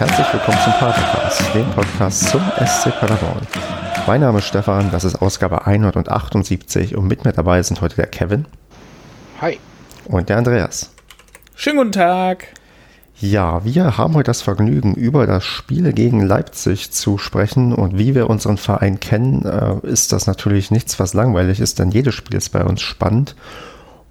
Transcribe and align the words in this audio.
herzlich 0.00 0.32
willkommen 0.32 0.56
zum 0.64 0.72
Padercast, 0.72 1.54
dem 1.54 1.70
Podcast 1.72 2.28
zum 2.30 2.40
SC 2.64 2.90
Paderborn. 2.98 3.46
Mein 4.06 4.22
Name 4.22 4.38
ist 4.38 4.46
Stefan, 4.46 4.90
das 4.90 5.04
ist 5.04 5.16
Ausgabe 5.16 5.66
178 5.66 6.96
und 6.96 7.06
mit 7.06 7.26
mir 7.26 7.32
dabei 7.32 7.62
sind 7.62 7.82
heute 7.82 7.96
der 7.96 8.06
Kevin. 8.06 8.46
Hi. 9.42 9.58
Und 10.06 10.30
der 10.30 10.38
Andreas. 10.38 10.90
Schönen 11.54 11.76
guten 11.76 11.92
Tag. 11.92 12.46
Ja, 13.18 13.62
wir 13.62 13.98
haben 13.98 14.14
heute 14.14 14.30
das 14.30 14.40
Vergnügen, 14.40 14.94
über 14.94 15.26
das 15.26 15.44
Spiel 15.44 15.92
gegen 15.92 16.22
Leipzig 16.22 16.92
zu 16.92 17.18
sprechen. 17.18 17.74
Und 17.74 17.98
wie 17.98 18.14
wir 18.14 18.30
unseren 18.30 18.56
Verein 18.56 19.00
kennen, 19.00 19.44
äh, 19.44 19.86
ist 19.86 20.12
das 20.12 20.26
natürlich 20.26 20.70
nichts, 20.70 20.98
was 20.98 21.12
langweilig 21.12 21.60
ist, 21.60 21.78
denn 21.78 21.90
jedes 21.90 22.14
Spiel 22.14 22.38
ist 22.38 22.48
bei 22.48 22.64
uns 22.64 22.80
spannend. 22.80 23.36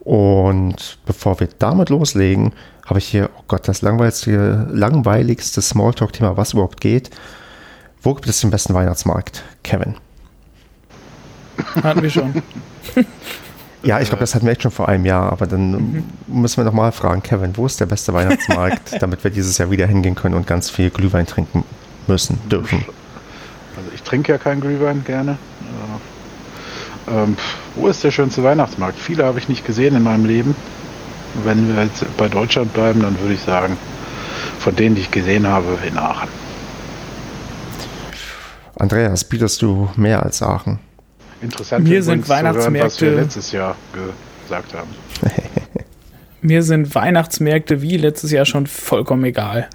Und 0.09 0.97
bevor 1.05 1.39
wir 1.39 1.47
damit 1.59 1.91
loslegen, 1.91 2.53
habe 2.87 2.97
ich 2.97 3.07
hier, 3.07 3.29
oh 3.37 3.43
Gott, 3.47 3.67
das 3.67 3.83
langweiligste, 3.83 4.65
langweiligste 4.71 5.61
Smalltalk-Thema, 5.61 6.35
was 6.35 6.53
überhaupt 6.53 6.81
geht. 6.81 7.11
Wo 8.01 8.15
gibt 8.15 8.27
es 8.27 8.41
den 8.41 8.49
besten 8.49 8.73
Weihnachtsmarkt? 8.73 9.43
Kevin. 9.61 9.97
Hatten 11.83 12.01
wir 12.01 12.09
schon. 12.09 12.41
Ja, 13.81 14.01
ich 14.01 14.09
glaube, 14.09 14.19
das 14.19 14.35
hatten 14.35 14.45
wir 14.45 14.51
echt 14.51 14.61
schon 14.61 14.71
vor 14.71 14.89
einem 14.89 15.05
Jahr, 15.05 15.31
aber 15.31 15.47
dann 15.47 15.71
mhm. 15.71 16.03
müssen 16.27 16.57
wir 16.57 16.65
nochmal 16.65 16.91
fragen, 16.91 17.23
Kevin, 17.23 17.55
wo 17.55 17.65
ist 17.65 17.79
der 17.79 17.85
beste 17.85 18.13
Weihnachtsmarkt, 18.13 18.97
damit 19.01 19.23
wir 19.23 19.31
dieses 19.31 19.57
Jahr 19.57 19.71
wieder 19.71 19.87
hingehen 19.87 20.15
können 20.15 20.35
und 20.35 20.45
ganz 20.45 20.69
viel 20.69 20.89
Glühwein 20.89 21.25
trinken 21.25 21.63
müssen, 22.05 22.37
dürfen. 22.49 22.83
Also 23.77 23.89
ich 23.95 24.03
trinke 24.03 24.33
ja 24.33 24.37
keinen 24.37 24.59
Glühwein 24.59 25.05
gerne. 25.05 25.37
Ähm, 27.07 27.37
wo 27.75 27.87
ist 27.87 28.03
der 28.03 28.11
schönste 28.11 28.43
Weihnachtsmarkt? 28.43 28.99
Viele 28.99 29.25
habe 29.25 29.39
ich 29.39 29.49
nicht 29.49 29.65
gesehen 29.65 29.95
in 29.95 30.03
meinem 30.03 30.25
Leben. 30.25 30.55
Wenn 31.43 31.75
wir 31.75 31.83
jetzt 31.83 32.05
bei 32.17 32.27
Deutschland 32.27 32.73
bleiben, 32.73 33.01
dann 33.01 33.19
würde 33.19 33.33
ich 33.33 33.41
sagen, 33.41 33.77
von 34.59 34.75
denen, 34.75 34.95
die 34.95 35.01
ich 35.01 35.11
gesehen 35.11 35.47
habe, 35.47 35.77
in 35.87 35.97
Aachen. 35.97 36.29
Andreas, 38.77 39.23
bietest 39.23 39.61
du 39.61 39.89
mehr 39.95 40.23
als 40.23 40.41
Aachen? 40.41 40.79
Interessant. 41.41 41.87
Mir 41.87 42.03
sind 42.03 42.27
Weihnachtsmärkte. 42.27 42.79
Hören, 42.79 42.85
was 42.85 43.01
wir 43.01 43.11
letztes 43.11 43.51
Jahr 43.51 43.75
gesagt 44.43 44.73
haben. 44.73 44.89
Mir 46.41 46.63
sind 46.63 46.95
Weihnachtsmärkte 46.95 47.81
wie 47.81 47.97
letztes 47.97 48.31
Jahr 48.31 48.45
schon 48.45 48.65
vollkommen 48.65 49.25
egal. 49.25 49.69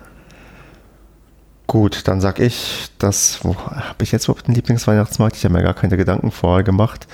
Gut, 1.66 2.06
dann 2.08 2.20
sag 2.20 2.40
ich, 2.40 2.88
dass, 2.98 3.42
wo 3.42 3.56
habe 3.56 4.02
ich 4.02 4.12
jetzt 4.12 4.24
überhaupt 4.24 4.46
einen 4.46 4.54
Lieblingsweihnachtsmarkt? 4.54 5.36
Ich 5.36 5.44
habe 5.44 5.54
mir 5.54 5.62
gar 5.62 5.74
keine 5.74 5.96
Gedanken 5.96 6.30
vorher 6.30 6.62
gemacht. 6.62 7.06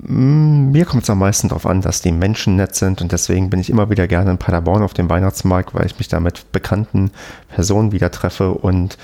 Mm, 0.00 0.72
mir 0.72 0.84
kommt 0.84 1.04
es 1.04 1.10
am 1.10 1.20
meisten 1.20 1.48
darauf 1.48 1.66
an, 1.66 1.80
dass 1.80 2.02
die 2.02 2.10
Menschen 2.10 2.56
nett 2.56 2.74
sind 2.74 3.00
und 3.00 3.12
deswegen 3.12 3.48
bin 3.48 3.60
ich 3.60 3.70
immer 3.70 3.88
wieder 3.88 4.08
gerne 4.08 4.32
in 4.32 4.38
Paderborn 4.38 4.82
auf 4.82 4.94
dem 4.94 5.08
Weihnachtsmarkt, 5.08 5.74
weil 5.74 5.86
ich 5.86 5.98
mich 5.98 6.08
da 6.08 6.18
mit 6.18 6.50
bekannten 6.50 7.12
Personen 7.48 7.92
wieder 7.92 8.10
treffe 8.10 8.50
und 8.50 8.98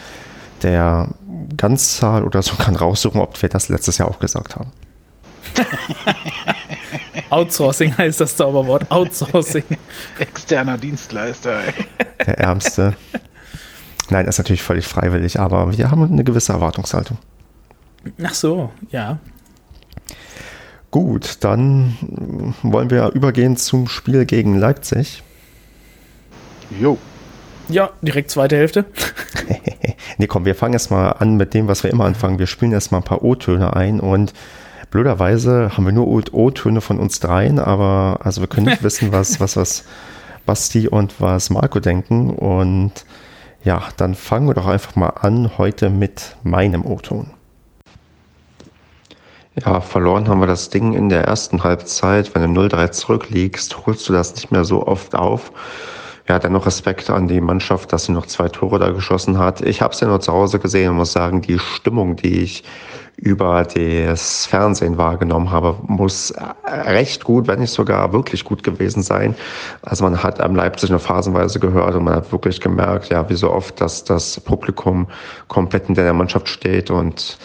der 0.63 1.09
Ganzzahl 1.57 2.25
oder 2.25 2.43
so 2.43 2.57
kann 2.57 2.77
raussuchen, 2.77 3.21
ob 3.21 3.41
wir 3.41 3.49
das 3.49 3.69
letztes 3.69 3.99
Jahr 3.99 4.09
auch 4.09 4.19
gesagt 4.19 4.57
haben. 4.57 4.73
Outsourcing 7.31 7.97
heißt 7.97 8.21
das 8.21 8.37
Zauberwort. 8.37 8.91
Outsourcing. 8.91 9.65
Externer 10.19 10.79
Dienstleister. 10.79 11.61
Ey. 11.65 11.73
Der 12.27 12.39
Ärmste. 12.39 12.95
Nein, 14.11 14.27
das 14.27 14.35
ist 14.35 14.39
natürlich 14.39 14.63
völlig 14.63 14.87
freiwillig, 14.87 15.39
aber 15.39 15.77
wir 15.77 15.91
haben 15.91 16.03
eine 16.05 16.25
gewisse 16.25 16.53
Erwartungshaltung. 16.53 17.19
Ach 18.23 18.35
so, 18.35 18.71
ja. 18.91 19.19
Gut, 20.91 21.39
dann 21.41 21.97
wollen 22.63 22.91
wir 22.91 23.13
übergehen 23.13 23.57
zum 23.57 23.89
Spiel 23.89 24.27
gegen 24.27 24.59
Leipzig. 24.59 25.23
Jo. 26.79 26.99
Ja, 27.69 27.91
direkt 28.03 28.31
zweite 28.31 28.57
Hälfte. 28.57 28.85
nee, 30.19 30.27
komm, 30.27 30.45
wir 30.45 30.55
fangen 30.55 30.75
erstmal 30.75 31.15
an 31.15 31.37
mit 31.37 31.55
dem, 31.55 31.69
was 31.69 31.85
wir 31.85 31.91
immer 31.91 32.05
anfangen. 32.05 32.39
Wir 32.39 32.47
spielen 32.47 32.73
erstmal 32.73 33.01
ein 33.01 33.05
paar 33.05 33.23
O-Töne 33.23 33.75
ein 33.75 34.01
und 34.01 34.35
blöderweise 34.91 35.77
haben 35.77 35.87
wir 35.87 35.93
nur 35.93 36.09
O-Töne 36.09 36.81
von 36.81 36.99
uns 36.99 37.21
dreien, 37.21 37.59
aber 37.59 38.21
also 38.23 38.41
wir 38.43 38.49
können 38.49 38.67
nicht 38.67 38.83
wissen, 38.83 39.13
was, 39.13 39.41
was, 39.41 39.57
was 39.57 39.85
Basti 40.45 40.89
und 40.89 41.21
was 41.21 41.51
Marco 41.51 41.81
denken. 41.81 42.31
Und 42.31 42.93
ja, 43.65 43.83
dann 43.97 44.15
fangen 44.15 44.49
wir 44.49 44.55
doch 44.55 44.67
einfach 44.67 44.97
mal 44.97 45.11
an 45.11 45.57
heute 45.59 45.91
mit 45.91 46.37
meinem 46.43 46.85
O-Ton. 46.85 47.31
Ja, 49.55 49.81
verloren 49.81 50.29
haben 50.29 50.41
wir 50.41 50.47
das 50.47 50.71
Ding 50.71 50.95
in 50.95 51.11
der 51.11 51.25
ersten 51.25 51.63
Halbzeit. 51.63 52.35
Wenn 52.35 52.55
du 52.55 52.61
0-3 52.63 52.91
zurückliegst, 52.91 53.87
holst 53.87 54.09
du 54.09 54.13
das 54.15 54.35
nicht 54.35 54.51
mehr 54.51 54.65
so 54.65 54.87
oft 54.87 55.15
auf 55.15 55.53
ja, 56.33 56.39
dennoch 56.39 56.65
Respekt 56.65 57.11
an 57.11 57.29
die 57.29 57.43
Mannschaft, 57.43 57.93
dass 57.93 58.07
sie 58.07 58.13
noch 58.13 58.25
zwei 58.25 58.49
Tore 58.49 58.79
da 58.79 58.89
geschossen 58.89 59.37
hat. 59.37 59.61
Ich 59.61 59.83
habe 59.83 59.93
es 59.93 60.01
ja 60.01 60.09
nur 60.09 60.19
zu 60.21 60.33
Hause 60.33 60.59
gesehen 60.59 60.89
und 60.89 60.97
muss 60.97 61.13
sagen, 61.13 61.43
die 61.43 61.59
Stimmung, 61.59 62.17
die 62.17 62.41
ich 62.41 62.65
über 63.17 63.65
das 63.65 64.47
Fernsehen 64.47 64.97
wahrgenommen 64.97 65.51
habe, 65.51 65.77
muss 65.83 66.33
recht 66.65 67.25
gut, 67.25 67.49
wenn 67.49 67.59
nicht 67.59 67.73
sogar 67.73 68.15
wirklich 68.15 68.45
gut 68.45 68.63
gewesen 68.63 69.03
sein. 69.03 69.35
Also 69.83 70.05
man 70.05 70.23
hat 70.23 70.41
am 70.41 70.57
Leipzig 70.57 70.89
nur 70.89 71.01
phasenweise 71.01 71.61
gehört 71.61 71.95
und 71.97 72.05
man 72.05 72.15
hat 72.15 72.33
wirklich 72.33 72.63
gemerkt, 72.63 73.11
ja, 73.11 73.29
wie 73.29 73.35
so 73.35 73.51
oft, 73.53 73.79
dass 73.83 74.03
das 74.03 74.41
Publikum 74.41 75.09
komplett 75.49 75.91
in 75.91 75.95
der 75.97 76.15
Mannschaft 76.15 76.49
steht 76.49 76.91
und 76.91 77.37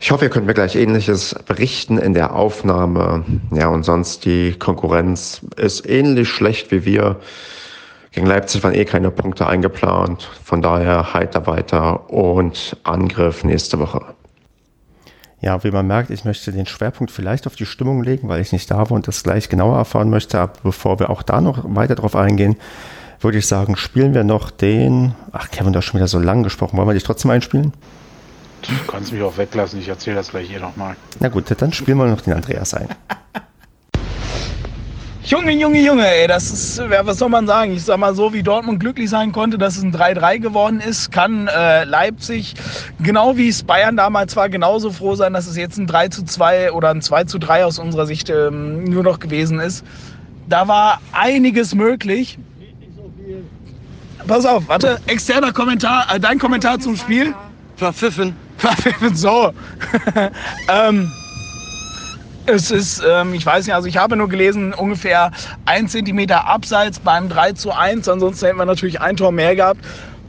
ich 0.00 0.10
hoffe, 0.10 0.26
ihr 0.26 0.30
könnt 0.30 0.46
mir 0.46 0.54
gleich 0.54 0.76
Ähnliches 0.76 1.34
berichten 1.46 1.96
in 1.96 2.12
der 2.12 2.34
Aufnahme. 2.34 3.24
Ja, 3.52 3.68
und 3.68 3.84
sonst 3.84 4.26
die 4.26 4.52
Konkurrenz 4.52 5.40
ist 5.56 5.88
ähnlich 5.88 6.28
schlecht 6.28 6.72
wie 6.72 6.84
wir. 6.84 7.16
Gegen 8.12 8.26
Leipzig 8.26 8.62
waren 8.62 8.74
eh 8.74 8.84
keine 8.84 9.10
Punkte 9.10 9.46
eingeplant. 9.46 10.30
Von 10.44 10.60
daher 10.60 11.14
heiter 11.14 11.46
weiter 11.46 12.10
und 12.10 12.76
Angriff 12.84 13.42
nächste 13.42 13.78
Woche. 13.78 14.02
Ja, 15.40 15.64
wie 15.64 15.70
man 15.70 15.86
merkt, 15.86 16.10
ich 16.10 16.24
möchte 16.24 16.52
den 16.52 16.66
Schwerpunkt 16.66 17.10
vielleicht 17.10 17.46
auf 17.46 17.56
die 17.56 17.66
Stimmung 17.66 18.02
legen, 18.04 18.28
weil 18.28 18.40
ich 18.40 18.52
nicht 18.52 18.70
da 18.70 18.78
war 18.78 18.92
und 18.92 19.08
das 19.08 19.22
gleich 19.24 19.48
genauer 19.48 19.76
erfahren 19.76 20.10
möchte. 20.10 20.38
Aber 20.38 20.52
bevor 20.62 21.00
wir 21.00 21.10
auch 21.10 21.22
da 21.22 21.40
noch 21.40 21.64
weiter 21.74 21.94
drauf 21.94 22.14
eingehen, 22.14 22.56
würde 23.20 23.38
ich 23.38 23.46
sagen, 23.46 23.76
spielen 23.76 24.14
wir 24.14 24.24
noch 24.24 24.50
den. 24.50 25.14
Ach, 25.32 25.50
Kevin, 25.50 25.72
du 25.72 25.78
hast 25.78 25.86
schon 25.86 25.98
wieder 25.98 26.06
so 26.06 26.18
lang 26.18 26.42
gesprochen. 26.42 26.76
Wollen 26.76 26.88
wir 26.88 26.94
dich 26.94 27.04
trotzdem 27.04 27.30
einspielen? 27.30 27.72
Du 28.62 28.72
kannst 28.86 29.12
mich 29.12 29.22
auch 29.22 29.36
weglassen, 29.38 29.80
ich 29.80 29.88
erzähle 29.88 30.16
das 30.16 30.28
gleich 30.28 30.48
hier 30.48 30.60
nochmal. 30.60 30.96
Na 31.18 31.28
gut, 31.28 31.44
dann 31.58 31.72
spielen 31.72 31.98
wir 31.98 32.06
noch 32.06 32.20
den 32.20 32.34
Andreas 32.34 32.74
ein. 32.74 32.88
Junge, 35.24 35.52
Junge, 35.52 35.80
Junge, 35.80 36.04
ey, 36.04 36.26
das 36.26 36.50
ist, 36.50 36.82
was 37.04 37.18
soll 37.18 37.28
man 37.28 37.46
sagen? 37.46 37.72
Ich 37.72 37.84
sag 37.84 37.98
mal 37.98 38.12
so, 38.12 38.32
wie 38.32 38.42
Dortmund 38.42 38.80
glücklich 38.80 39.08
sein 39.08 39.30
konnte, 39.30 39.56
dass 39.56 39.76
es 39.76 39.84
ein 39.84 39.94
3-3 39.94 40.40
geworden 40.40 40.80
ist, 40.80 41.12
kann 41.12 41.46
äh, 41.46 41.84
Leipzig, 41.84 42.54
genau 43.00 43.36
wie 43.36 43.48
es 43.48 43.62
Bayern 43.62 43.96
damals 43.96 44.34
war, 44.34 44.48
genauso 44.48 44.90
froh 44.90 45.14
sein, 45.14 45.32
dass 45.32 45.46
es 45.46 45.56
jetzt 45.56 45.78
ein 45.78 45.86
3 45.86 46.08
2 46.08 46.72
oder 46.72 46.90
ein 46.90 47.02
2 47.02 47.24
3 47.24 47.64
aus 47.64 47.78
unserer 47.78 48.06
Sicht 48.06 48.30
ähm, 48.30 48.82
nur 48.82 49.04
noch 49.04 49.20
gewesen 49.20 49.60
ist. 49.60 49.84
Da 50.48 50.66
war 50.66 51.00
einiges 51.12 51.72
möglich. 51.72 52.36
Pass 54.26 54.44
auf, 54.44 54.66
warte, 54.66 54.98
externer 55.06 55.52
Kommentar, 55.52 56.06
äh, 56.12 56.18
dein 56.18 56.40
Kommentar 56.40 56.80
zum 56.80 56.96
Spiel? 56.96 57.32
Verpfiffen. 57.76 58.34
Verpfiffen, 58.58 59.14
so. 59.14 59.52
ähm, 60.68 61.12
es 62.46 62.70
ist, 62.70 63.02
ähm, 63.08 63.34
ich 63.34 63.44
weiß 63.44 63.66
nicht, 63.66 63.74
also 63.74 63.88
ich 63.88 63.96
habe 63.96 64.16
nur 64.16 64.28
gelesen, 64.28 64.74
ungefähr 64.74 65.30
ein 65.64 65.88
Zentimeter 65.88 66.46
abseits 66.46 67.00
beim 67.00 67.28
3 67.28 67.52
zu 67.52 67.72
1. 67.72 68.08
Ansonsten 68.08 68.46
hätten 68.46 68.58
wir 68.58 68.64
natürlich 68.64 69.00
ein 69.00 69.16
Tor 69.16 69.32
mehr 69.32 69.54
gehabt. 69.54 69.80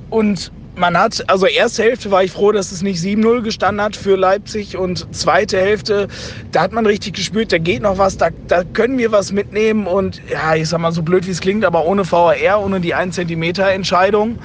Und 0.09 0.51
man 0.75 0.97
hat, 0.97 1.23
also 1.27 1.45
erste 1.45 1.83
Hälfte 1.83 2.11
war 2.11 2.23
ich 2.23 2.31
froh, 2.31 2.51
dass 2.51 2.71
es 2.71 2.81
nicht 2.81 2.99
7-0 2.99 3.41
gestanden 3.41 3.83
hat 3.83 3.95
für 3.95 4.15
Leipzig 4.15 4.75
und 4.77 5.07
zweite 5.15 5.59
Hälfte, 5.59 6.07
da 6.51 6.61
hat 6.61 6.71
man 6.71 6.85
richtig 6.85 7.13
gespürt, 7.13 7.51
da 7.51 7.57
geht 7.59 7.83
noch 7.83 7.97
was, 7.97 8.17
da, 8.17 8.29
da 8.47 8.63
können 8.63 8.97
wir 8.97 9.11
was 9.11 9.31
mitnehmen 9.31 9.85
und 9.85 10.21
ja, 10.31 10.55
ich 10.55 10.69
sag 10.69 10.79
mal 10.79 10.91
so 10.91 11.03
blöd 11.03 11.27
wie 11.27 11.31
es 11.31 11.41
klingt, 11.41 11.63
aber 11.63 11.85
ohne 11.85 12.11
VAR, 12.11 12.59
ohne 12.59 12.79
die 12.79 12.93
1 12.95 13.15
Zentimeter 13.15 13.69
Entscheidung, 13.69 14.39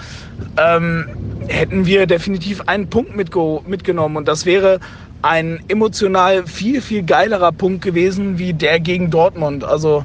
ähm, 0.58 1.08
hätten 1.48 1.86
wir 1.86 2.06
definitiv 2.06 2.60
einen 2.62 2.90
Punkt 2.90 3.16
mitgenommen 3.16 4.16
und 4.16 4.28
das 4.28 4.44
wäre 4.44 4.80
ein 5.22 5.60
emotional 5.68 6.46
viel, 6.46 6.80
viel 6.80 7.02
geilerer 7.02 7.52
Punkt 7.52 7.82
gewesen 7.82 8.38
wie 8.38 8.52
der 8.52 8.80
gegen 8.80 9.10
Dortmund. 9.10 9.64
Also 9.64 10.04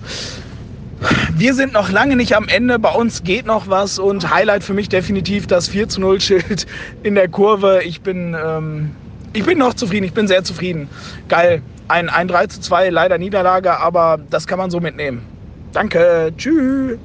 wir 1.36 1.54
sind 1.54 1.74
noch 1.74 1.89
lange 1.92 2.15
nicht 2.15 2.36
am 2.36 2.48
Ende. 2.48 2.80
Bei 2.80 2.92
uns 2.94 3.24
geht 3.24 3.45
noch 3.45 3.68
was 3.68 4.00
und 4.00 4.33
Highlight 4.33 4.63
für 4.63 4.74
mich 4.74 4.89
definitiv 4.89 5.48
das 5.48 5.68
4 5.68 5.89
zu 5.89 6.01
0 6.01 6.21
Schild 6.21 6.65
in 7.04 7.15
der 7.15 7.27
Kurve. 7.27 7.81
Ich 7.83 8.01
bin, 8.01 8.36
ähm, 8.42 8.92
ich 9.33 9.44
bin 9.44 9.57
noch 9.57 9.74
zufrieden. 9.74 10.06
Ich 10.06 10.13
bin 10.13 10.27
sehr 10.27 10.44
zufrieden. 10.44 10.89
Geil. 11.27 11.62
Ein, 11.89 12.09
ein 12.09 12.27
3 12.27 12.48
zu 12.48 12.62
2, 12.62 12.89
leider 12.89 13.18
Niederlage, 13.18 13.77
aber 13.77 14.19
das 14.30 14.48
kann 14.48 14.57
man 14.57 14.71
so 14.71 14.80
mitnehmen. 14.80 15.21
Danke. 15.74 16.31
Tschüss. 16.38 16.98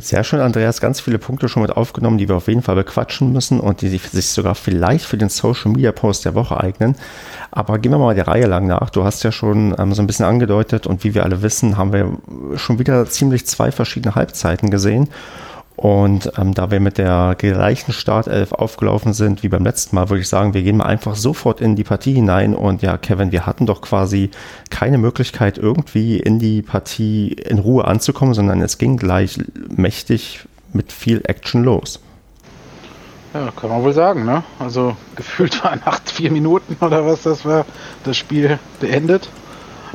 Sehr 0.00 0.22
schön, 0.22 0.38
Andreas, 0.38 0.80
ganz 0.80 1.00
viele 1.00 1.18
Punkte 1.18 1.48
schon 1.48 1.62
mit 1.62 1.76
aufgenommen, 1.76 2.18
die 2.18 2.28
wir 2.28 2.36
auf 2.36 2.46
jeden 2.46 2.62
Fall 2.62 2.76
bequatschen 2.76 3.32
müssen 3.32 3.58
und 3.58 3.82
die 3.82 3.88
sich 3.88 4.28
sogar 4.28 4.54
vielleicht 4.54 5.04
für 5.04 5.16
den 5.16 5.28
Social 5.28 5.72
Media 5.72 5.90
Post 5.90 6.24
der 6.24 6.36
Woche 6.36 6.56
eignen. 6.60 6.94
Aber 7.50 7.80
gehen 7.80 7.90
wir 7.90 7.98
mal 7.98 8.14
der 8.14 8.28
Reihe 8.28 8.46
lang 8.46 8.68
nach. 8.68 8.90
Du 8.90 9.02
hast 9.02 9.24
ja 9.24 9.32
schon 9.32 9.74
ähm, 9.76 9.94
so 9.94 10.02
ein 10.02 10.06
bisschen 10.06 10.24
angedeutet 10.24 10.86
und 10.86 11.02
wie 11.02 11.14
wir 11.14 11.24
alle 11.24 11.42
wissen, 11.42 11.76
haben 11.76 11.92
wir 11.92 12.16
schon 12.56 12.78
wieder 12.78 13.06
ziemlich 13.06 13.46
zwei 13.46 13.72
verschiedene 13.72 14.14
Halbzeiten 14.14 14.70
gesehen. 14.70 15.08
Und 15.78 16.32
ähm, 16.36 16.54
da 16.54 16.72
wir 16.72 16.80
mit 16.80 16.98
der 16.98 17.36
gleichen 17.38 17.92
Startelf 17.92 18.50
aufgelaufen 18.50 19.12
sind 19.12 19.44
wie 19.44 19.48
beim 19.48 19.62
letzten 19.62 19.94
Mal, 19.94 20.10
würde 20.10 20.22
ich 20.22 20.28
sagen, 20.28 20.52
wir 20.52 20.62
gehen 20.62 20.78
mal 20.78 20.86
einfach 20.86 21.14
sofort 21.14 21.60
in 21.60 21.76
die 21.76 21.84
Partie 21.84 22.14
hinein. 22.14 22.56
Und 22.56 22.82
ja, 22.82 22.96
Kevin, 22.96 23.30
wir 23.30 23.46
hatten 23.46 23.64
doch 23.64 23.80
quasi 23.80 24.32
keine 24.70 24.98
Möglichkeit, 24.98 25.56
irgendwie 25.56 26.16
in 26.16 26.40
die 26.40 26.62
Partie 26.62 27.28
in 27.28 27.60
Ruhe 27.60 27.84
anzukommen, 27.84 28.34
sondern 28.34 28.60
es 28.60 28.78
ging 28.78 28.96
gleich 28.96 29.38
mächtig 29.68 30.40
mit 30.72 30.90
viel 30.90 31.20
Action 31.22 31.62
los. 31.62 32.00
Ja, 33.32 33.52
kann 33.52 33.70
man 33.70 33.84
wohl 33.84 33.92
sagen, 33.92 34.24
ne? 34.24 34.42
Also 34.58 34.96
gefühlt 35.14 35.62
waren 35.62 35.80
acht, 35.84 36.10
vier 36.10 36.32
Minuten 36.32 36.76
oder 36.84 37.06
was 37.06 37.22
das 37.22 37.44
war, 37.44 37.64
das 38.02 38.16
Spiel 38.16 38.58
beendet. 38.80 39.28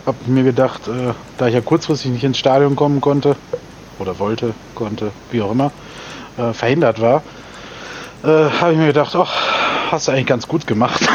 Hab 0.06 0.16
mir 0.30 0.46
gedacht, 0.46 0.88
äh, 0.88 1.12
da 1.38 1.48
ich 1.48 1.56
ja 1.56 1.62
kurzfristig 1.62 2.10
nicht 2.10 2.24
ins 2.24 2.38
Stadion 2.38 2.78
kommen 2.78 3.02
konnte, 3.02 3.36
oder 4.00 4.20
wollte, 4.20 4.54
konnte, 4.76 5.12
wie 5.32 5.42
auch 5.42 5.52
immer, 5.52 5.72
äh, 6.38 6.54
verhindert 6.54 7.02
war, 7.02 7.24
äh, 8.24 8.28
habe 8.28 8.74
ich 8.74 8.78
mir 8.78 8.88
gedacht, 8.88 9.16
ach, 9.16 9.92
hast 9.92 10.08
du 10.08 10.12
eigentlich 10.12 10.28
ganz 10.28 10.48
gut 10.48 10.66
gemacht. 10.66 11.02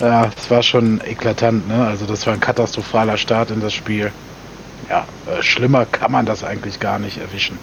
ja, 0.00 0.26
das 0.26 0.50
war 0.50 0.62
schon 0.62 1.00
eklatant, 1.04 1.68
ne? 1.68 1.86
Also 1.86 2.06
das 2.06 2.26
war 2.26 2.34
ein 2.34 2.40
katastrophaler 2.40 3.16
Start 3.16 3.50
in 3.50 3.60
das 3.60 3.72
Spiel. 3.72 4.12
Ja, 4.88 5.06
äh, 5.26 5.42
schlimmer 5.42 5.86
kann 5.86 6.12
man 6.12 6.26
das 6.26 6.44
eigentlich 6.44 6.80
gar 6.80 6.98
nicht 6.98 7.18
erwischen. 7.18 7.58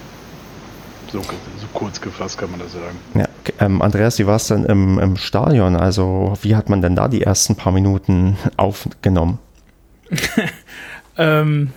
So, 1.12 1.20
so, 1.20 1.66
kurz 1.74 2.00
gefasst 2.00 2.38
kann 2.38 2.50
man 2.50 2.60
das 2.60 2.72
sagen. 2.72 2.98
Ja, 3.14 3.26
ähm, 3.60 3.82
Andreas, 3.82 4.18
wie 4.18 4.26
war 4.26 4.36
es 4.36 4.46
denn 4.46 4.64
im, 4.64 4.98
im, 4.98 5.16
Stadion? 5.18 5.76
Also 5.76 6.32
wie 6.40 6.56
hat 6.56 6.70
man 6.70 6.80
denn 6.80 6.96
da 6.96 7.08
die 7.08 7.22
ersten 7.22 7.54
paar 7.54 7.72
Minuten 7.72 8.38
aufgenommen? 8.56 9.38
ähm, 11.18 11.72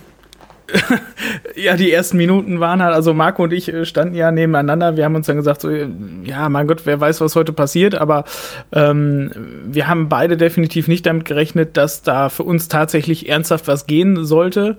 ja, 1.56 1.76
die 1.76 1.92
ersten 1.92 2.16
Minuten 2.16 2.60
waren 2.60 2.82
halt, 2.82 2.94
also 2.94 3.14
Marco 3.14 3.44
und 3.44 3.52
ich 3.52 3.72
äh, 3.72 3.84
standen 3.84 4.14
ja 4.14 4.30
nebeneinander. 4.30 4.96
Wir 4.96 5.04
haben 5.04 5.14
uns 5.14 5.26
dann 5.26 5.36
gesagt, 5.36 5.60
so, 5.60 5.70
ja, 5.70 6.48
mein 6.48 6.66
Gott, 6.66 6.82
wer 6.84 7.00
weiß, 7.00 7.20
was 7.20 7.36
heute 7.36 7.52
passiert, 7.52 7.94
aber 7.94 8.24
ähm, 8.72 9.30
wir 9.66 9.88
haben 9.88 10.08
beide 10.08 10.36
definitiv 10.36 10.88
nicht 10.88 11.06
damit 11.06 11.24
gerechnet, 11.24 11.76
dass 11.76 12.02
da 12.02 12.28
für 12.28 12.42
uns 12.42 12.68
tatsächlich 12.68 13.28
ernsthaft 13.28 13.68
was 13.68 13.86
gehen 13.86 14.24
sollte. 14.24 14.78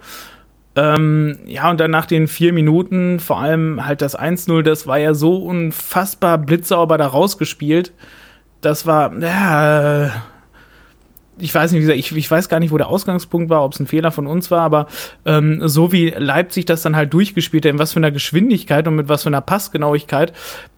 Ähm, 0.75 1.39
ja, 1.45 1.69
und 1.71 1.79
dann 1.79 1.91
nach 1.91 2.05
den 2.05 2.27
vier 2.27 2.53
Minuten, 2.53 3.19
vor 3.19 3.39
allem 3.39 3.85
halt 3.85 4.01
das 4.01 4.17
1-0, 4.17 4.61
das 4.61 4.85
war 4.85 4.99
ja 4.99 5.13
so 5.13 5.37
unfassbar 5.37 6.37
blitzsauber 6.37 6.97
da 6.97 7.07
rausgespielt. 7.07 7.93
Das 8.61 8.85
war, 8.85 9.17
ja, 9.19 10.11
ich 11.39 11.53
weiß 11.53 11.71
nicht, 11.71 11.79
wie 11.79 11.85
gesagt, 11.85 11.99
ich, 11.99 12.15
ich 12.15 12.29
weiß 12.29 12.49
gar 12.49 12.59
nicht, 12.59 12.71
wo 12.71 12.77
der 12.77 12.87
Ausgangspunkt 12.87 13.49
war, 13.49 13.63
ob 13.63 13.73
es 13.73 13.79
ein 13.79 13.87
Fehler 13.87 14.11
von 14.11 14.27
uns 14.27 14.51
war, 14.51 14.61
aber 14.61 14.87
ähm, 15.25 15.61
so 15.67 15.91
wie 15.91 16.09
Leipzig 16.09 16.65
das 16.65 16.81
dann 16.81 16.95
halt 16.95 17.13
durchgespielt 17.13 17.65
hat, 17.65 17.71
in 17.71 17.79
was 17.79 17.93
für 17.93 17.99
einer 17.99 18.11
Geschwindigkeit 18.11 18.87
und 18.87 18.95
mit 18.95 19.09
was 19.09 19.23
für 19.23 19.29
einer 19.29 19.41
Passgenauigkeit, 19.41 20.33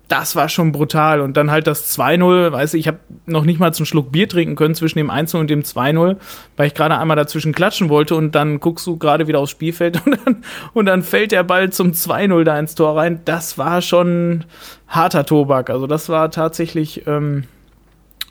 das 0.09 0.35
war 0.35 0.49
schon 0.49 0.71
brutal. 0.71 1.21
Und 1.21 1.37
dann 1.37 1.51
halt 1.51 1.67
das 1.67 1.97
2-0, 1.97 2.51
weißt 2.51 2.73
du, 2.73 2.77
ich 2.77 2.87
habe 2.87 2.97
noch 3.25 3.45
nicht 3.45 3.59
mal 3.59 3.73
zum 3.73 3.85
Schluck 3.85 4.11
Bier 4.11 4.27
trinken 4.27 4.55
können 4.55 4.75
zwischen 4.75 4.97
dem 4.97 5.09
1 5.09 5.35
und 5.35 5.49
dem 5.49 5.61
2-0, 5.61 6.17
weil 6.57 6.67
ich 6.67 6.73
gerade 6.73 6.97
einmal 6.97 7.15
dazwischen 7.15 7.53
klatschen 7.53 7.89
wollte 7.89 8.15
und 8.15 8.33
dann 8.33 8.59
guckst 8.59 8.85
du 8.87 8.97
gerade 8.97 9.27
wieder 9.27 9.39
aufs 9.39 9.51
Spielfeld 9.51 10.01
und 10.05 10.19
dann, 10.25 10.43
und 10.73 10.85
dann 10.87 11.03
fällt 11.03 11.31
der 11.31 11.43
Ball 11.43 11.69
zum 11.69 11.91
2-0 11.91 12.43
da 12.43 12.59
ins 12.59 12.75
Tor 12.75 12.97
rein. 12.97 13.21
Das 13.25 13.57
war 13.57 13.81
schon 13.81 14.45
harter 14.87 15.25
Tobak. 15.25 15.69
Also 15.69 15.85
das 15.85 16.09
war 16.09 16.31
tatsächlich 16.31 17.05
ähm, 17.07 17.43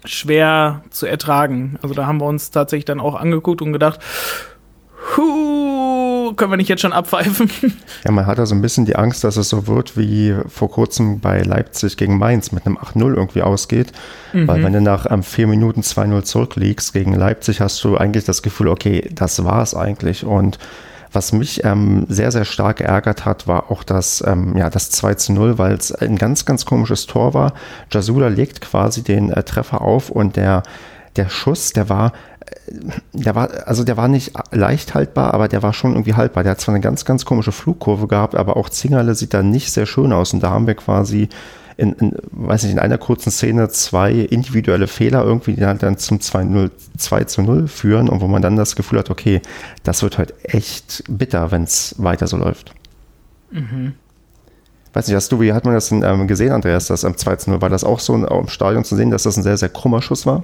schwer 0.04 0.82
zu 0.90 1.06
ertragen. 1.06 1.78
Also 1.82 1.94
da 1.94 2.06
haben 2.06 2.20
wir 2.20 2.26
uns 2.26 2.50
tatsächlich 2.50 2.84
dann 2.84 3.00
auch 3.00 3.14
angeguckt 3.14 3.62
und 3.62 3.72
gedacht, 3.72 4.00
Huh, 5.16 6.34
können 6.34 6.52
wir 6.52 6.56
nicht 6.56 6.68
jetzt 6.68 6.82
schon 6.82 6.92
abpfeifen? 6.92 7.50
Ja, 8.04 8.12
man 8.12 8.26
hat 8.26 8.38
da 8.38 8.46
so 8.46 8.54
ein 8.54 8.62
bisschen 8.62 8.84
die 8.84 8.94
Angst, 8.94 9.24
dass 9.24 9.36
es 9.36 9.48
so 9.48 9.66
wird 9.66 9.96
wie 9.96 10.36
vor 10.46 10.70
kurzem 10.70 11.18
bei 11.18 11.42
Leipzig 11.42 11.96
gegen 11.96 12.16
Mainz 12.16 12.52
mit 12.52 12.64
einem 12.64 12.78
8-0 12.78 13.16
irgendwie 13.16 13.42
ausgeht. 13.42 13.92
Mhm. 14.32 14.46
Weil 14.46 14.62
wenn 14.62 14.72
du 14.72 14.80
nach 14.80 15.10
ähm, 15.10 15.24
vier 15.24 15.48
Minuten 15.48 15.80
2-0 15.80 16.22
zurückliegst 16.22 16.92
gegen 16.92 17.14
Leipzig, 17.14 17.60
hast 17.60 17.82
du 17.82 17.96
eigentlich 17.96 18.24
das 18.24 18.42
Gefühl, 18.42 18.68
okay, 18.68 19.10
das 19.12 19.44
war 19.44 19.62
es 19.62 19.74
eigentlich. 19.74 20.24
Und 20.24 20.58
was 21.12 21.32
mich 21.32 21.64
ähm, 21.64 22.06
sehr, 22.08 22.30
sehr 22.32 22.44
stark 22.44 22.78
geärgert 22.78 23.24
hat, 23.24 23.46
war 23.46 23.70
auch 23.70 23.82
das, 23.82 24.22
ähm, 24.26 24.56
ja, 24.56 24.70
das 24.70 24.90
2 24.90 25.14
zu 25.14 25.32
0, 25.32 25.58
weil 25.58 25.72
es 25.72 25.92
ein 25.92 26.16
ganz, 26.16 26.44
ganz 26.44 26.64
komisches 26.64 27.06
Tor 27.06 27.34
war. 27.34 27.54
Jasula 27.90 28.28
legt 28.28 28.60
quasi 28.60 29.02
den 29.02 29.30
äh, 29.30 29.42
Treffer 29.42 29.80
auf 29.82 30.10
und 30.10 30.36
der, 30.36 30.62
der 31.16 31.28
Schuss, 31.28 31.72
der 31.72 31.88
war 31.88 32.12
der 33.12 33.34
war, 33.34 33.66
also 33.66 33.84
der 33.84 33.96
war 33.96 34.08
nicht 34.08 34.32
leicht 34.52 34.94
haltbar, 34.94 35.34
aber 35.34 35.48
der 35.48 35.62
war 35.62 35.72
schon 35.72 35.92
irgendwie 35.92 36.14
haltbar. 36.14 36.42
Der 36.42 36.52
hat 36.52 36.60
zwar 36.60 36.74
eine 36.74 36.82
ganz, 36.82 37.04
ganz 37.04 37.24
komische 37.24 37.52
Flugkurve 37.52 38.06
gehabt, 38.06 38.34
aber 38.34 38.56
auch 38.56 38.68
Zingerle 38.68 39.14
sieht 39.14 39.34
da 39.34 39.42
nicht 39.42 39.72
sehr 39.72 39.86
schön 39.86 40.12
aus. 40.12 40.32
Und 40.32 40.42
da 40.42 40.50
haben 40.50 40.66
wir 40.66 40.74
quasi 40.74 41.28
in, 41.78 41.92
in 41.94 42.12
weiß 42.32 42.64
nicht, 42.64 42.72
in 42.72 42.78
einer 42.78 42.98
kurzen 42.98 43.30
Szene 43.30 43.68
zwei 43.68 44.12
individuelle 44.12 44.88
Fehler 44.88 45.24
irgendwie, 45.24 45.54
die 45.54 45.64
halt 45.64 45.82
dann 45.82 45.96
zum 45.96 46.20
2, 46.20 46.70
2 46.98 47.24
zu 47.24 47.42
0 47.42 47.68
führen 47.68 48.08
und 48.08 48.20
wo 48.20 48.26
man 48.26 48.42
dann 48.42 48.56
das 48.56 48.74
Gefühl 48.74 48.98
hat, 48.98 49.10
okay, 49.10 49.40
das 49.84 50.02
wird 50.02 50.18
halt 50.18 50.34
echt 50.42 51.04
bitter, 51.08 51.52
wenn 51.52 51.62
es 51.62 51.94
weiter 51.98 52.26
so 52.26 52.36
läuft. 52.36 52.74
Mhm. 53.52 53.92
Weiß 54.92 55.06
nicht, 55.06 55.14
hast 55.14 55.30
du, 55.30 55.40
wie 55.40 55.52
hat 55.52 55.64
man 55.64 55.74
das 55.74 55.88
denn, 55.88 56.02
ähm, 56.02 56.26
gesehen, 56.26 56.50
Andreas, 56.50 56.88
das 56.88 57.04
am 57.04 57.16
2 57.16 57.36
zu 57.36 57.50
0? 57.50 57.62
War 57.62 57.70
das 57.70 57.84
auch 57.84 58.00
so 58.00 58.14
im 58.14 58.48
Stadion 58.48 58.82
zu 58.82 58.96
sehen, 58.96 59.12
dass 59.12 59.22
das 59.22 59.36
ein 59.36 59.44
sehr, 59.44 59.56
sehr 59.56 59.68
krummer 59.68 60.02
Schuss 60.02 60.26
war? 60.26 60.42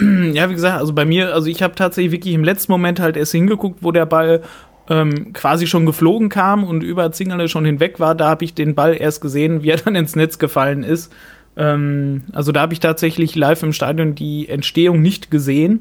Ja, 0.00 0.48
wie 0.48 0.54
gesagt, 0.54 0.78
also 0.78 0.92
bei 0.92 1.04
mir, 1.04 1.34
also 1.34 1.48
ich 1.48 1.62
habe 1.62 1.74
tatsächlich 1.74 2.12
wirklich 2.12 2.34
im 2.34 2.44
letzten 2.44 2.70
Moment 2.70 3.00
halt 3.00 3.16
erst 3.16 3.32
hingeguckt, 3.32 3.78
wo 3.82 3.90
der 3.90 4.06
Ball 4.06 4.42
ähm, 4.88 5.32
quasi 5.32 5.66
schon 5.66 5.86
geflogen 5.86 6.28
kam 6.28 6.64
und 6.64 6.82
über 6.82 7.10
Zingerle 7.12 7.48
schon 7.48 7.64
hinweg 7.64 8.00
war. 8.00 8.14
Da 8.14 8.28
habe 8.28 8.44
ich 8.44 8.54
den 8.54 8.74
Ball 8.74 8.96
erst 9.00 9.20
gesehen, 9.20 9.62
wie 9.62 9.70
er 9.70 9.76
dann 9.84 9.94
ins 9.94 10.16
Netz 10.16 10.38
gefallen 10.38 10.82
ist. 10.82 11.12
Ähm, 11.56 12.24
also 12.32 12.52
da 12.52 12.60
habe 12.60 12.72
ich 12.72 12.80
tatsächlich 12.80 13.34
live 13.34 13.62
im 13.62 13.72
Stadion 13.72 14.14
die 14.14 14.48
Entstehung 14.48 15.00
nicht 15.00 15.30
gesehen, 15.30 15.80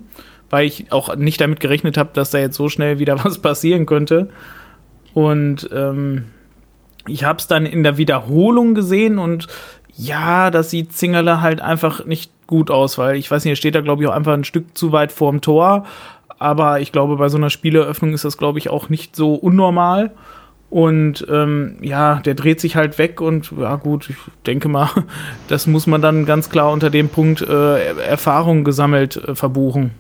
weil 0.50 0.66
ich 0.66 0.92
auch 0.92 1.16
nicht 1.16 1.42
damit 1.42 1.60
gerechnet 1.60 1.98
habe, 1.98 2.12
dass 2.14 2.30
da 2.30 2.40
jetzt 2.40 2.56
so 2.56 2.70
schnell 2.70 3.00
wieder 3.00 3.24
was 3.24 3.40
passieren 3.40 3.86
könnte. 3.86 4.30
Und 5.14 5.70
ähm, 5.74 6.26
ich 7.08 7.24
habe 7.24 7.40
es 7.40 7.48
dann 7.48 7.66
in 7.66 7.84
der 7.84 7.98
Wiederholung 7.98 8.74
gesehen 8.74 9.20
und 9.20 9.48
ja, 9.96 10.50
das 10.50 10.72
sieht 10.72 10.94
Zingerle 10.94 11.42
halt 11.42 11.62
einfach 11.62 12.06
nicht 12.06 12.32
gut 12.48 12.72
aus, 12.72 12.98
weil 12.98 13.16
ich 13.16 13.30
weiß 13.30 13.44
nicht, 13.44 13.54
er 13.54 13.58
steht 13.58 13.76
da, 13.76 13.82
glaube 13.82 14.02
ich, 14.02 14.10
auch 14.10 14.14
einfach 14.14 14.34
ein 14.34 14.44
Stück 14.44 14.76
zu 14.78 14.92
weit 14.92 15.12
vorm 15.12 15.42
Tor. 15.42 15.86
Aber 16.44 16.82
ich 16.82 16.92
glaube, 16.92 17.16
bei 17.16 17.30
so 17.30 17.38
einer 17.38 17.50
Spieleröffnung 17.50 18.12
ist 18.14 18.26
das, 18.26 18.38
glaube 18.38 18.60
ich, 18.60 18.70
auch 18.70 18.90
nicht 18.90 19.16
so 19.16 19.34
unnormal. 19.34 20.12
Und 20.70 21.26
ähm, 21.32 21.78
ja, 21.80 22.16
der 22.16 22.34
dreht 22.34 22.60
sich 22.60 22.76
halt 22.76 22.98
weg 22.98 23.22
und 23.22 23.54
ja 23.58 23.78
gut, 23.78 24.10
ich 24.10 24.18
denke 24.46 24.68
mal, 24.68 24.90
das 25.48 25.68
muss 25.68 25.88
man 25.88 26.02
dann 26.02 26.26
ganz 26.26 26.50
klar 26.50 26.74
unter 26.74 26.90
dem 26.90 27.08
Punkt 27.08 27.42
äh, 27.42 27.94
Erfahrung 27.94 28.66
gesammelt 28.66 29.16
äh, 29.16 29.36
verbuchen. 29.36 29.92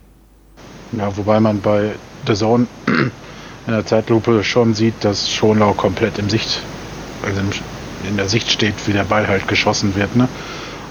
Ja, 0.92 1.16
wobei 1.16 1.40
man 1.40 1.62
bei 1.62 1.92
The 2.28 2.34
Zone 2.34 2.68
in 2.88 3.12
der 3.72 3.86
Zeitlupe 3.86 4.44
schon 4.44 4.74
sieht, 4.74 4.96
dass 5.00 5.32
Schonlau 5.32 5.72
komplett 5.72 6.20
im 6.20 6.30
Sicht, 6.30 6.60
also 7.26 7.40
in 8.06 8.18
der 8.18 8.28
Sicht 8.28 8.52
steht, 8.52 8.76
wie 8.86 8.92
der 8.92 9.06
Ball 9.06 9.30
halt 9.30 9.48
geschossen 9.48 9.96
wird. 9.96 10.14
Ne? 10.18 10.28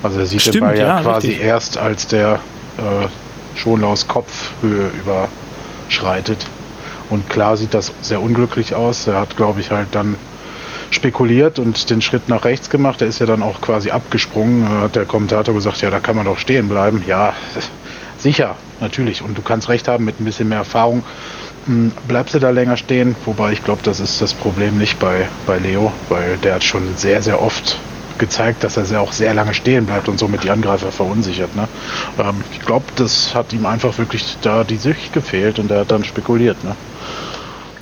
Also 0.03 0.19
er 0.21 0.27
sieht 0.27 0.41
Stimmt, 0.41 0.55
den 0.55 0.61
Ball 0.63 0.79
ja, 0.79 0.87
ja 0.97 1.03
quasi 1.03 1.27
richtig. 1.27 1.45
erst, 1.45 1.77
als 1.77 2.07
der 2.07 2.41
äh, 2.79 3.59
Schonlaus 3.59 4.09
Kopfhöhe 4.09 4.91
überschreitet. 5.93 6.47
Und 7.11 7.29
klar 7.29 7.57
sieht 7.57 7.75
das 7.75 7.93
sehr 8.01 8.23
unglücklich 8.23 8.75
aus. 8.75 9.07
Er 9.07 9.21
hat, 9.21 9.37
glaube 9.37 9.61
ich, 9.61 9.71
halt 9.71 9.89
dann 9.93 10.17
spekuliert 10.91 11.59
und 11.59 11.91
den 11.91 12.01
Schritt 12.01 12.29
nach 12.29 12.45
rechts 12.45 12.71
gemacht. 12.71 13.03
Er 13.03 13.09
ist 13.09 13.19
ja 13.19 13.27
dann 13.27 13.43
auch 13.43 13.61
quasi 13.61 13.91
abgesprungen. 13.91 14.65
Da 14.65 14.81
hat 14.83 14.97
der 14.97 15.05
Kommentator 15.05 15.55
gesagt, 15.55 15.81
ja, 15.83 15.91
da 15.91 16.01
kann 16.01 16.17
man 16.17 16.27
doch 16.27 16.39
stehen 16.39 16.69
bleiben. 16.69 17.05
Ja, 17.07 17.35
sicher, 18.19 18.57
natürlich. 18.81 19.23
Und 19.23 19.37
du 19.37 19.43
kannst 19.43 19.69
recht 19.69 19.89
haben, 19.89 20.05
mit 20.05 20.21
ein 20.21 20.25
bisschen 20.25 20.49
mehr 20.49 20.59
Erfahrung 20.59 21.03
hm, 21.67 21.93
bleibst 22.09 22.35
du 22.35 22.39
da 22.39 22.51
länger 22.51 22.77
stehen. 22.77 23.15
Wobei 23.25 23.53
ich 23.53 23.63
glaube, 23.63 23.83
das 23.85 24.01
ist 24.01 24.21
das 24.21 24.33
Problem 24.35 24.79
nicht 24.79 24.99
bei, 24.99 25.29
bei 25.47 25.59
Leo, 25.59 25.93
weil 26.09 26.39
der 26.39 26.55
hat 26.57 26.65
schon 26.65 26.97
sehr, 26.97 27.23
sehr 27.23 27.43
oft 27.43 27.79
gezeigt, 28.19 28.65
dass 28.65 28.77
er 28.77 29.01
auch 29.01 29.13
sehr 29.13 29.35
lange 29.35 29.55
stehen 29.55 29.87
bleibt 29.87 30.09
und 30.09 30.19
somit 30.19 30.45
die 30.45 30.51
Angreifer 30.51 30.93
verunsichert. 30.93 31.55
Ne? 31.57 31.69
Ähm, 32.19 32.43
ich 32.53 32.61
glaube, 32.61 32.87
das 32.97 33.35
hat 33.35 33.53
ihm 33.53 33.67
einfach 33.67 33.99
wirklich 33.99 34.37
da 34.43 34.65
die 34.65 34.77
Sicht 34.77 35.13
gefehlt 35.13 35.59
und 35.59 35.71
er 35.71 35.81
hat 35.81 35.91
dann 35.91 36.05
spekuliert. 36.05 36.63
Ne? 36.65 36.75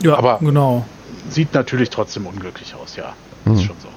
Ja, 0.00 0.16
aber 0.16 0.38
genau. 0.40 0.84
Sieht 1.28 1.54
natürlich 1.54 1.90
trotzdem 1.90 2.26
unglücklich 2.26 2.75
aus, 2.75 2.96
ja. 2.96 3.12
Mhm. 3.44 3.54
Ist 3.54 3.64
schon 3.64 3.76
so. 3.80 3.88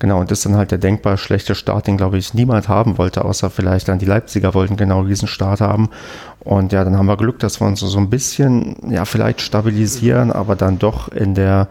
Genau, 0.00 0.20
und 0.20 0.30
das 0.30 0.38
ist 0.38 0.46
dann 0.46 0.56
halt 0.56 0.70
der 0.70 0.78
denkbar 0.78 1.16
schlechte 1.16 1.56
Start, 1.56 1.88
den, 1.88 1.96
glaube 1.96 2.18
ich, 2.18 2.32
niemand 2.32 2.68
haben 2.68 2.98
wollte, 2.98 3.24
außer 3.24 3.50
vielleicht 3.50 3.88
dann 3.88 3.98
die 3.98 4.06
Leipziger 4.06 4.54
wollten 4.54 4.76
genau 4.76 5.02
diesen 5.02 5.26
Start 5.26 5.60
haben. 5.60 5.90
Und 6.38 6.72
ja, 6.72 6.84
dann 6.84 6.96
haben 6.96 7.06
wir 7.06 7.16
Glück, 7.16 7.40
dass 7.40 7.60
wir 7.60 7.66
uns 7.66 7.80
so 7.80 7.98
ein 7.98 8.08
bisschen, 8.08 8.76
ja, 8.90 9.04
vielleicht 9.04 9.40
stabilisieren, 9.40 10.30
aber 10.30 10.54
dann 10.54 10.78
doch 10.78 11.08
in 11.08 11.34
der 11.34 11.66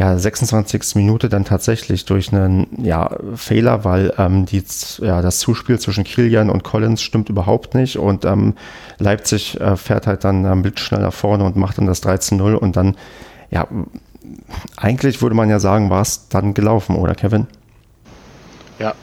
ja, 0.00 0.16
26. 0.16 0.94
Minute 0.94 1.28
dann 1.28 1.44
tatsächlich 1.44 2.06
durch 2.06 2.32
einen 2.32 2.68
ja, 2.82 3.10
Fehler, 3.36 3.84
weil 3.84 4.14
ähm, 4.16 4.46
die, 4.46 4.64
ja, 5.02 5.20
das 5.20 5.40
Zuspiel 5.40 5.78
zwischen 5.78 6.04
Kilian 6.04 6.48
und 6.48 6.64
Collins 6.64 7.02
stimmt 7.02 7.28
überhaupt 7.28 7.74
nicht 7.74 7.98
und 7.98 8.24
ähm, 8.24 8.54
Leipzig 8.98 9.60
äh, 9.60 9.76
fährt 9.76 10.06
halt 10.06 10.24
dann 10.24 10.46
ähm, 10.46 10.62
blitzschnell 10.62 11.02
nach 11.02 11.12
vorne 11.12 11.44
und 11.44 11.56
macht 11.56 11.76
dann 11.76 11.86
das 11.86 12.02
13-0 12.02 12.54
und 12.54 12.76
dann 12.76 12.96
ja, 13.50 13.66
eigentlich 14.74 15.20
würde 15.20 15.36
man 15.36 15.50
ja 15.50 15.60
sagen, 15.60 15.90
war 15.90 16.00
es 16.00 16.28
dann 16.28 16.54
gelaufen, 16.54 16.96
oder 16.96 17.14
Kevin? 17.14 17.46
Ja, 18.78 18.94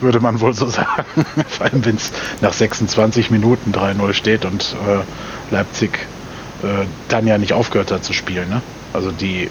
würde 0.00 0.18
man 0.18 0.40
wohl 0.40 0.52
so 0.52 0.66
sagen. 0.68 1.04
Vor 1.46 1.64
allem, 1.64 1.84
wenn 1.84 1.94
es 1.94 2.10
nach 2.40 2.52
26 2.52 3.30
Minuten 3.30 3.70
3-0 3.70 4.14
steht 4.14 4.46
und 4.46 4.74
äh, 4.84 5.54
Leipzig 5.54 5.96
äh, 6.64 6.86
dann 7.08 7.28
ja 7.28 7.38
nicht 7.38 7.52
aufgehört 7.52 7.92
hat 7.92 8.02
zu 8.02 8.12
spielen. 8.12 8.48
Ne? 8.48 8.62
Also 8.92 9.12
die 9.12 9.48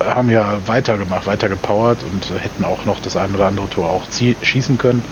haben 0.00 0.30
ja 0.30 0.58
weitergemacht, 0.66 1.26
weiter 1.26 1.48
gepowert 1.48 1.98
und 2.02 2.40
hätten 2.40 2.64
auch 2.64 2.84
noch 2.84 3.00
das 3.00 3.16
ein 3.16 3.34
oder 3.34 3.46
andere 3.46 3.68
Tor 3.68 3.90
auch 3.90 4.04
schießen 4.10 4.78
können. 4.78 5.04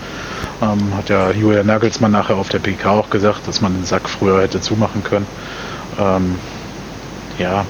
Ähm, 0.61 0.95
hat 0.95 1.09
ja 1.09 1.31
Julian 1.31 1.67
Nagelsmann 1.67 2.11
nachher 2.11 2.35
auf 2.35 2.49
der 2.49 2.59
PK 2.59 2.91
auch 2.91 3.09
gesagt, 3.09 3.47
dass 3.47 3.61
man 3.61 3.73
den 3.73 3.85
Sack 3.85 4.09
früher 4.09 4.41
hätte 4.41 4.61
zumachen 4.61 5.03
können. 5.03 5.27
Ähm, 5.99 6.35
ja, 7.37 7.65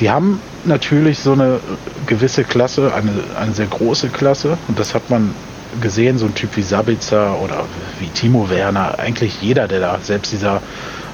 die 0.00 0.10
haben 0.10 0.40
natürlich 0.64 1.18
so 1.18 1.32
eine 1.32 1.60
gewisse 2.06 2.44
Klasse, 2.44 2.92
eine, 2.94 3.12
eine 3.38 3.52
sehr 3.52 3.66
große 3.66 4.08
Klasse 4.08 4.58
und 4.68 4.78
das 4.78 4.94
hat 4.94 5.08
man 5.10 5.34
gesehen, 5.80 6.18
so 6.18 6.26
ein 6.26 6.34
Typ 6.34 6.56
wie 6.56 6.62
Sabitzer 6.62 7.38
oder 7.40 7.64
wie 8.00 8.08
Timo 8.08 8.50
Werner, 8.50 8.98
eigentlich 8.98 9.40
jeder, 9.40 9.68
der 9.68 9.80
da, 9.80 9.98
selbst 10.02 10.32
dieser, 10.32 10.60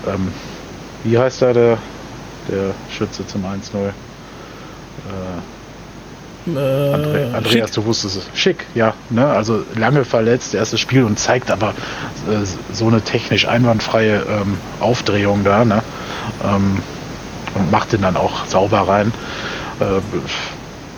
ähm, 0.06 0.32
wie 1.04 1.18
heißt 1.18 1.42
da 1.42 1.52
der, 1.52 1.78
der 2.48 2.74
Schütze 2.90 3.26
zum 3.26 3.44
1-0? 3.44 3.92
Äh, 5.06 5.40
Andre, 6.48 7.30
Andreas, 7.34 7.68
schick. 7.70 7.74
du 7.74 7.84
wusstest 7.86 8.16
es. 8.16 8.38
Schick, 8.38 8.66
ja. 8.74 8.94
Ne? 9.10 9.26
Also 9.26 9.64
lange 9.74 10.04
verletzt, 10.04 10.54
erstes 10.54 10.78
Spiel 10.80 11.02
und 11.02 11.18
zeigt 11.18 11.50
aber 11.50 11.70
äh, 12.30 12.44
so 12.72 12.86
eine 12.86 13.00
technisch 13.00 13.48
einwandfreie 13.48 14.24
ähm, 14.28 14.56
Aufdrehung 14.78 15.42
da. 15.42 15.64
Ne? 15.64 15.82
Ähm, 16.44 16.82
und 17.54 17.70
macht 17.70 17.92
den 17.92 18.02
dann 18.02 18.16
auch 18.16 18.46
sauber 18.46 18.86
rein. 18.86 19.12
Äh, 19.80 20.00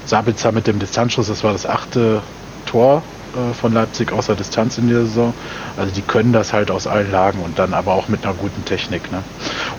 Sabitzer 0.05 0.53
mit 0.53 0.67
dem 0.67 0.79
Distanzschuss, 0.79 1.29
das 1.29 1.45
war 1.45 1.53
das 1.53 1.67
achte 1.67 2.23
Tor 2.67 3.03
äh, 3.35 3.55
von 3.55 3.73
Leipzig 3.73 4.13
außer 4.13 4.35
Distanz 4.35 4.79
in 4.79 4.89
der 4.89 5.01
Saison. 5.01 5.35
Also 5.77 5.93
die 5.95 6.03
können 6.03 6.33
das 6.33 6.53
halt 6.53 6.71
aus 6.71 6.87
allen 6.87 7.11
Lagen 7.11 7.41
und 7.41 7.59
dann 7.59 7.75
aber 7.75 7.95
auch 7.95 8.09
mit 8.09 8.25
einer 8.25 8.35
guten 8.35 8.65
Technik. 8.65 9.11
Ne? 9.13 9.23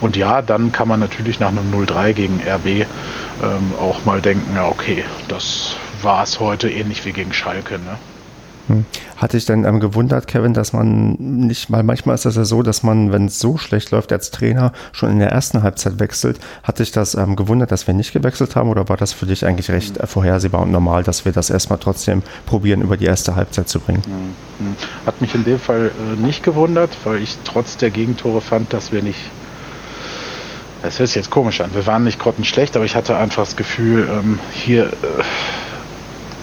Und 0.00 0.16
ja, 0.16 0.42
dann 0.42 0.72
kann 0.72 0.88
man 0.88 1.00
natürlich 1.00 1.40
nach 1.40 1.48
einem 1.48 1.72
0-3 1.72 2.12
gegen 2.12 2.40
RB 2.40 2.66
ähm, 2.66 3.72
auch 3.80 4.04
mal 4.04 4.20
denken, 4.20 4.54
ja 4.54 4.66
okay, 4.66 5.04
das 5.28 5.76
war 6.02 6.22
es 6.22 6.40
heute 6.40 6.70
ähnlich 6.70 7.04
wie 7.04 7.12
gegen 7.12 7.32
Schalke. 7.32 7.74
Ne? 7.74 7.98
Hm. 8.70 8.86
Hatte 9.16 9.36
ich 9.36 9.46
denn 9.46 9.64
ähm, 9.64 9.80
gewundert, 9.80 10.26
Kevin, 10.26 10.54
dass 10.54 10.72
man 10.72 11.16
nicht, 11.18 11.70
weil 11.70 11.82
manchmal 11.82 12.14
ist 12.14 12.24
das 12.24 12.36
ja 12.36 12.44
so, 12.44 12.62
dass 12.62 12.82
man, 12.82 13.12
wenn 13.12 13.26
es 13.26 13.38
so 13.38 13.58
schlecht 13.58 13.90
läuft 13.90 14.12
als 14.12 14.30
Trainer, 14.30 14.72
schon 14.92 15.10
in 15.10 15.18
der 15.18 15.30
ersten 15.30 15.62
Halbzeit 15.62 15.98
wechselt. 15.98 16.38
Hatte 16.62 16.82
ich 16.82 16.92
das 16.92 17.14
ähm, 17.14 17.36
gewundert, 17.36 17.72
dass 17.72 17.86
wir 17.86 17.94
nicht 17.94 18.12
gewechselt 18.12 18.56
haben 18.56 18.70
oder 18.70 18.88
war 18.88 18.96
das 18.96 19.12
für 19.12 19.26
dich 19.26 19.44
eigentlich 19.44 19.70
recht 19.70 19.98
äh, 19.98 20.06
vorhersehbar 20.06 20.62
und 20.62 20.70
normal, 20.70 21.02
dass 21.02 21.24
wir 21.24 21.32
das 21.32 21.50
erstmal 21.50 21.78
trotzdem 21.78 22.22
probieren, 22.46 22.80
über 22.82 22.96
die 22.96 23.06
erste 23.06 23.36
Halbzeit 23.36 23.68
zu 23.68 23.80
bringen? 23.80 24.02
Hm, 24.04 24.66
hm. 24.66 24.76
Hat 25.06 25.20
mich 25.20 25.34
in 25.34 25.44
dem 25.44 25.58
Fall 25.58 25.90
äh, 25.90 26.20
nicht 26.20 26.42
gewundert, 26.42 26.90
weil 27.04 27.22
ich 27.22 27.36
trotz 27.44 27.76
der 27.76 27.90
Gegentore 27.90 28.40
fand, 28.40 28.72
dass 28.72 28.92
wir 28.92 29.02
nicht 29.02 29.20
das 30.82 30.98
hört 30.98 31.08
sich 31.08 31.16
jetzt 31.16 31.30
komisch 31.30 31.60
an. 31.60 31.74
Wir 31.74 31.86
waren 31.86 32.04
nicht 32.04 32.18
grottenschlecht, 32.18 32.74
aber 32.74 32.86
ich 32.86 32.96
hatte 32.96 33.16
einfach 33.16 33.44
das 33.44 33.56
Gefühl, 33.56 34.08
ähm, 34.10 34.38
hier 34.52 34.86
äh, 34.86 34.88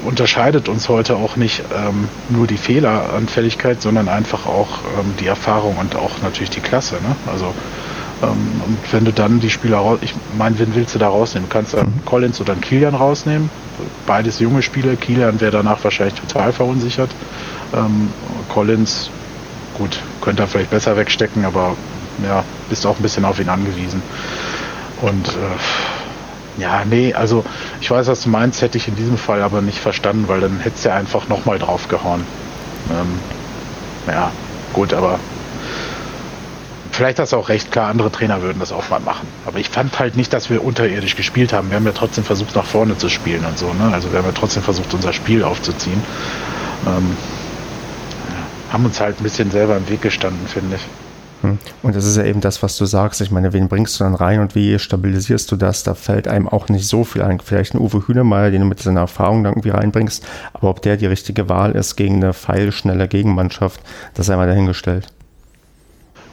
unterscheidet 0.07 0.69
uns 0.69 0.87
heute 0.87 1.17
auch 1.17 1.35
nicht 1.35 1.63
ähm, 1.75 2.07
nur 2.29 2.47
die 2.47 2.57
Fehleranfälligkeit, 2.57 3.81
sondern 3.81 4.07
einfach 4.07 4.45
auch 4.45 4.79
ähm, 4.97 5.13
die 5.19 5.27
Erfahrung 5.27 5.77
und 5.77 5.95
auch 5.97 6.21
natürlich 6.23 6.49
die 6.49 6.61
Klasse. 6.61 6.95
Ne? 6.95 7.15
Also 7.29 7.53
ähm, 8.23 8.61
und 8.65 8.93
wenn 8.93 9.03
du 9.03 9.11
dann 9.11 9.41
die 9.41 9.49
Spieler 9.49 9.77
raus, 9.77 9.99
ich 10.01 10.13
meine, 10.37 10.57
wen 10.59 10.73
willst 10.75 10.95
du 10.95 10.99
da 10.99 11.09
rausnehmen? 11.09 11.49
Du 11.49 11.53
kannst 11.53 11.73
dann 11.73 11.87
mhm. 11.87 12.05
Collins 12.05 12.39
oder 12.39 12.53
einen 12.53 12.61
Kilian 12.61 12.95
rausnehmen. 12.95 13.49
Beides 14.05 14.39
junge 14.39 14.61
Spieler. 14.61 14.95
Kilian 14.95 15.41
wäre 15.41 15.51
danach 15.51 15.83
wahrscheinlich 15.83 16.15
total 16.15 16.53
verunsichert. 16.53 17.11
Ähm, 17.75 18.09
Collins, 18.47 19.11
gut, 19.77 19.99
könnte 20.21 20.43
er 20.43 20.47
vielleicht 20.47 20.71
besser 20.71 20.95
wegstecken, 20.95 21.43
aber 21.43 21.75
ja, 22.25 22.45
bist 22.69 22.85
auch 22.87 22.95
ein 22.95 23.01
bisschen 23.01 23.25
auf 23.25 23.39
ihn 23.39 23.49
angewiesen. 23.49 24.01
Und 25.01 25.27
äh, 25.27 25.96
ja, 26.57 26.83
nee, 26.85 27.13
also 27.13 27.43
ich 27.81 27.89
weiß, 27.89 28.07
was 28.07 28.23
du 28.23 28.29
meinst, 28.29 28.61
hätte 28.61 28.77
ich 28.77 28.87
in 28.87 28.95
diesem 28.95 29.17
Fall 29.17 29.41
aber 29.41 29.61
nicht 29.61 29.79
verstanden, 29.79 30.27
weil 30.27 30.41
dann 30.41 30.59
hättest 30.59 30.85
du 30.85 30.89
ja 30.89 30.95
einfach 30.95 31.27
nochmal 31.27 31.59
draufgehauen. 31.59 32.23
Ähm, 32.91 33.19
ja, 34.07 34.31
gut, 34.73 34.93
aber 34.93 35.19
vielleicht 36.91 37.19
hast 37.19 37.33
du 37.33 37.37
auch 37.37 37.49
recht, 37.49 37.71
klar, 37.71 37.89
andere 37.89 38.11
Trainer 38.11 38.41
würden 38.41 38.59
das 38.59 38.71
auch 38.71 38.89
mal 38.89 38.99
machen. 38.99 39.27
Aber 39.45 39.59
ich 39.59 39.69
fand 39.69 39.99
halt 39.99 40.17
nicht, 40.17 40.33
dass 40.33 40.49
wir 40.49 40.63
unterirdisch 40.63 41.15
gespielt 41.15 41.53
haben. 41.53 41.69
Wir 41.69 41.77
haben 41.77 41.85
ja 41.85 41.91
trotzdem 41.91 42.23
versucht, 42.23 42.55
nach 42.55 42.65
vorne 42.65 42.97
zu 42.97 43.09
spielen 43.09 43.45
und 43.45 43.57
so, 43.57 43.71
ne? 43.73 43.91
Also 43.93 44.11
wir 44.11 44.19
haben 44.19 44.25
ja 44.25 44.33
trotzdem 44.33 44.63
versucht, 44.63 44.93
unser 44.93 45.13
Spiel 45.13 45.43
aufzuziehen. 45.43 46.01
Ähm, 46.87 47.15
haben 48.71 48.85
uns 48.85 48.99
halt 48.99 49.19
ein 49.19 49.23
bisschen 49.23 49.51
selber 49.51 49.77
im 49.77 49.87
Weg 49.89 50.01
gestanden, 50.01 50.47
finde 50.47 50.77
ich. 50.77 50.81
Hm. 51.41 51.59
Und 51.83 51.95
das 51.95 52.05
ist 52.05 52.17
ja 52.17 52.23
eben 52.23 52.41
das, 52.41 52.63
was 52.63 52.77
du 52.77 52.85
sagst. 52.85 53.21
Ich 53.21 53.31
meine, 53.31 53.53
wen 53.53 53.67
bringst 53.67 53.99
du 53.99 54.03
dann 54.03 54.15
rein 54.15 54.39
und 54.39 54.55
wie 54.55 54.77
stabilisierst 54.79 55.51
du 55.51 55.55
das? 55.55 55.83
Da 55.83 55.93
fällt 55.93 56.27
einem 56.27 56.47
auch 56.47 56.69
nicht 56.69 56.87
so 56.87 57.03
viel 57.03 57.21
ein. 57.21 57.39
Vielleicht 57.39 57.75
ein 57.75 57.79
Uwe 57.79 58.07
Hühnemeier, 58.07 58.51
den 58.51 58.61
du 58.61 58.67
mit 58.67 58.79
seiner 58.79 59.01
Erfahrung 59.01 59.43
dann 59.43 59.53
irgendwie 59.53 59.69
reinbringst. 59.69 60.25
Aber 60.53 60.69
ob 60.69 60.81
der 60.81 60.97
die 60.97 61.05
richtige 61.05 61.47
Wahl 61.49 61.73
ist 61.73 61.95
gegen 61.95 62.15
eine 62.15 62.33
feilschnelle 62.33 63.07
Gegenmannschaft, 63.07 63.81
das 64.15 64.27
ist 64.27 64.29
einmal 64.31 64.47
dahingestellt. 64.47 65.07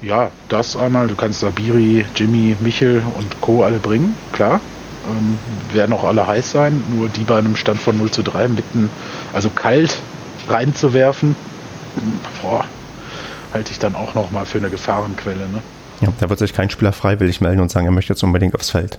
Ja, 0.00 0.30
das 0.48 0.76
einmal. 0.76 1.08
Du 1.08 1.14
kannst 1.14 1.40
Sabiri, 1.40 2.04
Jimmy, 2.14 2.56
Michel 2.60 3.02
und 3.16 3.40
Co. 3.40 3.64
alle 3.64 3.78
bringen, 3.78 4.14
klar. 4.32 4.60
Ähm, 5.08 5.38
werden 5.74 5.92
auch 5.92 6.04
alle 6.04 6.26
heiß 6.26 6.50
sein. 6.50 6.82
Nur 6.94 7.08
die 7.08 7.24
bei 7.24 7.38
einem 7.38 7.56
Stand 7.56 7.80
von 7.80 7.96
0 7.98 8.10
zu 8.10 8.22
3 8.22 8.48
mitten, 8.48 8.90
also 9.32 9.50
kalt 9.50 9.98
reinzuwerfen, 10.48 11.36
boah, 12.42 12.64
halte 13.54 13.70
ich 13.70 13.78
dann 13.78 13.94
auch 13.94 14.14
nochmal 14.14 14.44
für 14.44 14.58
eine 14.58 14.68
Gefahrenquelle. 14.68 15.48
Ne? 15.48 15.62
Ja, 16.00 16.08
da 16.20 16.28
wird 16.28 16.40
sich 16.40 16.52
kein 16.52 16.70
Spieler 16.70 16.92
freiwillig 16.92 17.40
melden 17.40 17.60
und 17.60 17.70
sagen, 17.70 17.86
er 17.86 17.92
möchte 17.92 18.12
jetzt 18.12 18.22
unbedingt 18.22 18.54
aufs 18.54 18.70
Feld. 18.70 18.98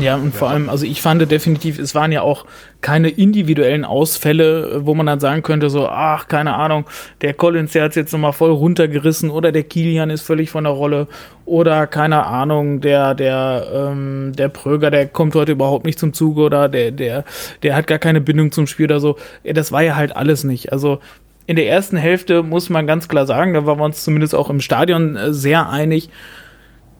Ja, 0.00 0.16
und 0.16 0.34
vor 0.34 0.48
allem, 0.48 0.70
also 0.70 0.86
ich 0.86 1.02
fand 1.02 1.30
definitiv, 1.30 1.78
es 1.78 1.94
waren 1.94 2.10
ja 2.10 2.22
auch 2.22 2.46
keine 2.80 3.10
individuellen 3.10 3.84
Ausfälle, 3.84 4.86
wo 4.86 4.94
man 4.94 5.04
dann 5.04 5.20
sagen 5.20 5.42
könnte, 5.42 5.68
so, 5.68 5.86
ach, 5.86 6.26
keine 6.26 6.54
Ahnung, 6.54 6.86
der 7.20 7.34
Collins, 7.34 7.72
der 7.72 7.84
hat 7.84 7.94
jetzt 7.94 8.12
nochmal 8.12 8.32
voll 8.32 8.50
runtergerissen 8.50 9.28
oder 9.28 9.52
der 9.52 9.64
Kilian 9.64 10.08
ist 10.08 10.22
völlig 10.22 10.50
von 10.50 10.64
der 10.64 10.72
Rolle 10.72 11.06
oder 11.44 11.86
keine 11.86 12.24
Ahnung, 12.24 12.80
der, 12.80 13.14
der, 13.14 13.66
ähm, 13.74 14.32
der 14.34 14.48
Pröger, 14.48 14.90
der 14.90 15.06
kommt 15.06 15.34
heute 15.34 15.52
überhaupt 15.52 15.84
nicht 15.84 15.98
zum 15.98 16.14
Zuge 16.14 16.42
oder 16.42 16.70
der, 16.70 16.90
der, 16.90 17.24
der 17.62 17.76
hat 17.76 17.86
gar 17.86 17.98
keine 17.98 18.22
Bindung 18.22 18.52
zum 18.52 18.66
Spiel 18.66 18.86
oder 18.86 19.00
so. 19.00 19.18
Das 19.44 19.70
war 19.70 19.82
ja 19.82 19.96
halt 19.96 20.16
alles 20.16 20.44
nicht. 20.44 20.72
Also 20.72 21.00
in 21.48 21.56
der 21.56 21.66
ersten 21.66 21.96
Hälfte 21.96 22.42
muss 22.42 22.68
man 22.68 22.86
ganz 22.86 23.08
klar 23.08 23.24
sagen, 23.24 23.54
da 23.54 23.64
waren 23.64 23.78
wir 23.78 23.84
uns 23.84 24.04
zumindest 24.04 24.34
auch 24.34 24.50
im 24.50 24.60
Stadion 24.60 25.16
äh, 25.16 25.32
sehr 25.32 25.70
einig, 25.70 26.10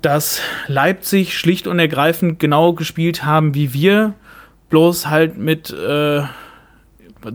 dass 0.00 0.40
Leipzig 0.68 1.36
schlicht 1.36 1.66
und 1.66 1.78
ergreifend 1.78 2.38
genau 2.40 2.72
gespielt 2.72 3.26
haben 3.26 3.54
wie 3.54 3.74
wir, 3.74 4.14
bloß 4.70 5.08
halt 5.08 5.36
mit 5.36 5.70
äh, 5.70 6.22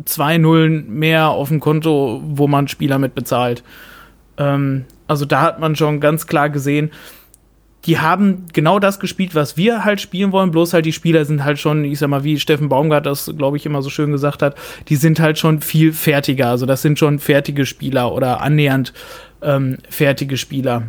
zwei 0.05 0.39
Nullen 0.39 0.91
mehr 0.91 1.29
auf 1.29 1.50
dem 1.50 1.60
Konto, 1.60 2.20
wo 2.25 2.48
man 2.48 2.67
Spieler 2.67 2.98
mit 2.98 3.13
bezahlt. 3.13 3.63
Ähm, 4.38 4.86
also 5.05 5.25
da 5.25 5.41
hat 5.41 5.60
man 5.60 5.75
schon 5.75 6.00
ganz 6.00 6.25
klar 6.25 6.50
gesehen, 6.50 6.89
die 7.86 8.00
haben 8.00 8.46
genau 8.54 8.80
das 8.80 9.00
gespielt, 9.00 9.36
was 9.36 9.58
wir 9.58 9.84
halt 9.84 10.00
spielen 10.00 10.32
wollen, 10.32 10.52
bloß 10.52 10.74
halt 10.74 10.86
die 10.86 10.94
Spieler 10.94 11.25
sind 11.25 11.44
halt 11.44 11.60
schon, 11.60 11.84
ich 11.84 12.00
sag 12.00 12.10
mal, 12.10 12.24
wie 12.24 12.40
Steffen 12.40 12.70
Baumgart 12.70 13.06
das, 13.06 13.32
glaube 13.38 13.58
ich, 13.58 13.66
immer 13.66 13.82
so 13.82 13.90
schön 13.90 14.12
gesagt 14.12 14.42
hat, 14.42 14.56
die 14.88 14.96
sind 14.96 15.20
halt 15.20 15.38
schon 15.38 15.62
viel 15.62 15.92
fertiger. 15.92 16.50
Also 16.50 16.66
das 16.66 16.82
sind 16.82 16.98
schon 16.98 17.20
fertige 17.20 17.66
Spieler 17.66 18.13
oder 18.13 18.42
annähernd 18.42 18.94
ähm, 19.42 19.78
fertige 19.90 20.38
Spieler. 20.38 20.84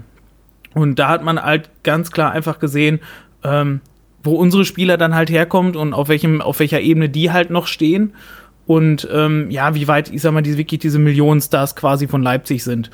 Und 0.74 0.98
da 0.98 1.08
hat 1.08 1.24
man 1.24 1.42
halt 1.42 1.70
ganz 1.82 2.10
klar 2.10 2.32
einfach 2.32 2.58
gesehen, 2.58 3.00
ähm, 3.42 3.80
wo 4.22 4.36
unsere 4.36 4.64
Spieler 4.64 4.96
dann 4.96 5.14
halt 5.14 5.30
herkommt 5.30 5.76
und 5.76 5.92
auf 5.94 6.08
welchem, 6.08 6.40
auf 6.40 6.60
welcher 6.60 6.80
Ebene 6.80 7.08
die 7.08 7.32
halt 7.32 7.50
noch 7.50 7.66
stehen. 7.66 8.14
Und 8.66 9.06
ähm, 9.12 9.50
ja, 9.50 9.74
wie 9.74 9.88
weit, 9.88 10.10
ich 10.10 10.22
sag 10.22 10.32
mal, 10.32 10.42
die 10.42 10.56
wirklich 10.56 10.80
diese 10.80 10.98
Millionenstars 10.98 11.76
quasi 11.76 12.08
von 12.08 12.22
Leipzig 12.22 12.64
sind. 12.64 12.90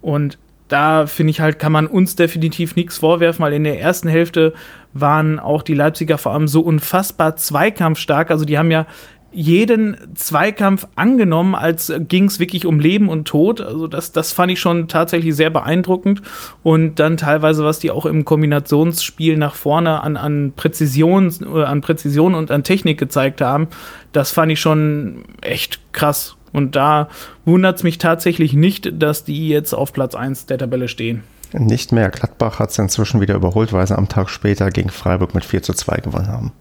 Und 0.00 0.38
da 0.72 1.06
finde 1.06 1.30
ich 1.32 1.40
halt, 1.40 1.58
kann 1.58 1.72
man 1.72 1.86
uns 1.86 2.16
definitiv 2.16 2.76
nichts 2.76 2.98
vorwerfen, 2.98 3.44
weil 3.44 3.52
in 3.52 3.64
der 3.64 3.80
ersten 3.80 4.08
Hälfte 4.08 4.54
waren 4.94 5.38
auch 5.38 5.62
die 5.62 5.74
Leipziger 5.74 6.18
vor 6.18 6.32
allem 6.32 6.48
so 6.48 6.62
unfassbar 6.62 7.36
zweikampfstark. 7.36 8.30
Also 8.30 8.44
die 8.44 8.58
haben 8.58 8.70
ja 8.70 8.86
jeden 9.34 9.96
Zweikampf 10.14 10.86
angenommen, 10.94 11.54
als 11.54 11.92
ging 12.00 12.26
es 12.26 12.38
wirklich 12.38 12.66
um 12.66 12.80
Leben 12.80 13.08
und 13.08 13.26
Tod. 13.26 13.60
Also 13.60 13.86
das, 13.86 14.12
das 14.12 14.32
fand 14.32 14.52
ich 14.52 14.60
schon 14.60 14.88
tatsächlich 14.88 15.34
sehr 15.34 15.50
beeindruckend. 15.50 16.22
Und 16.62 16.96
dann 16.96 17.16
teilweise, 17.16 17.64
was 17.64 17.78
die 17.78 17.90
auch 17.90 18.06
im 18.06 18.24
Kombinationsspiel 18.24 19.36
nach 19.36 19.54
vorne 19.54 20.02
an, 20.02 20.16
an 20.16 20.52
Präzision, 20.54 21.34
äh, 21.42 21.62
an 21.64 21.80
Präzision 21.80 22.34
und 22.34 22.50
an 22.50 22.62
Technik 22.62 22.98
gezeigt 22.98 23.40
haben, 23.40 23.68
das 24.12 24.32
fand 24.32 24.52
ich 24.52 24.60
schon 24.60 25.24
echt 25.40 25.80
krass. 25.92 26.36
Und 26.52 26.76
da 26.76 27.08
wundert 27.44 27.76
es 27.78 27.82
mich 27.82 27.98
tatsächlich 27.98 28.52
nicht, 28.52 28.90
dass 29.02 29.24
die 29.24 29.48
jetzt 29.48 29.72
auf 29.72 29.92
Platz 29.92 30.14
1 30.14 30.46
der 30.46 30.58
Tabelle 30.58 30.88
stehen. 30.88 31.24
Nicht 31.52 31.92
mehr. 31.92 32.10
Gladbach 32.10 32.58
hat 32.58 32.70
es 32.70 32.78
inzwischen 32.78 33.20
wieder 33.20 33.34
überholt, 33.34 33.72
weil 33.72 33.86
sie 33.86 33.96
am 33.96 34.08
Tag 34.08 34.30
später 34.30 34.70
gegen 34.70 34.88
Freiburg 34.90 35.34
mit 35.34 35.44
4 35.44 35.62
zu 35.62 35.74
2 35.74 35.98
gewonnen 35.98 36.28
haben. 36.28 36.52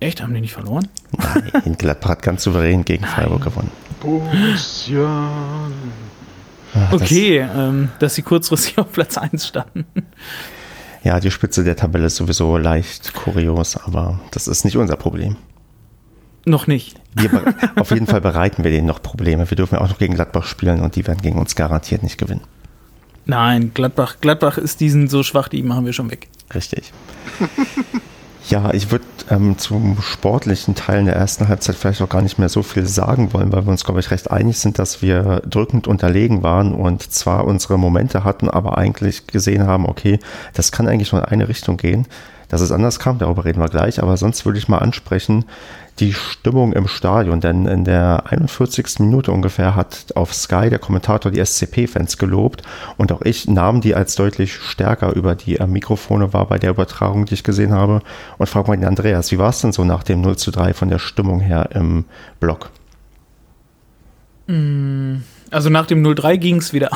Echt? 0.00 0.22
Haben 0.22 0.34
die 0.34 0.40
nicht 0.40 0.52
verloren? 0.52 0.88
Nein, 1.16 1.76
Gladbach 1.78 2.10
hat 2.10 2.22
ganz 2.22 2.42
souverän 2.42 2.84
gegen 2.84 3.04
Freiburg 3.04 3.42
gewonnen. 3.42 3.70
Borussia. 4.00 5.30
Ach, 6.74 6.92
Okay, 6.92 7.38
ähm, 7.54 7.90
dass 7.98 8.14
sie 8.14 8.22
kurzfristig 8.22 8.78
auf 8.78 8.92
Platz 8.92 9.18
1 9.18 9.46
standen. 9.46 9.84
Das, 9.94 10.04
ja, 11.04 11.20
die 11.20 11.30
Spitze 11.30 11.64
der 11.64 11.76
Tabelle 11.76 12.06
ist 12.06 12.16
sowieso 12.16 12.56
leicht 12.56 13.12
kurios, 13.14 13.76
aber 13.76 14.20
das 14.30 14.46
ist 14.46 14.64
nicht 14.64 14.76
unser 14.76 14.96
Problem. 14.96 15.36
Noch 16.44 16.66
nicht. 16.66 17.00
Wir, 17.14 17.30
auf 17.76 17.90
jeden 17.90 18.06
Fall 18.06 18.20
bereiten 18.20 18.64
wir 18.64 18.70
denen 18.70 18.86
noch 18.86 19.02
Probleme. 19.02 19.48
Wir 19.48 19.56
dürfen 19.56 19.76
ja 19.76 19.80
auch 19.80 19.88
noch 19.88 19.98
gegen 19.98 20.14
Gladbach 20.14 20.44
spielen 20.44 20.80
und 20.80 20.96
die 20.96 21.06
werden 21.06 21.22
gegen 21.22 21.38
uns 21.38 21.54
garantiert 21.54 22.02
nicht 22.02 22.18
gewinnen. 22.18 22.42
Nein, 23.24 23.70
Gladbach, 23.74 24.16
Gladbach 24.20 24.58
ist 24.58 24.80
diesen 24.80 25.08
so 25.08 25.22
schwach, 25.22 25.48
die 25.48 25.62
machen 25.62 25.86
wir 25.86 25.92
schon 25.92 26.10
weg. 26.10 26.28
Richtig. 26.52 26.92
Ja, 28.48 28.74
ich 28.74 28.90
würde 28.90 29.04
ähm, 29.30 29.56
zum 29.56 29.96
sportlichen 30.02 30.74
Teil 30.74 31.00
in 31.00 31.06
der 31.06 31.14
ersten 31.14 31.48
Halbzeit 31.48 31.76
vielleicht 31.76 32.02
auch 32.02 32.08
gar 32.08 32.22
nicht 32.22 32.38
mehr 32.38 32.48
so 32.48 32.62
viel 32.62 32.86
sagen 32.86 33.32
wollen, 33.32 33.52
weil 33.52 33.64
wir 33.64 33.70
uns, 33.70 33.84
glaube 33.84 34.00
ich, 34.00 34.10
recht 34.10 34.30
einig 34.30 34.58
sind, 34.58 34.78
dass 34.78 35.00
wir 35.00 35.42
drückend 35.46 35.86
unterlegen 35.86 36.42
waren 36.42 36.74
und 36.74 37.02
zwar 37.12 37.46
unsere 37.46 37.78
Momente 37.78 38.24
hatten, 38.24 38.50
aber 38.50 38.78
eigentlich 38.78 39.26
gesehen 39.28 39.66
haben, 39.66 39.86
okay, 39.86 40.18
das 40.54 40.72
kann 40.72 40.88
eigentlich 40.88 41.12
nur 41.12 41.22
in 41.22 41.28
eine 41.28 41.48
Richtung 41.48 41.76
gehen. 41.76 42.06
Dass 42.48 42.60
es 42.60 42.72
anders 42.72 42.98
kam, 42.98 43.18
darüber 43.18 43.46
reden 43.46 43.62
wir 43.62 43.68
gleich, 43.70 44.02
aber 44.02 44.18
sonst 44.18 44.44
würde 44.44 44.58
ich 44.58 44.68
mal 44.68 44.76
ansprechen, 44.76 45.46
die 45.98 46.12
Stimmung 46.14 46.72
im 46.72 46.88
Stadion, 46.88 47.40
denn 47.40 47.66
in 47.66 47.84
der 47.84 48.24
41. 48.30 49.00
Minute 49.00 49.30
ungefähr 49.30 49.74
hat 49.74 50.06
auf 50.14 50.34
Sky 50.34 50.70
der 50.70 50.78
Kommentator 50.78 51.30
die 51.30 51.44
SCP-Fans 51.44 52.18
gelobt 52.18 52.62
und 52.96 53.12
auch 53.12 53.22
ich 53.22 53.46
nahm 53.46 53.80
die 53.80 53.94
als 53.94 54.14
deutlich 54.14 54.54
stärker 54.54 55.14
über 55.14 55.34
die 55.34 55.58
äh, 55.58 55.66
Mikrofone 55.66 56.32
wahr 56.32 56.48
bei 56.48 56.58
der 56.58 56.70
Übertragung, 56.70 57.26
die 57.26 57.34
ich 57.34 57.44
gesehen 57.44 57.72
habe 57.72 58.00
und 58.38 58.48
frage 58.48 58.68
mal 58.68 58.76
den 58.76 58.86
Andreas, 58.86 59.30
wie 59.32 59.38
war 59.38 59.50
es 59.50 59.60
denn 59.60 59.72
so 59.72 59.84
nach 59.84 60.02
dem 60.02 60.20
0 60.20 60.36
zu 60.36 60.50
3 60.50 60.74
von 60.74 60.88
der 60.88 60.98
Stimmung 60.98 61.40
her 61.40 61.68
im 61.74 62.04
Block? 62.40 62.70
Also 65.50 65.70
nach 65.70 65.86
dem 65.86 66.04
0-3 66.04 66.36
ging 66.36 66.56
es 66.56 66.72
wieder. 66.72 66.90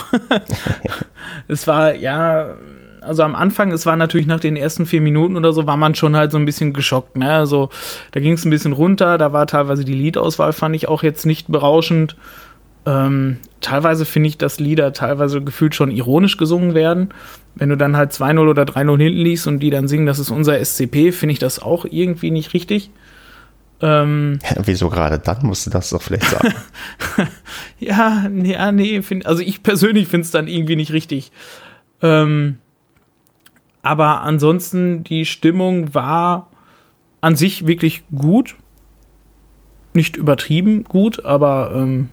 es 1.48 1.66
war, 1.66 1.94
ja, 1.94 2.56
also 3.06 3.22
am 3.22 3.34
Anfang, 3.34 3.72
es 3.72 3.86
war 3.86 3.96
natürlich 3.96 4.26
nach 4.26 4.40
den 4.40 4.56
ersten 4.56 4.86
vier 4.86 5.00
Minuten 5.00 5.36
oder 5.36 5.52
so, 5.52 5.66
war 5.66 5.76
man 5.76 5.94
schon 5.94 6.16
halt 6.16 6.32
so 6.32 6.38
ein 6.38 6.44
bisschen 6.44 6.72
geschockt. 6.72 7.16
Ne? 7.16 7.30
Also 7.30 7.70
da 8.12 8.20
ging 8.20 8.32
es 8.32 8.44
ein 8.44 8.50
bisschen 8.50 8.72
runter, 8.72 9.18
da 9.18 9.32
war 9.32 9.46
teilweise 9.46 9.84
die 9.84 9.94
Liedauswahl, 9.94 10.52
fand 10.52 10.76
ich 10.76 10.88
auch 10.88 11.02
jetzt 11.02 11.26
nicht 11.26 11.48
berauschend. 11.48 12.16
Ähm, 12.84 13.38
teilweise 13.60 14.04
finde 14.04 14.28
ich, 14.28 14.38
dass 14.38 14.60
Lieder 14.60 14.92
teilweise 14.92 15.42
gefühlt 15.42 15.74
schon 15.74 15.90
ironisch 15.90 16.36
gesungen 16.36 16.74
werden. 16.74 17.08
Wenn 17.54 17.68
du 17.68 17.76
dann 17.76 17.96
halt 17.96 18.12
2-0 18.12 18.48
oder 18.48 18.62
3-0 18.62 18.98
hinten 18.98 19.18
liegst 19.18 19.46
und 19.46 19.58
die 19.58 19.70
dann 19.70 19.88
singen, 19.88 20.06
das 20.06 20.18
ist 20.18 20.30
unser 20.30 20.62
SCP, 20.64 21.10
finde 21.12 21.32
ich 21.32 21.38
das 21.38 21.60
auch 21.60 21.84
irgendwie 21.84 22.30
nicht 22.30 22.54
richtig. 22.54 22.90
Ähm, 23.80 24.38
Wieso 24.64 24.88
gerade 24.88 25.18
dann 25.18 25.38
musst 25.42 25.66
du 25.66 25.70
das 25.70 25.90
doch 25.90 26.00
vielleicht 26.00 26.30
sagen? 26.30 26.54
ja, 27.78 28.26
nee, 28.30 28.52
ja, 28.52 28.72
nee, 28.72 29.02
find, 29.02 29.26
also 29.26 29.42
ich 29.42 29.62
persönlich 29.62 30.08
finde 30.08 30.24
es 30.24 30.30
dann 30.30 30.48
irgendwie 30.48 30.76
nicht 30.76 30.92
richtig. 30.92 31.32
Ähm, 32.02 32.58
aber 33.86 34.22
ansonsten, 34.22 35.04
die 35.04 35.24
Stimmung 35.24 35.94
war 35.94 36.50
an 37.20 37.36
sich 37.36 37.68
wirklich 37.68 38.02
gut. 38.14 38.56
Nicht 39.94 40.16
übertrieben 40.16 40.82
gut, 40.82 41.24
aber 41.24 41.72
ähm, 41.74 42.08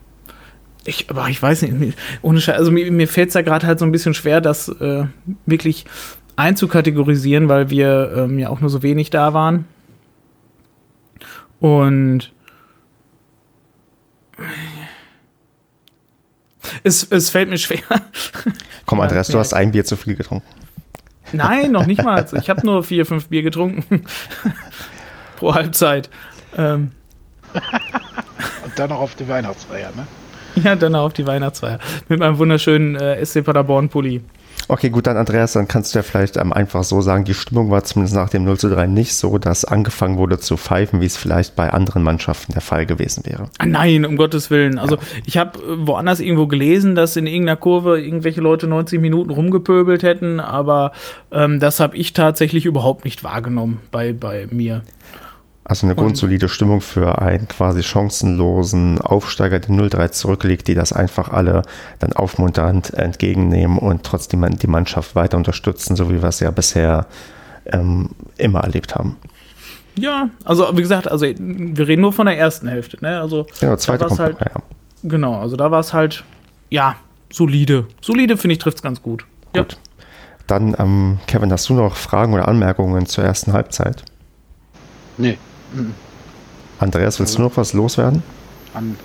ich, 0.85 1.09
aber 1.09 1.29
ich 1.29 1.41
weiß 1.41 1.63
nicht, 1.63 1.97
ohne 2.21 2.39
Scheiß, 2.39 2.57
also 2.57 2.71
mir, 2.71 2.91
mir 2.91 3.07
fällt 3.07 3.29
es 3.29 3.33
da 3.33 3.41
gerade 3.41 3.65
halt 3.65 3.79
so 3.79 3.85
ein 3.85 3.91
bisschen 3.91 4.13
schwer, 4.13 4.39
das 4.39 4.69
äh, 4.69 5.05
wirklich 5.47 5.85
einzukategorisieren, 6.35 7.49
weil 7.49 7.71
wir 7.71 8.13
ähm, 8.17 8.37
ja 8.37 8.49
auch 8.49 8.61
nur 8.61 8.69
so 8.69 8.83
wenig 8.83 9.09
da 9.09 9.33
waren. 9.33 9.65
Und 11.59 12.31
es, 16.83 17.03
es 17.09 17.31
fällt 17.31 17.49
mir 17.49 17.57
schwer. 17.57 17.79
Komm, 18.85 18.99
Ja, 18.99 19.05
Andreas, 19.05 19.27
du 19.27 19.33
ja. 19.33 19.39
hast 19.39 19.53
ein 19.53 19.71
Bier 19.71 19.85
zu 19.85 19.95
viel 19.95 20.15
getrunken. 20.15 20.47
Nein, 21.33 21.71
noch 21.71 21.85
nicht 21.85 22.03
mal. 22.03 22.25
Ich 22.39 22.49
habe 22.49 22.65
nur 22.65 22.83
vier, 22.83 23.05
fünf 23.05 23.27
Bier 23.29 23.43
getrunken. 23.43 24.03
Pro 25.37 25.53
Halbzeit. 25.53 26.09
Ähm, 26.57 26.91
Und 27.53 28.77
dann 28.77 28.89
noch 28.89 28.99
auf 28.99 29.15
die 29.15 29.27
Weihnachtsfeier, 29.27 29.91
ne? 29.95 30.07
ja, 30.63 30.75
dann 30.75 30.95
auf 30.95 31.13
die 31.13 31.25
Weihnachtsfeier. 31.25 31.79
Mit 32.09 32.19
meinem 32.19 32.37
wunderschönen 32.37 32.95
äh, 32.95 33.23
SC 33.25 33.43
Paderborn-Pulli. 33.43 34.21
Okay, 34.67 34.89
gut, 34.89 35.07
dann 35.07 35.17
Andreas, 35.17 35.53
dann 35.53 35.67
kannst 35.67 35.93
du 35.93 35.99
ja 35.99 36.03
vielleicht 36.03 36.37
ähm, 36.37 36.53
einfach 36.53 36.83
so 36.83 37.01
sagen, 37.01 37.25
die 37.25 37.33
Stimmung 37.33 37.69
war 37.69 37.83
zumindest 37.83 38.15
nach 38.15 38.29
dem 38.29 38.43
0 38.45 38.57
zu 38.57 38.69
3 38.69 38.87
nicht 38.87 39.15
so, 39.15 39.37
dass 39.37 39.65
angefangen 39.65 40.17
wurde 40.17 40.39
zu 40.39 40.57
pfeifen, 40.57 41.01
wie 41.01 41.05
es 41.05 41.17
vielleicht 41.17 41.55
bei 41.55 41.71
anderen 41.71 42.03
Mannschaften 42.03 42.53
der 42.53 42.61
Fall 42.61 42.85
gewesen 42.85 43.25
wäre. 43.25 43.49
Ah, 43.57 43.65
nein, 43.65 44.05
um 44.05 44.15
Gottes 44.15 44.49
Willen. 44.49 44.79
Also 44.79 44.97
ich 45.25 45.37
habe 45.37 45.59
äh, 45.59 45.87
woanders 45.87 46.19
irgendwo 46.19 46.47
gelesen, 46.47 46.95
dass 46.95 47.15
in 47.15 47.27
irgendeiner 47.27 47.57
Kurve 47.57 47.99
irgendwelche 47.99 48.41
Leute 48.41 48.67
90 48.67 49.01
Minuten 49.01 49.29
rumgepöbelt 49.29 50.03
hätten, 50.03 50.39
aber 50.39 50.91
ähm, 51.31 51.59
das 51.59 51.79
habe 51.79 51.97
ich 51.97 52.13
tatsächlich 52.13 52.65
überhaupt 52.65 53.05
nicht 53.05 53.23
wahrgenommen 53.23 53.79
bei, 53.91 54.13
bei 54.13 54.47
mir. 54.49 54.83
Also 55.65 55.87
eine 55.87 55.95
grundsolide 55.95 56.49
Stimmung 56.49 56.81
für 56.81 57.21
einen 57.21 57.47
quasi 57.47 57.83
chancenlosen 57.83 58.99
Aufsteiger, 58.99 59.59
der 59.59 59.73
0-3 59.73 60.11
zurückliegt, 60.11 60.67
die 60.67 60.75
das 60.75 60.91
einfach 60.91 61.29
alle 61.29 61.61
dann 61.99 62.11
aufmunternd 62.11 62.93
entgegennehmen 62.93 63.77
und 63.77 64.03
trotzdem 64.03 64.45
die 64.57 64.67
Mannschaft 64.67 65.15
weiter 65.15 65.37
unterstützen, 65.37 65.95
so 65.95 66.09
wie 66.09 66.21
wir 66.21 66.27
es 66.29 66.41
ja 66.41 66.51
bisher 66.51 67.07
ähm, 67.65 68.09
immer 68.37 68.59
erlebt 68.59 68.93
haben. 68.95 69.15
Ja, 69.95 70.29
also 70.43 70.75
wie 70.75 70.81
gesagt, 70.81 71.09
also 71.09 71.25
wir 71.25 71.87
reden 71.87 72.01
nur 72.01 72.11
von 72.11 72.25
der 72.25 72.37
ersten 72.37 72.67
Hälfte, 72.67 72.97
ne? 73.01 73.21
Also 73.21 73.45
Genau, 73.59 73.75
zweite 73.77 74.05
kommt 74.05 74.19
halt, 74.19 74.37
ja. 74.41 74.61
Genau, 75.03 75.39
also 75.39 75.55
da 75.55 75.71
war 75.71 75.79
es 75.79 75.93
halt, 75.93 76.25
ja, 76.69 76.95
solide. 77.31 77.87
Solide, 78.01 78.35
finde 78.35 78.53
ich, 78.53 78.59
trifft 78.59 78.77
es 78.77 78.83
ganz 78.83 79.01
gut. 79.01 79.25
Gut. 79.53 79.77
Dann, 80.47 80.75
ähm, 80.77 81.19
Kevin, 81.27 81.51
hast 81.51 81.69
du 81.69 81.73
noch 81.73 81.95
Fragen 81.95 82.33
oder 82.33 82.47
Anmerkungen 82.47 83.05
zur 83.05 83.23
ersten 83.23 83.53
Halbzeit? 83.53 84.03
Nee. 85.17 85.37
Andreas, 86.79 87.19
willst 87.19 87.37
du 87.37 87.41
noch 87.41 87.57
was 87.57 87.73
loswerden? 87.73 88.23
An 88.73 88.97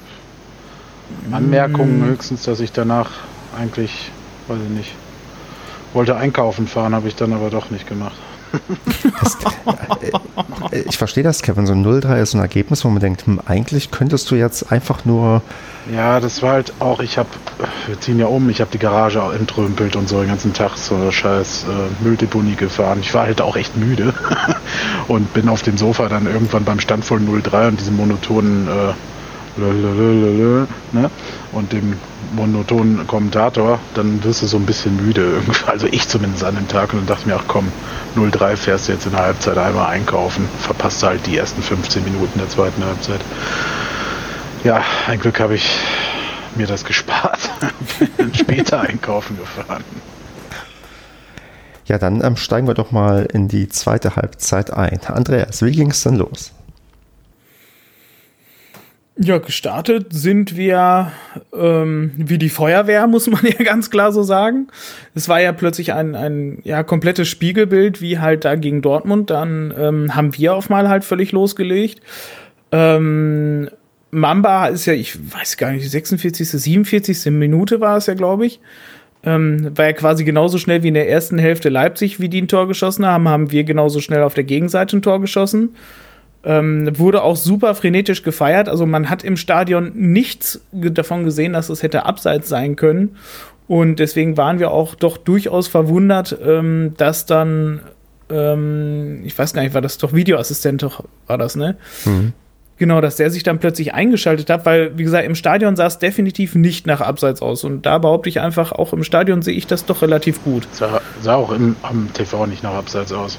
Anmerkungen 1.33 2.05
höchstens, 2.05 2.43
dass 2.43 2.61
ich 2.61 2.73
danach 2.73 3.11
eigentlich, 3.59 4.11
weiß 4.49 4.59
ich 4.65 4.71
nicht, 4.71 4.95
wollte 5.95 6.17
einkaufen 6.17 6.67
fahren, 6.67 6.95
habe 6.95 7.09
ich 7.09 7.17
dann 7.17 7.33
aber 7.33 7.51
doch 7.51 7.71
nicht 7.71 7.87
gemacht. 7.87 8.17
Äh, 10.71 10.83
Ich 10.89 10.99
verstehe 10.99 11.25
das, 11.25 11.43
Kevin. 11.43 11.67
So 11.67 11.73
ein 11.73 11.85
0-3 11.85 12.21
ist 12.21 12.35
ein 12.35 12.41
Ergebnis, 12.41 12.85
wo 12.85 12.89
man 12.89 13.01
denkt, 13.01 13.27
hm, 13.27 13.41
eigentlich 13.47 13.91
könntest 13.91 14.31
du 14.31 14.35
jetzt 14.35 14.73
einfach 14.73 15.05
nur. 15.05 15.43
Ja, 15.93 16.21
das 16.21 16.43
war 16.43 16.53
halt 16.53 16.73
auch, 16.81 17.01
ich 17.01 17.17
habe, 17.17 17.29
wir 17.87 17.99
ziehen 17.99 18.19
ja 18.19 18.27
um, 18.27 18.51
ich 18.51 18.61
habe 18.61 18.71
die 18.71 18.79
Garage 18.79 19.23
auch 19.23 19.33
entrümpelt 19.33 19.97
und 19.97 20.07
so 20.09 20.21
den 20.21 20.29
ganzen 20.29 20.53
Tag 20.53 20.77
so 20.77 21.11
scheiß 21.11 21.65
äh, 21.65 22.05
Mülldeponie 22.05 22.57
gefahren. 22.57 22.99
Ich 23.01 23.15
war 23.15 23.23
halt 23.25 23.41
auch 23.41 23.57
echt 23.57 23.77
müde 23.77 24.13
und 25.09 25.33
bin 25.33 25.49
auf 25.49 25.63
dem 25.63 25.79
Sofa 25.79 26.09
dann 26.09 26.27
irgendwann 26.27 26.65
beim 26.65 26.79
Stand 26.81 27.05
voll 27.07 27.21
03 27.21 27.69
und 27.69 27.81
diesem 27.81 27.97
monotonen 27.97 28.69
äh, 28.69 28.93
ne? 29.59 31.11
und 31.53 31.73
dem 31.73 31.95
monotonen 32.35 33.07
Kommentator, 33.07 33.79
dann 33.95 34.23
wirst 34.25 34.43
du 34.43 34.47
so 34.47 34.57
ein 34.57 34.67
bisschen 34.67 34.97
müde. 34.97 35.41
Also 35.67 35.87
ich 35.87 36.09
zumindest 36.09 36.45
an 36.45 36.55
dem 36.55 36.69
Tag 36.69 36.93
und 36.95 37.09
dachte 37.09 37.29
mir, 37.29 37.37
ach 37.37 37.45
komm, 37.47 37.71
03 38.17 38.57
fährst 38.57 38.89
du 38.89 38.93
jetzt 38.93 39.07
in 39.07 39.13
der 39.13 39.23
Halbzeit 39.23 39.59
einmal 39.59 39.87
einkaufen, 39.91 40.49
verpasst 40.61 41.03
halt 41.03 41.27
die 41.27 41.37
ersten 41.37 41.63
15 41.63 42.05
Minuten 42.05 42.39
der 42.39 42.49
zweiten 42.49 42.85
Halbzeit. 42.85 43.21
Ja, 44.65 44.83
ein 45.07 45.21
Glück 45.21 45.41
habe 45.41 45.55
ich 45.55 45.79
mir 46.57 46.67
das 46.67 46.85
gespart. 46.87 47.39
Bin 48.17 48.35
später 48.35 48.81
einkaufen 48.81 49.39
gefahren. 49.39 49.85
Ja, 51.87 51.97
dann 51.97 52.23
ähm, 52.23 52.37
steigen 52.37 52.67
wir 52.67 52.75
doch 52.75 52.91
mal 52.91 53.27
in 53.33 53.49
die 53.49 53.69
zweite 53.69 54.17
Halbzeit 54.17 54.71
ein. 54.71 55.01
Andreas, 55.07 55.63
wie 55.63 55.73
ging 55.73 55.91
es 55.91 56.03
denn 56.03 56.17
los? 56.17 56.53
Ja, 59.21 59.39
gestartet 59.39 60.13
sind 60.13 60.57
wir 60.57 61.11
ähm, 61.53 62.13
wie 62.17 62.39
die 62.39 62.49
Feuerwehr, 62.49 63.09
muss 63.09 63.29
man 63.29 63.45
ja 63.59 63.65
ganz 63.65 63.91
klar 63.91 64.13
so 64.13 64.23
sagen. 64.23 64.69
Es 65.17 65.29
war 65.29 65.41
ja 65.41 65.51
plötzlich 65.51 65.93
ein, 65.93 66.15
ein 66.15 66.61
ja, 66.63 66.85
komplettes 66.85 67.27
Spiegelbild, 67.27 68.01
wie 68.01 68.21
halt 68.21 68.45
da 68.45 68.55
gegen 68.55 68.81
Dortmund. 68.81 69.31
Dann 69.31 69.75
ähm, 69.77 70.15
haben 70.15 70.37
wir 70.39 70.55
auf 70.55 70.69
mal 70.69 70.89
halt 70.89 71.05
völlig 71.05 71.33
losgelegt. 71.33 72.01
Ähm, 72.71 73.69
Mamba 74.13 74.69
ist 74.69 74.87
ja, 74.87 74.93
ich 74.93 75.19
weiß 75.35 75.57
gar 75.57 75.73
nicht, 75.73 75.91
46., 75.91 76.49
47. 76.49 77.27
Minute 77.33 77.81
war 77.81 77.97
es 77.97 78.07
ja, 78.07 78.15
glaube 78.15 78.47
ich. 78.47 78.61
Ähm, 79.25 79.77
war 79.77 79.87
ja 79.87 79.93
quasi 79.95 80.23
genauso 80.23 80.59
schnell 80.59 80.85
wie 80.85 80.89
in 80.89 80.95
der 80.95 81.09
ersten 81.09 81.39
Hälfte 81.39 81.71
Leipzig, 81.71 82.21
wie 82.21 82.29
die 82.29 82.43
ein 82.43 82.49
Tor 82.49 82.69
geschossen 82.69 83.05
haben, 83.05 83.29
haben 83.29 83.51
wir 83.51 83.65
genauso 83.65 84.01
schnell 84.01 84.23
auf 84.23 84.35
der 84.35 84.45
Gegenseite 84.45 84.97
ein 84.97 85.03
Tor 85.03 85.21
geschossen. 85.21 85.75
Ähm, 86.49 86.99
wurde 86.99 87.23
auch 87.23 87.37
super 87.37 87.75
frenetisch 87.75 88.23
gefeiert. 88.23 88.71
Also 88.71 88.87
man 88.87 89.11
hat 89.11 89.23
im 89.23 89.37
Stadion 89.37 89.93
nichts 89.95 90.63
davon 90.73 91.25
gesehen, 91.25 91.53
dass 91.53 91.69
es 91.69 91.83
hätte 91.83 92.07
abseits 92.07 92.49
sein 92.49 92.75
können. 92.75 93.17
Und 93.67 93.99
deswegen 93.99 94.39
waren 94.39 94.59
wir 94.59 94.71
auch 94.71 94.95
doch 94.95 95.19
durchaus 95.19 95.69
verwundert, 95.69 96.35
ähm, 96.43 96.95
dass 96.97 97.27
dann, 97.27 97.81
ähm, 98.31 99.21
ich 99.25 99.39
weiß 99.39 99.53
gar 99.53 99.61
nicht, 99.61 99.75
war 99.75 99.83
das 99.83 99.99
doch 99.99 100.15
Videoassistent, 100.15 100.83
doch, 100.83 101.05
war 101.27 101.37
das, 101.37 101.55
ne? 101.55 101.77
Mhm. 102.07 102.33
Genau, 102.79 103.03
dass 103.03 103.17
der 103.17 103.31
sich 103.31 103.43
dann 103.43 103.59
plötzlich 103.59 103.93
eingeschaltet 103.93 104.49
hat, 104.49 104.65
weil, 104.65 104.97
wie 104.97 105.03
gesagt, 105.03 105.27
im 105.27 105.35
Stadion 105.35 105.77
sah 105.77 105.87
es 105.87 105.99
definitiv 105.99 106.55
nicht 106.55 106.87
nach 106.87 107.03
Abseits 107.03 107.43
aus. 107.43 107.63
Und 107.65 107.85
da 107.85 107.99
behaupte 107.99 108.31
ich 108.31 108.41
einfach, 108.41 108.73
auch 108.73 108.95
im 108.95 109.05
Stadion 109.05 109.43
sehe 109.43 109.55
ich 109.55 109.67
das 109.67 109.85
doch 109.85 110.01
relativ 110.01 110.43
gut. 110.45 110.67
Sah, 110.73 111.03
sah 111.21 111.35
auch 111.35 111.53
im, 111.53 111.77
am 111.83 112.09
TV 112.15 112.47
nicht 112.47 112.63
nach 112.63 112.75
Abseits 112.75 113.13
aus. 113.13 113.39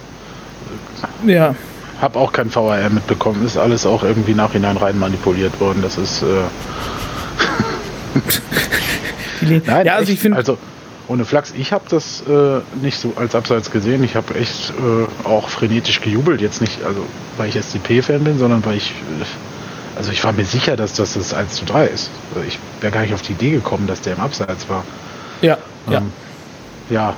Ja. 1.26 1.56
Hab 2.02 2.16
auch 2.16 2.32
kein 2.32 2.54
VAR 2.54 2.90
mitbekommen. 2.90 3.46
Ist 3.46 3.58
alles 3.58 3.86
auch 3.86 4.04
irgendwie 4.04 4.34
nachhinein 4.34 4.78
rein 4.78 4.98
manipuliert 4.98 5.60
worden. 5.60 5.82
Das 5.82 5.98
ist. 5.98 6.24
Äh 6.24 6.26
Nein, 9.42 9.86
ja, 9.86 9.96
also 9.96 10.12
ich 10.12 10.20
finde. 10.20 10.38
Also, 10.38 10.58
ohne 11.08 11.26
Flachs, 11.26 11.54
ich 11.58 11.74
habe 11.74 11.86
das 11.90 12.22
äh, 12.28 12.60
nicht 12.84 13.00
so 13.00 13.14
als 13.16 13.34
Abseits 13.34 13.72
gesehen. 13.72 14.04
Ich 14.04 14.16
habe 14.16 14.36
echt 14.36 14.72
äh, 14.72 15.28
auch 15.28 15.50
frenetisch 15.50 16.02
gejubelt. 16.02 16.40
Jetzt 16.40 16.62
nicht, 16.62 16.84
also 16.84 17.04
weil 17.38 17.50
ich 17.50 17.56
SDP-Fan 17.56 18.24
bin, 18.24 18.38
sondern 18.38 18.64
weil 18.64 18.78
ich, 18.78 18.92
äh, 18.92 19.98
also 19.98 20.12
ich 20.12 20.24
war 20.24 20.34
mir 20.34 20.46
sicher, 20.46 20.78
dass 20.78 20.94
das 20.94 21.16
das 21.16 21.34
1 21.34 21.56
zu 21.56 21.66
3 21.66 21.88
ist. 21.88 22.12
Also 22.36 22.48
ich 22.48 22.60
wäre 22.80 22.94
gar 22.94 23.02
nicht 23.02 23.16
auf 23.16 23.24
die 23.24 23.32
Idee 23.32 23.50
gekommen, 23.52 23.88
dass 23.88 24.02
der 24.02 24.14
im 24.14 24.20
Abseits 24.20 24.70
war. 24.70 24.84
Ja, 25.42 25.58
ähm, 25.88 25.94
ja. 25.94 26.02
Ja, 26.92 27.16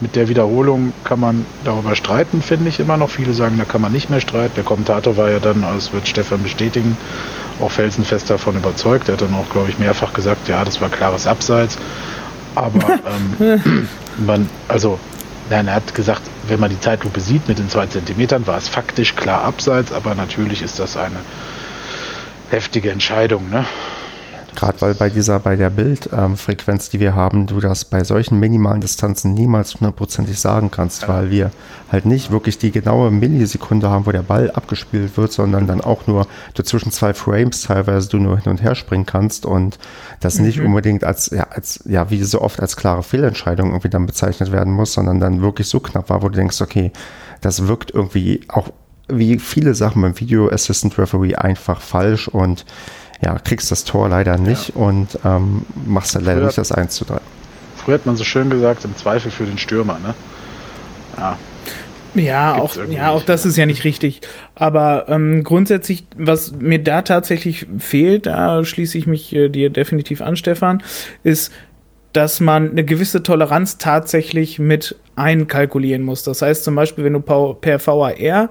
mit 0.00 0.16
der 0.16 0.28
Wiederholung 0.28 0.92
kann 1.04 1.20
man 1.20 1.46
darüber 1.64 1.96
streiten, 1.96 2.42
finde 2.42 2.68
ich 2.68 2.80
immer 2.80 2.96
noch. 2.96 3.10
Viele 3.10 3.32
sagen, 3.32 3.56
da 3.58 3.64
kann 3.64 3.80
man 3.80 3.92
nicht 3.92 4.10
mehr 4.10 4.20
streiten. 4.20 4.54
Der 4.56 4.64
Kommentator 4.64 5.16
war 5.16 5.30
ja 5.30 5.38
dann, 5.38 5.62
das 5.62 5.92
wird 5.92 6.06
Stefan 6.06 6.42
bestätigen, 6.42 6.96
auch 7.60 7.70
felsenfest 7.70 8.28
davon 8.28 8.56
überzeugt. 8.56 9.08
Er 9.08 9.14
hat 9.14 9.22
dann 9.22 9.34
auch, 9.34 9.48
glaube 9.50 9.70
ich, 9.70 9.78
mehrfach 9.78 10.12
gesagt, 10.12 10.48
ja, 10.48 10.64
das 10.64 10.80
war 10.80 10.90
klares 10.90 11.26
Abseits. 11.26 11.78
Aber 12.54 12.98
ähm, 13.40 13.88
man, 14.18 14.48
also, 14.68 14.98
nein, 15.48 15.68
er 15.68 15.74
hat 15.76 15.94
gesagt, 15.94 16.22
wenn 16.48 16.60
man 16.60 16.70
die 16.70 16.80
Zeitlupe 16.80 17.20
sieht 17.20 17.48
mit 17.48 17.58
den 17.58 17.70
zwei 17.70 17.86
Zentimetern, 17.86 18.46
war 18.46 18.58
es 18.58 18.68
faktisch 18.68 19.16
klar 19.16 19.44
abseits, 19.44 19.92
aber 19.92 20.14
natürlich 20.14 20.62
ist 20.62 20.78
das 20.78 20.96
eine 20.96 21.20
heftige 22.50 22.90
Entscheidung, 22.90 23.50
ne? 23.50 23.64
Gerade 24.56 24.80
weil 24.80 24.94
bei 24.94 25.10
dieser, 25.10 25.38
bei 25.38 25.54
der 25.54 25.70
Bildfrequenz, 25.70 26.88
die 26.88 26.98
wir 26.98 27.14
haben, 27.14 27.46
du 27.46 27.60
das 27.60 27.84
bei 27.84 28.02
solchen 28.02 28.40
minimalen 28.40 28.80
Distanzen 28.80 29.34
niemals 29.34 29.74
hundertprozentig 29.74 30.40
sagen 30.40 30.70
kannst, 30.70 31.02
ja. 31.02 31.08
weil 31.08 31.30
wir 31.30 31.50
halt 31.92 32.06
nicht 32.06 32.30
wirklich 32.30 32.58
die 32.58 32.72
genaue 32.72 33.10
Millisekunde 33.10 33.90
haben, 33.90 34.06
wo 34.06 34.12
der 34.12 34.22
Ball 34.22 34.50
abgespielt 34.50 35.16
wird, 35.16 35.30
sondern 35.32 35.66
dann 35.66 35.80
auch 35.82 36.06
nur 36.06 36.26
du 36.54 36.62
zwischen 36.62 36.90
zwei 36.90 37.14
Frames 37.14 37.62
teilweise 37.62 38.08
du 38.08 38.16
nur 38.16 38.38
hin 38.38 38.50
und 38.50 38.62
her 38.62 38.74
springen 38.74 39.06
kannst 39.06 39.46
und 39.46 39.78
das 40.20 40.38
mhm. 40.38 40.46
nicht 40.46 40.60
unbedingt 40.60 41.04
als, 41.04 41.30
ja, 41.30 41.48
als, 41.50 41.84
ja, 41.84 42.10
wie 42.10 42.22
so 42.24 42.40
oft 42.40 42.58
als 42.58 42.76
klare 42.76 43.02
Fehlentscheidung 43.02 43.68
irgendwie 43.68 43.90
dann 43.90 44.06
bezeichnet 44.06 44.50
werden 44.52 44.72
muss, 44.72 44.94
sondern 44.94 45.20
dann 45.20 45.42
wirklich 45.42 45.68
so 45.68 45.80
knapp 45.80 46.08
war, 46.08 46.22
wo 46.22 46.30
du 46.30 46.36
denkst, 46.36 46.60
okay, 46.62 46.92
das 47.42 47.68
wirkt 47.68 47.92
irgendwie 47.92 48.40
auch 48.48 48.70
wie 49.08 49.38
viele 49.38 49.74
Sachen 49.74 50.02
beim 50.02 50.18
Video 50.18 50.48
Assistant 50.48 50.98
Referee 50.98 51.36
einfach 51.36 51.80
falsch 51.80 52.28
und 52.28 52.64
ja, 53.20 53.38
kriegst 53.38 53.70
das 53.70 53.84
Tor 53.84 54.08
leider 54.08 54.38
nicht 54.38 54.70
ja. 54.70 54.74
und 54.76 55.18
ähm, 55.24 55.62
machst 55.86 56.14
dann 56.14 56.24
leider 56.24 56.44
nicht 56.44 56.58
das 56.58 56.72
1 56.72 56.94
zu 56.94 57.04
3. 57.04 57.18
Früher 57.76 57.94
hat 57.94 58.06
man 58.06 58.16
so 58.16 58.24
schön 58.24 58.50
gesagt, 58.50 58.84
im 58.84 58.96
Zweifel 58.96 59.30
für 59.30 59.44
den 59.44 59.58
Stürmer, 59.58 59.98
ne? 59.98 60.14
Ja. 61.16 61.38
Ja, 62.14 62.54
auch, 62.54 62.76
ja, 62.88 63.10
auch 63.10 63.22
das 63.22 63.44
ist 63.44 63.58
ja 63.58 63.66
nicht 63.66 63.84
richtig. 63.84 64.22
Aber 64.54 65.04
ähm, 65.08 65.44
grundsätzlich, 65.44 66.06
was 66.16 66.52
mir 66.52 66.82
da 66.82 67.02
tatsächlich 67.02 67.66
fehlt, 67.78 68.24
da 68.24 68.64
schließe 68.64 68.96
ich 68.96 69.06
mich 69.06 69.34
äh, 69.34 69.50
dir 69.50 69.68
definitiv 69.68 70.22
an, 70.22 70.34
Stefan, 70.36 70.82
ist, 71.24 71.52
dass 72.14 72.40
man 72.40 72.70
eine 72.70 72.84
gewisse 72.84 73.22
Toleranz 73.22 73.76
tatsächlich 73.76 74.58
mit 74.58 74.96
einkalkulieren 75.16 76.02
muss. 76.02 76.22
Das 76.22 76.40
heißt 76.40 76.64
zum 76.64 76.74
Beispiel, 76.74 77.04
wenn 77.04 77.12
du 77.12 77.20
per 77.20 77.86
VAR 77.86 78.48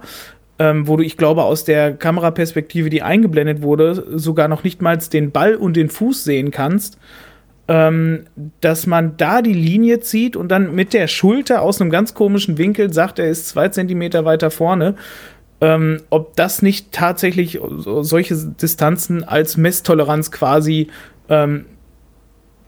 ähm, 0.58 0.88
wo 0.88 0.98
du, 0.98 1.04
ich 1.04 1.18
glaube, 1.18 1.44
aus 1.44 1.66
der 1.66 1.94
Kameraperspektive, 1.94 2.90
die 2.90 3.02
eingeblendet 3.02 3.62
wurde, 3.62 4.06
sogar 4.18 4.48
noch 4.48 4.64
nicht 4.64 4.82
mal 4.82 4.98
den 4.98 5.32
Ball 5.32 5.56
und 5.56 5.76
den 5.76 5.90
Fuß 5.90 6.24
sehen 6.24 6.52
kannst, 6.52 6.98
ähm, 7.68 8.26
dass 8.62 8.88
man 8.88 9.18
da 9.18 9.42
die 9.42 9.54
Linie 9.54 10.00
zieht 10.00 10.36
und 10.36 10.50
dann 10.50 10.76
mit 10.76 10.94
der 10.94 11.08
Schulter 11.08 11.62
aus 11.62 11.82
einem 11.82 11.90
ganz 11.90 12.14
komischen 12.14 12.58
Winkel 12.58 12.94
sagt, 12.94 13.20
er 13.20 13.30
ist 13.30 13.50
zwei 13.50 13.70
Zentimeter 13.70 14.24
weiter 14.24 14.52
vorne. 14.52 14.96
Ähm, 15.62 16.02
ob 16.10 16.36
das 16.36 16.62
nicht 16.62 16.92
tatsächlich 16.92 17.60
solche 17.78 18.36
Distanzen 18.36 19.24
als 19.24 19.58
Messtoleranz 19.58 20.32
quasi 20.32 20.90
ähm, 21.30 21.66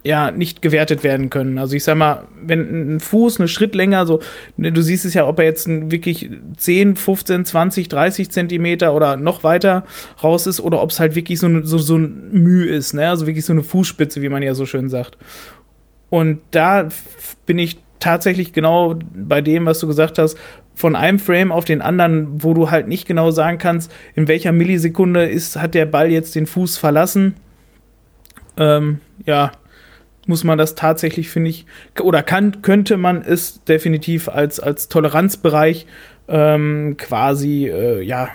ja 0.08 0.32
nicht 0.32 0.62
gewertet 0.62 1.04
werden 1.04 1.30
können. 1.30 1.58
Also 1.58 1.76
ich 1.76 1.84
sag 1.84 1.98
mal, 1.98 2.24
wenn 2.42 2.96
ein 2.96 3.00
Fuß 3.00 3.40
eine 3.40 3.50
Schritt 3.50 3.76
länger, 3.76 4.06
so, 4.06 4.22
ne, 4.56 4.72
du 4.72 4.82
siehst 4.82 5.04
es 5.04 5.14
ja, 5.14 5.28
ob 5.28 5.38
er 5.40 5.46
jetzt 5.46 5.68
wirklich 5.68 6.30
10, 6.56 6.96
15, 6.96 7.46
20, 7.46 7.90
30 7.90 8.32
Zentimeter 8.32 8.96
oder 8.96 9.18
noch 9.18 9.44
weiter 9.44 9.84
raus 10.24 10.48
ist 10.48 10.62
oder 10.62 10.82
ob 10.82 10.92
es 10.92 11.00
halt 11.00 11.16
wirklich 11.16 11.40
so, 11.40 11.62
so, 11.64 11.78
so 11.78 11.98
ein 11.98 12.30
Mühe 12.32 12.68
ist, 12.68 12.94
ne? 12.94 13.10
Also 13.10 13.28
wirklich 13.28 13.46
so 13.46 13.54
eine 13.54 13.64
Fußspitze, 13.64 14.22
wie 14.22 14.30
man 14.30 14.42
ja 14.42 14.56
so 14.56 14.66
schön 14.66 14.90
sagt. 14.90 15.18
Und 16.10 16.40
da 16.52 16.88
bin 17.46 17.60
ich 17.60 17.78
tatsächlich 18.00 18.54
genau 18.54 18.96
bei 19.14 19.42
dem, 19.42 19.66
was 19.66 19.80
du 19.80 19.88
gesagt 19.88 20.20
hast, 20.20 20.38
von 20.74 20.96
einem 20.96 21.20
Frame 21.20 21.52
auf 21.52 21.66
den 21.66 21.82
anderen, 21.82 22.44
wo 22.44 22.54
du 22.54 22.72
halt 22.72 22.88
nicht 22.88 23.08
genau 23.08 23.32
sagen 23.32 23.58
kannst, 23.58 23.92
in 24.16 24.30
welcher 24.30 24.54
Millisekunde 24.54 25.26
ist, 25.26 25.58
hat 25.58 25.74
der 25.74 25.88
Ball 25.88 26.12
jetzt 26.12 26.36
den 26.36 26.46
Fuß 26.46 26.78
verlassen. 26.78 27.34
Ähm, 28.58 29.02
ja, 29.26 29.52
muss 30.28 30.44
man 30.44 30.58
das 30.58 30.76
tatsächlich, 30.76 31.30
finde 31.30 31.50
ich, 31.50 31.66
oder 32.02 32.24
kann, 32.24 32.62
könnte 32.62 32.98
man 32.98 33.22
es 33.22 33.64
definitiv 33.64 34.30
als, 34.30 34.60
als 34.60 34.88
Toleranzbereich 34.88 35.88
ähm, 36.28 36.96
quasi, 36.98 37.68
äh, 37.68 38.02
ja, 38.02 38.30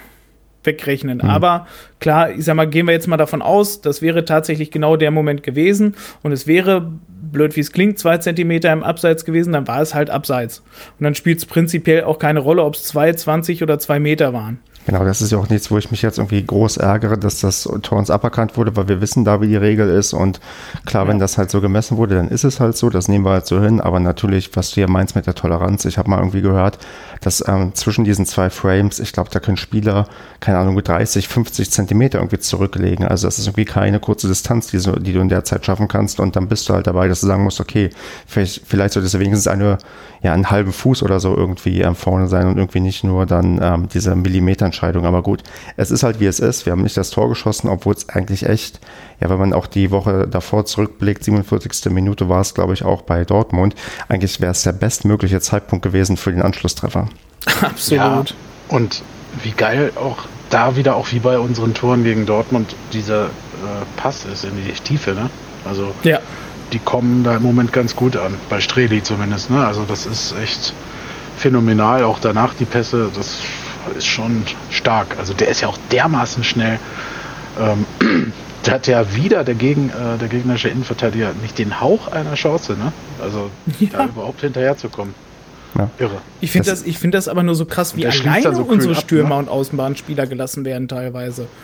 wegrechnen. 0.65 1.19
Mhm. 1.19 1.29
Aber 1.29 1.67
klar, 1.99 2.31
ich 2.31 2.45
sag 2.45 2.55
mal, 2.55 2.69
gehen 2.69 2.87
wir 2.87 2.93
jetzt 2.93 3.09
mal 3.09 3.17
davon 3.17 3.43
aus, 3.43 3.81
das 3.81 4.01
wäre 4.01 4.25
tatsächlich 4.25 4.71
genau 4.71 4.97
der 4.97 5.11
Moment 5.11 5.43
gewesen 5.43 5.97
und 6.23 6.33
es 6.33 6.47
wäre, 6.47 6.93
blöd 7.09 7.57
wie 7.57 7.61
es 7.61 7.73
klingt, 7.73 7.99
zwei 7.99 8.19
Zentimeter 8.19 8.73
im 8.73 8.85
Abseits 8.85 9.25
gewesen, 9.25 9.53
dann 9.53 9.67
war 9.67 9.83
es 9.83 9.95
halt 9.95 10.09
Abseits. 10.09 10.63
Und 10.99 11.05
dann 11.05 11.15
spielt 11.15 11.39
es 11.39 11.47
prinzipiell 11.47 12.05
auch 12.05 12.19
keine 12.19 12.41
Rolle, 12.41 12.63
ob 12.63 12.75
es 12.75 12.85
zwei, 12.85 13.13
zwanzig 13.13 13.63
oder 13.63 13.79
zwei 13.79 13.99
Meter 13.99 14.33
waren. 14.33 14.61
Genau, 14.85 15.05
das 15.05 15.23
ist 15.23 15.31
ja 15.31 15.39
auch 15.39 15.49
nichts, 15.49 15.71
wo 15.71 15.79
ich 15.79 15.93
mich 15.93 16.03
jetzt 16.03 16.19
irgendwie 16.19 16.45
groß 16.45 16.79
ärgere, 16.79 17.17
dass 17.17 17.39
das 17.39 17.69
Tor 17.83 17.99
uns 17.99 18.11
aberkannt 18.11 18.57
wurde, 18.57 18.77
weil 18.77 18.89
wir 18.89 19.01
wissen 19.01 19.25
da, 19.25 19.41
wie 19.41 19.47
die 19.47 19.57
Regel 19.57 19.89
ist. 19.89 20.13
Und 20.13 20.41
klar, 20.87 21.05
ja. 21.05 21.09
wenn 21.11 21.21
das 21.21 21.39
halt 21.39 21.51
so 21.51 21.61
gemessen 21.61 21.99
wurde, 21.99 22.17
dann 22.17 22.29
ist 22.29 22.43
es 22.43 22.59
halt 22.59 22.77
so, 22.77 22.91
das 22.91 23.07
nehmen 23.07 23.25
wir 23.25 23.31
halt 23.31 23.47
so 23.47 23.61
hin. 23.61 23.81
Aber 23.81 24.01
natürlich, 24.01 24.57
was 24.57 24.73
du 24.73 24.81
ja 24.81 24.89
meinst 24.89 25.15
mit 25.15 25.27
der 25.27 25.37
Toleranz, 25.37 25.85
ich 25.85 25.99
habe 25.99 26.11
mal 26.11 26.19
irgendwie 26.19 26.43
gehört, 26.43 26.79
dass 27.21 27.47
ähm, 27.47 27.75
zwischen 27.75 28.05
diesen 28.05 28.27
zwei 28.27 28.51
Frames, 28.51 28.99
ich 28.99 29.13
glaube, 29.13 29.31
da 29.31 29.39
können 29.39 29.57
Spieler, 29.57 30.09
keine 30.41 30.59
Ahnung, 30.59 30.83
30, 30.83 31.29
50 31.29 31.71
Zentimeter 31.71 32.19
irgendwie 32.19 32.41
zurücklegen. 32.41 33.07
Also 33.07 33.29
das 33.29 33.39
ist 33.39 33.47
irgendwie 33.47 33.67
keine 33.67 34.01
kurze 34.01 34.27
Distanz, 34.27 34.67
die, 34.67 34.79
so, 34.79 34.97
die 34.97 35.13
du 35.13 35.21
in 35.21 35.29
der 35.29 35.45
Zeit 35.45 35.65
schaffen 35.65 35.87
kannst. 35.87 36.19
Und 36.19 36.35
dann 36.35 36.49
bist 36.49 36.69
du 36.69 36.75
halt 36.75 36.89
dabei, 36.89 37.07
dass 37.07 37.21
du 37.21 37.29
sagen 37.29 37.45
musst, 37.45 37.61
okay, 37.61 37.91
vielleicht, 38.27 38.63
vielleicht 38.67 38.95
sollte 38.95 39.07
es 39.07 39.17
wenigstens 39.17 39.47
eine, 39.47 39.79
ja, 40.23 40.33
einen 40.33 40.51
halben 40.51 40.73
Fuß 40.73 41.05
oder 41.05 41.21
so 41.21 41.37
irgendwie 41.37 41.83
ähm, 41.83 41.95
vorne 41.95 42.27
sein 42.27 42.49
und 42.49 42.57
irgendwie 42.57 42.81
nicht 42.81 43.05
nur 43.05 43.27
dann 43.27 43.61
ähm, 43.63 43.89
diese 43.89 44.17
Millimeterentscheidung. 44.73 45.07
Aber 45.07 45.23
gut, 45.23 45.43
es 45.77 45.91
ist 45.91 46.03
halt 46.03 46.21
wie 46.21 46.27
es 46.27 46.41
ist. 46.41 46.67
Wir 46.67 46.73
haben 46.73 46.83
nicht 46.83 46.97
das 46.97 47.11
Tor 47.11 47.29
geschossen, 47.29 47.69
obwohl 47.69 47.95
es 47.95 48.09
eigentlich 48.09 48.47
echt, 48.47 48.81
ja, 49.21 49.29
wenn 49.31 49.39
man 49.39 49.53
auch 49.53 49.67
die 49.67 49.91
Woche 49.91 50.27
davor 50.27 50.65
zurückblickt, 50.65 51.25
47. 51.25 51.93
Minute 51.93 52.29
war 52.29 52.41
es, 52.41 52.55
glaube 52.55 52.75
ich, 52.75 52.85
auch 52.85 53.03
bei 53.03 53.25
Dortmund. 53.25 53.75
Eigentlich 54.09 54.41
wäre 54.41 54.53
es 54.53 54.63
der 54.63 54.73
bestmögliche 54.73 55.41
Zeitpunkt 55.41 55.85
gewesen 55.85 56.17
für 56.17 56.33
den 56.33 56.43
Anschlusstreffer. 56.43 57.09
Absolut. 57.61 58.31
Ja, 58.31 58.37
und 58.69 59.03
wie 59.43 59.53
geil 59.53 59.93
auch 59.97 60.19
da 60.51 60.77
wieder, 60.77 60.97
auch 60.97 61.13
wie 61.13 61.19
bei 61.19 61.39
unseren 61.39 61.75
Toren 61.75 62.05
gegen 62.05 62.27
Dortmund, 62.27 62.75
dieser 62.93 63.27
äh, 63.27 63.29
Pass 63.97 64.25
ist 64.25 64.45
in 64.45 64.53
die 64.57 64.73
Tiefe, 64.73 65.13
ne? 65.13 65.31
Also 65.65 65.95
ja. 66.03 66.19
die 66.73 66.79
kommen 66.79 67.25
da 67.25 67.37
im 67.37 67.43
Moment 67.43 67.73
ganz 67.73 67.97
gut 67.97 68.17
an, 68.17 68.35
bei 68.51 68.61
Streli 68.61 69.03
zumindest, 69.03 69.51
ne? 69.51 69.65
Also 69.65 69.85
das 69.89 70.05
ist 70.07 70.35
echt 70.43 70.75
phänomenal. 71.43 72.05
Auch 72.05 72.19
danach 72.21 72.55
die 72.55 72.65
Pässe, 72.65 73.11
das 73.15 73.39
ist 73.97 74.07
schon 74.07 74.45
stark. 74.71 75.19
Also 75.19 75.35
der 75.35 75.49
ist 75.49 75.61
ja 75.61 75.69
auch 75.69 75.79
dermaßen 75.91 76.45
schnell. 76.45 76.79
Ähm, 77.61 77.87
der 78.67 78.75
hat 78.75 78.87
ja 78.87 79.15
wieder 79.15 79.45
der, 79.45 79.55
Gegen, 79.55 79.91
äh, 79.91 80.19
der 80.19 80.29
gegnerische 80.29 80.69
Innenverteidiger 80.69 81.33
nicht 81.43 81.59
den 81.59 81.81
Hauch 81.81 82.09
einer 82.09 82.35
Chance, 82.35 82.75
ne? 82.75 82.93
Also 83.23 83.51
ja. 83.81 83.89
da 83.93 84.05
überhaupt 84.07 84.41
hinterherzukommen. 84.41 85.15
Ja. 85.77 85.91
Irre. 85.99 86.19
Ich 86.41 86.51
finde 86.51 86.71
das, 86.71 86.85
das, 86.85 86.97
find 86.97 87.15
das 87.15 87.29
aber 87.29 87.43
nur 87.43 87.55
so 87.55 87.65
krass, 87.65 87.97
wie 87.97 88.07
alleine 88.07 88.55
so 88.55 88.63
unsere 88.63 88.95
Stürmer 88.95 89.37
ab, 89.37 89.43
ne? 89.43 89.51
und 89.51 89.59
Außenbahnspieler 89.59 90.27
gelassen 90.27 90.65
werden 90.65 90.89
teilweise. 90.89 91.47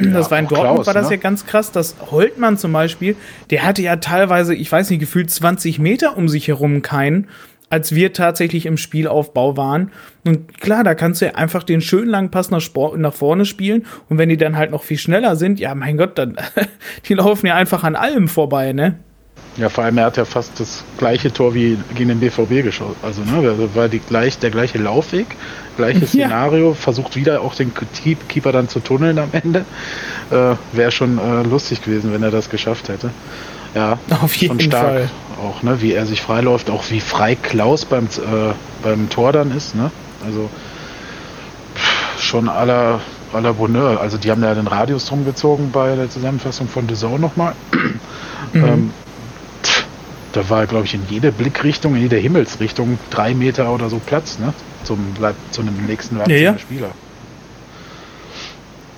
Ja, 0.00 0.10
das 0.10 0.28
war 0.28 0.40
in 0.40 0.48
Dortmund, 0.48 0.74
Klaus, 0.74 0.86
war 0.88 0.94
das 0.94 1.08
ne? 1.08 1.14
ja 1.14 1.20
ganz 1.20 1.46
krass. 1.46 1.70
dass 1.70 1.94
Holtmann 2.10 2.58
zum 2.58 2.72
Beispiel, 2.72 3.14
der 3.50 3.62
hatte 3.62 3.80
ja 3.80 3.94
teilweise, 3.94 4.52
ich 4.52 4.70
weiß 4.72 4.90
nicht, 4.90 4.98
gefühlt 4.98 5.30
20 5.30 5.78
Meter 5.78 6.16
um 6.16 6.28
sich 6.28 6.48
herum 6.48 6.82
keinen, 6.82 7.28
als 7.70 7.94
wir 7.94 8.12
tatsächlich 8.12 8.66
im 8.66 8.76
Spielaufbau 8.76 9.56
waren. 9.56 9.90
Und 10.24 10.60
klar, 10.60 10.84
da 10.84 10.94
kannst 10.94 11.20
du 11.20 11.26
ja 11.26 11.34
einfach 11.34 11.62
den 11.62 11.80
schönen 11.80 12.08
langen 12.08 12.30
Pass 12.30 12.50
nach, 12.50 12.60
Sport, 12.60 12.98
nach 12.98 13.14
vorne 13.14 13.44
spielen. 13.44 13.86
Und 14.08 14.18
wenn 14.18 14.28
die 14.28 14.36
dann 14.36 14.56
halt 14.56 14.70
noch 14.70 14.82
viel 14.82 14.98
schneller 14.98 15.36
sind, 15.36 15.58
ja, 15.60 15.74
mein 15.74 15.96
Gott, 15.96 16.18
dann, 16.18 16.36
die 17.08 17.14
laufen 17.14 17.46
ja 17.46 17.54
einfach 17.54 17.84
an 17.84 17.96
allem 17.96 18.28
vorbei, 18.28 18.72
ne? 18.72 18.98
Ja, 19.56 19.68
vor 19.68 19.84
allem 19.84 19.98
er 19.98 20.06
hat 20.06 20.16
ja 20.16 20.24
fast 20.24 20.58
das 20.58 20.82
gleiche 20.98 21.32
Tor 21.32 21.54
wie 21.54 21.78
gegen 21.94 22.08
den 22.08 22.20
BVB 22.20 22.64
geschossen. 22.64 22.96
Also 23.02 23.22
ne, 23.22 23.68
war 23.74 23.88
die 23.88 24.00
gleich, 24.00 24.38
der 24.38 24.50
gleiche 24.50 24.78
Laufweg, 24.78 25.26
gleiches 25.76 26.12
ja. 26.14 26.26
Szenario, 26.26 26.74
versucht 26.74 27.14
wieder 27.14 27.40
auch 27.40 27.54
den 27.54 27.72
Keeper 28.28 28.50
dann 28.50 28.68
zu 28.68 28.80
tunneln 28.80 29.18
am 29.18 29.28
Ende. 29.32 29.64
Äh, 30.30 30.56
Wäre 30.72 30.90
schon 30.90 31.18
äh, 31.18 31.42
lustig 31.42 31.82
gewesen, 31.82 32.12
wenn 32.12 32.22
er 32.24 32.32
das 32.32 32.50
geschafft 32.50 32.88
hätte. 32.88 33.10
Ja, 33.76 33.98
auf 34.20 34.34
jeden 34.36 34.60
schon 34.60 34.70
stark 34.70 34.84
Fall. 34.84 35.10
Auch, 35.44 35.62
ne, 35.62 35.82
wie 35.82 35.92
er 35.92 36.06
sich 36.06 36.22
freiläuft, 36.22 36.70
auch 36.70 36.84
wie 36.90 37.00
frei 37.00 37.34
Klaus 37.34 37.84
beim, 37.84 38.04
äh, 38.04 38.52
beim 38.82 39.10
Tor 39.10 39.32
dann 39.32 39.54
ist. 39.54 39.74
Ne? 39.74 39.90
Also 40.24 40.48
pff, 41.74 42.22
schon 42.22 42.48
aller 42.48 43.00
aller 43.34 43.52
Bonheur. 43.52 44.00
Also 44.00 44.16
die 44.16 44.30
haben 44.30 44.42
ja 44.42 44.54
den 44.54 44.66
Radius 44.66 45.06
drum 45.06 45.24
gezogen 45.24 45.70
bei 45.72 45.96
der 45.96 46.08
Zusammenfassung 46.08 46.68
von 46.68 46.88
The 46.88 46.94
Zone 46.94 47.18
nochmal. 47.18 47.54
Mhm. 48.52 48.64
Ähm, 48.64 48.90
da 50.32 50.48
war, 50.48 50.66
glaube 50.66 50.84
ich, 50.84 50.94
in 50.94 51.02
jede 51.08 51.32
Blickrichtung, 51.32 51.94
in 51.96 52.02
jede 52.02 52.16
Himmelsrichtung 52.16 52.98
drei 53.10 53.34
Meter 53.34 53.72
oder 53.72 53.88
so 53.88 53.98
Platz, 53.98 54.38
ne? 54.38 54.52
Zum, 54.84 54.98
zu 55.50 55.62
einem 55.62 55.86
nächsten 55.86 56.18
Leipziger 56.18 56.38
ja, 56.38 56.52
ja. 56.52 56.58
Spieler. 56.58 56.90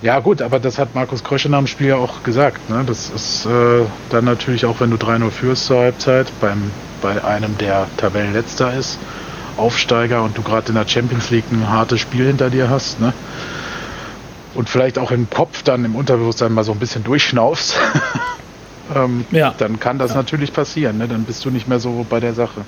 Ja, 0.01 0.19
gut, 0.19 0.41
aber 0.41 0.59
das 0.59 0.77
hat 0.77 0.93
Markus 0.93 1.23
Krösche 1.23 1.49
nach 1.49 1.57
dem 1.57 1.67
Spiel 1.67 1.87
ja 1.87 1.95
auch 1.95 2.21
gesagt. 2.23 2.69
Ne? 2.69 2.83
Das 2.85 3.09
ist 3.09 3.45
äh, 3.45 3.83
dann 4.09 4.25
natürlich 4.25 4.65
auch, 4.65 4.79
wenn 4.79 4.91
du 4.91 4.97
3-0 4.97 5.31
führst 5.31 5.65
zur 5.65 5.79
Halbzeit, 5.79 6.27
beim, 6.39 6.71
bei 7.01 7.23
einem, 7.23 7.57
der 7.57 7.87
Tabellenletzter 7.97 8.73
ist, 8.73 8.99
Aufsteiger 9.57 10.21
und 10.21 10.37
du 10.37 10.43
gerade 10.43 10.69
in 10.69 10.75
der 10.75 10.87
Champions 10.87 11.31
League 11.31 11.45
ein 11.51 11.67
hartes 11.67 11.99
Spiel 11.99 12.27
hinter 12.27 12.51
dir 12.51 12.69
hast, 12.69 12.99
ne? 12.99 13.13
Und 14.53 14.69
vielleicht 14.69 14.97
auch 14.97 15.11
im 15.11 15.29
Kopf 15.29 15.63
dann 15.63 15.85
im 15.85 15.95
Unterbewusstsein 15.95 16.51
mal 16.51 16.63
so 16.63 16.71
ein 16.71 16.79
bisschen 16.79 17.03
durchschnaufst. 17.03 17.77
ähm, 18.95 19.25
ja. 19.31 19.53
dann 19.57 19.79
kann 19.79 19.99
das 19.99 20.11
ja. 20.11 20.17
natürlich 20.17 20.51
passieren. 20.51 20.97
Ne? 20.97 21.07
Dann 21.07 21.25
bist 21.25 21.45
du 21.45 21.51
nicht 21.51 21.67
mehr 21.67 21.79
so 21.79 22.05
bei 22.09 22.19
der 22.19 22.33
Sache. 22.33 22.61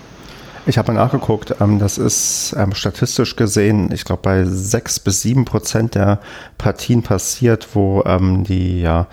Ich 0.65 0.78
habe 0.78 0.91
mal 0.91 1.00
nachgeguckt, 1.00 1.56
ähm, 1.62 1.80
das 1.80 1.98
ist 1.98 2.56
ähm, 2.58 2.74
statistisch 2.74 3.36
gesehen, 3.36 3.91
ich 3.91 4.06
glaube, 4.06 4.22
bei 4.22 4.45
sechs 4.45 5.00
bis 5.00 5.22
sieben 5.22 5.45
Prozent 5.45 5.95
der 5.95 6.19
Partien 6.58 7.02
passiert, 7.02 7.69
wo 7.74 8.04
ähm, 8.06 8.43
die, 8.43 8.82
ja, 8.82 9.08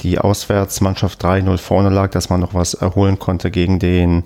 die 0.00 0.18
Auswärtsmannschaft 0.18 1.24
3-0 1.24 1.58
vorne 1.58 1.90
lag, 1.90 2.10
dass 2.10 2.28
man 2.28 2.40
noch 2.40 2.54
was 2.54 2.74
erholen 2.74 3.18
konnte 3.18 3.50
gegen 3.50 3.78
den, 3.78 4.24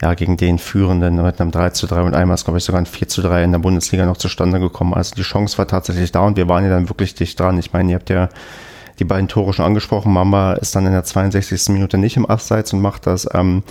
ja, 0.00 0.14
gegen 0.14 0.36
den 0.36 0.58
Führenden 0.58 1.22
mit 1.22 1.40
einem 1.40 1.50
3 1.50 1.70
zu 1.70 1.86
3 1.86 2.02
und 2.02 2.14
einmal 2.14 2.34
ist, 2.34 2.44
glaube 2.44 2.58
ich, 2.58 2.64
sogar 2.64 2.80
ein 2.80 2.86
4 2.86 3.08
zu 3.08 3.22
3 3.22 3.44
in 3.44 3.52
der 3.52 3.58
Bundesliga 3.58 4.06
noch 4.06 4.16
zustande 4.16 4.60
gekommen. 4.60 4.94
Also 4.94 5.14
die 5.14 5.22
Chance 5.22 5.58
war 5.58 5.68
tatsächlich 5.68 6.12
da 6.12 6.20
und 6.20 6.36
wir 6.36 6.48
waren 6.48 6.64
ja 6.64 6.70
dann 6.70 6.88
wirklich 6.88 7.14
dicht 7.14 7.38
dran. 7.38 7.58
Ich 7.58 7.72
meine, 7.72 7.90
ihr 7.90 7.96
habt 7.96 8.10
ja 8.10 8.28
die 8.98 9.04
beiden 9.04 9.28
Tore 9.28 9.52
schon 9.52 9.64
angesprochen. 9.64 10.12
Mamba 10.12 10.54
ist 10.54 10.74
dann 10.74 10.86
in 10.86 10.92
der 10.92 11.04
62. 11.04 11.68
Minute 11.70 11.98
nicht 11.98 12.16
im 12.16 12.26
Abseits 12.26 12.72
und 12.72 12.80
macht 12.80 13.06
das 13.06 13.28
ähm, 13.34 13.62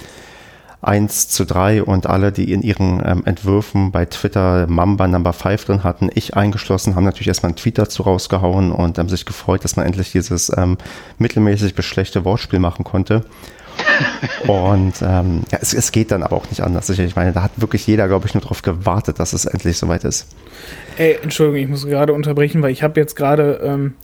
1 0.84 1.30
zu 1.30 1.46
3 1.46 1.84
und 1.84 2.08
alle, 2.08 2.32
die 2.32 2.52
in 2.52 2.62
ihren 2.62 3.02
ähm, 3.06 3.24
Entwürfen 3.26 3.92
bei 3.92 4.06
Twitter 4.06 4.68
Mamba 4.68 5.08
Number 5.08 5.34
5 5.34 5.66
drin 5.66 5.84
hatten, 5.84 6.10
ich 6.14 6.36
eingeschlossen, 6.36 6.96
haben 6.96 7.04
natürlich 7.04 7.28
erstmal 7.28 7.52
einen 7.52 7.58
Tweet 7.58 7.78
dazu 7.78 8.04
rausgehauen 8.04 8.72
und 8.72 8.98
ähm, 8.98 9.10
sich 9.10 9.26
gefreut, 9.26 9.64
dass 9.64 9.76
man 9.76 9.86
endlich 9.86 10.12
dieses 10.12 10.52
ähm, 10.56 10.78
mittelmäßig 11.18 11.76
bis 11.76 11.86
schlechte 11.86 12.26
Wortspiel 12.26 12.60
machen 12.60 12.84
konnte. 12.84 13.26
und 14.48 14.94
ähm, 15.02 15.42
ja, 15.52 15.58
es, 15.62 15.74
es, 15.74 15.92
geht 15.92 16.12
dann 16.12 16.24
aber 16.24 16.36
auch 16.36 16.50
nicht 16.50 16.62
anders. 16.62 16.90
Ich 16.90 17.16
meine, 17.16 17.32
da 17.32 17.42
hat 17.42 17.52
wirklich 17.58 17.88
jeder, 17.88 18.08
glaube 18.08 18.28
ich, 18.28 18.34
nur 18.34 18.42
darauf 18.42 18.62
gewartet, 18.62 19.20
dass 19.20 19.34
es 19.34 19.46
endlich 19.46 19.78
soweit 19.78 20.04
ist. 20.04 20.28
Ey, 20.98 21.18
Entschuldigung, 21.24 21.60
ich 21.60 21.70
muss 21.70 21.86
gerade 21.88 22.14
unterbrechen, 22.14 22.62
weil 22.62 22.72
ich 22.72 22.84
habe 22.84 23.00
jetzt 23.00 23.16
gerade 23.16 23.60
ähm, 23.64 23.96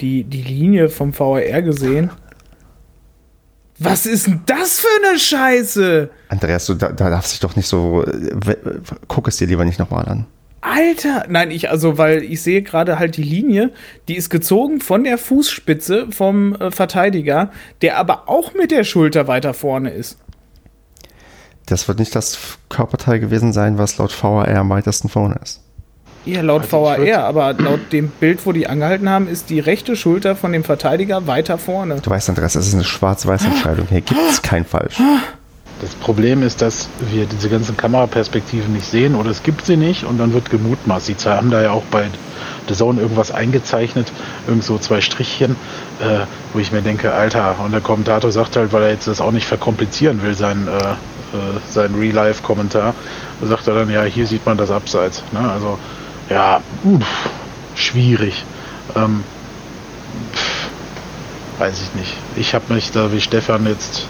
die, 0.00 0.24
die 0.24 0.42
Linie 0.42 0.88
vom 0.88 1.12
VRR 1.12 1.62
gesehen. 1.62 2.10
Was 3.78 4.06
ist 4.06 4.26
denn 4.26 4.42
das 4.46 4.80
für 4.80 5.08
eine 5.08 5.18
Scheiße? 5.18 6.10
Andreas, 6.28 6.66
du 6.66 6.74
da, 6.74 6.92
da 6.92 7.10
darfst 7.10 7.32
dich 7.32 7.40
doch 7.40 7.56
nicht 7.56 7.66
so. 7.66 8.04
Äh, 8.04 8.56
guck 9.08 9.26
es 9.28 9.36
dir 9.36 9.48
lieber 9.48 9.64
nicht 9.64 9.78
nochmal 9.78 10.06
an. 10.06 10.26
Alter! 10.60 11.26
Nein, 11.28 11.50
ich, 11.50 11.70
also, 11.70 11.98
weil 11.98 12.22
ich 12.22 12.40
sehe 12.42 12.62
gerade 12.62 12.98
halt 12.98 13.16
die 13.16 13.22
Linie, 13.22 13.72
die 14.08 14.16
ist 14.16 14.30
gezogen 14.30 14.80
von 14.80 15.04
der 15.04 15.18
Fußspitze 15.18 16.06
vom 16.10 16.54
äh, 16.54 16.70
Verteidiger, 16.70 17.50
der 17.82 17.98
aber 17.98 18.28
auch 18.28 18.54
mit 18.54 18.70
der 18.70 18.84
Schulter 18.84 19.26
weiter 19.26 19.54
vorne 19.54 19.90
ist. 19.90 20.18
Das 21.66 21.88
wird 21.88 21.98
nicht 21.98 22.14
das 22.14 22.58
Körperteil 22.68 23.20
gewesen 23.20 23.52
sein, 23.52 23.76
was 23.76 23.98
laut 23.98 24.12
VAR 24.22 24.48
am 24.48 24.70
weitesten 24.70 25.08
vorne 25.08 25.38
ist. 25.42 25.63
Ja, 26.26 26.40
laut 26.40 26.62
also 26.62 26.84
VAR, 26.84 27.24
aber 27.24 27.52
laut 27.54 27.92
dem 27.92 28.08
Bild, 28.08 28.46
wo 28.46 28.52
die 28.52 28.66
angehalten 28.66 29.10
haben, 29.10 29.28
ist 29.28 29.50
die 29.50 29.60
rechte 29.60 29.94
Schulter 29.94 30.36
von 30.36 30.52
dem 30.52 30.64
Verteidiger 30.64 31.26
weiter 31.26 31.58
vorne. 31.58 31.96
Du 32.02 32.10
weißt, 32.10 32.30
Andreas, 32.30 32.54
das 32.54 32.66
ist 32.66 32.74
eine 32.74 32.84
schwarz-weiß 32.84 33.44
Entscheidung. 33.44 33.86
Hier 33.88 34.00
gibt 34.00 34.20
es 34.30 34.40
kein 34.40 34.64
Falsch. 34.64 34.96
Das 35.80 35.94
Problem 35.96 36.42
ist, 36.42 36.62
dass 36.62 36.88
wir 37.10 37.26
diese 37.26 37.50
ganzen 37.50 37.76
Kameraperspektiven 37.76 38.72
nicht 38.72 38.86
sehen 38.86 39.14
oder 39.14 39.30
es 39.30 39.42
gibt 39.42 39.66
sie 39.66 39.76
nicht 39.76 40.04
und 40.04 40.18
dann 40.18 40.32
wird 40.32 40.48
gemutmaßt. 40.48 41.06
Sie 41.06 41.16
haben 41.24 41.50
da 41.50 41.60
ja 41.60 41.72
auch 41.72 41.82
bei 41.90 42.06
The 42.68 42.74
Zone 42.74 43.00
irgendwas 43.00 43.30
eingezeichnet, 43.30 44.10
irgend 44.46 44.64
so 44.64 44.78
zwei 44.78 45.00
Strichchen, 45.00 45.56
äh, 46.00 46.20
wo 46.52 46.58
ich 46.58 46.72
mir 46.72 46.80
denke, 46.80 47.12
Alter, 47.12 47.56
und 47.62 47.72
der 47.72 47.80
Kommentator 47.80 48.32
sagt 48.32 48.56
halt, 48.56 48.72
weil 48.72 48.84
er 48.84 48.90
jetzt 48.90 49.08
das 49.08 49.20
auch 49.20 49.32
nicht 49.32 49.46
verkomplizieren 49.46 50.22
will, 50.22 50.34
sein, 50.34 50.68
äh, 50.68 50.92
äh, 50.92 51.60
sein 51.68 51.94
Real-Life-Kommentar, 51.94 52.94
sagt 53.42 53.68
er 53.68 53.74
dann, 53.74 53.90
ja, 53.90 54.04
hier 54.04 54.26
sieht 54.26 54.46
man 54.46 54.56
das 54.56 54.70
Abseits. 54.70 55.22
Ne? 55.32 55.40
Also, 55.40 55.78
ja, 56.30 56.60
uff, 56.84 57.28
schwierig. 57.74 58.44
Ähm, 58.96 59.24
pff, 60.32 60.68
weiß 61.58 61.82
ich 61.82 62.00
nicht. 62.00 62.14
Ich 62.36 62.54
habe 62.54 62.72
mich 62.72 62.90
da 62.92 63.12
wie 63.12 63.20
Stefan 63.20 63.66
jetzt 63.66 64.06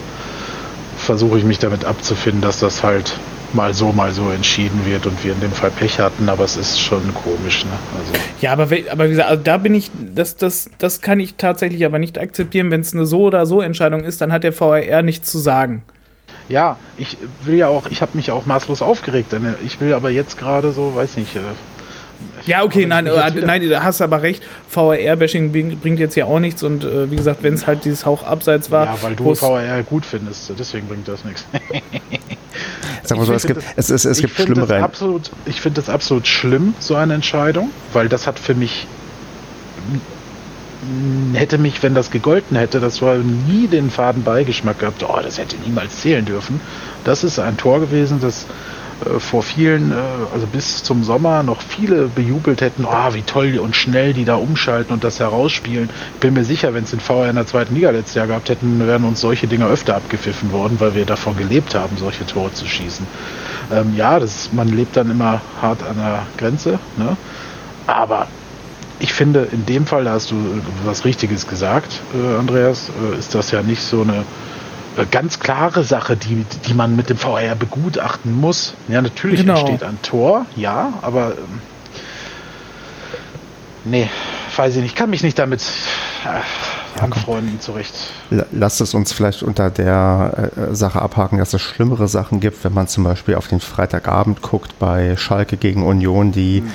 versuche 0.97 1.39
ich 1.39 1.45
mich 1.45 1.59
damit 1.59 1.85
abzufinden, 1.85 2.41
dass 2.41 2.61
das 2.61 2.83
halt 2.83 3.15
mal 3.53 3.73
so, 3.73 3.93
mal 3.93 4.13
so 4.13 4.31
entschieden 4.31 4.85
wird 4.85 5.07
und 5.07 5.23
wir 5.23 5.33
in 5.33 5.41
dem 5.41 5.53
Fall 5.53 5.71
Pech 5.71 6.01
hatten, 6.01 6.29
aber 6.29 6.45
es 6.45 6.57
ist 6.57 6.81
schon 6.81 7.15
komisch. 7.15 7.65
Ne? 7.65 7.71
Also 7.99 8.13
ja, 8.41 8.53
aber, 8.53 8.65
aber 8.91 9.05
wie 9.05 9.11
gesagt, 9.11 9.29
also 9.29 9.43
da 9.43 9.59
bin 9.59 9.75
ich, 9.75 9.91
das, 10.15 10.37
das, 10.37 10.71
das 10.79 11.01
kann 11.01 11.21
ich 11.21 11.37
tatsächlich 11.37 11.85
aber 11.85 11.99
nicht 11.99 12.19
akzeptieren. 12.19 12.71
Wenn 12.71 12.81
es 12.81 12.95
eine 12.95 13.07
so 13.07 13.23
oder 13.23 13.47
so 13.47 13.61
Entscheidung 13.61 14.03
ist, 14.03 14.21
dann 14.21 14.33
hat 14.33 14.45
der 14.45 14.53
VRR 14.53 15.03
nichts 15.03 15.31
zu 15.31 15.39
sagen. 15.39 15.83
Ja, 16.49 16.77
ich 16.99 17.17
will 17.45 17.55
ja 17.55 17.69
auch, 17.69 17.87
ich 17.91 18.03
habe 18.03 18.13
mich 18.15 18.31
auch 18.31 18.45
maßlos 18.45 18.83
aufgeregt. 18.83 19.35
Ich 19.65 19.81
will 19.81 19.95
aber 19.95 20.11
jetzt 20.11 20.37
gerade 20.37 20.73
so, 20.73 20.95
weiß 20.95 21.17
nicht, 21.17 21.37
äh, 21.37 21.41
ja, 22.47 22.63
okay, 22.63 22.87
nein, 22.87 23.07
äh, 23.07 23.31
nein, 23.45 23.63
du 23.63 23.83
hast 23.83 24.01
aber 24.01 24.23
recht. 24.23 24.43
VR-Bashing 24.69 25.51
bringt 25.81 25.99
jetzt 25.99 26.15
ja 26.15 26.27
auch 26.27 26.41
nichts 26.41 26.63
und 26.63 26.85
äh, 26.85 27.11
wie 27.11 27.17
gesagt, 27.17 27.43
wenn 27.43 27.55
es 27.55 27.67
halt 27.67 27.85
dieses 27.85 28.05
Hauch 28.05 28.23
abseits 28.23 28.71
war. 28.71 28.87
Ja, 28.87 28.99
weil 29.03 29.17
du 29.17 29.35
VR 29.35 29.83
gut 29.83 30.05
findest, 30.05 30.53
deswegen 30.59 30.87
bringt 30.87 31.09
das 31.09 31.25
nichts. 31.25 31.47
Sag 33.03 33.19
mal 33.19 33.27
so, 33.27 33.35
es 33.35 33.47
gibt, 33.47 33.63
das, 33.77 33.91
es, 33.91 33.91
es, 33.91 34.05
es 34.05 34.19
gibt 34.19 34.35
schlimmere. 34.35 34.83
Absolut, 34.83 35.31
ich 35.47 35.61
finde 35.61 35.81
das 35.81 35.91
absolut 35.91 36.27
schlimm, 36.27 36.75
so 36.79 36.95
eine 36.95 37.15
Entscheidung, 37.15 37.71
weil 37.93 38.09
das 38.09 38.27
hat 38.27 38.39
für 38.39 38.55
mich 38.55 38.87
hätte 41.33 41.59
mich, 41.59 41.83
wenn 41.83 41.95
das 41.95 42.11
gegolten 42.11 42.57
hätte, 42.57 42.81
das 42.81 43.01
war 43.03 43.17
nie 43.17 43.67
den 43.67 43.91
faden 43.91 44.23
Beigeschmack 44.23 44.79
gehabt, 44.79 45.03
oh, 45.03 45.19
das 45.23 45.39
hätte 45.39 45.57
niemals 45.65 46.01
zählen 46.01 46.25
dürfen. 46.25 46.61
Das 47.05 47.25
ist 47.25 47.39
ein 47.39 47.57
Tor 47.57 47.81
gewesen, 47.81 48.21
das 48.21 48.47
äh, 49.05 49.21
vor 49.21 49.43
vielen, 49.43 49.93
äh, 49.93 49.95
also 50.33 50.47
bis 50.47 50.83
zum 50.83 51.05
Sommer 51.05 51.43
noch 51.43 51.61
viele 51.61 52.09
bejubelt 52.09 52.61
hätten, 52.61 52.85
oh, 52.85 53.15
wie 53.15 53.23
toll 53.23 53.59
und 53.59 53.77
schnell 53.77 54.13
die 54.13 54.25
da 54.25 54.37
umschalten 54.37 54.93
und 54.93 55.05
das 55.05 55.21
herausspielen. 55.21 55.91
Ich 56.15 56.21
bin 56.21 56.35
mir 56.35 56.45
sicher, 56.45 56.75
wenn 56.75 56.85
es 56.85 56.91
den 56.91 57.01
VR 57.01 57.29
in 57.29 57.37
der 57.37 57.47
zweiten 57.47 57.75
Liga 57.75 57.91
letztes 57.91 58.15
Jahr 58.15 58.27
gehabt 58.27 58.49
hätten, 58.49 58.87
wären 58.87 59.05
uns 59.05 59.21
solche 59.21 59.47
Dinge 59.47 59.67
öfter 59.67 59.97
abgepfiffen 59.97 60.53
worden, 60.53 60.77
weil 60.81 60.95
wir 60.95 61.05
davon 61.05 61.37
gelebt 61.37 61.75
haben, 61.75 61.97
solche 61.97 62.27
Tore 62.27 62.53
zu 62.53 62.67
schießen. 62.67 63.07
Ähm, 63.73 63.95
ja, 63.97 64.19
das, 64.19 64.53
man 64.53 64.69
lebt 64.69 64.97
dann 64.97 65.11
immer 65.11 65.41
hart 65.61 65.83
an 65.83 65.97
der 65.97 66.27
Grenze, 66.37 66.79
ne? 66.97 67.17
aber 67.87 68.29
ich 69.01 69.13
finde, 69.13 69.49
in 69.51 69.67
dem 69.67 69.87
Fall, 69.87 70.05
da 70.05 70.13
hast 70.13 70.31
du 70.31 70.37
was 70.85 71.05
Richtiges 71.05 71.47
gesagt, 71.47 72.01
äh, 72.15 72.39
Andreas, 72.39 72.91
äh, 73.13 73.19
ist 73.19 73.35
das 73.35 73.51
ja 73.51 73.63
nicht 73.63 73.83
so 73.83 74.03
eine 74.03 74.19
äh, 74.19 74.23
ganz 75.11 75.41
klare 75.41 75.85
Sache, 75.85 76.17
die, 76.17 76.45
die 76.67 76.75
man 76.75 76.95
mit 76.97 77.11
dem 77.11 77.17
VR 77.17 77.55
begutachten 77.55 78.33
muss. 78.33 78.75
Ja, 78.89 79.03
natürlich 79.03 79.41
genau. 79.41 79.59
entsteht 79.59 79.83
ein 79.83 80.01
Tor, 80.03 80.47
ja, 80.57 80.93
aber 81.03 81.33
ähm, 81.33 81.61
nee, 83.85 84.09
weiß 84.55 84.77
ich 84.77 84.83
nicht, 84.83 84.97
kann 84.97 85.11
mich 85.11 85.23
nicht 85.23 85.39
damit 85.39 85.63
äh, 86.25 87.01
anfreunden 87.01 87.61
zurecht. 87.61 87.95
Lasst 88.53 88.81
es 88.81 88.95
uns 88.95 89.13
vielleicht 89.13 89.43
unter 89.43 89.71
der 89.71 90.51
äh, 90.57 90.75
Sache 90.75 91.03
abhaken, 91.03 91.39
dass 91.39 91.55
es 91.55 91.63
schlimmere 91.63 92.09
Sachen 92.09 92.41
gibt, 92.41 92.63
wenn 92.65 92.73
man 92.73 92.87
zum 92.87 93.05
Beispiel 93.05 93.35
auf 93.35 93.49
den 93.49 93.61
Freitagabend 93.61 94.43
guckt 94.43 94.79
bei 94.79 95.17
Schalke 95.17 95.57
gegen 95.57 95.85
Union, 95.85 96.31
die 96.31 96.61
hm. 96.61 96.71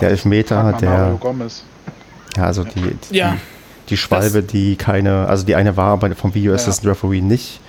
der 0.00 0.10
Elfmeter, 0.10 0.74
der 0.80 1.18
ja, 2.36 2.44
also 2.44 2.62
die, 2.62 2.96
die 3.10 3.16
ja 3.16 3.32
die 3.32 3.57
Schwalbe, 3.96 4.42
das 4.42 4.52
die 4.52 4.76
keine, 4.76 5.26
also 5.26 5.44
die 5.44 5.54
eine 5.54 5.76
war, 5.76 5.92
aber 5.92 6.14
vom 6.14 6.34
Video 6.34 6.52
ist 6.52 6.66
ja. 6.66 6.90
Referee 6.90 7.20
nicht. 7.20 7.60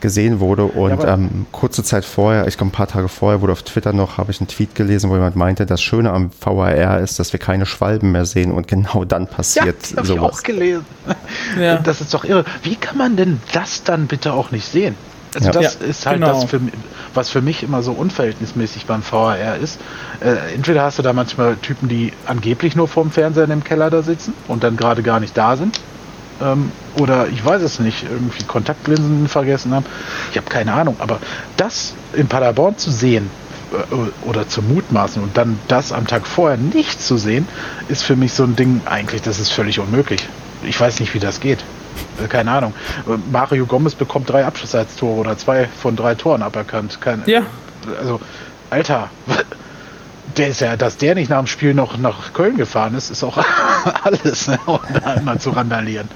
gesehen 0.00 0.40
wurde. 0.40 0.64
Und 0.64 1.02
ja, 1.02 1.14
ähm, 1.14 1.46
kurze 1.52 1.82
Zeit 1.82 2.04
vorher, 2.04 2.46
ich 2.46 2.56
glaube 2.56 2.70
ein 2.70 2.72
paar 2.72 2.86
Tage 2.86 3.08
vorher, 3.08 3.40
wurde 3.40 3.52
auf 3.52 3.62
Twitter 3.62 3.92
noch, 3.92 4.18
habe 4.18 4.30
ich 4.30 4.40
einen 4.40 4.48
Tweet 4.48 4.74
gelesen, 4.74 5.10
wo 5.10 5.14
jemand 5.14 5.36
meinte, 5.36 5.66
das 5.66 5.82
Schöne 5.82 6.12
am 6.12 6.30
VAR 6.40 7.00
ist, 7.00 7.18
dass 7.18 7.32
wir 7.32 7.40
keine 7.40 7.66
Schwalben 7.66 8.12
mehr 8.12 8.24
sehen 8.24 8.52
und 8.52 8.68
genau 8.68 9.04
dann 9.04 9.26
passiert 9.26 9.66
ja, 9.66 9.96
das 9.96 10.08
habe 10.10 10.12
ich 10.12 10.20
auch 10.20 10.42
gelesen. 10.42 10.84
Ja. 11.58 11.78
Das 11.78 12.00
ist 12.00 12.12
doch 12.12 12.24
irre. 12.24 12.44
Wie 12.62 12.76
kann 12.76 12.98
man 12.98 13.16
denn 13.16 13.40
das 13.52 13.82
dann 13.84 14.06
bitte 14.06 14.32
auch 14.32 14.50
nicht 14.50 14.66
sehen? 14.66 14.94
Also 15.36 15.48
ja. 15.48 15.52
das 15.52 15.78
ja, 15.80 15.86
ist 15.86 16.06
halt 16.06 16.20
genau. 16.20 16.32
das, 16.32 16.44
für, 16.44 16.60
was 17.12 17.28
für 17.28 17.42
mich 17.42 17.62
immer 17.62 17.82
so 17.82 17.92
unverhältnismäßig 17.92 18.86
beim 18.86 19.02
VAR 19.08 19.56
ist. 19.56 19.78
Äh, 20.20 20.54
entweder 20.54 20.82
hast 20.82 20.98
du 20.98 21.02
da 21.02 21.12
manchmal 21.12 21.56
Typen, 21.56 21.88
die 21.88 22.14
angeblich 22.24 22.74
nur 22.74 22.88
vorm 22.88 23.10
Fernseher 23.10 23.48
im 23.50 23.62
Keller 23.62 23.90
da 23.90 24.02
sitzen 24.02 24.32
und 24.48 24.64
dann 24.64 24.78
gerade 24.78 25.02
gar 25.02 25.20
nicht 25.20 25.36
da 25.36 25.56
sind. 25.56 25.78
Ähm, 26.40 26.72
oder 26.98 27.28
ich 27.28 27.44
weiß 27.44 27.60
es 27.60 27.80
nicht, 27.80 28.04
irgendwie 28.10 28.44
Kontaktlinsen 28.44 29.28
vergessen 29.28 29.74
haben. 29.74 29.84
Ich 30.30 30.38
habe 30.38 30.48
keine 30.48 30.72
Ahnung. 30.72 30.96
Aber 31.00 31.18
das 31.58 31.92
in 32.14 32.28
Paderborn 32.28 32.78
zu 32.78 32.90
sehen 32.90 33.28
äh, 33.72 34.26
oder 34.26 34.48
zu 34.48 34.62
mutmaßen 34.62 35.22
und 35.22 35.36
dann 35.36 35.58
das 35.68 35.92
am 35.92 36.06
Tag 36.06 36.26
vorher 36.26 36.56
nicht 36.56 37.02
zu 37.02 37.18
sehen, 37.18 37.46
ist 37.88 38.04
für 38.04 38.16
mich 38.16 38.32
so 38.32 38.44
ein 38.44 38.56
Ding 38.56 38.80
eigentlich, 38.86 39.20
das 39.20 39.38
ist 39.38 39.52
völlig 39.52 39.80
unmöglich. 39.80 40.26
Ich 40.62 40.80
weiß 40.80 41.00
nicht, 41.00 41.12
wie 41.12 41.20
das 41.20 41.40
geht. 41.40 41.62
Äh, 42.22 42.28
keine 42.28 42.50
Ahnung. 42.50 42.74
Mario 43.30 43.66
Gomez 43.66 43.94
bekommt 43.94 44.30
drei 44.30 44.44
Abschlusszeitstore 44.44 45.20
oder 45.20 45.38
zwei 45.38 45.68
von 45.80 45.96
drei 45.96 46.14
Toren 46.14 46.42
aberkannt. 46.42 47.00
Kein, 47.00 47.22
ja. 47.26 47.42
Also, 47.98 48.20
Alter, 48.70 49.10
der 50.36 50.48
ist 50.48 50.60
ja, 50.60 50.76
dass 50.76 50.96
der 50.96 51.14
nicht 51.14 51.30
nach 51.30 51.38
dem 51.38 51.46
Spiel 51.46 51.74
noch 51.74 51.96
nach 51.98 52.32
Köln 52.32 52.56
gefahren 52.56 52.94
ist, 52.94 53.10
ist 53.10 53.22
auch 53.24 53.38
alles, 54.04 54.48
ne? 54.48 54.58
um 54.66 54.80
da 55.02 55.14
immer 55.14 55.38
zu 55.38 55.50
randalieren. 55.50 56.08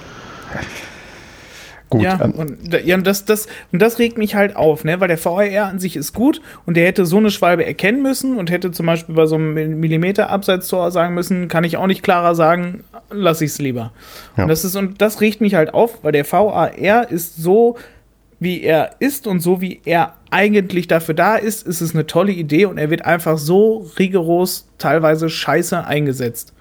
Gut. 1.91 2.03
Ja, 2.03 2.21
ähm, 2.23 2.33
und, 2.33 2.73
ja, 2.85 2.97
das, 2.99 3.25
das, 3.25 3.49
und 3.73 3.83
das 3.83 3.99
regt 3.99 4.17
mich 4.17 4.37
halt 4.37 4.55
auf, 4.55 4.85
ne? 4.85 5.01
Weil 5.01 5.09
der 5.09 5.23
VAR 5.23 5.67
an 5.67 5.81
sich 5.81 5.97
ist 5.97 6.15
gut 6.15 6.41
und 6.65 6.77
der 6.77 6.87
hätte 6.87 7.05
so 7.05 7.17
eine 7.17 7.33
Schwalbe 7.33 7.67
erkennen 7.67 8.01
müssen 8.01 8.39
und 8.39 8.49
hätte 8.49 8.71
zum 8.71 8.87
Beispiel 8.87 9.17
bei 9.17 9.27
so 9.27 9.35
einem 9.35 9.81
Millimeter 9.81 10.31
Abseitstor 10.31 10.93
sagen 10.93 11.15
müssen, 11.15 11.49
kann 11.49 11.65
ich 11.65 11.77
auch 11.77 11.89
nicht 11.89 12.05
klarer 12.05 12.37
sagen, 12.37 12.85
lass 13.11 13.41
ich 13.41 13.51
es 13.51 13.59
lieber. 13.59 13.93
Ja. 14.37 14.45
Und 14.45 14.49
das 14.49 14.65
ist, 14.65 14.77
und 14.77 15.03
das 15.03 15.21
regt 15.21 15.41
mich 15.41 15.57
halt 15.57 15.75
auf, 15.75 16.05
weil 16.05 16.13
der 16.13 16.31
VAR 16.31 17.11
ist 17.11 17.37
so, 17.37 17.77
wie 18.39 18.63
er 18.63 18.93
ist 19.01 19.27
und 19.27 19.41
so 19.41 19.61
wie 19.61 19.81
er 19.85 20.15
eigentlich 20.31 20.87
dafür 20.87 21.15
da 21.15 21.35
ist, 21.35 21.67
ist 21.67 21.81
es 21.81 21.93
eine 21.93 22.07
tolle 22.07 22.33
Idee 22.33 22.67
und 22.67 22.79
er 22.79 22.89
wird 22.91 23.05
einfach 23.05 23.37
so 23.37 23.91
rigoros 23.99 24.69
teilweise 24.79 25.29
scheiße 25.29 25.85
eingesetzt. 25.85 26.55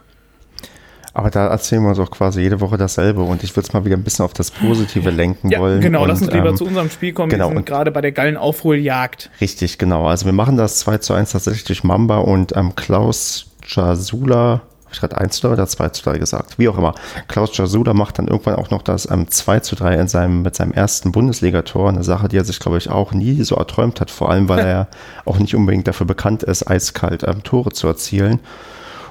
Aber 1.14 1.30
da 1.30 1.48
erzählen 1.48 1.82
wir 1.82 1.90
uns 1.90 2.00
auch 2.00 2.12
quasi 2.12 2.42
jede 2.42 2.62
Woche 2.62 2.78
dasselbe 2.78 3.22
und 3.22 3.44
ich 3.44 3.56
würde 3.56 3.68
es 3.68 3.74
mal 3.74 3.84
wieder 3.84 3.98
ein 3.98 4.04
bisschen 4.04 4.26
auf 4.26 4.34
das 4.34 4.52
Positive 4.52 5.10
lenken 5.10 5.50
ja, 5.50 5.60
wollen. 5.60 5.82
Genau, 5.82 6.04
und, 6.04 6.10
lass 6.10 6.22
uns 6.22 6.32
lieber 6.32 6.50
ähm, 6.50 6.58
zu 6.58 6.66
unserem 6.66 6.90
Spiel 6.90 7.14
kommen. 7.14 7.30
Genau, 7.30 7.50
wir 7.50 7.56
sind 7.56 7.66
gerade 7.66 7.92
bei 7.92 8.02
der 8.02 8.12
geilen 8.12 8.38
Aufholjagd. 8.38 9.32
Richtig, 9.42 9.78
genau. 9.78 10.08
Also 10.08 10.26
wir 10.26 10.34
machen 10.34 10.58
das 10.58 10.80
2 10.80 11.00
zu 11.00 11.14
1 11.14 11.32
tatsächlich 11.32 11.64
durch 11.64 11.84
Mamba 11.84 12.20
und 12.20 12.56
ähm, 12.56 12.76
Klaus 12.76 13.48
Jasula, 13.66 14.62
habe 14.90 14.94
ich 14.94 15.00
gerade 15.00 15.18
1 15.18 15.44
oder 15.46 15.68
2 15.68 15.90
zu 15.90 16.04
3 16.04 16.18
gesagt, 16.20 16.60
wie 16.60 16.70
auch 16.70 16.78
immer. 16.78 16.94
Klaus 17.28 17.56
Jasula 17.58 17.94
macht 17.94 18.20
dann 18.20 18.28
irgendwann 18.28 18.56
auch 18.56 18.70
noch 18.70 18.82
das 18.82 19.10
ähm, 19.10 19.30
2 19.30 19.60
zu 19.62 19.76
3 19.76 19.96
in 19.96 20.08
seinem, 20.08 20.42
mit 20.44 20.56
seinem 20.56 20.72
ersten 20.72 21.12
Bundesligator. 21.12 21.90
Eine 21.90 22.04
Sache, 22.04 22.28
die 22.28 22.38
er 22.38 22.46
sich, 22.46 22.60
glaube 22.60 22.78
ich, 22.78 22.90
auch 22.90 23.14
nie 23.14 23.44
so 23.44 23.56
erträumt 23.56 24.00
hat, 24.00 24.12
vor 24.12 24.30
allem, 24.30 24.48
weil 24.48 24.60
er 24.66 24.88
auch 25.26 25.40
nicht 25.40 25.56
unbedingt 25.56 25.88
dafür 25.88 26.06
bekannt 26.06 26.44
ist, 26.44 26.70
eiskalt 26.70 27.24
ähm, 27.24 27.44
Tore 27.44 27.72
zu 27.72 27.88
erzielen. 27.88 28.40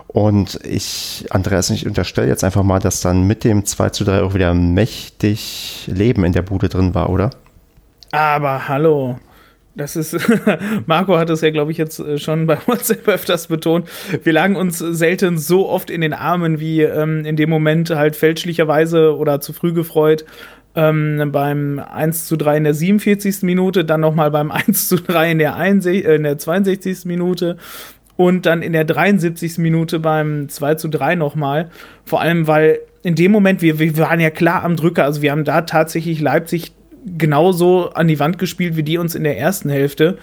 Und 0.08 0.58
ich, 0.64 1.26
Andreas, 1.30 1.68
ich 1.68 1.86
unterstelle 1.86 2.28
jetzt 2.28 2.42
einfach 2.42 2.62
mal, 2.62 2.78
dass 2.78 3.02
dann 3.02 3.26
mit 3.26 3.44
dem 3.44 3.66
2 3.66 3.90
zu 3.90 4.04
3 4.04 4.22
auch 4.22 4.34
wieder 4.34 4.54
mächtig 4.54 5.84
Leben 5.86 6.24
in 6.24 6.32
der 6.32 6.42
Bude 6.42 6.70
drin 6.70 6.94
war, 6.94 7.10
oder? 7.10 7.30
Aber 8.10 8.68
hallo. 8.68 9.18
Das 9.74 9.94
ist, 9.94 10.16
Marco 10.86 11.16
hat 11.18 11.30
es 11.30 11.40
ja, 11.40 11.50
glaube 11.50 11.70
ich, 11.70 11.78
jetzt 11.78 12.00
äh, 12.00 12.18
schon 12.18 12.46
bei 12.46 12.58
WhatsApp 12.66 13.06
öfters 13.08 13.46
betont. 13.46 13.88
Wir 14.24 14.32
lagen 14.32 14.56
uns 14.56 14.78
selten 14.78 15.38
so 15.38 15.68
oft 15.68 15.88
in 15.88 16.00
den 16.00 16.14
Armen 16.14 16.58
wie 16.58 16.82
ähm, 16.82 17.24
in 17.24 17.36
dem 17.36 17.48
Moment 17.48 17.90
halt 17.90 18.16
fälschlicherweise 18.16 19.16
oder 19.16 19.40
zu 19.40 19.52
früh 19.52 19.72
gefreut. 19.72 20.24
Ähm, 20.74 21.30
beim 21.32 21.78
1 21.78 22.26
zu 22.26 22.36
3 22.36 22.56
in 22.56 22.64
der 22.64 22.74
47. 22.74 23.42
Minute, 23.42 23.84
dann 23.84 24.00
nochmal 24.00 24.30
beim 24.32 24.50
1 24.50 24.88
zu 24.88 24.96
3 24.96 25.30
in 25.30 25.38
der, 25.38 25.54
61, 25.54 26.04
äh, 26.04 26.16
in 26.16 26.22
der 26.24 26.38
62. 26.38 27.04
Minute 27.04 27.56
und 28.18 28.46
dann 28.46 28.62
in 28.62 28.72
der 28.72 28.84
73. 28.84 29.58
Minute 29.58 30.00
beim 30.00 30.48
2 30.48 30.74
zu 30.74 30.88
3 30.88 31.14
nochmal. 31.14 31.70
Vor 32.04 32.20
allem, 32.20 32.48
weil 32.48 32.80
in 33.04 33.14
dem 33.14 33.30
Moment, 33.30 33.62
wir, 33.62 33.78
wir 33.78 33.96
waren 33.96 34.18
ja 34.18 34.30
klar 34.30 34.64
am 34.64 34.74
Drücker, 34.74 35.04
also 35.04 35.22
wir 35.22 35.30
haben 35.30 35.44
da 35.44 35.62
tatsächlich 35.62 36.20
Leipzig 36.20 36.72
genauso 37.16 37.90
an 37.90 38.08
die 38.08 38.18
Wand 38.18 38.38
gespielt 38.38 38.76
wie 38.76 38.82
die 38.82 38.98
uns 38.98 39.14
in 39.14 39.22
der 39.22 39.38
ersten 39.38 39.70
Hälfte. 39.70 40.18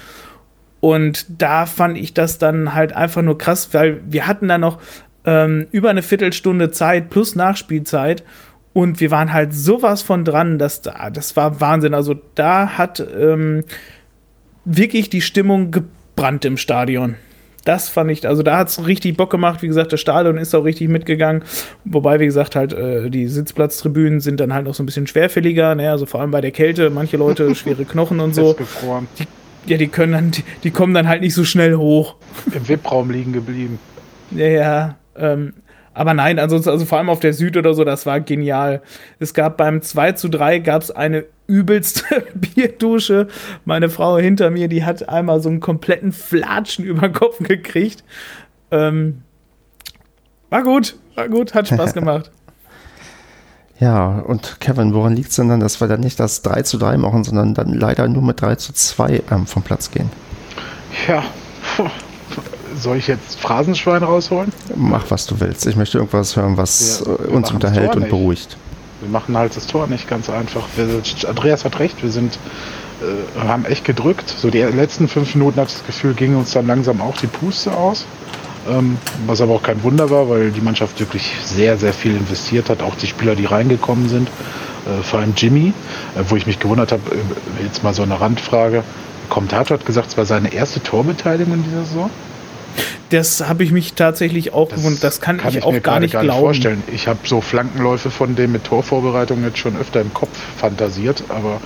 Und 0.82 1.26
da 1.42 1.66
fand 1.66 1.98
ich 1.98 2.14
das 2.14 2.38
dann 2.38 2.76
halt 2.76 2.92
einfach 2.94 3.22
nur 3.22 3.38
krass, 3.38 3.70
weil 3.72 4.02
wir 4.06 4.28
hatten 4.28 4.50
da 4.50 4.58
noch 4.58 4.82
ähm, 5.24 5.68
über 5.72 5.90
eine 5.90 6.02
Viertelstunde 6.02 6.72
Zeit 6.72 7.10
plus 7.10 7.34
Nachspielzeit. 7.36 8.26
Und 8.74 9.00
wir 9.00 9.10
waren 9.10 9.32
halt 9.32 9.54
sowas 9.54 10.02
von 10.02 10.26
dran, 10.26 10.60
dass 10.60 10.82
da, 10.82 11.10
das 11.12 11.38
war 11.38 11.62
Wahnsinn. 11.62 11.94
Also 11.94 12.14
da 12.36 12.78
hat 12.78 13.00
ähm, 13.00 13.64
wirklich 14.66 15.10
die 15.10 15.22
Stimmung 15.22 15.72
gebrannt 15.72 16.44
im 16.44 16.58
Stadion 16.58 17.16
das 17.66 17.90
fand 17.90 18.12
ich, 18.12 18.28
also 18.28 18.44
da 18.44 18.60
hat 18.60 18.70
es 18.70 18.86
richtig 18.86 19.18
Bock 19.18 19.32
gemacht. 19.32 19.62
Wie 19.62 19.68
gesagt, 19.68 19.92
das 19.92 20.00
Stadion 20.00 20.38
ist 20.38 20.54
auch 20.56 20.64
richtig 20.64 20.88
mitgegangen. 20.88 21.44
Wobei, 21.84 22.20
wie 22.20 22.26
gesagt, 22.26 22.56
halt 22.56 22.74
äh, 22.74 23.10
die 23.10 23.28
Sitzplatztribünen 23.28 24.22
sind 24.22 24.40
dann 24.40 24.54
halt 24.54 24.66
noch 24.66 24.76
so 24.76 24.84
ein 24.84 24.86
bisschen 24.86 25.08
schwerfälliger. 25.08 25.76
Ne? 25.76 25.90
Also 25.90 26.06
vor 26.06 26.22
allem 26.22 26.32
bei 26.32 26.42
der 26.42 26.52
Kälte, 26.52 26.90
manche 26.92 27.18
Leute 27.18 27.54
schwere 27.56 27.84
Knochen 27.84 28.20
und 28.20 28.36
so. 28.36 28.56
Die, 29.20 29.26
ja, 29.66 29.78
die 29.78 29.88
können 29.88 30.12
dann, 30.14 30.32
die, 30.32 30.44
die, 30.64 30.72
kommen 30.72 30.94
dann 30.94 31.08
halt 31.08 31.22
nicht 31.22 31.34
so 31.34 31.44
schnell 31.44 31.76
hoch. 31.76 32.16
Im 32.54 32.68
VIP-Raum 32.68 33.10
liegen 33.10 33.34
geblieben. 33.34 33.80
Ja, 34.30 34.48
ja. 34.48 34.96
Ähm, 35.18 35.54
aber 35.96 36.14
nein, 36.14 36.40
ansonsten, 36.40 36.70
also 36.70 36.86
vor 36.86 36.98
allem 36.98 37.10
auf 37.10 37.22
der 37.22 37.34
Süd 37.34 37.56
oder 37.56 37.74
so, 37.74 37.86
das 37.86 38.06
war 38.06 38.20
genial. 38.20 38.82
Es 39.18 39.34
gab 39.34 39.56
beim 39.56 39.82
2 39.82 40.12
zu 40.12 40.28
3 40.28 40.60
gab 40.60 40.82
es 40.82 40.92
eine 40.92 41.26
übelste 41.48 42.26
Bierdusche. 42.36 43.28
Meine 43.64 43.90
Frau 43.90 44.18
hinter 44.18 44.52
mir, 44.52 44.68
die 44.68 44.84
hat 44.84 45.08
einmal 45.08 45.40
so 45.40 45.48
einen 45.48 45.62
kompletten 45.62 46.12
Flatschen 46.12 46.84
über 46.86 47.08
den 47.08 47.14
Kopf 47.14 47.40
gekriegt. 47.40 48.04
Ähm, 48.72 49.22
war 50.50 50.64
gut, 50.64 50.98
war 51.16 51.30
gut, 51.30 51.54
hat 51.54 51.70
Spaß 51.70 51.94
gemacht. 51.96 52.30
Ja, 53.80 54.20
und 54.20 54.60
Kevin, 54.60 54.94
woran 54.94 55.16
liegt 55.16 55.30
es 55.30 55.36
denn 55.38 55.50
dann, 55.50 55.60
dass 55.62 55.80
wir 55.80 55.88
dann 55.88 56.02
nicht 56.02 56.20
das 56.20 56.42
3 56.42 56.62
zu 56.64 56.78
3 56.78 56.98
machen, 56.98 57.24
sondern 57.24 57.54
dann 57.54 57.74
leider 57.74 58.08
nur 58.10 58.22
mit 58.22 58.42
3 58.42 58.56
zu 58.56 58.74
2 58.74 59.24
ähm, 59.32 59.48
vom 59.48 59.64
Platz 59.64 59.92
gehen? 59.92 60.10
Ja, 61.08 61.24
soll 62.78 62.98
ich 62.98 63.08
jetzt 63.08 63.40
Phrasenschwein 63.40 64.04
rausholen? 64.04 64.52
Mach, 64.76 65.06
was 65.10 65.26
du 65.26 65.40
willst. 65.40 65.66
Ich 65.68 65.76
möchte 65.76 65.98
irgendwas 65.98 66.36
hören, 66.36 66.58
was 66.58 67.06
wir 67.06 67.32
uns 67.32 67.52
unterhält 67.52 67.96
und 67.96 68.10
beruhigt. 68.10 68.58
Wir 69.02 69.10
machen 69.10 69.38
halt 69.38 69.56
das 69.56 69.68
Tor 69.68 69.88
nicht 69.88 70.08
ganz 70.08 70.30
einfach. 70.30 70.64
Wir, 70.76 70.88
Andreas 71.30 71.66
hat 71.66 71.80
recht, 71.80 72.02
wir 72.02 72.12
sind 72.12 72.40
äh, 73.02 73.48
haben 73.48 73.66
echt 73.66 73.86
gedrückt. 73.86 74.30
So 74.30 74.50
die 74.50 74.62
letzten 74.62 75.08
fünf 75.08 75.36
Minuten 75.36 75.60
hatte 75.60 75.72
ich 75.72 75.78
das 75.78 75.86
Gefühl, 75.86 76.14
ging 76.14 76.36
uns 76.36 76.52
dann 76.52 76.68
langsam 76.68 77.02
auch 77.02 77.18
die 77.18 77.28
Puste 77.28 77.72
aus. 77.76 78.06
Ähm, 78.68 78.98
was 79.28 79.42
aber 79.42 79.54
auch 79.54 79.64
kein 79.64 79.84
Wunder 79.84 80.10
war, 80.10 80.30
weil 80.30 80.52
die 80.52 80.62
Mannschaft 80.62 81.00
wirklich 81.00 81.34
sehr, 81.44 81.78
sehr 81.78 81.94
viel 81.94 82.16
investiert 82.16 82.70
hat. 82.70 82.82
Auch 82.82 82.96
die 82.96 83.08
Spieler, 83.08 83.36
die 83.36 83.46
reingekommen 83.46 84.10
sind. 84.10 84.28
Äh, 84.86 85.04
vor 85.04 85.20
allem 85.20 85.34
Jimmy, 85.36 85.74
äh, 86.16 86.24
wo 86.30 86.36
ich 86.36 86.48
mich 86.48 86.60
gewundert 86.60 86.92
habe, 86.92 87.02
äh, 87.12 87.64
jetzt 87.64 87.84
mal 87.84 87.94
so 87.94 88.04
eine 88.04 88.20
Randfrage. 88.20 88.78
Der 88.78 89.30
Kommentator 89.30 89.78
hat 89.78 89.86
gesagt, 89.86 90.10
es 90.10 90.18
war 90.18 90.26
seine 90.26 90.54
erste 90.54 90.82
Torbeteiligung 90.82 91.54
in 91.54 91.64
dieser 91.64 91.84
Saison. 91.84 92.10
Das 93.10 93.48
habe 93.48 93.64
ich 93.64 93.72
mich 93.72 93.94
tatsächlich 93.94 94.54
auch 94.54 94.70
gewundert. 94.70 95.04
Das 95.04 95.22
kann, 95.22 95.38
kann 95.38 95.50
ich, 95.50 95.58
ich, 95.58 95.64
auch 95.64 95.82
gar 95.82 96.00
nicht, 96.00 96.14
gar 96.14 96.24
nicht 96.24 96.32
glauben. 96.32 96.40
vorstellen. 96.40 96.84
Ich 96.92 97.08
habe 97.08 97.20
so 97.24 97.42
Flankenläufe 97.42 98.10
von 98.10 98.36
dem 98.36 98.52
mit 98.52 98.64
Torvorbereitung 98.64 99.44
jetzt 99.44 99.58
schon 99.58 99.78
öfter 99.78 100.02
im 100.02 100.14
Kopf 100.14 100.38
fantasiert, 100.58 101.24
aber. 101.30 101.62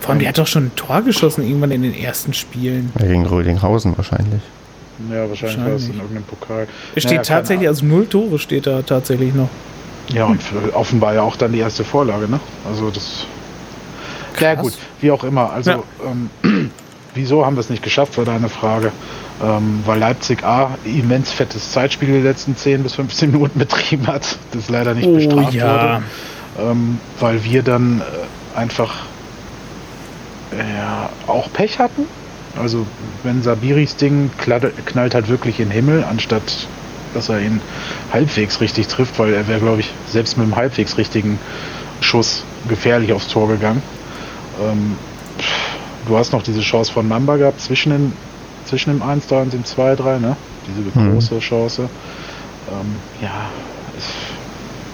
Vor 0.00 0.10
allem, 0.10 0.16
ähm, 0.16 0.18
der 0.20 0.28
hat 0.28 0.38
doch 0.38 0.46
schon 0.46 0.66
ein 0.66 0.76
Tor 0.76 1.02
geschossen 1.02 1.46
irgendwann 1.46 1.70
in 1.70 1.82
den 1.82 1.94
ersten 1.94 2.34
Spielen. 2.34 2.92
Ja, 2.98 3.06
gegen 3.06 3.26
Rödinghausen 3.26 3.96
wahrscheinlich. 3.96 4.42
Ja, 5.10 5.28
wahrscheinlich, 5.28 5.58
war 5.58 5.72
es 5.72 5.84
in 5.84 5.94
irgendeinem 5.94 6.24
Pokal. 6.24 6.68
Es 6.94 7.02
steht 7.02 7.18
naja, 7.18 7.22
tatsächlich, 7.22 7.68
also 7.68 7.84
null 7.84 8.06
Tore 8.06 8.38
steht 8.38 8.66
da 8.66 8.82
tatsächlich 8.82 9.34
noch. 9.34 9.48
Ja, 10.08 10.26
und 10.26 10.40
offenbar 10.74 11.14
ja 11.14 11.22
auch 11.22 11.36
dann 11.36 11.52
die 11.52 11.60
erste 11.60 11.84
Vorlage, 11.84 12.28
ne? 12.28 12.40
Also 12.68 12.90
das. 12.90 13.26
Krass. 14.34 14.42
Ja, 14.42 14.54
gut, 14.54 14.72
wie 15.00 15.10
auch 15.10 15.24
immer. 15.24 15.52
Also, 15.52 15.70
ja. 15.70 15.82
ähm, 16.04 16.30
wieso 17.14 17.44
haben 17.44 17.56
wir 17.56 17.60
es 17.60 17.70
nicht 17.70 17.82
geschafft, 17.82 18.16
war 18.18 18.24
deine 18.24 18.48
Frage 18.48 18.92
ähm, 19.42 19.82
weil 19.84 19.98
Leipzig 19.98 20.44
A 20.44 20.76
immens 20.84 21.32
fettes 21.32 21.72
Zeitspiel 21.72 22.08
die 22.08 22.20
letzten 22.26 22.56
10 22.56 22.82
bis 22.82 22.94
15 22.94 23.32
Minuten 23.32 23.58
betrieben 23.58 24.06
hat, 24.06 24.38
das 24.52 24.68
leider 24.68 24.94
nicht 24.94 25.08
oh, 25.08 25.14
bestraft 25.14 25.54
ja. 25.54 26.02
wurde, 26.56 26.70
ähm, 26.70 26.98
weil 27.18 27.44
wir 27.44 27.62
dann 27.62 28.00
äh, 28.00 28.58
einfach 28.58 28.94
ja, 30.56 31.10
auch 31.26 31.52
Pech 31.52 31.78
hatten. 31.78 32.06
Also 32.60 32.86
wenn 33.22 33.42
Sabiris 33.42 33.96
Ding 33.96 34.30
knallt 34.36 35.14
halt 35.14 35.28
wirklich 35.28 35.58
in 35.58 35.68
den 35.68 35.72
Himmel, 35.72 36.04
anstatt 36.04 36.68
dass 37.14 37.28
er 37.28 37.40
ihn 37.40 37.60
halbwegs 38.10 38.60
richtig 38.60 38.86
trifft, 38.86 39.18
weil 39.18 39.34
er 39.34 39.46
wäre, 39.46 39.60
glaube 39.60 39.80
ich, 39.80 39.90
selbst 40.08 40.38
mit 40.38 40.44
einem 40.44 40.56
halbwegs 40.56 40.96
richtigen 40.96 41.38
Schuss 42.00 42.42
gefährlich 42.68 43.12
aufs 43.12 43.28
Tor 43.28 43.48
gegangen. 43.48 43.82
Ähm, 44.62 44.96
du 46.06 46.16
hast 46.16 46.32
noch 46.32 46.42
diese 46.42 46.60
Chance 46.60 46.92
von 46.92 47.06
Mamba 47.06 47.36
gehabt 47.36 47.60
zwischen, 47.60 47.90
den, 47.90 48.12
zwischen 48.64 48.90
dem 48.90 49.02
1-3 49.02 49.42
und 49.42 49.52
dem 49.52 49.64
2-3, 49.64 50.18
ne? 50.18 50.36
Diese 50.66 50.80
Mhm. 50.98 51.12
große 51.12 51.38
Chance. 51.40 51.88
Ähm, 52.70 52.96
ja, 53.20 53.46
ist, 53.98 54.08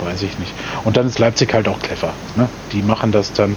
weiß 0.06 0.22
ich 0.22 0.38
nicht. 0.38 0.52
Und 0.84 0.96
dann 0.96 1.06
ist 1.06 1.18
Leipzig 1.18 1.52
halt 1.52 1.68
auch 1.68 1.78
clever. 1.80 2.12
Ne? 2.36 2.48
Die 2.72 2.82
machen 2.82 3.12
das 3.12 3.32
dann 3.32 3.56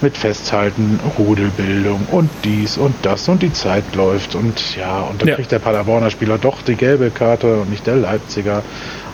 mit 0.00 0.16
Festhalten, 0.16 0.98
Rudelbildung 1.18 2.06
und 2.10 2.30
dies 2.44 2.78
und 2.78 2.94
das 3.02 3.28
und 3.28 3.42
die 3.42 3.52
Zeit 3.52 3.94
läuft 3.94 4.34
und 4.34 4.74
ja, 4.76 5.00
und 5.00 5.20
dann 5.20 5.28
Ja. 5.28 5.34
kriegt 5.34 5.52
der 5.52 5.58
Paderborner 5.58 6.10
Spieler 6.10 6.38
doch 6.38 6.62
die 6.62 6.74
gelbe 6.76 7.10
Karte 7.10 7.60
und 7.60 7.70
nicht 7.70 7.86
der 7.86 7.96
Leipziger. 7.96 8.62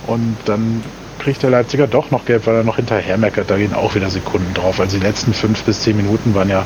Und 0.06 0.36
dann 0.44 0.84
kriegt 1.26 1.42
der 1.42 1.50
Leipziger 1.50 1.88
doch 1.88 2.12
noch 2.12 2.24
gelb, 2.24 2.46
weil 2.46 2.54
er 2.54 2.62
noch 2.62 2.76
hinterher 2.76 3.18
meckert. 3.18 3.50
Da 3.50 3.56
gehen 3.56 3.74
auch 3.74 3.96
wieder 3.96 4.08
Sekunden 4.10 4.54
drauf. 4.54 4.78
Also 4.78 4.96
die 4.96 5.04
letzten 5.04 5.34
fünf 5.34 5.64
bis 5.64 5.80
zehn 5.80 5.96
Minuten 5.96 6.36
waren 6.36 6.48
ja 6.48 6.64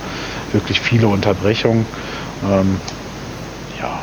wirklich 0.52 0.82
viele 0.82 1.08
Unterbrechungen. 1.08 1.86
Ähm, 2.44 2.76
ja, 3.80 4.02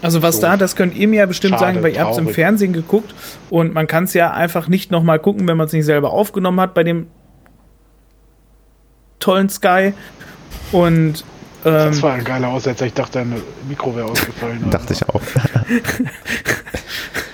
Also 0.00 0.22
was 0.22 0.36
Doof. 0.36 0.52
da, 0.52 0.56
das 0.56 0.74
könnt 0.74 0.96
ihr 0.96 1.06
mir 1.06 1.18
ja 1.18 1.26
bestimmt 1.26 1.58
Schade, 1.58 1.66
sagen, 1.66 1.82
weil 1.82 1.92
ihr 1.92 2.00
habt 2.00 2.12
es 2.12 2.18
im. 2.18 2.28
Fernsehen 2.28 2.72
geguckt 2.72 3.14
und 3.50 3.74
man 3.74 3.86
kann 3.86 4.04
es 4.04 4.14
ja 4.14 4.30
einfach 4.30 4.68
nicht 4.68 4.90
nochmal 4.90 5.18
gucken, 5.18 5.46
wenn 5.46 5.58
man 5.58 5.66
es 5.66 5.74
nicht 5.74 5.84
selber 5.84 6.14
aufgenommen 6.14 6.58
hat 6.58 6.72
bei 6.72 6.82
dem 6.82 7.08
tollen 9.18 9.50
Sky. 9.50 9.92
Und 10.72 11.26
ähm, 11.66 11.74
das 11.74 12.00
war 12.00 12.14
ein 12.14 12.24
geiler 12.24 12.48
Aussetzer. 12.48 12.86
Ich 12.86 12.94
dachte, 12.94 13.18
dein 13.18 13.34
Mikro 13.68 13.94
wäre 13.94 14.10
ausgefallen. 14.10 14.70
Dachte 14.70 14.94
so. 14.94 15.04
ich 15.04 15.14
auch. 15.14 15.20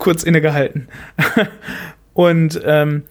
kurz 0.00 0.24
innegehalten. 0.24 0.88
und 2.14 2.60
ähm, 2.64 3.04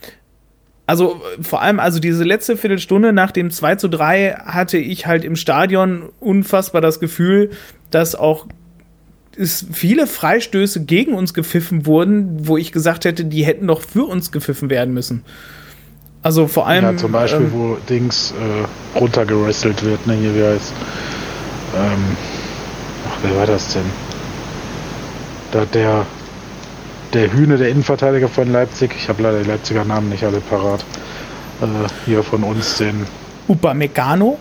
also 0.85 1.21
vor 1.39 1.61
allem, 1.61 1.79
also 1.79 1.99
diese 1.99 2.23
letzte 2.23 2.57
Viertelstunde 2.57 3.13
nach 3.13 3.31
dem 3.31 3.51
2 3.51 3.75
zu 3.75 3.87
3 3.87 4.41
hatte 4.45 4.77
ich 4.77 5.05
halt 5.05 5.23
im 5.23 5.35
Stadion 5.35 6.09
unfassbar 6.19 6.81
das 6.81 6.99
Gefühl, 6.99 7.51
dass 7.91 8.15
auch 8.15 8.47
es 9.37 9.65
viele 9.71 10.07
Freistöße 10.07 10.83
gegen 10.85 11.13
uns 11.13 11.33
gepfiffen 11.33 11.85
wurden, 11.85 12.47
wo 12.47 12.57
ich 12.57 12.71
gesagt 12.71 13.05
hätte, 13.05 13.23
die 13.23 13.45
hätten 13.45 13.67
doch 13.67 13.81
für 13.81 14.03
uns 14.03 14.31
gepfiffen 14.31 14.69
werden 14.69 14.93
müssen. 14.93 15.23
Also 16.21 16.47
vor 16.47 16.67
allem. 16.67 16.83
Ja, 16.83 16.97
zum 16.97 17.11
Beispiel, 17.11 17.45
ähm, 17.45 17.51
wo 17.53 17.77
Dings 17.89 18.33
äh, 18.33 18.97
runtergerestelt 18.99 19.83
wird, 19.85 20.05
ne, 20.07 20.15
hier, 20.15 20.35
wie 20.35 20.43
heißt. 20.43 20.73
Ähm, 21.75 22.17
ach, 23.07 23.17
wer 23.21 23.37
war 23.37 23.45
das 23.45 23.73
denn? 23.73 23.85
Da 25.51 25.65
der, 25.65 26.05
der 27.13 27.31
Hühne, 27.31 27.57
der 27.57 27.69
Innenverteidiger 27.69 28.27
von 28.27 28.51
Leipzig, 28.51 28.91
ich 28.95 29.09
habe 29.09 29.23
leider 29.23 29.41
die 29.41 29.49
Leipziger 29.49 29.83
Namen 29.83 30.09
nicht 30.09 30.23
alle 30.23 30.39
parat, 30.39 30.85
äh, 31.61 31.65
hier 32.05 32.23
von 32.23 32.43
uns, 32.43 32.77
den. 32.77 33.05
Upamecano. 33.47 34.37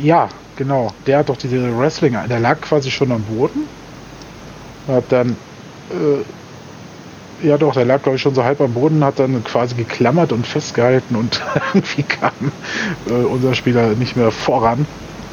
Ja, 0.00 0.28
genau, 0.56 0.92
der 1.06 1.18
hat 1.18 1.28
doch 1.28 1.36
diese 1.36 1.76
Wrestling, 1.78 2.16
der 2.28 2.40
lag 2.40 2.60
quasi 2.60 2.90
schon 2.90 3.12
am 3.12 3.22
Boden, 3.22 3.68
hat 4.88 5.04
dann. 5.10 5.30
Äh, 5.90 6.24
ja 7.42 7.58
doch, 7.58 7.74
der 7.74 7.84
lag 7.84 8.02
glaube 8.02 8.16
ich 8.16 8.22
schon 8.22 8.34
so 8.34 8.44
halb 8.44 8.60
am 8.62 8.72
Boden, 8.72 9.04
hat 9.04 9.18
dann 9.18 9.44
quasi 9.44 9.74
geklammert 9.74 10.32
und 10.32 10.46
festgehalten 10.46 11.16
und 11.16 11.42
irgendwie 11.74 12.02
kam 12.02 12.32
äh, 13.08 13.12
unser 13.12 13.54
Spieler 13.54 13.88
nicht 13.88 14.16
mehr 14.16 14.30
voran. 14.30 14.86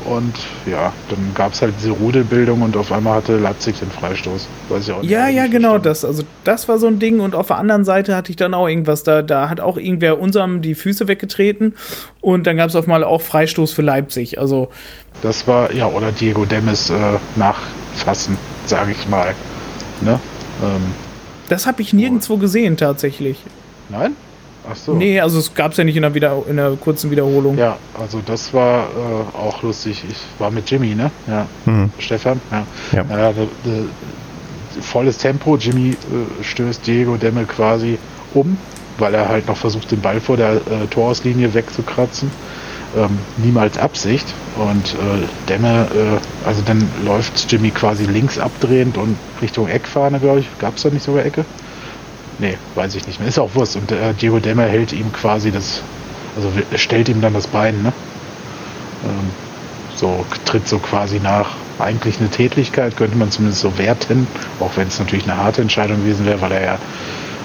Und 0.05 0.33
ja, 0.65 0.91
dann 1.09 1.31
gab 1.33 1.53
es 1.53 1.61
halt 1.61 1.73
diese 1.79 1.91
Rudelbildung 1.91 2.61
und 2.61 2.75
auf 2.75 2.91
einmal 2.91 3.15
hatte 3.15 3.37
Leipzig 3.37 3.79
den 3.79 3.89
Freistoß. 3.89 4.47
Weiß 4.69 4.83
ich 4.87 4.91
auch 4.93 5.01
nicht, 5.01 5.09
Ja, 5.11 5.27
ja, 5.27 5.47
genau, 5.47 5.79
verstanden. 5.79 5.83
das. 5.83 6.05
Also 6.05 6.23
das 6.43 6.67
war 6.67 6.77
so 6.77 6.87
ein 6.87 6.99
Ding 6.99 7.19
und 7.19 7.35
auf 7.35 7.47
der 7.47 7.57
anderen 7.57 7.85
Seite 7.85 8.15
hatte 8.15 8.29
ich 8.31 8.35
dann 8.35 8.53
auch 8.53 8.67
irgendwas, 8.67 9.03
da, 9.03 9.21
da 9.21 9.49
hat 9.49 9.59
auch 9.59 9.77
irgendwer 9.77 10.19
unserem 10.19 10.61
die 10.61 10.75
Füße 10.75 11.07
weggetreten 11.07 11.75
und 12.21 12.45
dann 12.47 12.57
gab 12.57 12.69
es 12.69 12.75
auf 12.75 12.87
mal 12.87 13.03
auch 13.03 13.21
Freistoß 13.21 13.71
für 13.71 13.81
Leipzig. 13.81 14.39
Also 14.39 14.69
Das 15.21 15.47
war, 15.47 15.71
ja, 15.73 15.87
oder 15.87 16.11
Diego 16.11 16.45
Demis 16.45 16.89
äh, 16.89 16.95
nachfassen, 17.35 18.37
sage 18.65 18.91
ich 18.91 19.07
mal. 19.07 19.33
Ne? 20.01 20.19
Ähm, 20.61 20.81
das 21.49 21.65
habe 21.65 21.81
ich 21.81 21.93
nirgendwo 21.93 22.37
gesehen 22.37 22.77
tatsächlich. 22.77 23.37
nein? 23.89 24.15
Ach 24.69 24.75
so. 24.75 24.93
Nee, 24.93 25.19
also 25.19 25.39
es 25.39 25.53
gab 25.53 25.71
es 25.71 25.77
ja 25.77 25.83
nicht 25.83 25.95
in 25.95 26.03
der, 26.03 26.13
Wieder 26.13 26.41
in 26.47 26.57
der 26.57 26.71
kurzen 26.71 27.11
Wiederholung. 27.11 27.57
Ja, 27.57 27.77
also 27.99 28.21
das 28.25 28.53
war 28.53 28.85
äh, 28.85 29.37
auch 29.37 29.61
lustig. 29.61 30.03
Ich 30.09 30.17
war 30.39 30.51
mit 30.51 30.69
Jimmy, 30.69 30.95
ne? 30.95 31.11
Ja. 31.27 31.47
Hm. 31.65 31.89
Stefan? 31.99 32.39
Ja. 32.51 32.65
Ja. 32.91 33.17
Ja, 33.17 33.33
de, 33.33 33.47
de, 33.65 33.83
volles 34.81 35.17
Tempo. 35.17 35.57
Jimmy 35.57 35.91
äh, 35.91 36.43
stößt 36.43 36.85
Diego 36.87 37.17
Demme 37.17 37.45
quasi 37.45 37.97
um, 38.33 38.57
weil 38.97 39.13
er 39.13 39.27
halt 39.27 39.47
noch 39.47 39.57
versucht, 39.57 39.91
den 39.91 40.01
Ball 40.01 40.19
vor 40.19 40.37
der 40.37 40.55
äh, 40.55 40.87
Torauslinie 40.89 41.53
wegzukratzen. 41.53 42.31
Ähm, 42.95 43.17
niemals 43.37 43.77
Absicht. 43.77 44.27
Und 44.55 44.93
äh, 44.93 45.27
Demme, 45.49 45.87
äh, 45.93 46.47
also 46.47 46.61
dann 46.65 46.87
läuft 47.05 47.51
Jimmy 47.51 47.71
quasi 47.71 48.05
links 48.05 48.37
abdrehend 48.37 48.97
und 48.97 49.17
Richtung 49.41 49.67
Eckfahne, 49.67 50.19
glaube 50.19 50.41
ich. 50.41 50.59
Gab 50.59 50.77
es 50.77 50.83
da 50.83 50.89
nicht 50.89 51.03
sogar 51.03 51.25
Ecke? 51.25 51.43
Nee, 52.43 52.57
weiß 52.75 52.95
ich 52.95 53.07
nicht 53.07 53.21
mehr. 53.21 53.29
Ist 53.29 53.39
auch 53.39 53.55
Wurst. 53.55 53.77
Und 53.77 53.89
äh, 53.93 54.13
Diego 54.13 54.37
Demme 54.39 54.63
hält 54.63 54.91
ihm 54.91 55.13
quasi 55.13 55.49
das, 55.49 55.81
also 56.35 56.51
stellt 56.75 57.07
ihm 57.07 57.21
dann 57.21 57.33
das 57.33 57.47
Bein, 57.47 57.81
ne? 57.81 57.93
Ähm, 59.05 59.29
so 59.95 60.25
tritt 60.43 60.67
so 60.67 60.77
quasi 60.79 61.21
nach. 61.21 61.51
Eigentlich 61.79 62.19
eine 62.19 62.29
Tätlichkeit, 62.29 62.97
könnte 62.97 63.15
man 63.15 63.31
zumindest 63.31 63.61
so 63.61 63.77
werten, 63.77 64.27
auch 64.59 64.71
wenn 64.75 64.89
es 64.89 64.99
natürlich 64.99 65.23
eine 65.23 65.37
harte 65.37 65.61
Entscheidung 65.61 66.01
gewesen 66.01 66.25
wäre, 66.25 66.41
weil 66.41 66.51
er 66.51 66.65
ja 66.65 66.77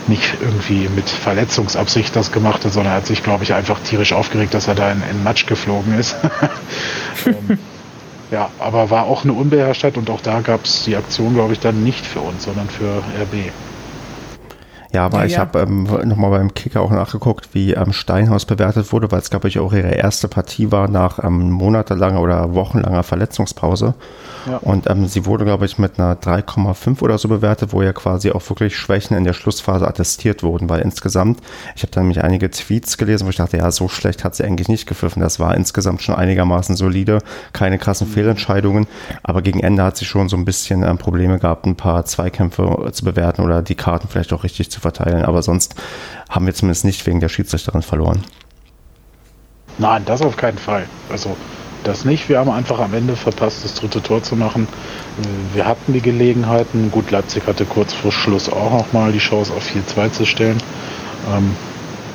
nicht 0.08 0.36
irgendwie 0.40 0.88
mit 0.88 1.08
Verletzungsabsicht 1.08 2.16
das 2.16 2.32
gemacht 2.32 2.64
hat, 2.64 2.72
sondern 2.72 2.94
er 2.94 2.96
hat 2.96 3.06
sich, 3.06 3.22
glaube 3.22 3.44
ich, 3.44 3.54
einfach 3.54 3.78
tierisch 3.78 4.12
aufgeregt, 4.12 4.52
dass 4.52 4.66
er 4.66 4.74
da 4.74 4.90
in, 4.90 5.00
in 5.08 5.22
Matsch 5.22 5.46
geflogen 5.46 5.96
ist. 5.96 6.16
ähm, 7.26 7.58
ja, 8.32 8.50
aber 8.58 8.90
war 8.90 9.04
auch 9.04 9.22
eine 9.22 9.32
Unbeherrschtheit 9.32 9.96
und 9.96 10.10
auch 10.10 10.20
da 10.20 10.40
gab 10.40 10.64
es 10.64 10.82
die 10.82 10.96
Aktion, 10.96 11.34
glaube 11.34 11.52
ich, 11.52 11.60
dann 11.60 11.84
nicht 11.84 12.04
für 12.04 12.20
uns, 12.20 12.42
sondern 12.42 12.68
für 12.68 12.98
RB. 13.22 13.52
Ja, 14.92 15.04
aber 15.04 15.18
Ja, 15.18 15.24
ich 15.26 15.32
ja. 15.34 15.40
habe 15.40 15.60
ähm, 15.60 15.84
nochmal 16.04 16.30
beim 16.30 16.54
Kicker 16.54 16.80
auch 16.80 16.90
nachgeguckt, 16.90 17.50
wie 17.52 17.72
ähm, 17.74 17.92
Steinhaus 17.92 18.46
bewertet 18.46 18.92
wurde, 18.92 19.10
weil 19.10 19.20
es, 19.20 19.28
glaube 19.28 19.48
ich, 19.48 19.58
auch 19.58 19.72
ihre 19.72 19.90
erste 19.90 20.28
Partie 20.28 20.72
war 20.72 20.88
nach 20.88 21.22
ähm, 21.22 21.50
monatelanger 21.50 22.20
oder 22.20 22.54
wochenlanger 22.54 23.02
Verletzungspause. 23.02 23.94
Ja. 24.46 24.56
Und 24.58 24.88
ähm, 24.88 25.06
sie 25.06 25.26
wurde, 25.26 25.44
glaube 25.44 25.66
ich, 25.66 25.78
mit 25.78 25.98
einer 25.98 26.14
3,5 26.14 27.02
oder 27.02 27.18
so 27.18 27.28
bewertet, 27.28 27.72
wo 27.72 27.82
ja 27.82 27.92
quasi 27.92 28.30
auch 28.30 28.48
wirklich 28.48 28.76
Schwächen 28.76 29.16
in 29.16 29.24
der 29.24 29.34
Schlussphase 29.34 29.86
attestiert 29.86 30.42
wurden, 30.42 30.70
weil 30.70 30.80
insgesamt, 30.80 31.40
ich 31.76 31.82
habe 31.82 31.92
dann 31.92 32.04
nämlich 32.04 32.24
einige 32.24 32.50
Tweets 32.50 32.96
gelesen, 32.96 33.26
wo 33.26 33.30
ich 33.30 33.36
dachte, 33.36 33.58
ja, 33.58 33.70
so 33.70 33.88
schlecht 33.88 34.24
hat 34.24 34.34
sie 34.34 34.44
eigentlich 34.44 34.68
nicht 34.68 34.86
gepfiffen. 34.86 35.20
Das 35.20 35.38
war 35.38 35.54
insgesamt 35.54 36.02
schon 36.02 36.14
einigermaßen 36.14 36.76
solide, 36.76 37.18
keine 37.52 37.78
krassen 37.78 38.06
Fehlentscheidungen, 38.06 38.86
aber 39.22 39.42
gegen 39.42 39.60
Ende 39.60 39.82
hat 39.82 39.96
sie 39.96 40.06
schon 40.06 40.28
so 40.28 40.36
ein 40.36 40.44
bisschen 40.44 40.82
ähm, 40.82 40.96
Probleme 40.96 41.38
gehabt, 41.38 41.66
ein 41.66 41.76
paar 41.76 42.04
Zweikämpfe 42.06 42.90
zu 42.92 43.04
bewerten 43.04 43.42
oder 43.42 43.60
die 43.60 43.74
Karten 43.74 44.08
vielleicht 44.08 44.32
auch 44.32 44.44
richtig 44.44 44.70
zu 44.70 44.77
verteilen. 44.80 45.24
Aber 45.24 45.42
sonst 45.42 45.74
haben 46.28 46.46
wir 46.46 46.54
zumindest 46.54 46.84
nicht 46.84 47.06
wegen 47.06 47.20
der 47.20 47.28
Schiedsrichterin 47.28 47.82
verloren. 47.82 48.24
Nein, 49.78 50.02
das 50.06 50.22
auf 50.22 50.36
keinen 50.36 50.58
Fall. 50.58 50.86
Also 51.10 51.36
das 51.84 52.04
nicht. 52.04 52.28
Wir 52.28 52.38
haben 52.38 52.50
einfach 52.50 52.80
am 52.80 52.94
Ende 52.94 53.16
verpasst, 53.16 53.64
das 53.64 53.74
dritte 53.74 54.02
Tor 54.02 54.22
zu 54.22 54.36
machen. 54.36 54.66
Wir 55.54 55.66
hatten 55.66 55.92
die 55.92 56.00
Gelegenheiten. 56.00 56.90
Gut, 56.90 57.10
Leipzig 57.10 57.46
hatte 57.46 57.64
kurz 57.64 57.94
vor 57.94 58.12
Schluss 58.12 58.48
auch 58.48 58.72
noch 58.72 58.92
mal 58.92 59.12
die 59.12 59.18
Chance 59.18 59.52
auf 59.52 59.64
4-2 59.64 60.12
zu 60.12 60.26
stellen. 60.26 60.58
Ähm, 61.32 61.54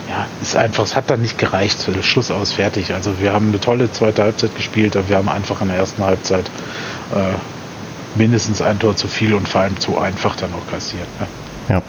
ja, 0.10 0.28
ist 0.42 0.56
einfach, 0.56 0.84
es 0.84 0.96
hat 0.96 1.10
dann 1.10 1.22
nicht 1.22 1.38
gereicht. 1.38 1.88
Schluss 2.02 2.30
aus, 2.30 2.52
fertig. 2.52 2.94
Also 2.94 3.20
wir 3.20 3.34
haben 3.34 3.48
eine 3.48 3.60
tolle 3.60 3.92
zweite 3.92 4.24
Halbzeit 4.24 4.56
gespielt, 4.56 4.96
aber 4.96 5.10
wir 5.10 5.18
haben 5.18 5.30
einfach 5.30 5.62
in 5.62 5.70
der 5.70 5.78
ersten 5.78 6.04
Halbzeit 6.04 6.46
äh, 7.16 7.34
mindestens 8.16 8.62
ein 8.62 8.80
Tor 8.80 8.96
zu 8.96 9.08
viel 9.08 9.34
und 9.34 9.48
vor 9.48 9.62
allem 9.62 9.80
zu 9.80 9.98
einfach 9.98 10.36
dann 10.36 10.52
auch 10.54 10.72
kassiert. 10.72 11.08
Ne? 11.20 11.28
Ja. 11.70 11.82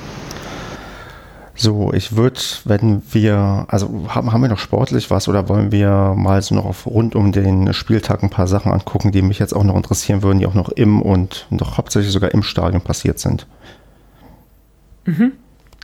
So, 1.57 1.93
ich 1.93 2.17
würde, 2.17 2.41
wenn 2.65 3.03
wir, 3.13 3.67
also 3.69 4.07
haben, 4.09 4.33
haben 4.33 4.43
wir 4.43 4.49
noch 4.49 4.59
sportlich 4.59 5.11
was 5.11 5.29
oder 5.29 5.49
wollen 5.49 5.71
wir 5.71 6.15
mal 6.17 6.43
so 6.43 6.55
noch 6.55 6.65
auf 6.65 6.87
rund 6.87 7.15
um 7.15 7.31
den 7.31 7.73
Spieltag 7.73 8.23
ein 8.25 8.31
paar 8.31 8.49
Sachen 8.49 8.73
angucken, 8.73 9.13
die 9.13 9.23
mich 9.23 9.39
jetzt 9.39 9.55
auch 9.55 9.63
noch 9.63 9.77
interessieren 9.77 10.23
würden, 10.23 10.41
die 10.41 10.47
auch 10.47 10.55
noch 10.55 10.71
im 10.71 11.01
und 11.01 11.47
doch 11.51 11.79
hauptsächlich 11.79 12.13
sogar 12.13 12.33
im 12.33 12.43
Stadion 12.43 12.83
passiert 12.83 13.21
sind? 13.21 13.47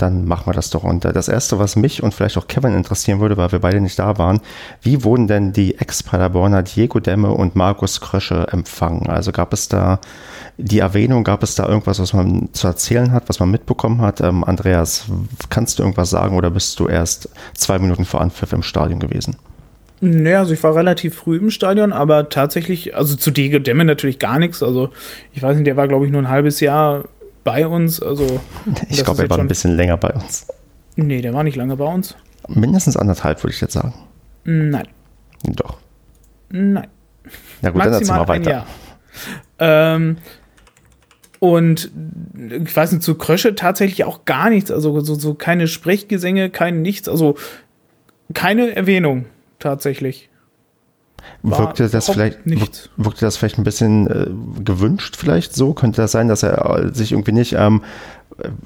Dann 0.01 0.25
machen 0.25 0.47
wir 0.47 0.53
das 0.55 0.71
doch. 0.71 0.83
Und 0.83 1.05
äh, 1.05 1.13
das 1.13 1.29
Erste, 1.29 1.59
was 1.59 1.77
mich 1.77 2.03
und 2.03 2.15
vielleicht 2.15 2.39
auch 2.39 2.47
Kevin 2.47 2.75
interessieren 2.75 3.21
würde, 3.21 3.37
weil 3.37 3.53
wir 3.53 3.59
beide 3.59 3.81
nicht 3.81 3.99
da 3.99 4.19
waren, 4.19 4.41
wie 4.83 5.05
wurden 5.05 5.27
denn 5.27 5.53
die 5.53 5.79
Ex-Paderborner 5.79 6.63
Diego 6.63 7.01
Demme 7.01 7.31
und 7.31 7.57
Markus 7.57 8.01
Krösche 8.01 8.47
empfangen? 8.51 9.09
Also 9.09 9.33
gab 9.33 9.53
es 9.53 9.69
da 9.69 10.01
die 10.57 10.79
Erwähnung, 10.79 11.25
gab 11.25 11.43
es 11.43 11.55
da 11.55 11.69
irgendwas, 11.69 12.01
was 12.01 12.13
man 12.13 12.49
zu 12.53 12.67
erzählen 12.67 13.13
hat, 13.13 13.29
was 13.29 13.41
man 13.41 13.51
mitbekommen 13.51 14.01
hat? 14.01 14.21
Ähm, 14.21 14.45
Andreas, 14.45 15.05
kannst 15.49 15.79
du 15.79 15.83
irgendwas 15.83 16.11
sagen 16.11 16.37
oder 16.37 16.51
bist 16.51 16.81
du 16.81 16.89
erst 16.89 17.29
zwei 17.55 17.79
Minuten 17.79 18.05
vor 18.05 18.21
Anpfiff 18.21 18.53
im 18.53 18.63
Stadion 18.63 19.01
gewesen? 19.01 19.37
Naja, 20.03 20.39
also 20.39 20.55
ich 20.55 20.63
war 20.63 20.75
relativ 20.75 21.15
früh 21.15 21.37
im 21.37 21.51
Stadion, 21.51 21.93
aber 21.93 22.31
tatsächlich, 22.31 22.97
also 22.97 23.17
zu 23.17 23.31
Diego 23.31 23.59
Demme 23.59 23.85
natürlich 23.85 24.19
gar 24.19 24.39
nichts. 24.39 24.63
Also 24.63 24.91
ich 25.35 25.43
weiß 25.43 25.57
nicht, 25.57 25.67
der 25.67 25.77
war, 25.77 25.89
glaube 25.89 26.07
ich, 26.07 26.13
nur 26.13 26.23
ein 26.23 26.29
halbes 26.31 26.61
Jahr 26.61 27.05
bei 27.45 27.67
uns. 27.67 28.03
Also 28.03 28.41
Ich 28.89 29.05
glaube, 29.05 29.23
er 29.23 29.31
war 29.31 29.39
ein 29.39 29.49
bisschen 29.49 29.77
länger 29.77 29.97
bei 29.97 30.11
uns. 30.11 30.47
Nee, 30.97 31.21
der 31.21 31.33
war 31.35 31.45
nicht 31.45 31.57
lange 31.57 31.77
bei 31.77 31.85
uns. 31.85 32.17
Mindestens 32.49 32.97
anderthalb, 32.97 33.43
würde 33.43 33.55
ich 33.55 33.61
jetzt 33.61 33.75
sagen. 33.75 33.95
Nein. 34.45 34.89
Doch. 35.45 35.79
Nein. 36.51 36.89
Na 37.63 37.71
gut, 37.71 37.85
dann 37.85 37.93
erzähl 37.93 38.17
mal 38.17 38.29
weiter. 38.29 38.67
Ähm, 39.59 40.17
und 41.39 41.91
ich 42.35 42.75
weiß 42.75 42.93
nicht, 42.93 43.03
zu 43.03 43.15
Krösche 43.17 43.55
tatsächlich 43.55 44.05
auch 44.05 44.25
gar 44.25 44.51
nichts. 44.51 44.71
Also 44.71 45.01
so, 45.01 45.15
so 45.15 45.35
keine 45.35 45.69
Sprechgesänge, 45.69 46.51
kein 46.51 46.83
nichts. 46.83 47.09
Also 47.09 47.37
keine 48.35 48.75
Erwähnung 48.75 49.27
tatsächlich. 49.59 50.30
Wirkte 51.43 51.89
das 51.89 52.11
vielleicht 52.11 52.47
nichts. 52.47 52.91
wirkte 52.97 53.25
das 53.25 53.37
vielleicht 53.37 53.59
ein 53.59 53.65
bisschen 53.65 54.07
äh, 54.07 54.63
gewünscht 54.63 55.17
vielleicht 55.17 55.55
so? 55.55 55.73
Könnte 55.75 56.03
das 56.03 56.13
sein 56.13 56.29
dass 56.29 56.43
er 56.43 56.91
sich 56.93 57.13
irgendwie 57.13 57.33
nicht 57.33 57.55
ähm, 57.55 57.83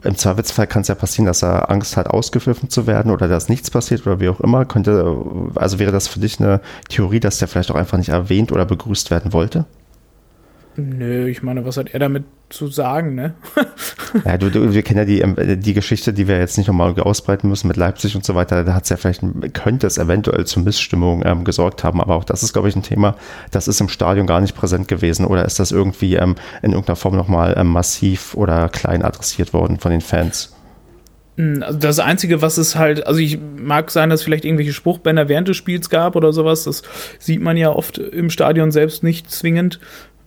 im 0.02 0.16
Zweifelsfall 0.16 0.66
kann 0.66 0.82
es 0.82 0.88
ja 0.88 0.94
passieren 0.94 1.26
dass 1.26 1.42
er 1.42 1.70
Angst 1.70 1.96
hat 1.96 2.08
ausgepfiffen 2.08 2.70
zu 2.70 2.86
werden 2.86 3.10
oder 3.10 3.28
dass 3.28 3.48
nichts 3.48 3.70
passiert 3.70 4.06
oder 4.06 4.20
wie 4.20 4.28
auch 4.28 4.40
immer. 4.40 4.64
Könnte 4.64 5.16
also 5.54 5.78
wäre 5.78 5.92
das 5.92 6.08
für 6.08 6.20
dich 6.20 6.40
eine 6.40 6.60
Theorie 6.88 7.20
dass 7.20 7.38
der 7.38 7.48
vielleicht 7.48 7.70
auch 7.70 7.76
einfach 7.76 7.98
nicht 7.98 8.10
erwähnt 8.10 8.52
oder 8.52 8.64
begrüßt 8.64 9.10
werden 9.10 9.32
wollte 9.32 9.66
Nö, 10.76 11.28
ich 11.28 11.42
meine, 11.42 11.64
was 11.64 11.76
hat 11.76 11.94
er 11.94 12.00
damit 12.00 12.24
zu 12.48 12.66
sagen, 12.66 13.14
ne? 13.14 13.34
ja, 14.24 14.36
du, 14.36 14.50
du, 14.50 14.74
wir 14.74 14.82
kennen 14.82 14.98
ja 14.98 15.04
die, 15.04 15.20
ähm, 15.20 15.36
die 15.60 15.72
Geschichte, 15.72 16.12
die 16.12 16.26
wir 16.26 16.38
jetzt 16.38 16.58
nicht 16.58 16.66
nochmal 16.66 16.98
ausbreiten 17.00 17.48
müssen 17.48 17.68
mit 17.68 17.76
Leipzig 17.76 18.16
und 18.16 18.24
so 18.24 18.34
weiter. 18.34 18.64
Da 18.64 18.74
hat 18.74 18.84
es 18.84 18.88
ja 18.88 18.96
vielleicht, 18.96 19.22
könnte 19.54 19.86
es 19.86 19.98
eventuell 19.98 20.46
zu 20.46 20.60
Missstimmung 20.60 21.22
ähm, 21.24 21.44
gesorgt 21.44 21.84
haben, 21.84 22.00
aber 22.00 22.16
auch 22.16 22.24
das 22.24 22.42
ist, 22.42 22.52
glaube 22.52 22.68
ich, 22.68 22.76
ein 22.76 22.82
Thema, 22.82 23.16
das 23.50 23.68
ist 23.68 23.80
im 23.80 23.88
Stadion 23.88 24.26
gar 24.26 24.40
nicht 24.40 24.56
präsent 24.56 24.88
gewesen 24.88 25.26
oder 25.26 25.44
ist 25.44 25.60
das 25.60 25.70
irgendwie 25.70 26.16
ähm, 26.16 26.34
in 26.62 26.72
irgendeiner 26.72 26.96
Form 26.96 27.16
nochmal 27.16 27.54
ähm, 27.56 27.68
massiv 27.68 28.34
oder 28.34 28.68
klein 28.68 29.02
adressiert 29.02 29.52
worden 29.52 29.78
von 29.78 29.92
den 29.92 30.00
Fans? 30.00 30.54
Hm, 31.36 31.62
also 31.62 31.78
das 31.78 31.98
Einzige, 31.98 32.42
was 32.42 32.58
es 32.58 32.76
halt, 32.76 33.06
also 33.06 33.20
ich 33.20 33.38
mag 33.56 33.90
sein, 33.90 34.10
dass 34.10 34.20
es 34.20 34.24
vielleicht 34.24 34.44
irgendwelche 34.44 34.72
Spruchbänder 34.72 35.28
während 35.28 35.48
des 35.48 35.56
Spiels 35.56 35.90
gab 35.90 36.16
oder 36.16 36.32
sowas. 36.32 36.64
Das 36.64 36.82
sieht 37.18 37.40
man 37.40 37.56
ja 37.56 37.70
oft 37.70 37.98
im 37.98 38.30
Stadion 38.30 38.70
selbst 38.70 39.02
nicht 39.02 39.30
zwingend. 39.30 39.80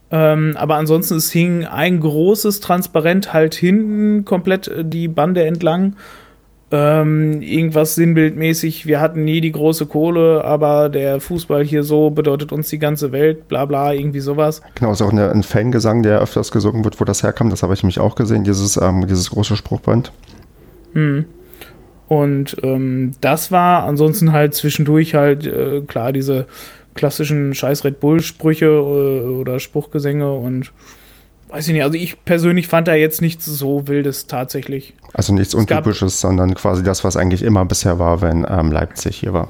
Ähm, 0.09 0.53
aber 0.55 0.75
ansonsten, 0.75 1.15
es 1.15 1.31
hing 1.31 1.65
ein 1.65 1.99
großes 1.99 2.61
Transparent 2.61 3.33
halt 3.33 3.55
hinten 3.55 4.23
komplett 4.23 4.67
äh, 4.67 4.85
die 4.85 5.07
Bande 5.07 5.45
entlang. 5.45 5.95
Ähm, 6.69 7.41
irgendwas 7.41 7.95
sinnbildmäßig, 7.95 8.85
wir 8.87 8.99
hatten 8.99 9.23
nie 9.23 9.39
die 9.39 9.53
große 9.53 9.85
Kohle, 9.85 10.43
aber 10.43 10.89
der 10.89 11.21
Fußball 11.21 11.63
hier 11.63 11.83
so 11.83 12.09
bedeutet 12.09 12.51
uns 12.51 12.67
die 12.67 12.79
ganze 12.79 13.13
Welt, 13.13 13.47
bla 13.47 13.63
bla, 13.63 13.93
irgendwie 13.93 14.19
sowas. 14.19 14.61
Genau, 14.75 14.91
ist 14.91 15.01
auch 15.01 15.13
eine, 15.13 15.31
ein 15.31 15.43
Fangesang, 15.43 16.03
der 16.03 16.19
öfters 16.19 16.51
gesungen 16.51 16.83
wird, 16.83 16.99
wo 16.99 17.05
das 17.05 17.23
herkam, 17.23 17.49
das 17.49 17.63
habe 17.63 17.73
ich 17.73 17.83
mich 17.83 18.01
auch 18.01 18.15
gesehen, 18.15 18.43
dieses, 18.43 18.75
ähm, 18.75 19.07
dieses 19.07 19.29
große 19.29 19.55
Spruchband. 19.55 20.11
Hm. 20.93 21.25
Und 22.09 22.57
ähm, 22.63 23.11
das 23.21 23.51
war 23.51 23.83
ansonsten 23.83 24.33
halt 24.33 24.53
zwischendurch 24.53 25.15
halt, 25.15 25.47
äh, 25.47 25.81
klar, 25.81 26.11
diese 26.11 26.47
klassischen 26.97 27.55
scheiß 27.55 27.85
Red 27.85 28.01
Bull-Sprüche 28.01 28.65
äh, 28.65 29.39
oder 29.39 29.61
Spruchgesänge 29.61 30.33
und 30.33 30.73
weiß 31.49 31.67
ich 31.67 31.73
nicht, 31.73 31.83
also 31.83 31.95
ich 31.95 32.23
persönlich 32.25 32.67
fand 32.67 32.89
da 32.89 32.95
jetzt 32.95 33.21
nichts 33.21 33.45
so 33.45 33.87
Wildes 33.87 34.27
tatsächlich. 34.27 34.93
Also 35.13 35.33
nichts 35.33 35.53
es 35.53 35.59
Untypisches, 35.59 36.19
sondern 36.19 36.53
quasi 36.55 36.83
das, 36.83 37.03
was 37.05 37.15
eigentlich 37.15 37.43
immer 37.43 37.63
bisher 37.63 37.99
war, 37.99 38.21
wenn 38.21 38.45
ähm, 38.49 38.71
Leipzig 38.71 39.15
hier 39.15 39.31
war. 39.31 39.49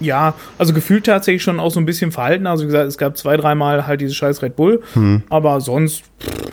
Ja, 0.00 0.34
also 0.58 0.74
gefühlt 0.74 1.06
tatsächlich 1.06 1.42
schon 1.42 1.58
auch 1.58 1.70
so 1.70 1.80
ein 1.80 1.86
bisschen 1.86 2.12
verhalten. 2.12 2.46
Also 2.46 2.64
wie 2.64 2.66
gesagt, 2.66 2.86
es 2.86 2.98
gab 2.98 3.16
zwei, 3.16 3.36
dreimal 3.36 3.86
halt 3.86 4.00
diese 4.00 4.14
scheiß 4.14 4.42
Red 4.42 4.54
Bull, 4.54 4.82
hm. 4.92 5.22
aber 5.28 5.60
sonst 5.60 6.04
pff, 6.20 6.52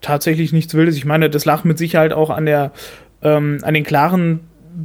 tatsächlich 0.00 0.52
nichts 0.52 0.74
Wildes. 0.74 0.96
Ich 0.96 1.04
meine, 1.04 1.30
das 1.30 1.44
lag 1.44 1.64
mit 1.64 1.78
Sicherheit 1.78 2.12
auch 2.12 2.30
an 2.30 2.46
der, 2.46 2.72
ähm, 3.22 3.58
an 3.62 3.74
den 3.74 3.84
klaren 3.84 4.40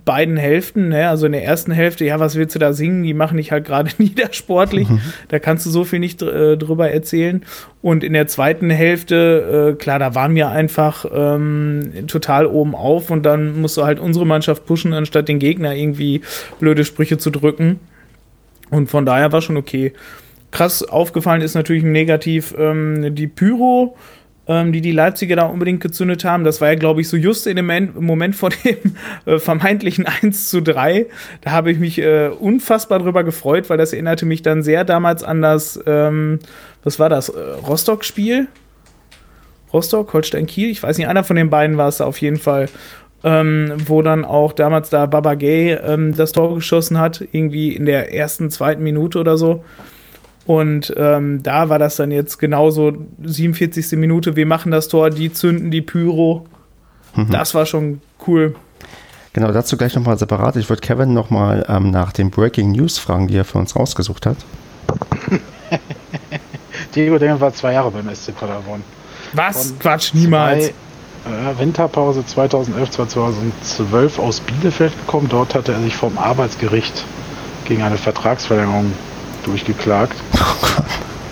beiden 0.05 0.37
Hälften, 0.37 0.89
ne? 0.89 1.09
also 1.09 1.25
in 1.25 1.31
der 1.31 1.43
ersten 1.43 1.71
Hälfte, 1.71 2.05
ja, 2.05 2.19
was 2.19 2.35
willst 2.35 2.55
du 2.55 2.59
da 2.59 2.73
singen? 2.73 3.03
Die 3.03 3.13
machen 3.13 3.37
dich 3.37 3.51
halt 3.51 3.65
gerade 3.65 3.91
niedersportlich. 3.97 4.89
Mhm. 4.89 5.01
Da 5.29 5.39
kannst 5.39 5.65
du 5.65 5.69
so 5.69 5.83
viel 5.83 5.99
nicht 5.99 6.21
äh, 6.21 6.57
drüber 6.57 6.91
erzählen. 6.91 7.43
Und 7.81 8.03
in 8.03 8.13
der 8.13 8.27
zweiten 8.27 8.69
Hälfte, 8.69 9.73
äh, 9.73 9.81
klar, 9.81 9.99
da 9.99 10.15
waren 10.15 10.35
wir 10.35 10.49
einfach 10.49 11.05
ähm, 11.13 11.91
total 12.07 12.45
oben 12.45 12.75
auf 12.75 13.09
und 13.09 13.25
dann 13.25 13.61
musst 13.61 13.77
du 13.77 13.83
halt 13.83 13.99
unsere 13.99 14.25
Mannschaft 14.25 14.65
pushen, 14.65 14.93
anstatt 14.93 15.27
den 15.27 15.39
Gegner 15.39 15.75
irgendwie 15.75 16.21
blöde 16.59 16.83
Sprüche 16.85 17.17
zu 17.17 17.29
drücken. 17.29 17.79
Und 18.69 18.89
von 18.89 19.05
daher 19.05 19.31
war 19.31 19.41
schon 19.41 19.57
okay. 19.57 19.93
Krass 20.51 20.83
aufgefallen 20.83 21.41
ist 21.41 21.55
natürlich 21.55 21.83
negativ 21.83 22.55
ähm, 22.57 23.15
die 23.15 23.27
Pyro 23.27 23.95
ähm, 24.47 24.71
die 24.71 24.81
die 24.81 24.91
Leipziger 24.91 25.35
da 25.35 25.45
unbedingt 25.45 25.81
gezündet 25.81 26.23
haben. 26.23 26.43
Das 26.43 26.61
war 26.61 26.69
ja, 26.69 26.75
glaube 26.75 27.01
ich, 27.01 27.09
so 27.09 27.17
just 27.17 27.47
in 27.47 27.55
dem 27.55 27.91
Moment 27.99 28.35
vor 28.35 28.49
dem 28.49 28.77
äh, 29.25 29.39
vermeintlichen 29.39 30.05
1 30.21 30.49
zu 30.49 30.61
3. 30.61 31.07
Da 31.41 31.51
habe 31.51 31.71
ich 31.71 31.79
mich 31.79 31.99
äh, 31.99 32.29
unfassbar 32.29 32.99
drüber 32.99 33.23
gefreut, 33.23 33.69
weil 33.69 33.77
das 33.77 33.93
erinnerte 33.93 34.25
mich 34.25 34.41
dann 34.41 34.63
sehr 34.63 34.83
damals 34.83 35.23
an 35.23 35.41
das, 35.41 35.79
ähm, 35.85 36.39
was 36.83 36.99
war 36.99 37.09
das, 37.09 37.29
äh, 37.29 37.39
Rostock-Spiel? 37.39 38.47
Rostock, 39.73 40.13
Holstein 40.13 40.45
Kiel, 40.45 40.69
ich 40.69 40.81
weiß 40.81 40.97
nicht, 40.97 41.07
einer 41.07 41.25
von 41.25 41.35
den 41.35 41.49
beiden 41.49 41.77
war 41.77 41.89
es 41.89 41.99
auf 41.99 42.21
jeden 42.21 42.37
Fall. 42.37 42.69
Ähm, 43.23 43.73
wo 43.87 44.03
dann 44.03 44.23
auch 44.23 44.53
damals 44.53 44.91
da 44.91 45.07
Baba 45.07 45.33
Gay 45.33 45.73
ähm, 45.73 46.15
das 46.15 46.31
Tor 46.33 46.53
geschossen 46.53 46.99
hat, 46.99 47.27
irgendwie 47.31 47.75
in 47.75 47.87
der 47.87 48.13
ersten, 48.13 48.51
zweiten 48.51 48.83
Minute 48.83 49.19
oder 49.19 49.37
so. 49.37 49.63
Und 50.47 50.93
ähm, 50.95 51.43
da 51.43 51.67
war 51.67 51.77
das 51.77 51.97
dann 51.97 52.09
jetzt 52.09 52.39
genauso 52.39 52.93
47. 53.21 53.91
Minute, 53.99 54.37
wir 54.37 54.45
machen 54.45 54.71
das 54.71 54.87
Tor, 54.87 55.09
die 55.09 55.31
zünden 55.31 55.71
die 55.71 55.81
Pyro. 55.81 56.45
Mhm. 57.15 57.29
Das 57.31 57.53
war 57.53 57.65
schon 57.65 57.99
cool. 58.25 58.55
Genau, 59.33 59.51
dazu 59.51 59.75
gleich 59.75 59.93
nochmal 59.93 60.17
separat. 60.17 60.55
Ich 60.55 60.69
würde 60.69 60.81
Kevin 60.81 61.13
nochmal 61.13 61.65
ähm, 61.67 61.91
nach 61.91 62.13
den 62.13 62.31
Breaking 62.31 62.71
News 62.71 62.97
fragen, 62.97 63.27
die 63.27 63.35
er 63.35 63.43
für 63.43 63.57
uns 63.57 63.75
rausgesucht 63.75 64.25
hat. 64.25 64.37
Diego 66.95 67.19
Dengel 67.19 67.41
war 67.41 67.53
zwei 67.53 67.73
Jahre 67.73 67.91
beim 67.91 68.09
SC 68.15 68.33
Paderborn. 68.33 68.81
Was? 69.33 69.67
Von 69.67 69.79
Quatsch, 69.79 70.13
niemals. 70.13 70.71
Zwei, 71.25 71.51
äh, 71.51 71.59
Winterpause 71.59 72.25
2011, 72.25 72.91
2012 72.91 74.17
aus 74.17 74.39
Bielefeld 74.39 74.97
gekommen. 74.97 75.27
Dort 75.29 75.55
hatte 75.55 75.73
er 75.73 75.81
sich 75.81 75.97
vom 75.97 76.17
Arbeitsgericht 76.17 77.03
gegen 77.65 77.83
eine 77.83 77.97
Vertragsverlängerung 77.97 78.93
durchgeklagt. 79.47 80.15
Oh 80.35 80.81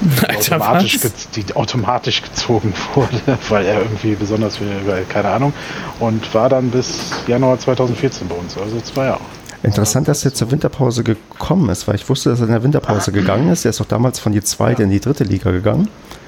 Alter, 0.27 0.55
automatisch, 0.55 0.99
die 1.35 1.55
automatisch 1.55 2.21
gezogen 2.21 2.73
wurde, 2.93 3.37
weil 3.49 3.65
er 3.65 3.79
irgendwie 3.81 4.15
besonders 4.15 4.57
viel, 4.57 4.67
keine 5.09 5.29
Ahnung, 5.29 5.53
und 5.99 6.33
war 6.33 6.49
dann 6.49 6.69
bis 6.69 7.11
Januar 7.27 7.59
2014 7.59 8.27
bei 8.27 8.35
uns, 8.35 8.57
also 8.57 8.79
zwei 8.81 9.05
Jahre. 9.05 9.21
Interessant, 9.63 10.07
dass 10.07 10.23
er 10.23 10.33
zur 10.33 10.51
Winterpause 10.51 11.03
gekommen 11.03 11.69
ist, 11.69 11.87
weil 11.87 11.95
ich 11.95 12.07
wusste, 12.07 12.29
dass 12.29 12.39
er 12.39 12.45
in 12.45 12.51
der 12.51 12.63
Winterpause 12.63 13.11
gegangen 13.11 13.49
ist. 13.49 13.65
Er 13.65 13.69
ist 13.69 13.79
doch 13.79 13.87
damals 13.87 14.19
von 14.19 14.31
die 14.31 14.41
zweite 14.41 14.83
ja. 14.83 14.85
in 14.85 14.91
die 14.91 14.99
dritte 14.99 15.23
Liga 15.23 15.49
gegangen. 15.49 15.87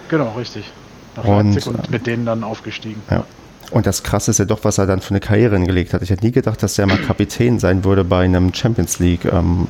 Genau, 0.10 0.34
richtig. 0.36 0.66
Nach 1.16 1.24
und, 1.24 1.68
und 1.68 1.92
mit 1.92 2.08
denen 2.08 2.26
dann 2.26 2.44
aufgestiegen. 2.44 3.02
Ja. 3.12 3.26
Und 3.70 3.86
das 3.86 4.02
Krasse 4.02 4.32
ist 4.32 4.40
ja 4.40 4.46
doch, 4.46 4.60
was 4.64 4.78
er 4.78 4.88
dann 4.88 5.02
für 5.02 5.12
eine 5.12 5.20
Karriere 5.20 5.58
hingelegt 5.58 5.94
hat. 5.94 6.02
Ich 6.02 6.10
hätte 6.10 6.26
nie 6.26 6.32
gedacht, 6.32 6.64
dass 6.64 6.80
er 6.80 6.88
mal 6.88 6.98
Kapitän 6.98 7.60
sein 7.60 7.84
würde 7.84 8.04
bei 8.04 8.24
einem 8.24 8.54
Champions 8.54 9.00
League, 9.00 9.26
ähm, 9.26 9.68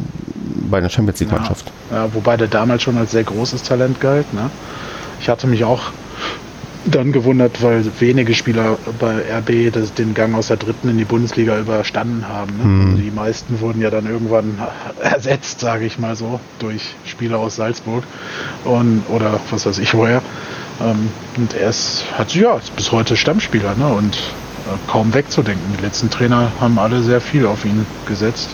bei 0.70 0.78
einer 0.78 0.90
Champions 0.90 1.20
League 1.20 1.32
Mannschaft. 1.32 1.72
Ja, 1.92 2.06
ja, 2.06 2.14
wobei 2.14 2.38
der 2.38 2.48
damals 2.48 2.84
schon 2.84 2.98
als 2.98 3.12
sehr 3.12 3.24
großes 3.24 3.64
Talent 3.64 4.00
galt. 4.00 4.34
Ne? 4.34 4.50
Ich 5.20 5.30
hatte 5.30 5.48
mich 5.48 5.64
auch 5.64 5.92
dann 6.86 7.12
gewundert, 7.12 7.62
weil 7.62 7.86
wenige 8.00 8.34
Spieler 8.34 8.78
bei 9.00 9.22
RB 9.40 9.74
das, 9.74 9.94
den 9.94 10.14
Gang 10.14 10.36
aus 10.36 10.48
der 10.48 10.58
dritten 10.58 10.90
in 10.90 10.98
die 10.98 11.06
Bundesliga 11.06 11.60
überstanden 11.60 12.28
haben. 12.28 12.58
Ne? 12.58 12.64
Hm. 12.64 12.86
Also 12.86 13.02
die 13.04 13.12
meisten 13.12 13.60
wurden 13.60 13.82
ja 13.82 13.90
dann 13.90 14.06
irgendwann 14.06 14.58
ersetzt, 15.02 15.60
sage 15.60 15.86
ich 15.86 16.00
mal 16.00 16.16
so, 16.16 16.40
durch 16.60 16.96
Spieler 17.06 17.40
aus 17.40 17.56
Salzburg 17.58 18.04
und 18.64 19.04
oder 19.10 19.40
was 19.50 19.66
weiß 19.66 19.80
ich 19.80 19.94
woher. 19.94 20.22
Ähm, 20.82 21.10
und 21.38 21.54
er 21.54 21.70
ist, 21.70 22.06
hat, 22.18 22.34
ja, 22.36 22.56
ist 22.56 22.76
bis 22.76 22.92
heute 22.92 23.18
Stammspieler 23.18 23.76
ne? 23.76 23.88
und 23.88 24.16
äh, 24.16 24.92
kaum 24.92 25.14
wegzudenken. 25.14 25.76
Die 25.78 25.84
letzten 25.84 26.10
Trainer 26.10 26.52
haben 26.60 26.80
alle 26.80 27.02
sehr 27.02 27.22
viel 27.22 27.46
auf 27.46 27.66
ihn 27.66 27.86
gesetzt. 28.08 28.50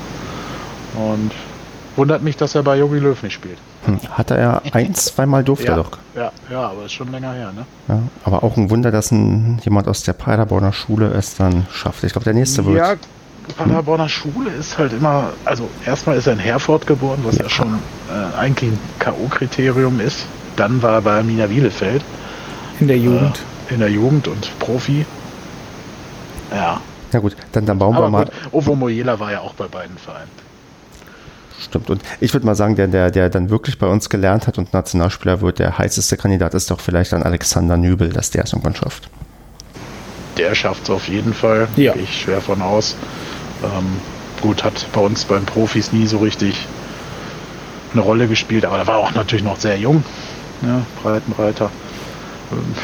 Und 0.95 1.31
wundert 1.95 2.23
mich, 2.23 2.37
dass 2.37 2.55
er 2.55 2.63
bei 2.63 2.77
Jogi 2.77 2.99
Löw 2.99 3.21
nicht 3.21 3.33
spielt. 3.33 3.57
Hm, 3.85 3.99
hatte 4.11 4.35
er 4.35 4.61
ein, 4.71 4.93
zweimal 4.95 5.43
durfte 5.43 5.67
ja, 5.67 5.73
er 5.73 5.75
doch. 5.77 5.91
Ja, 6.15 6.31
ja, 6.49 6.69
aber 6.69 6.85
ist 6.85 6.93
schon 6.93 7.11
länger 7.11 7.33
her, 7.33 7.51
ne? 7.53 7.65
Ja, 7.87 7.99
aber 8.23 8.43
auch 8.43 8.57
ein 8.57 8.69
Wunder, 8.69 8.91
dass 8.91 9.11
ein, 9.11 9.59
jemand 9.63 9.87
aus 9.87 10.03
der 10.03 10.13
Paderborner 10.13 10.73
Schule 10.73 11.07
es 11.07 11.35
dann 11.35 11.65
schafft. 11.71 12.03
Ich 12.03 12.13
glaube, 12.13 12.25
der 12.25 12.33
nächste 12.33 12.65
wird. 12.65 12.77
Ja, 12.77 12.95
Paderborner 13.57 14.09
Schule 14.09 14.49
ist 14.51 14.77
halt 14.77 14.93
immer, 14.93 15.31
also 15.45 15.69
erstmal 15.85 16.17
ist 16.17 16.27
er 16.27 16.33
in 16.33 16.39
Herford 16.39 16.87
geboren, 16.87 17.19
was 17.23 17.37
ja, 17.37 17.43
ja 17.43 17.49
schon 17.49 17.79
äh, 18.09 18.37
eigentlich 18.37 18.71
ein 18.71 18.79
K.O.-Kriterium 18.99 19.99
ist. 19.99 20.25
Dann 20.55 20.81
war 20.81 20.93
er 20.93 21.01
bei 21.01 21.17
Arminia 21.17 21.47
Bielefeld. 21.47 22.03
In 22.79 22.87
der 22.87 22.97
Jugend. 22.97 23.41
Äh, 23.69 23.73
in 23.73 23.79
der 23.79 23.89
Jugend 23.89 24.27
und 24.27 24.59
Profi. 24.59 25.05
Ja. 26.51 26.79
Ja 27.11 27.19
gut, 27.19 27.35
dann, 27.51 27.65
dann 27.65 27.77
bauen 27.77 27.95
Aber 27.95 28.07
wir 28.07 28.09
mal. 28.09 28.25
Gut, 28.25 28.33
Ovo 28.51 28.75
Moyela 28.75 29.19
war 29.19 29.31
ja 29.31 29.41
auch 29.41 29.53
bei 29.53 29.67
beiden 29.67 29.97
Vereinen. 29.97 30.29
Stimmt. 31.63 31.89
Und 31.89 32.01
ich 32.19 32.33
würde 32.33 32.45
mal 32.45 32.55
sagen, 32.55 32.75
der, 32.75 32.87
der, 32.87 33.11
der 33.11 33.29
dann 33.29 33.49
wirklich 33.49 33.77
bei 33.77 33.87
uns 33.87 34.09
gelernt 34.09 34.47
hat 34.47 34.57
und 34.57 34.73
Nationalspieler 34.73 35.41
wird, 35.41 35.59
der 35.59 35.77
heißeste 35.77 36.17
Kandidat 36.17 36.53
ist 36.53 36.69
doch 36.71 36.79
vielleicht 36.79 37.13
dann 37.13 37.23
Alexander 37.23 37.77
Nübel, 37.77 38.09
dass 38.09 38.31
der 38.31 38.43
es 38.43 38.53
irgendwann 38.53 38.75
schafft. 38.75 39.09
Der 40.37 40.55
schafft 40.55 40.83
es 40.83 40.89
auf 40.89 41.07
jeden 41.07 41.33
Fall. 41.33 41.67
Ja. 41.75 41.93
Gehe 41.93 42.03
ich 42.03 42.21
schwer 42.21 42.41
von 42.41 42.61
aus. 42.61 42.95
Ähm, 43.63 43.97
gut, 44.41 44.63
hat 44.63 44.85
bei 44.93 45.01
uns 45.01 45.25
beim 45.25 45.45
Profis 45.45 45.91
nie 45.91 46.07
so 46.07 46.17
richtig 46.17 46.67
eine 47.93 48.01
Rolle 48.01 48.27
gespielt, 48.27 48.65
aber 48.65 48.77
er 48.77 48.87
war 48.87 48.97
auch 48.97 49.13
natürlich 49.13 49.45
noch 49.45 49.59
sehr 49.59 49.77
jung, 49.77 50.03
ja, 50.63 50.81
Breitenreiter. 51.01 51.69
Ähm, 52.51 52.75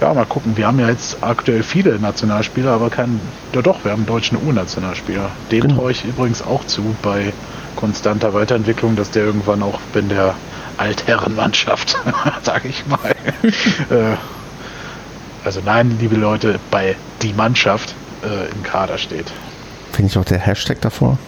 ja, 0.00 0.12
mal 0.14 0.26
gucken. 0.26 0.56
Wir 0.56 0.66
haben 0.66 0.78
ja 0.80 0.88
jetzt 0.88 1.18
aktuell 1.22 1.62
viele 1.62 1.98
Nationalspieler, 1.98 2.72
aber 2.72 2.90
keinen. 2.90 3.20
Ja, 3.54 3.62
doch, 3.62 3.84
wir 3.84 3.92
haben 3.92 4.00
einen 4.00 4.06
deutschen 4.06 4.38
U-Nationalspieler. 4.38 5.30
Dem 5.50 5.60
genau. 5.60 5.76
traue 5.76 5.92
ich 5.92 6.04
übrigens 6.04 6.42
auch 6.42 6.64
zu 6.66 6.94
bei 7.02 7.32
konstanter 7.76 8.34
Weiterentwicklung, 8.34 8.96
dass 8.96 9.10
der 9.10 9.24
irgendwann 9.24 9.62
auch 9.62 9.80
in 9.94 10.08
der 10.08 10.34
Altherrenmannschaft, 10.78 11.96
sage 12.42 12.68
ich 12.68 12.86
mal. 12.86 13.14
äh, 13.90 14.16
also 15.44 15.60
nein, 15.64 15.96
liebe 15.98 16.16
Leute, 16.16 16.58
bei 16.70 16.96
die 17.20 17.32
Mannschaft 17.32 17.94
äh, 18.24 18.50
im 18.50 18.62
Kader 18.62 18.98
steht. 18.98 19.26
Finde 19.92 20.10
ich 20.10 20.18
auch 20.18 20.24
der 20.24 20.38
Hashtag 20.38 20.80
davor. 20.80 21.18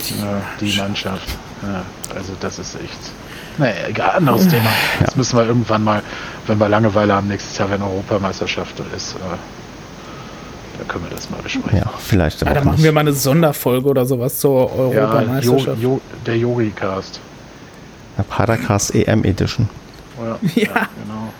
Die, 0.00 0.64
die 0.64 0.76
Mannschaft. 0.76 1.28
Ja, 1.62 1.84
also 2.14 2.34
das 2.40 2.58
ist 2.58 2.74
echt. 2.74 2.98
Naja, 3.58 3.86
egal, 3.88 4.10
anderes 4.10 4.48
Thema. 4.48 4.64
Ja. 4.64 5.04
Das 5.04 5.16
müssen 5.16 5.38
wir 5.38 5.46
irgendwann 5.46 5.84
mal, 5.84 6.02
wenn 6.46 6.58
wir 6.58 6.68
Langeweile 6.68 7.14
haben, 7.14 7.28
nächstes 7.28 7.56
Jahr, 7.58 7.70
wenn 7.70 7.82
Europameisterschaft 7.82 8.80
ist, 8.96 9.14
äh, 9.14 9.18
da 10.78 10.84
können 10.84 11.04
wir 11.04 11.10
das 11.10 11.30
mal 11.30 11.40
besprechen. 11.42 11.78
Ja, 11.78 11.92
vielleicht. 11.98 12.40
Ja, 12.40 12.52
dann 12.52 12.64
machen 12.64 12.76
nicht. 12.76 12.84
wir 12.84 12.92
mal 12.92 13.00
eine 13.00 13.12
Sonderfolge 13.12 13.88
oder 13.88 14.06
sowas 14.06 14.38
zur 14.38 14.72
Europameisterschaft. 14.76 15.66
Ja, 15.78 15.82
jo, 15.82 15.94
jo, 15.94 16.00
der 16.26 16.38
Yogi-Cast. 16.38 17.20
Der 18.18 18.22
Padercast 18.24 18.94
EM 18.94 19.24
Edition. 19.24 19.68
Ja, 20.18 20.38
ja. 20.54 20.88
genau. 21.02 21.32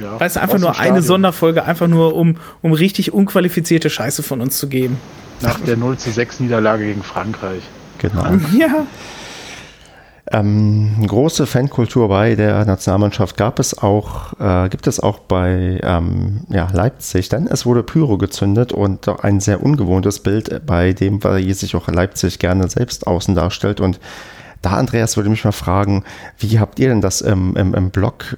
Ja, 0.00 0.20
weißt 0.20 0.36
du, 0.36 0.42
einfach 0.42 0.58
nur 0.58 0.78
eine 0.78 1.02
Sonderfolge, 1.02 1.64
einfach 1.64 1.88
nur, 1.88 2.14
um, 2.14 2.36
um 2.60 2.72
richtig 2.72 3.12
unqualifizierte 3.12 3.88
Scheiße 3.90 4.22
von 4.22 4.40
uns 4.40 4.58
zu 4.58 4.68
geben. 4.68 4.98
Nach 5.40 5.58
der 5.60 5.76
0 5.76 5.96
zu 5.96 6.10
6 6.10 6.40
Niederlage 6.40 6.84
gegen 6.84 7.02
Frankreich. 7.02 7.62
Genau. 7.98 8.24
Ja. 8.56 8.86
Ähm, 10.32 11.04
große 11.06 11.44
Fankultur 11.44 12.08
bei 12.08 12.36
der 12.36 12.64
Nationalmannschaft 12.64 13.36
gab 13.36 13.58
es 13.58 13.76
auch, 13.76 14.38
äh, 14.38 14.68
gibt 14.68 14.86
es 14.86 15.00
auch 15.00 15.18
bei 15.18 15.80
ähm, 15.82 16.42
ja, 16.48 16.68
Leipzig, 16.72 17.28
denn 17.28 17.48
es 17.48 17.66
wurde 17.66 17.82
Pyro 17.82 18.16
gezündet 18.16 18.72
und 18.72 19.08
ein 19.24 19.40
sehr 19.40 19.60
ungewohntes 19.60 20.20
Bild, 20.20 20.64
bei 20.66 20.92
dem 20.92 21.20
sich 21.52 21.74
auch 21.74 21.88
Leipzig 21.88 22.38
gerne 22.38 22.68
selbst 22.68 23.08
außen 23.08 23.34
darstellt. 23.34 23.80
Und 23.80 23.98
da, 24.62 24.74
Andreas, 24.74 25.16
würde 25.16 25.30
mich 25.30 25.44
mal 25.44 25.50
fragen, 25.50 26.04
wie 26.38 26.60
habt 26.60 26.78
ihr 26.78 26.90
denn 26.90 27.00
das 27.00 27.22
im, 27.22 27.56
im, 27.56 27.74
im 27.74 27.90
Blog 27.90 28.36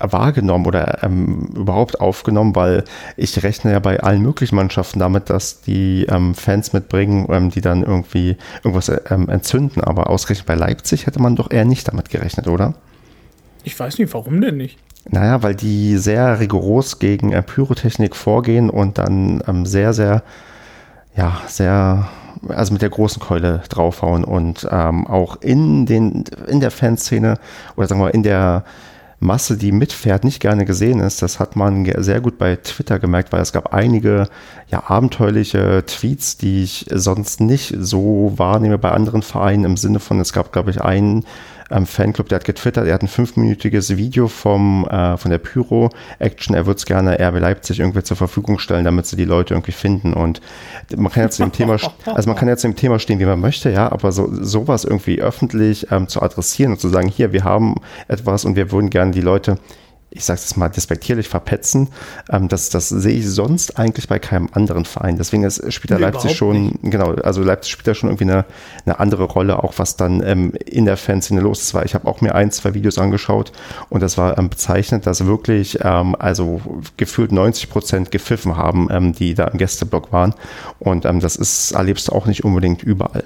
wahrgenommen 0.00 0.66
oder 0.66 1.02
ähm, 1.02 1.50
überhaupt 1.54 2.00
aufgenommen, 2.00 2.54
weil 2.56 2.84
ich 3.16 3.42
rechne 3.42 3.72
ja 3.72 3.78
bei 3.78 4.00
allen 4.00 4.22
möglichen 4.22 4.56
Mannschaften 4.56 4.98
damit, 4.98 5.30
dass 5.30 5.60
die 5.60 6.06
ähm, 6.08 6.34
Fans 6.34 6.72
mitbringen, 6.72 7.26
ähm, 7.30 7.50
die 7.50 7.60
dann 7.60 7.82
irgendwie 7.82 8.36
irgendwas 8.64 8.90
ähm, 9.10 9.28
entzünden. 9.28 9.82
Aber 9.82 10.10
ausgerechnet 10.10 10.46
bei 10.46 10.54
Leipzig 10.54 11.06
hätte 11.06 11.20
man 11.20 11.36
doch 11.36 11.50
eher 11.50 11.64
nicht 11.64 11.88
damit 11.88 12.10
gerechnet, 12.10 12.48
oder? 12.48 12.74
Ich 13.62 13.78
weiß 13.78 13.98
nicht, 13.98 14.12
warum 14.14 14.40
denn 14.40 14.56
nicht? 14.56 14.78
Naja, 15.08 15.42
weil 15.42 15.54
die 15.54 15.96
sehr 15.96 16.40
rigoros 16.40 16.98
gegen 16.98 17.32
äh, 17.32 17.42
Pyrotechnik 17.42 18.16
vorgehen 18.16 18.70
und 18.70 18.98
dann 18.98 19.42
ähm, 19.46 19.66
sehr, 19.66 19.92
sehr, 19.92 20.22
ja, 21.16 21.40
sehr 21.46 22.08
also 22.48 22.72
mit 22.72 22.82
der 22.82 22.90
großen 22.90 23.20
Keule 23.20 23.62
draufhauen 23.68 24.24
und 24.24 24.66
ähm, 24.70 25.06
auch 25.06 25.36
in 25.42 25.86
den 25.86 26.24
in 26.46 26.60
der 26.60 26.70
Fanszene 26.70 27.38
oder 27.76 27.86
sagen 27.86 28.00
wir 28.00 28.14
in 28.14 28.22
der 28.22 28.64
Masse, 29.22 29.58
die 29.58 29.70
mitfährt, 29.70 30.24
nicht 30.24 30.40
gerne 30.40 30.64
gesehen 30.64 31.00
ist. 31.00 31.20
Das 31.20 31.38
hat 31.38 31.54
man 31.54 31.86
sehr 32.02 32.22
gut 32.22 32.38
bei 32.38 32.56
Twitter 32.56 32.98
gemerkt, 32.98 33.32
weil 33.32 33.42
es 33.42 33.52
gab 33.52 33.74
einige 33.74 34.28
ja, 34.68 34.82
abenteuerliche 34.88 35.84
Tweets, 35.86 36.38
die 36.38 36.62
ich 36.62 36.86
sonst 36.90 37.40
nicht 37.40 37.76
so 37.78 38.32
wahrnehme 38.36 38.78
bei 38.78 38.90
anderen 38.90 39.20
Vereinen 39.20 39.64
im 39.64 39.76
Sinne 39.76 40.00
von, 40.00 40.20
es 40.20 40.32
gab, 40.32 40.52
glaube 40.52 40.70
ich, 40.70 40.80
einen 40.80 41.26
ähm, 41.70 41.86
Fanclub, 41.86 42.28
der 42.28 42.36
hat 42.36 42.44
getwittert, 42.44 42.86
er 42.86 42.94
hat 42.94 43.02
ein 43.02 43.08
fünfminütiges 43.08 43.96
Video 43.96 44.28
vom, 44.28 44.86
äh, 44.88 45.16
von 45.16 45.30
der 45.30 45.38
Pyro-Action, 45.38 46.54
er 46.54 46.66
würde 46.66 46.78
es 46.78 46.86
gerne 46.86 47.18
RB 47.18 47.38
Leipzig 47.38 47.80
irgendwie 47.80 48.02
zur 48.02 48.16
Verfügung 48.16 48.58
stellen, 48.58 48.84
damit 48.84 49.06
sie 49.06 49.16
die 49.16 49.24
Leute 49.24 49.54
irgendwie 49.54 49.72
finden. 49.72 50.12
Und 50.12 50.40
man 50.96 51.10
kann 51.12 51.24
jetzt 51.24 51.38
dem 51.38 51.52
Thema, 51.52 51.76
also 52.04 52.28
man 52.28 52.36
kann 52.36 52.48
jetzt 52.48 52.64
dem 52.64 52.76
Thema 52.76 52.98
stehen, 52.98 53.20
wie 53.20 53.26
man 53.26 53.40
möchte, 53.40 53.70
ja, 53.70 53.90
aber 53.90 54.12
so, 54.12 54.28
sowas 54.32 54.84
irgendwie 54.84 55.20
öffentlich 55.20 55.86
ähm, 55.90 56.08
zu 56.08 56.22
adressieren 56.22 56.72
und 56.72 56.80
zu 56.80 56.88
sagen, 56.88 57.08
hier, 57.08 57.32
wir 57.32 57.44
haben 57.44 57.76
etwas 58.08 58.44
und 58.44 58.56
wir 58.56 58.72
würden 58.72 58.90
gerne 58.90 59.12
die 59.12 59.20
Leute 59.20 59.58
ich 60.10 60.24
sage 60.24 60.40
es 60.42 60.56
mal 60.56 60.68
despektierlich, 60.68 61.28
verpetzen. 61.28 61.88
Ähm, 62.30 62.48
das, 62.48 62.68
das 62.68 62.88
sehe 62.88 63.16
ich 63.16 63.28
sonst 63.28 63.78
eigentlich 63.78 64.08
bei 64.08 64.18
keinem 64.18 64.48
anderen 64.52 64.84
Verein. 64.84 65.16
Deswegen 65.16 65.44
ist, 65.44 65.72
spielt 65.72 65.92
da 65.92 65.96
nee, 65.96 66.02
Leipzig 66.02 66.36
schon, 66.36 66.64
nicht. 66.66 66.78
genau, 66.82 67.14
also 67.14 67.42
Leipzig 67.42 67.72
spielt 67.72 67.86
da 67.86 67.94
schon 67.94 68.08
irgendwie 68.08 68.24
eine, 68.24 68.44
eine 68.84 68.98
andere 68.98 69.24
Rolle, 69.24 69.62
auch 69.62 69.74
was 69.76 69.96
dann 69.96 70.22
ähm, 70.26 70.52
in 70.66 70.84
der 70.84 70.96
Fanszene 70.96 71.40
los 71.40 71.62
ist. 71.62 71.74
Weil 71.74 71.86
ich 71.86 71.94
habe 71.94 72.08
auch 72.08 72.20
mir 72.20 72.34
ein, 72.34 72.50
zwei 72.50 72.74
Videos 72.74 72.98
angeschaut 72.98 73.52
und 73.88 74.02
das 74.02 74.18
war 74.18 74.36
ähm, 74.36 74.50
bezeichnend, 74.50 75.06
dass 75.06 75.26
wirklich 75.26 75.78
ähm, 75.82 76.16
also 76.18 76.60
gefühlt 76.96 77.30
90 77.30 77.70
Prozent 77.70 78.10
gepfiffen 78.10 78.56
haben, 78.56 78.88
ähm, 78.90 79.12
die 79.12 79.34
da 79.34 79.44
im 79.44 79.58
Gästeblock 79.58 80.12
waren. 80.12 80.34
Und 80.80 81.04
ähm, 81.04 81.20
das 81.20 81.36
ist, 81.36 81.70
erlebst 81.72 82.08
du 82.08 82.12
auch 82.12 82.26
nicht 82.26 82.44
unbedingt 82.44 82.82
überall. 82.82 83.24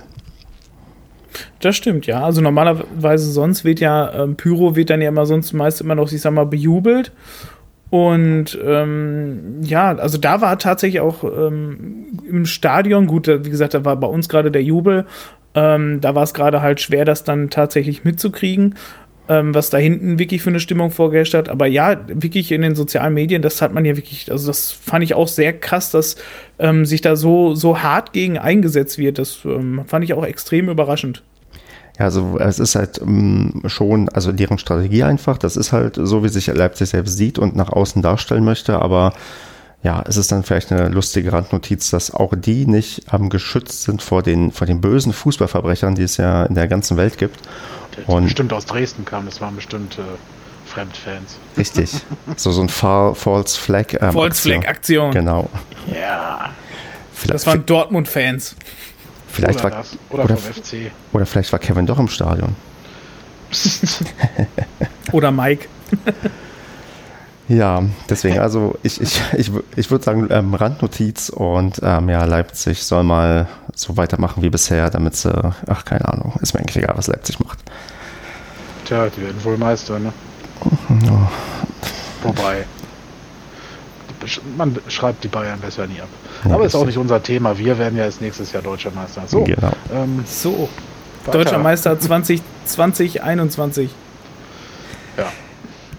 Das 1.61 1.77
stimmt, 1.77 2.07
ja. 2.07 2.23
Also 2.23 2.41
normalerweise 2.41 3.31
sonst 3.31 3.65
wird 3.65 3.81
ja, 3.81 4.13
ähm, 4.23 4.37
Pyro 4.37 4.77
wird 4.77 4.91
dann 4.91 5.01
ja 5.01 5.09
immer 5.09 5.27
sonst 5.27 5.53
meist 5.53 5.81
immer 5.81 5.95
noch, 5.95 6.11
ich 6.13 6.21
sag 6.21 6.33
mal, 6.33 6.47
bejubelt. 6.47 7.13
Und 7.91 8.59
ähm, 8.65 9.61
ja, 9.63 9.97
also 9.97 10.19
da 10.19 10.41
war 10.41 10.59
tatsächlich 10.59 11.01
auch 11.01 11.23
ähm, 11.23 12.07
im 12.29 12.45
Stadion, 12.45 13.07
gut, 13.07 13.29
wie 13.29 13.51
gesagt, 13.51 13.75
da 13.75 13.85
war 13.85 13.97
bei 13.97 14.09
uns 14.09 14.29
gerade 14.29 14.51
der 14.51 14.65
Jubel. 14.65 15.07
Ähm, 15.55 16.01
da 16.01 16.15
war 16.15 16.25
es 16.25 16.35
gerade 16.35 16.61
halt 16.61 16.81
schwer, 16.81 17.05
das 17.05 17.23
dann 17.23 17.51
tatsächlich 17.51 18.03
mitzukriegen, 18.03 18.75
ähm, 19.29 19.55
was 19.55 19.71
da 19.71 19.79
hinten 19.79 20.19
wirklich 20.19 20.43
für 20.43 20.51
eine 20.51 20.59
Stimmung 20.59 20.91
vorgeherrscht 20.91 21.35
hat. 21.35 21.49
Aber 21.49 21.67
ja, 21.67 22.01
wirklich 22.09 22.51
in 22.51 22.63
den 22.63 22.75
sozialen 22.75 23.15
Medien, 23.15 23.43
das 23.43 23.63
hat 23.63 23.73
man 23.73 23.85
ja 23.85 23.97
wirklich, 23.97 24.31
also 24.33 24.49
das 24.49 24.73
fand 24.73 25.05
ich 25.05 25.15
auch 25.15 25.29
sehr 25.29 25.53
krass, 25.53 25.93
dass 25.93 26.17
ähm, 26.59 26.85
sich 26.85 27.01
da 27.01 27.15
so, 27.15 27.55
so 27.55 27.81
hart 27.81 28.13
gegen 28.13 28.39
eingesetzt 28.39 28.99
wird. 28.99 29.19
Das 29.19 29.39
ähm, 29.45 29.83
fand 29.87 30.05
ich 30.05 30.15
auch 30.15 30.27
extrem 30.27 30.69
überraschend. 30.69 31.23
Ja, 31.99 32.07
also 32.07 32.39
es 32.39 32.59
ist 32.59 32.75
halt 32.75 32.99
um, 32.99 33.63
ähm, 33.63 33.69
schon, 33.69 34.09
also 34.09 34.33
deren 34.33 34.59
Strategie 34.59 35.05
einfach, 35.05 35.39
das 35.39 35.57
ist 35.57 35.73
halt 35.73 35.99
so, 36.01 36.25
wie 36.25 36.29
sich 36.29 36.47
Leipzig 36.49 36.89
selbst 36.89 37.17
sieht 37.17 37.39
und 37.39 37.55
nach 37.55 37.71
außen 37.71 38.03
darstellen 38.03 38.45
möchte, 38.45 38.81
aber 38.81 39.13
ja, 39.85 40.03
es 40.09 40.17
ist 40.17 40.33
dann 40.33 40.43
vielleicht 40.43 40.73
eine 40.73 40.89
lustige 40.89 41.33
Randnotiz, 41.33 41.91
dass 41.91 42.13
auch 42.13 42.33
die 42.35 42.67
nicht 42.67 43.03
ähm, 43.13 43.29
geschützt 43.29 43.83
sind 43.83 44.03
vor 44.03 44.23
den, 44.23 44.51
vor 44.51 44.67
den 44.67 44.81
bösen 44.81 45.13
Fußballverbrechern, 45.13 45.95
die 45.95 46.03
es 46.03 46.17
ja 46.17 46.45
in 46.45 46.55
der 46.55 46.69
ganzen 46.69 46.97
Welt 46.97 47.19
gibt. 47.19 47.39
Und 48.07 48.25
bestimmt 48.25 48.53
aus 48.55 48.65
Dresden 48.65 49.05
kam, 49.05 49.27
das 49.27 49.43
waren 49.43 49.55
bestimmt 49.55 49.99
äh, 49.99 50.03
Fremdfans. 50.67 51.37
Richtig. 51.57 51.91
so, 52.37 52.51
so 52.51 52.63
ein 52.63 52.71
False 52.71 53.61
Flag. 53.61 53.93
Ähm, 54.01 54.13
False 54.13 54.43
Flag 54.43 54.67
Aktion. 54.67 55.11
Genau. 55.11 55.51
Ja. 55.87 56.51
Vielleicht, 57.13 57.35
das 57.35 57.47
waren 57.47 57.67
Dortmund-Fans. 57.67 58.57
Vielleicht 59.35 59.61
oder 59.61 59.71
war, 59.73 59.79
das. 59.79 59.99
Oder, 60.11 60.25
oder, 60.25 60.37
vom 60.37 60.53
FC. 60.55 60.93
Oder 61.13 61.27
vielleicht 61.27 61.53
war 61.53 61.59
Kevin 61.59 61.87
doch 61.87 61.99
im 61.99 62.09
Stadion. 62.09 62.55
oder 65.13 65.33
Mike. 65.33 65.69
ja, 67.49 67.83
deswegen, 68.09 68.39
also 68.39 68.79
ich, 68.85 69.01
ich, 69.01 69.21
ich, 69.37 69.51
ich 69.75 69.91
würde 69.91 70.05
sagen, 70.05 70.29
ähm, 70.31 70.55
Randnotiz 70.55 71.31
und 71.31 71.81
ähm, 71.83 72.09
ja, 72.09 72.25
Leipzig 72.25 72.85
soll 72.85 73.03
mal 73.03 73.49
so 73.75 73.97
weitermachen 73.97 74.43
wie 74.43 74.51
bisher, 74.51 74.89
damit 74.91 75.17
sie, 75.17 75.33
ach, 75.67 75.85
keine 75.85 76.07
Ahnung, 76.09 76.35
ist 76.41 76.55
mir 76.55 76.61
eigentlich 76.61 76.77
egal, 76.77 76.97
was 76.97 77.09
Leipzig 77.09 77.41
macht. 77.41 77.59
Tja, 78.85 79.09
die 79.09 79.23
werden 79.23 79.43
wohl 79.43 79.59
Meister, 79.59 79.99
ne? 79.99 80.13
Ja. 81.05 81.31
Wobei, 82.23 82.65
man 84.57 84.79
schreibt 84.89 85.25
die 85.25 85.29
Bayern 85.29 85.59
besser 85.59 85.89
nie 85.89 86.01
ab. 86.01 86.09
Ja, 86.45 86.55
Aber 86.55 86.65
ist 86.67 86.75
auch 86.75 86.85
nicht 86.87 86.99
unser 86.99 87.23
Thema. 87.23 87.57
Wir 87.59 87.79
werden 87.79 87.97
ja 87.97 88.05
als 88.05 88.21
nächstes 88.21 88.53
Jahr 88.53 88.63
Deutscher 88.63 88.91
Meister. 88.91 89.23
So, 89.27 89.45
genau. 89.45 89.73
ähm, 89.93 90.25
so. 90.27 90.69
Deutscher 91.31 91.59
Meister 91.59 91.99
2021. 91.99 93.91
Ja. 95.17 95.33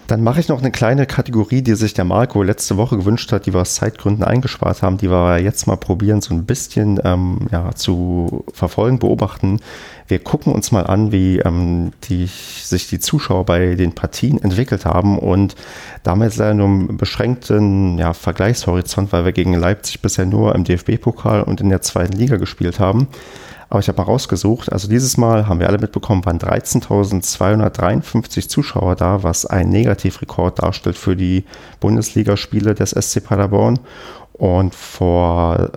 Dann 0.08 0.22
mache 0.22 0.40
ich 0.40 0.50
noch 0.50 0.60
eine 0.60 0.70
kleine 0.70 1.08
Kategorie, 1.08 1.64
die 1.64 1.74
sich 1.74 1.96
der 1.96 2.06
Marco 2.06 2.44
letzte 2.44 2.78
Woche 2.78 2.98
gewünscht 2.98 3.32
hat, 3.32 3.48
die 3.48 3.54
wir 3.54 3.62
aus 3.62 3.74
Zeitgründen 3.74 4.24
eingespart 4.24 4.84
haben, 4.84 4.98
die 4.98 5.10
wir 5.10 5.40
jetzt 5.40 5.66
mal 5.66 5.78
probieren, 5.78 6.22
so 6.22 6.36
ein 6.36 6.46
bisschen 6.46 7.00
ähm, 7.04 7.48
ja, 7.52 7.74
zu 7.74 8.46
verfolgen, 8.54 9.00
beobachten. 9.00 9.60
Wir 10.08 10.20
gucken 10.20 10.54
uns 10.54 10.72
mal 10.72 10.86
an, 10.86 11.12
wie 11.12 11.40
ähm, 11.40 11.92
die, 12.04 12.28
sich 12.28 12.88
die 12.88 13.00
Zuschauer 13.00 13.46
bei 13.46 13.74
den 13.74 13.96
Partien 13.96 14.40
entwickelt 14.44 14.86
haben 14.86 15.18
und 15.18 15.56
damit 16.04 16.36
leider 16.36 16.54
nur 16.54 16.68
einen 16.68 16.98
beschränkten 16.98 17.98
ja, 17.98 18.14
Vergleichshorizont, 18.14 19.12
weil 19.12 19.26
wir 19.26 19.32
gegen 19.32 19.56
Leipzig 19.56 20.02
bisher 20.02 20.28
nur 20.28 20.54
im 20.54 20.66
DFB-Pokal 20.66 21.42
und 21.42 21.62
in 21.62 21.70
der 21.70 21.82
zweiten 21.82 22.14
Liga 22.14 22.38
gespielt 22.38 22.80
haben. 22.80 23.08
Aber 23.76 23.82
ich 23.82 23.90
habe 23.90 23.98
mal 23.98 24.06
rausgesucht, 24.06 24.72
also 24.72 24.88
dieses 24.88 25.18
Mal 25.18 25.50
haben 25.50 25.60
wir 25.60 25.68
alle 25.68 25.80
mitbekommen, 25.80 26.24
waren 26.24 26.40
13.253 26.40 28.48
Zuschauer 28.48 28.96
da, 28.96 29.22
was 29.22 29.46
ein 29.46 29.68
Negativrekord 29.68 30.64
darstellt 30.64 30.96
für 30.96 31.18
die 31.18 31.44
Bundesligaspiele 31.82 32.74
des 32.74 32.92
SC 32.92 33.22
Paderborn. 33.22 33.80
Und 34.32 34.74
vor 34.74 35.72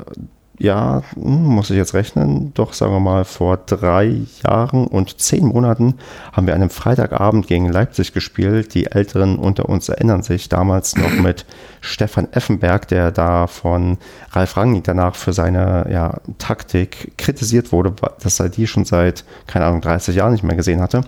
ja, 0.59 1.03
hm, 1.15 1.45
muss 1.45 1.71
ich 1.71 1.77
jetzt 1.77 1.95
rechnen, 1.95 2.53
doch 2.55 2.73
sagen 2.73 2.93
wir 2.93 3.01
mal 3.01 3.25
vor 3.25 3.57
drei 3.57 4.23
Jahren 4.45 4.87
und 4.87 5.21
zehn 5.21 5.47
Monaten 5.47 5.95
haben 6.33 6.47
wir 6.47 6.55
an 6.55 6.63
einem 6.63 6.71
Freitagabend 6.71 7.47
gegen 7.47 7.71
Leipzig 7.71 8.13
gespielt. 8.13 8.75
Die 8.75 8.87
Älteren 8.87 9.39
unter 9.39 9.69
uns 9.69 9.89
erinnern 9.89 10.23
sich 10.23 10.49
damals 10.49 10.97
noch 10.97 11.13
mit 11.23 11.47
Stefan 11.81 12.33
Effenberg, 12.33 12.89
der 12.89 13.13
da 13.13 13.47
von 13.47 13.99
Ralf 14.33 14.57
Rangnick 14.57 14.85
danach 14.85 15.15
für 15.15 15.33
seine 15.33 15.87
ja, 15.91 16.19
Taktik 16.39 17.17
kritisiert 17.17 17.71
wurde, 17.71 17.95
dass 18.21 18.41
er 18.41 18.49
die 18.49 18.67
schon 18.67 18.85
seit, 18.85 19.25
keine 19.47 19.67
Ahnung, 19.67 19.81
30 19.81 20.17
Jahren 20.17 20.33
nicht 20.33 20.45
mehr 20.45 20.57
gesehen 20.57 20.81
hatte. 20.81 21.03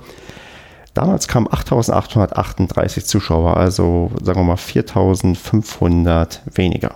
Damals 0.94 1.28
kamen 1.28 1.48
8.838 1.48 3.04
Zuschauer, 3.04 3.56
also 3.56 4.10
sagen 4.22 4.40
wir 4.40 4.44
mal 4.44 4.56
4.500 4.56 6.40
weniger. 6.54 6.94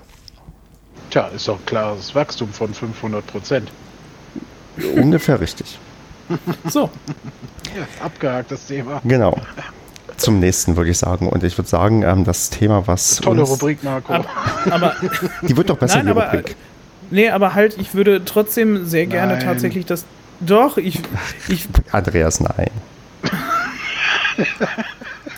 Tja, 1.14 1.28
ist 1.28 1.46
doch 1.46 1.60
ein 1.60 1.64
klares 1.64 2.12
Wachstum 2.16 2.52
von 2.52 2.74
500 2.74 3.24
Prozent. 3.24 3.70
Ungefähr 4.96 5.40
richtig. 5.40 5.78
So. 6.68 6.90
Ja, 7.76 8.04
abgehakt 8.04 8.50
das 8.50 8.66
Thema. 8.66 9.00
Genau. 9.04 9.38
Zum 10.16 10.40
nächsten 10.40 10.76
würde 10.76 10.90
ich 10.90 10.98
sagen. 10.98 11.28
Und 11.28 11.44
ich 11.44 11.56
würde 11.56 11.68
sagen, 11.68 12.02
ähm, 12.02 12.24
das 12.24 12.50
Thema, 12.50 12.88
was. 12.88 13.18
Tolle 13.18 13.42
uns, 13.42 13.50
Rubrik, 13.50 13.84
Marco. 13.84 14.12
Aber, 14.12 14.26
aber 14.70 14.96
Die 15.42 15.56
wird 15.56 15.70
doch 15.70 15.76
besser, 15.76 15.98
Nein, 15.98 16.06
die 16.06 16.10
aber, 16.10 16.24
Rubrik. 16.24 16.56
nee, 17.12 17.28
aber 17.28 17.54
halt, 17.54 17.78
ich 17.78 17.94
würde 17.94 18.24
trotzdem 18.24 18.84
sehr 18.84 19.06
gerne 19.06 19.34
Nein. 19.34 19.44
tatsächlich 19.44 19.86
das. 19.86 20.06
Doch, 20.40 20.78
ich, 20.78 21.00
ich, 21.46 21.68
Andreas, 21.92 22.40
nein. 22.40 22.70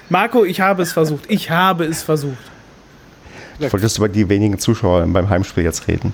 Marco, 0.09 0.43
ich 0.47 0.63
habe 0.63 0.83
es 0.85 0.93
versucht. 0.93 1.25
Ich 1.29 1.51
habe 1.51 1.85
es 1.85 2.03
versucht. 2.03 2.39
Wolltest 3.59 3.97
du 3.97 4.03
über 4.03 4.09
die 4.09 4.29
wenigen 4.29 4.59
Zuschauer 4.59 5.07
beim 5.07 5.29
Heimspiel 5.29 5.65
jetzt 5.65 5.89
reden? 5.89 6.13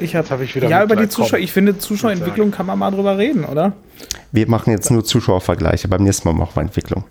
Ich 0.00 0.14
hab, 0.14 0.24
Jetzt 0.24 0.30
hab 0.30 0.40
ich 0.40 0.54
wieder 0.54 0.68
ja, 0.68 0.84
über 0.84 0.96
die. 0.96 1.08
Zuschauer. 1.08 1.38
Ich 1.40 1.52
finde, 1.52 1.78
Zuschauerentwicklung 1.78 2.50
kann 2.50 2.66
man 2.66 2.78
mal 2.78 2.90
drüber 2.90 3.18
reden, 3.18 3.44
oder? 3.44 3.72
Wir 4.30 4.48
machen 4.48 4.70
jetzt 4.70 4.90
nur 4.90 5.04
Zuschauervergleiche. 5.04 5.88
Beim 5.88 6.04
nächsten 6.04 6.28
Mal 6.28 6.34
machen 6.34 6.52
wir 6.54 6.62
Entwicklung. 6.62 7.04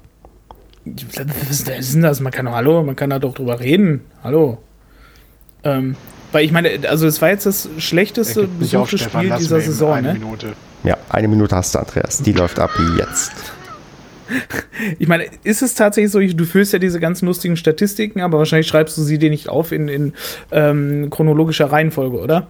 Was 0.86 1.62
ist 1.80 1.94
denn 1.96 2.02
das? 2.02 2.22
Man 2.22 2.32
kann 2.32 2.46
doch, 2.46 2.54
hallo, 2.54 2.84
man 2.84 2.96
kann 2.96 3.10
da 3.10 3.20
doch 3.20 3.34
drüber 3.34 3.60
reden. 3.60 4.02
Hallo. 4.24 4.60
Ähm, 5.64 5.96
weil 6.32 6.46
ich 6.46 6.52
meine, 6.52 6.80
also 6.88 7.08
es 7.08 7.22
war 7.22 7.30
jetzt 7.30 7.46
das 7.46 7.70
schlechteste 7.78 8.48
besuchte 8.48 8.98
Spiel 8.98 9.34
dieser 9.38 9.60
Saison, 9.60 9.94
eine 9.94 10.14
ne? 10.14 10.20
Minute. 10.20 10.54
Ja, 10.84 10.98
eine 11.10 11.28
Minute 11.28 11.56
hast 11.56 11.76
du, 11.76 11.80
Andreas. 11.80 12.22
Die 12.22 12.32
läuft 12.32 12.60
ab 12.60 12.72
jetzt. 12.98 13.32
Ich 15.00 15.08
meine, 15.08 15.26
ist 15.44 15.62
es 15.62 15.74
tatsächlich 15.74 16.12
so, 16.12 16.20
du 16.20 16.46
führst 16.46 16.74
ja 16.74 16.80
diese 16.80 17.00
ganzen 17.00 17.26
lustigen 17.26 17.58
Statistiken, 17.58 18.22
aber 18.22 18.38
wahrscheinlich 18.38 18.68
schreibst 18.68 18.98
du 18.98 19.02
sie 19.02 19.18
dir 19.18 19.30
nicht 19.30 19.50
auf 19.50 19.72
in, 19.72 19.88
in 19.88 20.14
ähm, 20.52 21.10
chronologischer 21.10 21.72
Reihenfolge, 21.72 22.20
oder? 22.20 22.48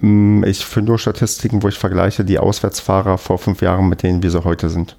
Mm, 0.00 0.44
Ich 0.44 0.64
führe 0.64 0.86
nur 0.86 0.98
Statistiken, 0.98 1.62
wo 1.62 1.68
ich 1.68 1.78
vergleiche 1.78 2.24
die 2.24 2.38
Auswärtsfahrer 2.38 3.18
vor 3.18 3.38
fünf 3.38 3.62
Jahren 3.62 3.88
mit 3.88 4.02
denen, 4.02 4.22
wie 4.22 4.28
sie 4.28 4.44
heute 4.44 4.68
sind. 4.68 4.96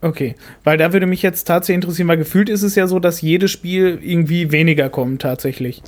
Okay, 0.00 0.36
weil 0.62 0.78
da 0.78 0.92
würde 0.92 1.06
mich 1.06 1.22
jetzt 1.22 1.44
tatsächlich 1.44 1.82
interessieren, 1.82 2.06
weil 2.06 2.18
gefühlt 2.18 2.48
ist 2.48 2.62
es 2.62 2.76
ja 2.76 2.86
so, 2.86 3.00
dass 3.00 3.20
jedes 3.20 3.50
Spiel 3.50 3.98
irgendwie 4.00 4.52
weniger 4.52 4.90
kommt 4.90 5.22
tatsächlich. 5.22 5.82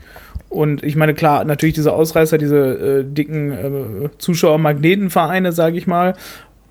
Und 0.49 0.83
ich 0.83 0.97
meine, 0.97 1.15
klar, 1.15 1.45
natürlich 1.45 1.77
diese 1.77 1.93
Ausreißer, 1.93 2.37
diese 2.37 2.59
äh, 2.59 3.05
dicken 3.05 3.53
äh, 3.53 4.09
Zuschauer-Magnetenvereine, 4.19 5.53
sage 5.53 5.79
ich 5.79 5.87
mal, 5.87 6.17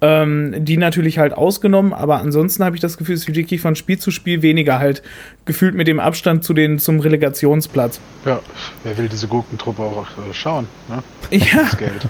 ähm, 0.01 0.55
die 0.59 0.77
natürlich 0.77 1.17
halt 1.19 1.33
ausgenommen, 1.33 1.93
aber 1.93 2.21
ansonsten 2.21 2.63
habe 2.63 2.75
ich 2.75 2.81
das 2.81 2.97
Gefühl, 2.97 3.15
es 3.15 3.27
wird 3.27 3.37
wirklich 3.37 3.61
von 3.61 3.75
Spiel 3.75 3.97
zu 3.99 4.11
Spiel 4.11 4.41
weniger 4.41 4.79
halt 4.79 5.01
gefühlt 5.45 5.75
mit 5.75 5.87
dem 5.87 5.99
Abstand 5.99 6.43
zu 6.43 6.53
den 6.53 6.79
zum 6.79 6.99
Relegationsplatz. 6.99 7.99
Ja, 8.25 8.39
wer 8.83 8.97
will 8.97 9.09
diese 9.09 9.27
Gurkentruppe 9.27 9.81
auch 9.81 10.07
äh, 10.07 10.33
schauen? 10.33 10.67
Ne? 10.87 11.03
Ja, 11.39 11.63
Das 11.63 11.77
Geld. 11.77 12.07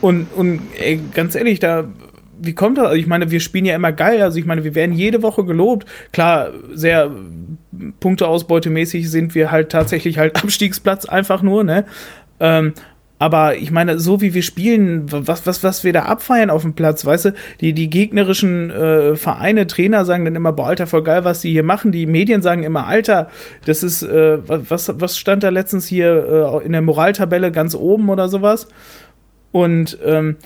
und, 0.00 0.26
und 0.36 0.60
ey, 0.78 1.00
ganz 1.14 1.34
ehrlich, 1.34 1.60
da, 1.60 1.84
wie 2.40 2.52
kommt 2.54 2.78
das? 2.78 2.86
Also 2.86 2.96
ich 2.96 3.06
meine, 3.06 3.30
wir 3.30 3.40
spielen 3.40 3.64
ja 3.64 3.74
immer 3.74 3.92
geil. 3.92 4.20
Also 4.22 4.38
ich 4.38 4.44
meine, 4.44 4.64
wir 4.64 4.74
werden 4.74 4.94
jede 4.94 5.22
Woche 5.22 5.44
gelobt. 5.44 5.86
Klar, 6.12 6.50
sehr 6.72 7.10
punkteausbeutemäßig 8.00 9.10
sind 9.10 9.34
wir 9.34 9.50
halt 9.50 9.70
tatsächlich 9.70 10.18
halt 10.18 10.36
Abstiegsplatz 10.42 11.06
einfach 11.06 11.42
nur, 11.42 11.64
ne? 11.64 11.84
Ähm, 12.40 12.74
aber 13.24 13.56
ich 13.56 13.70
meine, 13.70 13.98
so 13.98 14.20
wie 14.20 14.34
wir 14.34 14.42
spielen, 14.42 15.10
was, 15.10 15.46
was, 15.46 15.64
was 15.64 15.82
wir 15.82 15.94
da 15.94 16.02
abfeiern 16.02 16.50
auf 16.50 16.60
dem 16.60 16.74
Platz, 16.74 17.06
weißt 17.06 17.24
du, 17.24 17.34
die, 17.62 17.72
die 17.72 17.88
gegnerischen 17.88 18.68
äh, 18.70 19.16
Vereine, 19.16 19.66
Trainer 19.66 20.04
sagen 20.04 20.26
dann 20.26 20.36
immer, 20.36 20.52
boah, 20.52 20.66
Alter, 20.66 20.86
voll 20.86 21.04
geil, 21.04 21.24
was 21.24 21.40
die 21.40 21.50
hier 21.50 21.62
machen. 21.62 21.90
Die 21.90 22.04
Medien 22.04 22.42
sagen 22.42 22.64
immer, 22.64 22.86
Alter, 22.86 23.30
das 23.64 23.82
ist, 23.82 24.02
äh, 24.02 24.38
was, 24.46 24.92
was 25.00 25.16
stand 25.16 25.42
da 25.42 25.48
letztens 25.48 25.86
hier 25.86 26.60
äh, 26.62 26.66
in 26.66 26.72
der 26.72 26.82
Moraltabelle 26.82 27.50
ganz 27.50 27.74
oben 27.74 28.10
oder 28.10 28.28
sowas? 28.28 28.68
Und 29.52 29.96
ähm, 30.04 30.36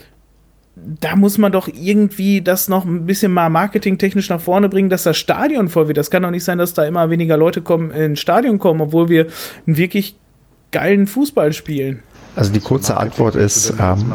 da 0.77 1.17
muss 1.17 1.37
man 1.37 1.51
doch 1.51 1.67
irgendwie 1.67 2.43
das 2.43 2.69
noch 2.69 2.85
ein 2.85 3.07
bisschen 3.07 3.33
mal 3.33 3.51
marketingtechnisch 3.51 4.29
nach 4.29 4.41
vorne 4.41 4.69
bringen, 4.69 4.89
dass 4.89 5.03
das 5.03 5.17
Stadion 5.17 5.69
voll 5.69 5.89
wird. 5.89 5.99
Das 5.99 6.13
kann 6.13 6.23
doch 6.23 6.31
nicht 6.31 6.45
sein, 6.45 6.59
dass 6.59 6.75
da 6.75 6.85
immer 6.85 7.11
weniger 7.11 7.37
Leute 7.37 7.61
kommen, 7.61 7.91
ins 7.91 8.21
Stadion 8.21 8.61
kommen, 8.61 8.81
obwohl 8.81 9.09
wir 9.09 9.27
einen 9.67 9.77
wirklich 9.77 10.15
geilen 10.71 11.09
Fußball 11.09 11.53
spielen. 11.53 12.05
Also 12.39 12.53
die 12.53 12.61
kurze 12.61 12.97
Antwort 12.97 13.35
ist, 13.35 13.75
ähm, 13.81 14.13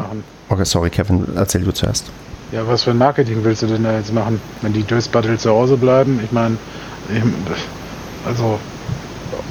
okay, 0.48 0.64
sorry, 0.64 0.88
Kevin, 0.88 1.26
erzähl 1.36 1.62
du 1.62 1.74
zuerst. 1.74 2.06
Ja, 2.52 2.66
was 2.66 2.84
für 2.84 2.92
ein 2.92 2.98
Marketing 2.98 3.44
willst 3.44 3.60
du 3.60 3.66
denn 3.66 3.84
da 3.84 3.98
jetzt 3.98 4.14
machen, 4.14 4.40
wenn 4.62 4.72
die 4.72 4.82
Dösbattel 4.82 5.38
zu 5.38 5.50
Hause 5.50 5.76
bleiben? 5.76 6.20
Ich 6.24 6.32
meine, 6.32 6.56
also 8.26 8.58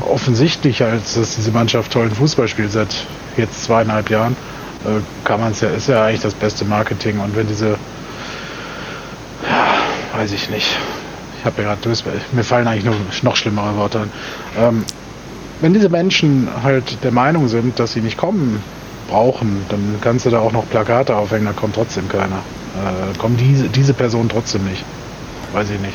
offensichtlich, 0.01 0.81
als 0.81 1.13
dass 1.13 1.35
diese 1.35 1.51
Mannschaft 1.51 1.93
tollen 1.93 2.09
Fußball 2.09 2.47
spielt 2.47 2.71
seit 2.71 3.05
jetzt 3.37 3.63
zweieinhalb 3.63 4.09
Jahren, 4.09 4.35
äh, 4.85 5.01
kann 5.23 5.39
man 5.39 5.51
es 5.51 5.61
ja, 5.61 5.69
ist 5.69 5.87
ja 5.87 6.03
eigentlich 6.05 6.21
das 6.21 6.33
beste 6.33 6.65
Marketing. 6.65 7.19
Und 7.19 7.35
wenn 7.35 7.45
diese, 7.45 7.77
ja, 9.47 10.17
weiß 10.19 10.31
ich 10.31 10.49
nicht, 10.49 10.79
ich 11.37 11.45
habe 11.45 11.61
ja 11.61 11.67
gerade 11.67 11.81
Dösbattel, 11.81 12.21
mir 12.31 12.43
fallen 12.43 12.67
eigentlich 12.67 12.85
nur 12.85 12.95
noch 13.21 13.35
schlimmere 13.35 13.75
Worte 13.75 13.99
an. 13.99 14.11
Ähm, 14.57 14.85
wenn 15.63 15.73
diese 15.73 15.87
Menschen 15.87 16.49
halt 16.61 17.05
der 17.05 17.11
Meinung 17.11 17.47
sind, 17.47 17.79
dass 17.79 17.93
sie 17.93 18.01
nicht 18.01 18.17
kommen 18.17 18.61
brauchen, 19.09 19.65
dann 19.69 19.95
kannst 20.01 20.25
du 20.25 20.29
da 20.29 20.39
auch 20.39 20.51
noch 20.51 20.69
Plakate 20.69 21.15
aufhängen, 21.15 21.45
da 21.45 21.53
kommt 21.53 21.75
trotzdem 21.75 22.09
keiner. 22.09 22.35
Äh, 22.35 23.17
kommt 23.17 23.39
diese, 23.39 23.69
diese 23.69 23.93
Person 23.93 24.27
trotzdem 24.27 24.65
nicht. 24.65 24.83
Weiß 25.53 25.69
ich 25.69 25.79
nicht. 25.79 25.93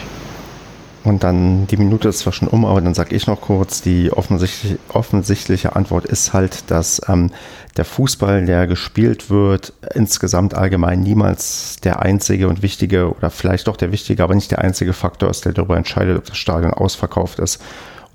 Und 1.04 1.22
dann, 1.22 1.66
die 1.66 1.76
Minute 1.76 2.08
ist 2.08 2.20
zwar 2.20 2.32
schon 2.32 2.48
um, 2.48 2.64
aber 2.64 2.80
dann 2.80 2.94
sage 2.94 3.14
ich 3.14 3.26
noch 3.26 3.42
kurz, 3.42 3.82
die 3.82 4.10
offensichtliche, 4.10 4.78
offensichtliche 4.88 5.76
Antwort 5.76 6.06
ist 6.06 6.32
halt, 6.32 6.70
dass 6.70 7.02
ähm, 7.06 7.30
der 7.76 7.84
Fußball, 7.84 8.46
der 8.46 8.66
gespielt 8.66 9.28
wird, 9.28 9.74
insgesamt 9.94 10.54
allgemein 10.54 11.00
niemals 11.00 11.76
der 11.84 12.00
einzige 12.00 12.48
und 12.48 12.62
wichtige 12.62 13.14
oder 13.14 13.28
vielleicht 13.28 13.68
doch 13.68 13.76
der 13.76 13.92
wichtige, 13.92 14.22
aber 14.22 14.34
nicht 14.34 14.50
der 14.50 14.60
einzige 14.60 14.94
Faktor 14.94 15.28
ist, 15.28 15.44
der 15.44 15.52
darüber 15.52 15.76
entscheidet, 15.76 16.16
ob 16.16 16.24
das 16.24 16.38
Stadion 16.38 16.72
ausverkauft 16.72 17.38
ist 17.38 17.62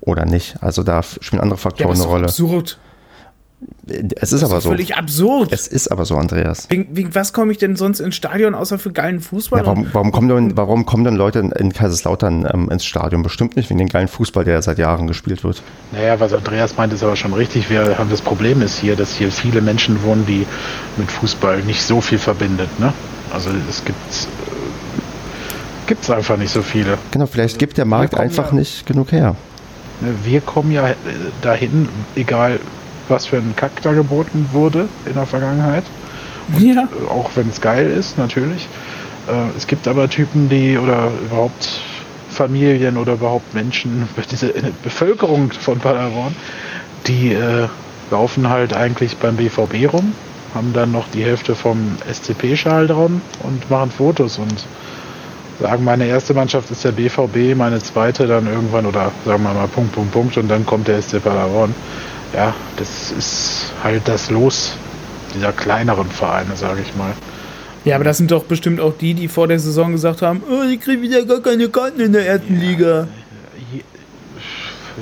oder 0.04 0.24
nicht. 0.26 0.56
Also 0.60 0.82
da 0.82 1.02
spielen 1.02 1.40
andere 1.42 1.58
Faktoren 1.58 1.94
eine 1.94 2.04
Rolle. 2.04 2.24
absurd. 2.24 2.78
Es 4.16 4.32
ist 4.34 4.42
aber 4.42 4.56
Das 4.56 4.64
so. 4.64 4.70
völlig 4.70 4.94
absurd. 4.96 5.50
Es 5.50 5.66
ist 5.66 5.88
aber 5.90 6.04
so, 6.04 6.16
Andreas. 6.16 6.66
Wegen, 6.68 6.94
wegen 6.94 7.14
was 7.14 7.32
komme 7.32 7.50
ich 7.50 7.56
denn 7.56 7.76
sonst 7.76 8.00
ins 8.00 8.14
Stadion, 8.14 8.54
außer 8.54 8.78
für 8.78 8.92
geilen 8.92 9.20
Fußball? 9.20 9.60
Ja, 9.60 9.66
warum, 9.66 9.86
warum, 9.92 10.12
kommen 10.12 10.28
denn, 10.28 10.56
warum 10.56 10.84
kommen 10.84 11.04
denn 11.04 11.14
Leute 11.14 11.38
in, 11.38 11.50
in 11.52 11.72
Kaiserslautern 11.72 12.46
ähm, 12.52 12.68
ins 12.70 12.84
Stadion? 12.84 13.22
Bestimmt 13.22 13.56
nicht 13.56 13.70
wegen 13.70 13.78
den 13.78 13.88
geilen 13.88 14.08
Fußball, 14.08 14.44
der 14.44 14.60
seit 14.60 14.76
Jahren 14.78 15.06
gespielt 15.06 15.44
wird. 15.44 15.62
Naja, 15.92 16.20
was 16.20 16.34
Andreas 16.34 16.76
meint, 16.76 16.92
ist 16.92 17.02
aber 17.02 17.16
schon 17.16 17.32
richtig. 17.32 17.70
Wir 17.70 17.96
haben 17.96 18.10
das 18.10 18.20
Problem 18.20 18.60
ist 18.60 18.78
hier, 18.78 18.96
dass 18.96 19.14
hier 19.14 19.32
viele 19.32 19.62
Menschen 19.62 20.02
wohnen, 20.02 20.26
die 20.26 20.46
mit 20.98 21.10
Fußball 21.10 21.62
nicht 21.62 21.82
so 21.82 22.02
viel 22.02 22.18
verbindet. 22.18 22.68
Ne? 22.78 22.92
Also 23.32 23.48
es 23.70 23.82
gibt 23.82 23.96
äh, 23.98 24.26
gibt's 25.86 26.10
einfach 26.10 26.36
nicht 26.36 26.52
so 26.52 26.60
viele. 26.60 26.98
Genau, 27.12 27.26
vielleicht 27.26 27.58
gibt 27.58 27.78
der 27.78 27.86
Markt 27.86 28.14
einfach 28.14 28.48
ja- 28.48 28.58
nicht 28.58 28.84
genug 28.86 29.12
her. 29.12 29.36
Ne, 30.00 30.14
Wir 30.24 30.40
kommen 30.40 30.70
ja 30.72 30.88
äh, 30.88 30.94
dahin, 31.42 31.88
egal 32.16 32.60
was 33.08 33.26
für 33.26 33.36
ein 33.36 33.54
Kack 33.56 33.82
da 33.82 33.92
geboten 33.92 34.48
wurde 34.52 34.88
in 35.06 35.14
der 35.14 35.26
Vergangenheit. 35.26 35.84
ja. 36.58 36.82
Äh, 36.82 37.10
auch 37.10 37.30
wenn 37.34 37.48
es 37.48 37.60
geil 37.60 37.90
ist, 37.90 38.18
natürlich. 38.18 38.68
Äh, 39.28 39.56
es 39.56 39.66
gibt 39.66 39.88
aber 39.88 40.08
Typen, 40.08 40.48
die 40.48 40.78
oder 40.78 41.10
überhaupt 41.24 41.80
Familien 42.30 42.96
oder 42.96 43.14
überhaupt 43.14 43.54
Menschen, 43.54 44.08
diese 44.30 44.52
Bevölkerung 44.82 45.52
von 45.52 45.78
Paderborn, 45.78 46.34
die 47.06 47.32
äh, 47.32 47.68
laufen 48.10 48.48
halt 48.48 48.74
eigentlich 48.74 49.16
beim 49.16 49.36
BVB 49.36 49.92
rum, 49.92 50.12
haben 50.54 50.72
dann 50.72 50.92
noch 50.92 51.08
die 51.12 51.24
Hälfte 51.24 51.54
vom 51.54 51.96
SCP-Schal 52.10 52.86
dran 52.86 53.22
und 53.42 53.70
machen 53.70 53.90
Fotos 53.90 54.38
und 54.38 54.66
sagen, 55.60 55.84
meine 55.84 56.06
erste 56.06 56.34
Mannschaft 56.34 56.70
ist 56.70 56.84
der 56.84 56.92
BVB, 56.92 57.56
meine 57.56 57.80
zweite 57.80 58.26
dann 58.26 58.46
irgendwann 58.46 58.86
oder 58.86 59.12
sagen 59.24 59.42
wir 59.42 59.54
mal 59.54 59.68
Punkt, 59.68 59.92
Punkt, 59.92 60.12
Punkt 60.12 60.36
und 60.36 60.48
dann 60.48 60.66
kommt 60.66 60.88
der 60.88 61.00
SC 61.00 61.22
Paderborn. 61.22 61.74
Ja, 62.34 62.54
das 62.76 63.12
ist 63.12 63.72
halt 63.82 64.02
das 64.06 64.30
Los 64.30 64.76
dieser 65.34 65.52
kleineren 65.52 66.08
Vereine, 66.08 66.56
sage 66.56 66.80
ich 66.82 66.94
mal. 66.96 67.12
ja, 67.84 67.96
aber 67.96 68.04
das 68.04 68.18
sind 68.18 68.30
doch 68.30 68.44
bestimmt 68.44 68.80
auch 68.80 68.94
die, 68.98 69.14
die 69.14 69.28
vor 69.28 69.48
der 69.48 69.58
Saison 69.58 69.92
gesagt 69.92 70.22
haben, 70.22 70.42
oh, 70.48 70.64
ich 70.68 70.80
kriege 70.80 71.02
wieder 71.02 71.24
gar 71.24 71.40
keine 71.40 71.68
Karten 71.68 72.00
in 72.00 72.12
der 72.12 72.26
ersten 72.26 72.58
Liga. 72.58 73.08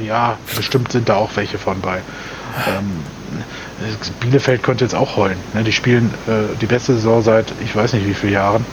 Ja, 0.06 0.38
bestimmt 0.56 0.90
sind 0.92 1.08
da 1.08 1.16
auch 1.16 1.30
welche 1.34 1.58
von 1.58 1.80
bei. 1.80 1.98
Ähm, 2.66 2.90
Bielefeld 4.20 4.62
könnte 4.62 4.84
jetzt 4.84 4.94
auch 4.94 5.16
heulen. 5.16 5.36
Ne? 5.54 5.64
Die 5.64 5.72
spielen 5.72 6.12
äh, 6.26 6.56
die 6.60 6.66
beste 6.66 6.94
Saison 6.94 7.22
seit 7.22 7.52
ich 7.62 7.74
weiß 7.74 7.92
nicht 7.94 8.06
wie 8.06 8.14
vielen 8.14 8.32
Jahren. 8.32 8.64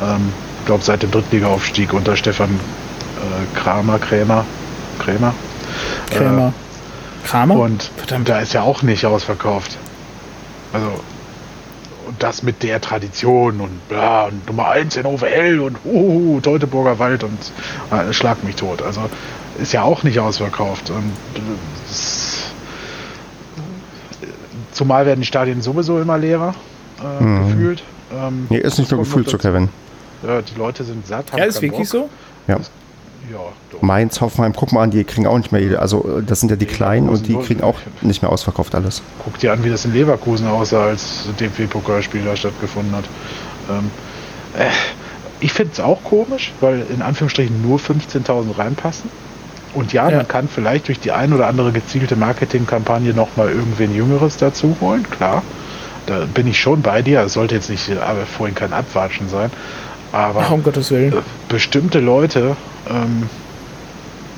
Ähm, 0.00 0.32
glaube 0.66 0.82
seit 0.84 1.02
dem 1.02 1.10
Drittliga-Aufstieg 1.10 1.92
unter 1.92 2.16
Stefan 2.16 2.50
äh, 2.50 3.58
Kramer, 3.58 3.98
Krämer, 3.98 4.44
Krämer. 4.98 5.34
Krämer. 6.10 6.48
Äh, 6.48 7.26
Kramer? 7.28 7.56
Und 7.56 7.90
Verdammt. 7.96 8.28
da 8.28 8.40
ist 8.40 8.52
ja 8.54 8.62
auch 8.62 8.82
nicht 8.82 9.04
ausverkauft. 9.06 9.76
Also 10.72 10.86
und 12.06 12.20
das 12.22 12.42
mit 12.42 12.62
der 12.64 12.80
Tradition 12.80 13.60
und, 13.60 13.78
ja, 13.90 14.24
und 14.24 14.44
Nummer 14.48 14.68
1 14.70 14.96
in 14.96 15.06
OVL 15.06 15.60
und 15.60 15.76
uh, 15.84 16.40
Teutoburger 16.40 16.98
Wald 16.98 17.22
und 17.22 17.38
äh, 17.92 18.12
schlag 18.12 18.42
mich 18.42 18.56
tot. 18.56 18.82
Also 18.82 19.02
ist 19.60 19.72
ja 19.72 19.82
auch 19.82 20.02
nicht 20.02 20.18
ausverkauft. 20.18 20.90
Und 20.90 21.12
das, 21.88 22.46
zumal 24.72 25.06
werden 25.06 25.20
die 25.20 25.26
Stadien 25.26 25.62
sowieso 25.62 26.00
immer 26.00 26.18
leerer 26.18 26.54
äh, 27.00 27.22
Mhm. 27.22 27.48
gefühlt. 27.48 27.82
Ähm, 28.12 28.46
Nee, 28.48 28.58
ist 28.58 28.78
nicht 28.78 28.90
nur 28.90 29.00
gefühlt 29.00 29.28
so. 29.28 29.38
Kevin. 29.38 29.68
Ja, 30.26 30.42
die 30.42 30.54
Leute 30.58 30.84
sind 30.84 31.06
satt. 31.06 31.32
haben 31.32 31.38
Ja, 31.38 31.44
ist 31.44 31.62
wirklich 31.62 31.90
Bock. 31.90 32.08
so? 32.08 32.08
Ja. 32.48 32.56
Ja, 33.30 33.38
doch. 33.70 33.82
Mainz, 33.82 34.20
Hoffenheim, 34.20 34.52
guck 34.54 34.72
mal 34.72 34.82
an, 34.82 34.90
die 34.90 35.04
kriegen 35.04 35.26
auch 35.26 35.38
nicht 35.38 35.52
mehr, 35.52 35.80
also 35.80 36.18
äh, 36.18 36.22
das 36.22 36.40
sind 36.40 36.48
ja 36.50 36.56
die 36.56 36.66
Kleinen 36.66 37.08
und 37.08 37.28
die 37.28 37.36
kriegen 37.36 37.62
auch 37.62 37.76
nicht 38.00 38.22
mehr 38.22 38.32
ausverkauft 38.32 38.74
alles. 38.74 39.02
Guck 39.24 39.38
dir 39.38 39.52
an, 39.52 39.62
wie 39.62 39.70
das 39.70 39.84
in 39.84 39.92
Leverkusen 39.92 40.48
aussah, 40.48 40.86
als 40.86 41.28
DFB-Pokalspiel 41.38 42.24
da 42.24 42.34
stattgefunden 42.34 42.92
hat. 42.96 43.04
Ähm, 43.70 43.90
äh, 44.58 44.64
ich 45.38 45.52
finde 45.52 45.72
es 45.74 45.80
auch 45.80 46.02
komisch, 46.02 46.52
weil 46.60 46.84
in 46.92 47.02
Anführungsstrichen 47.02 47.62
nur 47.62 47.78
15.000 47.78 48.58
reinpassen. 48.58 49.08
Und 49.74 49.92
ja, 49.92 50.08
Ja. 50.10 50.16
man 50.16 50.26
kann 50.28 50.48
vielleicht 50.48 50.88
durch 50.88 50.98
die 50.98 51.12
ein 51.12 51.32
oder 51.32 51.46
andere 51.46 51.70
gezielte 51.72 52.16
Marketingkampagne 52.16 53.14
nochmal 53.14 53.50
irgendwen 53.50 53.94
Jüngeres 53.94 54.38
dazu 54.38 54.76
holen, 54.80 55.06
klar. 55.08 55.42
Da 56.06 56.24
bin 56.24 56.48
ich 56.48 56.58
schon 56.58 56.82
bei 56.82 57.02
dir. 57.02 57.20
Es 57.20 57.34
sollte 57.34 57.54
jetzt 57.54 57.70
nicht 57.70 57.88
äh, 57.90 57.98
aber 57.98 58.26
vorhin 58.26 58.54
kein 58.56 58.72
Abwatschen 58.72 59.28
sein. 59.28 59.50
Aber 60.12 60.40
Ach, 60.40 60.50
um 60.50 60.62
Gottes 60.62 60.90
Willen. 60.90 61.12
äh, 61.12 61.22
bestimmte 61.48 62.00
Leute, 62.00 62.56
ähm, 62.88 63.28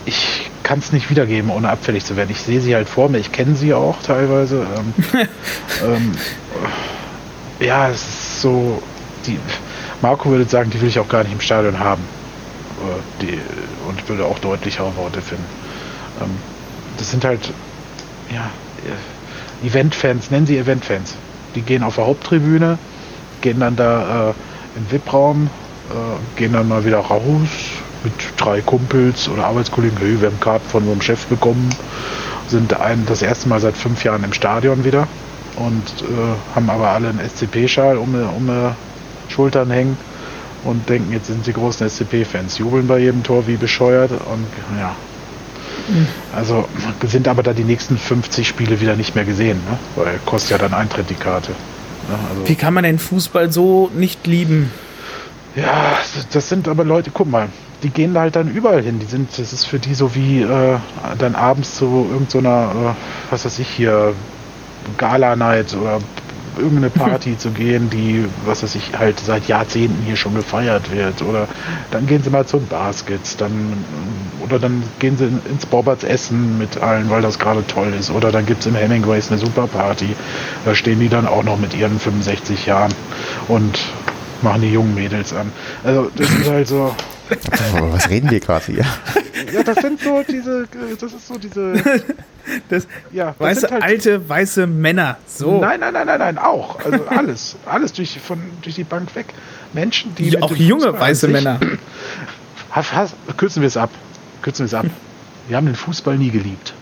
ich 0.04 0.50
kann 0.62 0.78
es 0.78 0.92
nicht 0.92 1.10
wiedergeben, 1.10 1.50
ohne 1.50 1.68
abfällig 1.68 2.04
zu 2.04 2.16
werden. 2.16 2.30
Ich 2.30 2.40
sehe 2.40 2.60
sie 2.60 2.74
halt 2.74 2.88
vor 2.88 3.08
mir, 3.08 3.18
ich 3.18 3.32
kenne 3.32 3.54
sie 3.54 3.74
auch 3.74 4.02
teilweise. 4.02 4.66
Ähm, 4.76 4.94
ähm, 5.84 6.12
äh, 7.60 7.66
ja, 7.66 7.88
es 7.88 8.02
ist 8.02 8.40
so, 8.42 8.82
die, 9.26 9.38
Marco 10.00 10.30
würde 10.30 10.44
sagen, 10.44 10.70
die 10.70 10.80
will 10.80 10.88
ich 10.88 10.98
auch 10.98 11.08
gar 11.08 11.22
nicht 11.22 11.32
im 11.32 11.40
Stadion 11.40 11.78
haben. 11.78 12.02
Äh, 12.82 13.22
die, 13.22 13.38
und 13.88 14.08
würde 14.08 14.24
auch 14.24 14.38
deutlichere 14.38 14.94
Worte 14.96 15.20
finden. 15.20 15.44
Ähm, 16.20 16.30
das 16.98 17.10
sind 17.10 17.24
halt, 17.24 17.52
ja, 18.32 18.50
äh, 18.84 19.66
Eventfans, 19.66 20.30
nennen 20.30 20.46
sie 20.46 20.58
Eventfans. 20.58 21.14
Die 21.54 21.62
gehen 21.62 21.82
auf 21.82 21.96
der 21.96 22.06
Haupttribüne, 22.06 22.78
gehen 23.40 23.60
dann 23.60 23.76
da 23.76 24.30
äh, 24.30 24.32
im 24.76 24.90
VIP-Raum, 24.90 25.50
äh, 25.90 26.38
gehen 26.38 26.52
dann 26.52 26.68
mal 26.68 26.84
wieder 26.84 26.98
raus 26.98 27.48
mit 28.04 28.12
drei 28.36 28.60
Kumpels 28.60 29.28
oder 29.28 29.44
Arbeitskollegen. 29.46 29.96
Hey, 29.98 30.20
wir 30.20 30.28
haben 30.28 30.40
Karten 30.40 30.68
von 30.68 30.82
unserem 30.82 31.02
Chef 31.02 31.26
bekommen, 31.26 31.70
sind 32.48 32.78
ein, 32.80 33.06
das 33.06 33.22
erste 33.22 33.48
Mal 33.48 33.60
seit 33.60 33.76
fünf 33.76 34.02
Jahren 34.04 34.24
im 34.24 34.32
Stadion 34.32 34.84
wieder 34.84 35.06
und 35.56 36.02
äh, 36.02 36.54
haben 36.54 36.68
aber 36.70 36.88
alle 36.88 37.08
einen 37.10 37.20
SCP-Schal 37.20 37.96
um, 37.96 38.12
die- 38.12 38.36
um 38.36 38.46
die 38.48 39.32
Schultern 39.32 39.70
hängen 39.70 39.96
und 40.64 40.88
denken, 40.88 41.12
jetzt 41.12 41.26
sind 41.28 41.44
sie 41.44 41.52
großen 41.52 41.88
SCP-Fans, 41.88 42.58
jubeln 42.58 42.86
bei 42.86 42.98
jedem 42.98 43.22
Tor 43.22 43.46
wie 43.46 43.56
bescheuert 43.56 44.10
und 44.10 44.46
ja. 44.78 44.94
Also 46.34 46.68
sind 47.06 47.26
aber 47.28 47.42
da 47.42 47.52
die 47.52 47.64
nächsten 47.64 47.98
50 47.98 48.46
Spiele 48.46 48.80
wieder 48.80 48.94
nicht 48.94 49.14
mehr 49.14 49.24
gesehen, 49.24 49.58
ne? 49.68 49.78
weil 49.96 50.18
kostet 50.24 50.50
ja 50.52 50.58
dann 50.58 50.74
Eintritt 50.74 51.10
die 51.10 51.14
Karte. 51.14 51.52
Ne? 52.08 52.18
Also, 52.30 52.48
Wie 52.48 52.54
kann 52.54 52.74
man 52.74 52.84
den 52.84 52.98
Fußball 52.98 53.52
so 53.52 53.90
nicht 53.94 54.26
lieben? 54.26 54.70
Ja, 55.54 55.98
das 56.32 56.48
sind 56.48 56.66
aber 56.68 56.84
Leute, 56.84 57.10
guck 57.12 57.30
mal, 57.30 57.48
die 57.82 57.90
gehen 57.90 58.14
da 58.14 58.20
halt 58.20 58.36
dann 58.36 58.48
überall 58.48 58.82
hin. 58.82 58.98
Die 59.00 59.06
sind, 59.06 59.30
das 59.38 59.52
ist 59.52 59.64
für 59.64 59.78
die 59.78 59.94
so 59.94 60.14
wie 60.14 60.42
äh, 60.42 60.78
dann 61.18 61.34
abends 61.34 61.76
zu 61.76 62.08
irgendeiner, 62.10 62.94
äh, 62.96 63.30
was 63.30 63.44
weiß 63.44 63.58
ich 63.58 63.68
hier, 63.68 64.14
Gala-Night 64.98 65.74
oder 65.74 65.98
irgendeine 66.56 66.90
Party 66.90 67.36
zu 67.38 67.50
gehen, 67.50 67.88
die, 67.90 68.24
was 68.44 68.62
weiß 68.62 68.74
ich, 68.74 68.96
halt 68.98 69.20
seit 69.20 69.48
Jahrzehnten 69.48 70.02
hier 70.04 70.16
schon 70.16 70.34
gefeiert 70.34 70.90
wird. 70.90 71.22
Oder 71.22 71.48
dann 71.90 72.06
gehen 72.06 72.22
sie 72.22 72.30
mal 72.30 72.46
zu 72.46 72.58
den 72.58 72.68
Baskets, 72.68 73.36
dann 73.36 73.52
oder 74.40 74.58
dann 74.58 74.82
gehen 74.98 75.16
sie 75.16 75.24
in- 75.24 75.40
ins 75.50 75.64
Bobberts 75.66 76.04
essen 76.04 76.58
mit 76.58 76.76
allen, 76.82 77.08
weil 77.10 77.22
das 77.22 77.38
gerade 77.38 77.66
toll 77.66 77.92
ist. 77.98 78.10
Oder 78.10 78.32
dann 78.32 78.44
gibt's 78.46 78.66
im 78.66 78.74
Hemingways 78.74 79.30
eine 79.30 79.38
super 79.38 79.66
Party. 79.66 80.08
Da 80.64 80.74
stehen 80.74 81.00
die 81.00 81.08
dann 81.08 81.26
auch 81.26 81.44
noch 81.44 81.58
mit 81.58 81.74
ihren 81.74 81.98
65 81.98 82.66
Jahren 82.66 82.92
und 83.48 83.78
machen 84.42 84.62
die 84.62 84.72
jungen 84.72 84.94
Mädels 84.94 85.32
an. 85.32 85.52
Also 85.84 86.10
das 86.16 86.28
ist 86.30 86.50
halt 86.50 86.68
so. 86.68 86.94
Was 87.92 88.10
reden 88.10 88.30
wir 88.30 88.40
gerade 88.40 88.64
hier? 88.66 88.84
Ja, 89.52 89.62
das 89.62 89.76
sind 89.78 90.00
so 90.00 90.22
diese, 90.28 90.66
das 91.00 91.12
ist 91.12 91.26
so 91.28 91.38
diese, 91.38 91.74
Das, 92.68 92.88
ja, 93.12 93.26
das 93.38 93.40
weiße, 93.40 93.70
halt, 93.70 93.82
alte, 93.84 94.28
weiße 94.28 94.66
Männer. 94.66 95.16
So. 95.26 95.60
Nein, 95.60 95.78
nein, 95.80 95.92
nein, 95.94 96.06
nein, 96.08 96.18
nein, 96.18 96.38
auch. 96.38 96.80
Also 96.84 97.04
alles, 97.06 97.56
alles 97.66 97.92
durch, 97.92 98.18
von, 98.18 98.40
durch 98.62 98.74
die 98.74 98.82
Bank 98.84 99.14
weg. 99.14 99.26
Menschen, 99.72 100.12
die 100.16 100.30
Ja, 100.30 100.42
auch 100.42 100.50
junge 100.56 100.86
Fußball 100.86 101.00
weiße 101.00 101.26
sich- 101.26 101.32
Männer. 101.32 101.60
Has, 102.70 102.92
has, 102.92 103.14
kürzen 103.36 103.60
wir 103.62 103.66
es 103.68 103.76
ab. 103.76 103.90
Kürzen 104.40 104.60
wir 104.60 104.66
es 104.66 104.74
ab. 104.74 104.86
Wir 105.46 105.56
haben 105.56 105.66
den 105.66 105.74
Fußball 105.76 106.16
nie 106.16 106.30
geliebt. 106.30 106.72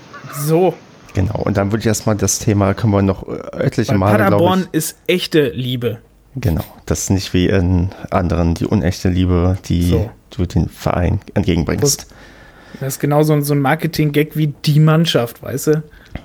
So. 0.47 0.75
Genau, 1.15 1.41
und 1.43 1.57
dann 1.57 1.73
würde 1.73 1.81
ich 1.81 1.87
erstmal 1.87 2.15
das 2.17 2.39
Thema, 2.39 2.73
können 2.75 2.93
wir 2.93 3.03
noch 3.03 3.27
äh, 3.29 3.65
etliche 3.65 3.93
Bei 3.93 3.99
Male, 3.99 4.17
glaube 4.17 4.31
Paderborn 4.31 4.61
ich. 4.71 4.79
ist 4.79 4.97
echte 5.09 5.49
Liebe. 5.49 5.99
Genau, 6.37 6.65
das 6.87 7.01
ist 7.01 7.11
nicht 7.11 7.35
wie 7.35 7.49
in 7.49 7.91
anderen 8.11 8.55
die 8.55 8.65
unechte 8.67 9.09
Liebe, 9.09 9.59
die 9.67 9.91
So. 9.91 10.11
du 10.31 10.47
den 10.47 10.69
Verein 10.69 11.21
entgegenbringst. 11.35 12.07
Das 12.79 12.95
ist 12.95 13.01
genau 13.01 13.23
so, 13.23 13.41
so 13.41 13.55
ein 13.55 13.61
Marketing-Gag 13.61 14.37
wie 14.37 14.49
die 14.65 14.81
Mannschaft, 14.81 15.43
weißt 15.43 15.67
du? 15.69 15.83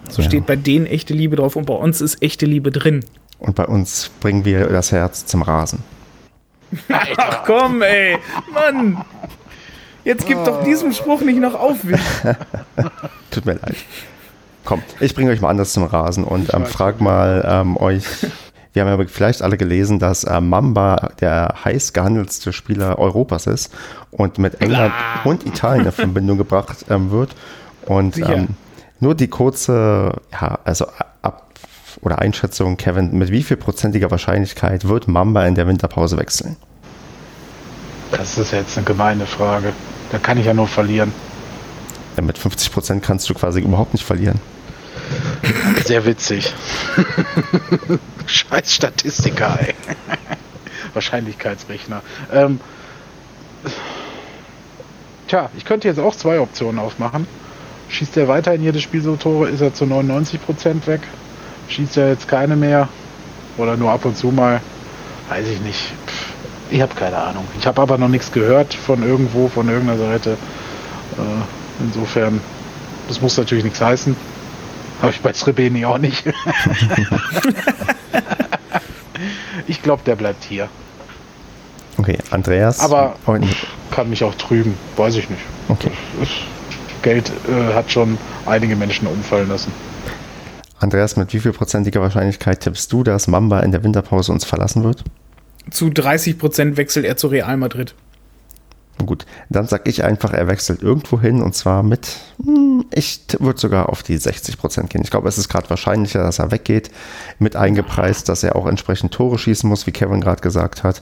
So 0.10 0.22
Ja. 0.22 0.28
steht 0.28 0.46
bei 0.46 0.56
denen 0.56 0.86
echte 0.86 1.14
Liebe 1.14 1.36
drauf 1.36 1.56
und 1.56 1.66
bei 1.66 1.74
uns 1.74 2.02
ist 2.02 2.22
echte 2.22 2.46
Liebe 2.46 2.72
drin. 2.72 3.04
Und 3.40 3.56
bei 3.56 3.66
uns 3.66 4.10
bringen 4.22 4.46
wir 4.46 4.68
das 4.68 4.92
Herz 4.92 5.26
zum 5.26 5.42
Rasen. 5.42 5.84
Ach 7.18 7.44
komm, 7.46 7.82
ey. 7.82 8.18
Mann. 8.54 9.04
Jetzt 10.04 10.28
gib 10.28 10.44
doch 10.46 10.64
diesem 10.64 10.94
Spruch 10.94 11.22
nicht 11.22 11.40
noch 11.40 11.56
Aufwind. 11.56 12.00
Tut 13.32 13.46
mir 13.46 13.54
leid. 13.54 13.76
Komm, 14.64 14.82
ich 15.00 15.14
bringe 15.16 15.32
euch 15.32 15.42
mal 15.42 15.50
anders 15.50 15.74
zum 15.74 15.84
Rasen 15.84 16.24
und 16.24 16.54
ähm, 16.54 16.66
frag 16.66 17.02
mal 17.02 17.44
ähm, 17.48 17.78
euch. 17.78 18.04
Wir 18.76 18.86
haben 18.86 19.00
ja 19.00 19.08
vielleicht 19.08 19.42
alle 19.42 19.56
gelesen, 19.56 20.00
dass 20.00 20.26
äh, 20.26 20.42
Mamba 20.42 21.12
der 21.22 21.56
heiß 21.64 21.94
gehandelste 21.94 22.52
Spieler 22.52 23.00
Europas 23.00 23.48
ist 23.48 23.74
und 24.12 24.38
mit 24.38 24.60
England 24.60 24.94
und 25.24 25.46
Italien 25.46 25.86
in 25.86 25.92
Verbindung 25.94 26.38
gebracht 26.38 26.86
ähm, 26.90 27.10
wird. 27.10 27.38
Und 27.86 28.18
ähm, 28.18 28.50
nur 29.00 29.16
die 29.16 29.30
kurze, 29.30 30.12
ja, 30.34 30.60
also 30.66 30.88
ab 31.22 31.46
oder 32.02 32.20
Einschätzung, 32.20 32.76
Kevin, 32.76 33.18
mit 33.18 33.32
wie 33.32 33.44
viel 33.44 33.56
prozentiger 33.56 34.12
Wahrscheinlichkeit 34.12 34.86
wird 34.90 35.08
Mamba 35.08 35.46
in 35.46 35.56
der 35.56 35.68
Winterpause 35.68 36.18
wechseln? 36.18 36.58
Das 38.12 38.38
ist 38.38 38.52
jetzt 38.52 38.78
eine 38.78 38.86
gemeine 38.86 39.26
Frage. 39.26 39.72
Da 40.12 40.18
kann 40.18 40.38
ich 40.38 40.48
ja 40.48 40.54
nur 40.54 40.68
verlieren. 40.68 41.14
Ja, 42.18 42.24
mit 42.24 42.38
50 42.38 42.74
Prozent 42.74 43.04
kannst 43.04 43.30
du 43.30 43.36
quasi 43.36 43.62
überhaupt 43.62 43.94
nicht 43.94 44.04
verlieren. 44.04 44.42
Sehr 45.86 46.06
witzig. 46.06 46.54
Scheiß 48.26 48.74
Statistiker, 48.74 49.58
ey. 49.60 49.76
Wahrscheinlichkeitsrechner. 50.94 52.02
Ähm, 52.32 52.60
tja, 55.28 55.50
ich 55.58 55.66
könnte 55.66 55.88
jetzt 55.88 56.00
auch 56.00 56.16
zwei 56.16 56.40
Optionen 56.40 56.80
aufmachen. 56.80 57.28
Schießt 57.90 58.18
er 58.18 58.28
weiter 58.28 58.54
in 58.54 58.64
jedes 58.64 58.82
Spiel 58.82 59.02
so 59.02 59.16
Tore, 59.16 59.50
ist 59.50 59.62
er 59.62 59.74
zu 59.74 59.86
99% 59.86 60.88
weg. 60.88 61.02
Schießt 61.70 61.98
er 61.98 62.10
jetzt 62.10 62.28
keine 62.28 62.56
mehr 62.56 62.90
oder 63.58 63.78
nur 63.78 63.92
ab 63.92 64.06
und 64.06 64.18
zu 64.18 64.28
mal, 64.28 64.62
weiß 65.30 65.48
ich 65.48 65.62
nicht. 65.62 65.94
Ich 66.72 66.82
habe 66.82 66.96
keine 66.96 67.18
Ahnung. 67.18 67.46
Ich 67.60 67.68
habe 67.68 67.82
aber 67.82 67.98
noch 67.98 68.08
nichts 68.08 68.32
gehört 68.32 68.74
von 68.74 69.04
irgendwo, 69.04 69.48
von 69.48 69.70
irgendeiner 69.70 70.00
Seite. 70.00 70.32
Äh, 70.32 71.84
insofern, 71.84 72.42
das 73.08 73.22
muss 73.22 73.38
natürlich 73.38 73.64
nichts 73.64 73.82
heißen. 73.82 74.16
Habe 75.02 75.12
ich 75.12 75.22
bei 75.22 75.34
Srebeni 75.34 75.86
auch 75.86 75.98
nicht. 75.98 76.26
ich 79.68 79.82
glaube, 79.82 80.04
der 80.06 80.16
bleibt 80.16 80.44
hier. 80.44 80.70
Okay, 81.98 82.18
Andreas. 82.32 82.80
Aber-. 82.80 83.16
Kann 83.92 84.10
mich 84.10 84.24
auch 84.24 84.36
trügen, 84.36 84.76
weiß 84.98 85.16
ich 85.16 85.30
nicht. 85.30 85.42
Okay. 85.70 85.92
Geld 87.02 87.32
äh, 87.48 87.74
hat 87.74 87.92
schon 87.92 88.18
einige 88.46 88.76
Menschen 88.76 89.08
umfallen 89.08 89.48
lassen. 89.48 89.72
Andreas, 90.80 91.16
mit 91.16 91.34
wie 91.34 91.40
viel 91.40 91.54
prozentiger 91.54 92.02
Wahrscheinlichkeit 92.02 92.62
tippst 92.62 92.92
du, 92.92 93.04
dass 93.04 93.28
Mamba 93.28 93.62
in 93.62 93.72
der 93.72 93.84
Winterpause 93.84 94.32
uns 94.32 94.44
verlassen 94.44 94.84
wird? 94.84 95.04
Zu 95.72 95.90
30 95.90 96.38
Prozent 96.38 96.78
wechselt 96.78 97.06
er 97.06 97.18
zu 97.18 97.28
Real 97.28 97.58
Madrid. 97.58 97.96
Gut, 99.04 99.26
dann 99.50 99.68
sag 99.68 99.88
ich 99.88 100.04
einfach, 100.06 100.32
er 100.32 100.48
wechselt 100.48 100.82
irgendwo 100.82 101.20
hin 101.20 101.42
und 101.42 101.54
zwar 101.54 101.84
mit, 101.84 102.08
hm, 102.44 102.86
ich 102.92 103.22
würde 103.40 103.60
sogar 103.60 103.90
auf 103.90 104.04
die 104.04 104.18
60 104.18 104.58
Prozent 104.58 104.90
gehen. 104.90 105.02
Ich 105.04 105.12
glaube, 105.12 105.28
es 105.28 105.38
ist 105.38 105.50
gerade 105.50 105.70
wahrscheinlicher, 105.70 106.24
dass 106.24 106.40
er 106.40 106.52
weggeht, 106.52 106.92
mit 107.38 107.58
eingepreist, 107.58 108.30
dass 108.30 108.44
er 108.44 108.56
auch 108.56 108.68
entsprechend 108.68 109.14
Tore 109.14 109.38
schießen 109.38 109.68
muss, 109.68 109.86
wie 109.86 109.92
Kevin 109.92 110.22
gerade 110.22 110.42
gesagt 110.42 110.84
hat. 110.84 111.02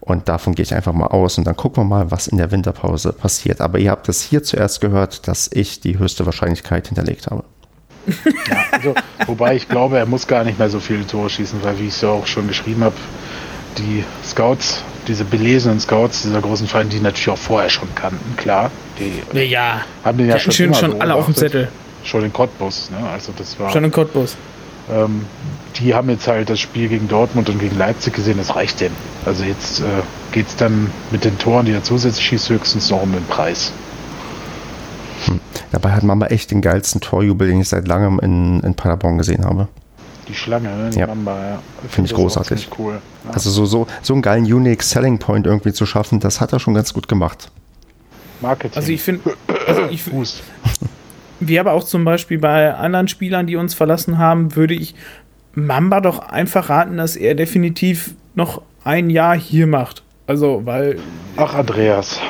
Und 0.00 0.28
davon 0.28 0.54
gehe 0.54 0.62
ich 0.62 0.74
einfach 0.74 0.92
mal 0.92 1.08
aus 1.08 1.36
und 1.36 1.46
dann 1.46 1.56
gucken 1.56 1.82
wir 1.82 1.88
mal, 1.88 2.10
was 2.10 2.26
in 2.26 2.38
der 2.38 2.52
Winterpause 2.52 3.12
passiert. 3.12 3.60
Aber 3.60 3.78
ihr 3.78 3.90
habt 3.90 4.08
es 4.08 4.22
hier 4.22 4.42
zuerst 4.42 4.80
gehört, 4.80 5.28
dass 5.28 5.50
ich 5.52 5.80
die 5.80 5.98
höchste 5.98 6.24
Wahrscheinlichkeit 6.24 6.86
hinterlegt 6.86 7.26
habe. 7.26 7.44
Ja, 8.48 8.64
also, 8.70 8.94
wobei 9.26 9.56
ich 9.56 9.68
glaube, 9.68 9.98
er 9.98 10.06
muss 10.06 10.26
gar 10.26 10.44
nicht 10.44 10.58
mehr 10.58 10.70
so 10.70 10.78
viele 10.80 11.06
Tore 11.06 11.28
schießen, 11.28 11.62
weil, 11.64 11.78
wie 11.80 11.88
ich 11.88 11.94
es 11.94 12.00
ja 12.02 12.10
auch 12.10 12.26
schon 12.26 12.46
geschrieben 12.46 12.84
habe, 12.84 12.94
die 13.78 14.04
Scouts, 14.24 14.84
diese 15.06 15.24
belesenen 15.24 15.80
Scouts 15.80 16.22
dieser 16.22 16.40
großen 16.40 16.66
Vereine, 16.66 16.90
die 16.90 17.00
natürlich 17.00 17.28
auch 17.30 17.38
vorher 17.38 17.70
schon 17.70 17.88
kannten, 17.94 18.36
klar. 18.36 18.70
Die 18.98 19.40
ja, 19.40 19.82
haben 20.04 20.18
den 20.18 20.28
ja 20.28 20.38
schon, 20.38 20.52
schon, 20.52 20.74
schon 20.74 21.00
alle 21.00 21.14
auf 21.14 21.26
dem 21.26 21.34
Zettel. 21.34 21.68
Schon 22.04 22.24
in 22.24 22.32
Cottbus, 22.32 22.90
ne? 22.90 23.08
Also 23.08 23.32
das 23.36 23.58
war. 23.58 23.70
Schon 23.70 23.84
in 23.84 23.90
Cottbus. 23.90 24.36
Ähm, 24.90 25.26
die 25.76 25.94
haben 25.94 26.08
jetzt 26.10 26.28
halt 26.28 26.48
das 26.48 26.60
Spiel 26.60 26.88
gegen 26.88 27.08
Dortmund 27.08 27.48
und 27.48 27.58
gegen 27.58 27.76
Leipzig 27.76 28.14
gesehen, 28.14 28.38
das 28.38 28.54
reicht 28.54 28.80
denn. 28.80 28.92
Also 29.24 29.44
jetzt 29.44 29.80
äh, 29.80 29.84
geht 30.32 30.46
es 30.46 30.56
dann 30.56 30.90
mit 31.10 31.24
den 31.24 31.38
Toren, 31.38 31.66
die 31.66 31.72
er 31.72 31.82
zusätzlich 31.82 32.24
schießt, 32.26 32.50
höchstens 32.50 32.90
noch 32.90 33.02
um 33.02 33.12
den 33.12 33.24
Preis. 33.24 33.72
Hm. 35.26 35.40
Dabei 35.72 35.90
hat 35.90 36.04
Mamba 36.04 36.26
echt 36.26 36.50
den 36.50 36.62
geilsten 36.62 37.00
Torjubel, 37.00 37.48
den 37.48 37.60
ich 37.60 37.68
seit 37.68 37.88
langem 37.88 38.20
in, 38.20 38.60
in 38.60 38.74
Paderborn 38.74 39.18
gesehen 39.18 39.44
habe. 39.44 39.68
Die 40.28 40.34
Schlange, 40.34 40.68
ne? 40.68 40.90
Die 40.90 40.98
ja. 41.00 41.06
Mamba, 41.08 41.36
ja. 41.36 41.58
Finde 41.88 42.10
ich 42.10 42.16
großartig. 42.16 42.68
Cool. 42.78 43.00
Also 43.32 43.50
so, 43.50 43.66
so, 43.66 43.86
so 44.02 44.12
einen 44.12 44.22
geilen 44.22 44.44
Unique 44.44 44.82
Selling 44.82 45.18
Point 45.18 45.46
irgendwie 45.46 45.72
zu 45.72 45.86
schaffen, 45.86 46.20
das 46.20 46.40
hat 46.40 46.52
er 46.52 46.60
schon 46.60 46.74
ganz 46.74 46.92
gut 46.94 47.08
gemacht. 47.08 47.50
Marketing. 48.40 48.76
Also 48.76 48.92
ich 48.92 49.02
finde, 49.02 49.34
also 49.66 49.82
ich, 49.90 50.04
wie 51.40 51.58
aber 51.58 51.72
auch 51.72 51.84
zum 51.84 52.04
Beispiel 52.04 52.38
bei 52.38 52.74
anderen 52.74 53.08
Spielern, 53.08 53.46
die 53.46 53.56
uns 53.56 53.74
verlassen 53.74 54.18
haben, 54.18 54.56
würde 54.56 54.74
ich 54.74 54.94
Mamba 55.54 56.00
doch 56.00 56.18
einfach 56.18 56.68
raten, 56.68 56.98
dass 56.98 57.16
er 57.16 57.34
definitiv 57.34 58.14
noch 58.34 58.62
ein 58.84 59.10
Jahr 59.10 59.36
hier 59.36 59.66
macht. 59.66 60.02
Also, 60.26 60.62
weil. 60.64 60.98
Ach, 61.36 61.54
Andreas. 61.54 62.20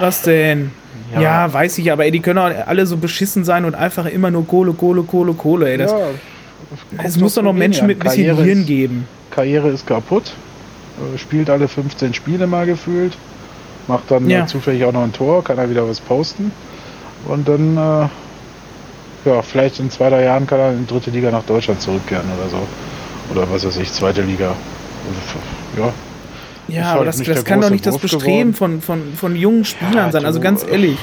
Was 0.00 0.22
denn? 0.22 0.72
Ja, 1.14 1.20
ja 1.20 1.52
weiß 1.52 1.78
ich, 1.78 1.92
aber 1.92 2.04
ey, 2.04 2.10
die 2.10 2.20
können 2.20 2.38
auch 2.38 2.50
alle 2.66 2.86
so 2.86 2.96
beschissen 2.96 3.44
sein 3.44 3.64
und 3.64 3.74
einfach 3.74 4.06
immer 4.06 4.30
nur 4.30 4.46
Kohle, 4.46 4.72
Kohle, 4.72 5.02
Kohle, 5.02 5.34
Kohle. 5.34 5.70
Ey, 5.70 5.78
das, 5.78 5.92
ja, 5.92 5.98
es 7.02 7.18
muss 7.18 7.34
doch 7.34 7.42
noch 7.42 7.52
Menschen 7.52 7.86
mit 7.86 7.98
ein 7.98 8.04
bisschen 8.04 8.26
Karriere 8.26 8.44
Hirn 8.44 8.66
geben. 8.66 9.08
Karriere 9.30 9.68
ist 9.68 9.86
kaputt. 9.86 10.34
Äh, 11.14 11.18
spielt 11.18 11.50
alle 11.50 11.68
15 11.68 12.14
Spiele 12.14 12.46
mal 12.46 12.66
gefühlt. 12.66 13.16
Macht 13.88 14.10
dann 14.10 14.28
ja. 14.28 14.46
zufällig 14.46 14.84
auch 14.84 14.92
noch 14.92 15.02
ein 15.02 15.12
Tor, 15.12 15.42
kann 15.42 15.58
er 15.58 15.68
wieder 15.68 15.88
was 15.88 16.00
posten. 16.00 16.52
Und 17.26 17.48
dann 17.48 17.76
äh, 17.76 18.08
ja, 19.24 19.42
vielleicht 19.42 19.78
in 19.78 19.90
zwei, 19.90 20.10
drei 20.10 20.24
Jahren 20.24 20.46
kann 20.46 20.58
er 20.58 20.72
in 20.72 20.80
die 20.80 20.86
dritte 20.86 21.10
Liga 21.10 21.30
nach 21.30 21.44
Deutschland 21.44 21.80
zurückkehren 21.80 22.26
oder 22.38 22.48
so. 22.48 22.66
Oder 23.30 23.50
was 23.50 23.64
weiß 23.64 23.76
ich, 23.76 23.92
zweite 23.92 24.22
Liga. 24.22 24.54
Ja. 25.76 25.92
Ja, 26.68 26.92
aber 26.92 27.00
halt 27.00 27.08
das, 27.08 27.22
das 27.22 27.44
kann 27.44 27.60
doch 27.60 27.70
nicht 27.70 27.84
das 27.84 27.98
Bestreben 27.98 28.54
von, 28.54 28.80
von, 28.80 29.14
von 29.14 29.34
jungen 29.36 29.64
Spielern 29.64 29.94
ja, 29.94 30.12
sein, 30.12 30.24
also 30.24 30.40
ganz 30.40 30.64
ehrlich. 30.64 30.98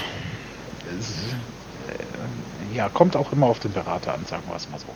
Äh, 1.87 2.77
ja, 2.77 2.89
kommt 2.89 3.15
auch 3.15 3.31
immer 3.33 3.47
auf 3.47 3.59
den 3.59 3.73
Berater 3.73 4.13
an, 4.13 4.21
sagen 4.25 4.43
wir 4.47 4.55
es 4.55 4.69
mal 4.69 4.79
so. 4.79 4.87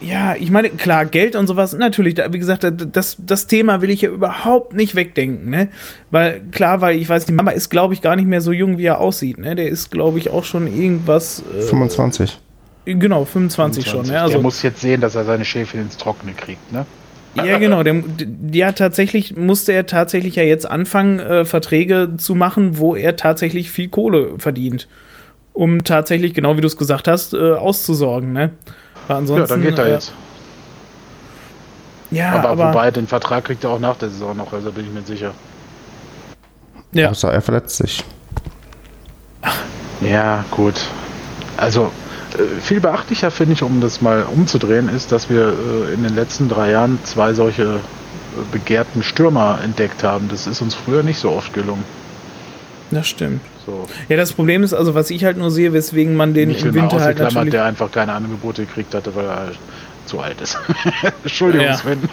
Ja, 0.00 0.34
ich 0.38 0.50
meine, 0.50 0.68
klar, 0.70 1.06
Geld 1.06 1.36
und 1.36 1.46
sowas, 1.46 1.72
natürlich, 1.72 2.16
wie 2.30 2.38
gesagt, 2.38 2.66
das, 2.92 3.16
das 3.18 3.46
Thema 3.46 3.80
will 3.80 3.90
ich 3.90 4.02
ja 4.02 4.10
überhaupt 4.10 4.74
nicht 4.74 4.94
wegdenken, 4.94 5.48
ne? 5.50 5.68
Weil, 6.10 6.42
klar, 6.52 6.80
weil 6.80 6.96
ich 6.98 7.08
weiß, 7.08 7.24
die 7.24 7.32
Mama 7.32 7.52
ist, 7.52 7.70
glaube 7.70 7.94
ich, 7.94 8.02
gar 8.02 8.14
nicht 8.16 8.26
mehr 8.26 8.40
so 8.40 8.52
jung, 8.52 8.78
wie 8.78 8.84
er 8.84 9.00
aussieht, 9.00 9.38
ne? 9.38 9.54
Der 9.54 9.68
ist, 9.68 9.90
glaube 9.90 10.18
ich, 10.18 10.30
auch 10.30 10.44
schon 10.44 10.66
irgendwas. 10.66 11.42
Äh, 11.58 11.62
25. 11.62 12.38
Genau, 12.84 13.24
25, 13.24 13.84
25. 13.84 13.90
schon. 13.90 14.06
Ne? 14.06 14.20
Also, 14.20 14.34
der 14.34 14.42
muss 14.42 14.62
jetzt 14.62 14.80
sehen, 14.80 15.00
dass 15.00 15.14
er 15.14 15.24
seine 15.24 15.44
Schäfchen 15.44 15.80
ins 15.80 15.96
Trockene 15.96 16.32
kriegt, 16.32 16.72
ne? 16.72 16.84
Ja, 17.44 17.58
genau. 17.58 17.82
Der, 17.82 18.02
ja, 18.52 18.72
tatsächlich 18.72 19.36
musste 19.36 19.72
er 19.72 19.86
tatsächlich 19.86 20.36
ja 20.36 20.42
jetzt 20.42 20.68
anfangen, 20.68 21.20
äh, 21.20 21.44
Verträge 21.44 22.14
zu 22.16 22.34
machen, 22.34 22.78
wo 22.78 22.94
er 22.94 23.16
tatsächlich 23.16 23.70
viel 23.70 23.88
Kohle 23.88 24.38
verdient. 24.38 24.88
Um 25.52 25.84
tatsächlich, 25.84 26.34
genau 26.34 26.56
wie 26.56 26.60
du 26.60 26.66
es 26.66 26.76
gesagt 26.76 27.08
hast, 27.08 27.34
äh, 27.34 27.52
auszusorgen, 27.52 28.32
ne? 28.32 28.52
Weil 29.06 29.16
ansonsten, 29.18 29.42
ja, 29.42 29.46
dann 29.46 29.62
geht 29.62 29.78
er 29.78 29.86
äh, 29.86 29.92
jetzt. 29.92 30.12
Ja, 32.10 32.32
aber, 32.32 32.50
aber, 32.50 32.68
wobei, 32.68 32.90
den 32.90 33.06
Vertrag 33.06 33.44
kriegt 33.44 33.64
er 33.64 33.70
auch 33.70 33.80
nach 33.80 33.96
der 33.96 34.10
Saison 34.10 34.36
noch, 34.36 34.52
also 34.52 34.70
bin 34.70 34.86
ich 34.86 34.92
mir 34.92 35.02
sicher. 35.02 35.32
Ja. 36.92 37.10
Außer 37.10 37.32
er 37.32 37.42
verletzt 37.42 37.76
sich. 37.76 38.04
Ja, 40.02 40.44
gut. 40.50 40.74
Also, 41.56 41.90
äh, 42.34 42.60
viel 42.60 42.80
beachtlicher 42.80 43.30
finde 43.30 43.54
ich, 43.54 43.62
um 43.62 43.80
das 43.80 44.02
mal 44.02 44.24
umzudrehen, 44.24 44.90
ist, 44.90 45.10
dass 45.10 45.30
wir 45.30 45.54
äh, 45.88 45.94
in 45.94 46.02
den 46.02 46.14
letzten 46.14 46.50
drei 46.50 46.70
Jahren 46.70 46.98
zwei 47.04 47.32
solche 47.32 47.62
äh, 47.62 47.78
begehrten 48.52 49.02
Stürmer 49.02 49.60
entdeckt 49.64 50.04
haben. 50.04 50.28
Das 50.28 50.46
ist 50.46 50.60
uns 50.60 50.74
früher 50.74 51.02
nicht 51.02 51.18
so 51.18 51.30
oft 51.30 51.54
gelungen. 51.54 51.82
Das 52.90 53.08
stimmt. 53.08 53.40
So. 53.64 53.86
Ja, 54.08 54.16
das 54.16 54.32
Problem 54.32 54.62
ist 54.62 54.72
also, 54.72 54.94
was 54.94 55.10
ich 55.10 55.24
halt 55.24 55.36
nur 55.36 55.50
sehe, 55.50 55.72
weswegen 55.72 56.14
man 56.14 56.34
den 56.34 56.48
nicht 56.48 56.64
im 56.64 56.74
Winter 56.74 57.00
halt 57.00 57.18
natürlich... 57.18 57.50
der 57.50 57.64
einfach 57.64 57.90
keine 57.90 58.12
Angebote 58.12 58.64
gekriegt 58.64 58.94
hatte, 58.94 59.14
weil 59.14 59.24
er 59.24 59.52
zu 60.06 60.20
alt 60.20 60.40
ist. 60.40 60.56
Entschuldigung, 61.24 61.66
ja. 61.66 61.76
Sven. 61.76 62.00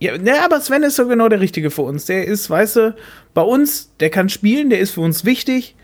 Ja, 0.00 0.16
ne, 0.16 0.44
aber 0.44 0.60
Sven 0.60 0.84
ist 0.84 0.94
so 0.94 1.08
genau 1.08 1.28
der 1.28 1.40
Richtige 1.40 1.72
für 1.72 1.82
uns. 1.82 2.04
Der 2.04 2.24
ist, 2.24 2.48
weißt 2.48 2.76
du, 2.76 2.96
bei 3.34 3.42
uns, 3.42 3.90
der 3.98 4.10
kann 4.10 4.28
spielen, 4.28 4.70
der 4.70 4.78
ist 4.78 4.92
für 4.92 5.00
uns 5.00 5.24
wichtig. 5.24 5.74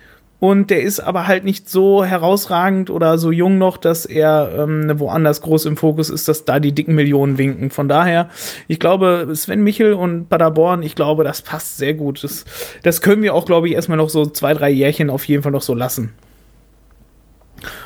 Und 0.45 0.68
der 0.68 0.82
ist 0.82 1.01
aber 1.01 1.26
halt 1.26 1.45
nicht 1.45 1.70
so 1.70 2.05
herausragend 2.05 2.90
oder 2.90 3.16
so 3.16 3.32
jung 3.32 3.57
noch, 3.57 3.78
dass 3.78 4.05
er 4.05 4.51
ähm, 4.59 4.92
woanders 5.01 5.40
groß 5.40 5.64
im 5.64 5.78
Fokus 5.78 6.11
ist, 6.11 6.28
dass 6.28 6.45
da 6.45 6.61
die 6.61 6.72
dicken 6.72 6.95
Millionen 6.95 7.38
winken. 7.38 7.70
Von 7.70 7.88
daher, 7.88 8.28
ich 8.68 8.78
glaube, 8.78 9.26
Sven 9.32 9.64
Michel 9.64 9.95
und 9.95 10.28
Paderborn, 10.28 10.82
ich 10.82 10.97
glaube, 10.97 11.24
das 11.24 11.40
passt 11.40 11.78
sehr 11.78 11.95
gut. 11.95 12.22
Das, 12.22 12.45
das 12.82 13.01
können 13.01 13.22
wir 13.22 13.32
auch, 13.32 13.47
glaube 13.47 13.68
ich, 13.68 13.74
erstmal 13.74 13.97
noch 13.97 14.11
so 14.11 14.26
zwei, 14.26 14.53
drei 14.53 14.68
Jährchen 14.68 15.09
auf 15.09 15.24
jeden 15.24 15.42
Fall 15.42 15.53
noch 15.53 15.62
so 15.62 15.72
lassen. 15.72 16.12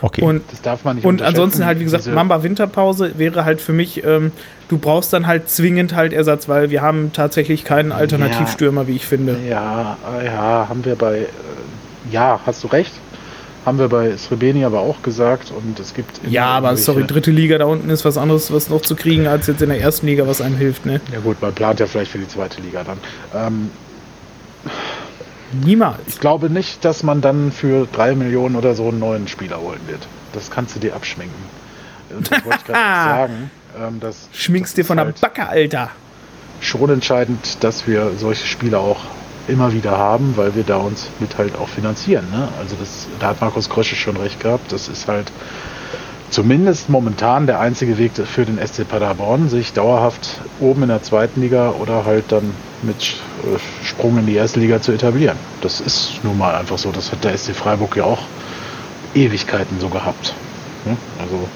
Okay. 0.02 0.22
Und, 0.22 0.42
das 0.50 0.60
darf 0.60 0.82
man 0.82 0.96
nicht 0.96 1.04
Und 1.04 1.22
ansonsten 1.22 1.64
halt, 1.64 1.78
wie 1.78 1.84
gesagt, 1.84 2.08
Mamba 2.08 2.42
Winterpause 2.42 3.20
wäre 3.20 3.44
halt 3.44 3.60
für 3.60 3.72
mich, 3.72 4.02
ähm, 4.02 4.32
du 4.68 4.78
brauchst 4.78 5.12
dann 5.12 5.28
halt 5.28 5.48
zwingend 5.48 5.94
halt 5.94 6.12
Ersatz, 6.12 6.48
weil 6.48 6.70
wir 6.70 6.82
haben 6.82 7.12
tatsächlich 7.12 7.62
keinen 7.62 7.92
Alternativstürmer, 7.92 8.80
ja, 8.80 8.88
wie 8.88 8.96
ich 8.96 9.06
finde. 9.06 9.36
Ja, 9.48 9.96
ja, 10.24 10.66
haben 10.68 10.84
wir 10.84 10.96
bei 10.96 11.28
ja, 12.10 12.40
hast 12.46 12.64
du 12.64 12.68
recht. 12.68 12.92
Haben 13.66 13.78
wir 13.78 13.88
bei 13.88 14.16
Srebeni 14.16 14.64
aber 14.64 14.80
auch 14.80 15.02
gesagt 15.02 15.50
und 15.50 15.78
es 15.78 15.92
gibt. 15.92 16.20
Ja, 16.28 16.46
aber 16.46 16.76
sorry, 16.76 17.04
dritte 17.04 17.30
Liga 17.30 17.58
da 17.58 17.66
unten 17.66 17.90
ist 17.90 18.04
was 18.04 18.16
anderes, 18.16 18.52
was 18.52 18.70
noch 18.70 18.80
zu 18.80 18.96
kriegen, 18.96 19.26
als 19.26 19.46
jetzt 19.46 19.60
in 19.60 19.68
der 19.68 19.80
ersten 19.80 20.06
Liga, 20.06 20.26
was 20.26 20.40
einem 20.40 20.56
hilft, 20.56 20.86
ne? 20.86 21.00
Ja, 21.12 21.20
gut, 21.20 21.42
man 21.42 21.52
plant 21.52 21.80
ja 21.80 21.86
vielleicht 21.86 22.12
für 22.12 22.18
die 22.18 22.28
zweite 22.28 22.62
Liga 22.62 22.84
dann. 22.84 22.98
Ähm, 23.34 23.70
Niemals. 25.52 26.00
Ich 26.06 26.20
glaube 26.20 26.50
nicht, 26.50 26.84
dass 26.84 27.02
man 27.02 27.20
dann 27.20 27.52
für 27.52 27.86
drei 27.86 28.14
Millionen 28.14 28.56
oder 28.56 28.74
so 28.74 28.88
einen 28.88 28.98
neuen 28.98 29.28
Spieler 29.28 29.60
holen 29.60 29.80
wird. 29.86 30.06
Das 30.32 30.50
kannst 30.50 30.76
du 30.76 30.80
dir 30.80 30.94
abschminken. 30.94 31.42
Und 32.10 32.30
das 32.30 32.44
wollte 32.44 32.58
ich 32.58 32.64
gerade 32.64 32.78
sagen. 33.10 33.50
Ähm, 33.80 34.00
das, 34.00 34.28
Schminkst 34.32 34.72
das 34.72 34.76
dir 34.76 34.84
von 34.84 34.98
der 34.98 35.06
halt 35.06 35.20
Backe, 35.20 35.48
Alter. 35.48 35.90
Schon 36.60 36.90
entscheidend, 36.90 37.62
dass 37.62 37.86
wir 37.86 38.12
solche 38.18 38.46
Spieler 38.46 38.80
auch 38.80 39.00
immer 39.48 39.72
wieder 39.72 39.96
haben, 39.96 40.36
weil 40.36 40.54
wir 40.54 40.64
da 40.64 40.76
uns 40.76 41.08
mit 41.20 41.38
halt 41.38 41.56
auch 41.56 41.68
finanzieren. 41.68 42.26
Ne? 42.30 42.48
Also 42.60 42.76
das, 42.78 43.08
da 43.18 43.28
hat 43.28 43.40
Markus 43.40 43.68
Krösche 43.68 43.96
schon 43.96 44.16
recht 44.16 44.40
gehabt. 44.40 44.72
Das 44.72 44.88
ist 44.88 45.08
halt 45.08 45.30
zumindest 46.30 46.88
momentan 46.88 47.46
der 47.46 47.60
einzige 47.60 47.98
Weg 47.98 48.12
für 48.12 48.44
den 48.44 48.58
SC 48.64 48.86
Paderborn, 48.88 49.48
sich 49.48 49.72
dauerhaft 49.72 50.40
oben 50.60 50.82
in 50.82 50.88
der 50.88 51.02
zweiten 51.02 51.40
Liga 51.40 51.70
oder 51.70 52.04
halt 52.04 52.26
dann 52.28 52.52
mit 52.82 53.16
äh, 53.44 53.84
Sprung 53.84 54.18
in 54.18 54.26
die 54.26 54.34
erste 54.34 54.60
Liga 54.60 54.80
zu 54.80 54.92
etablieren. 54.92 55.36
Das 55.62 55.80
ist 55.80 56.20
nun 56.22 56.38
mal 56.38 56.54
einfach 56.54 56.78
so. 56.78 56.92
Das 56.92 57.10
hat 57.12 57.24
der 57.24 57.36
SC 57.36 57.54
Freiburg 57.54 57.96
ja 57.96 58.04
auch 58.04 58.22
Ewigkeiten 59.14 59.80
so 59.80 59.88
gehabt. 59.88 60.34
Ne? 60.84 60.96
Also 61.20 61.48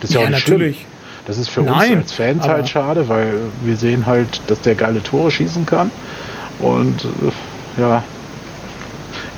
das 0.00 0.10
ist 0.10 0.14
ja, 0.14 0.20
ja 0.20 0.26
auch 0.26 0.30
nicht 0.30 0.48
natürlich. 0.48 0.76
Schlimm. 0.76 0.90
Das 1.26 1.38
ist 1.38 1.48
für 1.48 1.62
Nein, 1.62 1.94
uns 1.94 2.02
als 2.02 2.12
Fans 2.12 2.46
halt 2.46 2.68
schade, 2.68 3.08
weil 3.08 3.34
wir 3.62 3.76
sehen 3.76 4.06
halt, 4.06 4.40
dass 4.46 4.60
der 4.60 4.76
geile 4.76 5.02
Tore 5.02 5.32
schießen 5.32 5.66
kann. 5.66 5.90
Und 6.58 7.04
äh, 7.04 7.80
ja, 7.80 8.04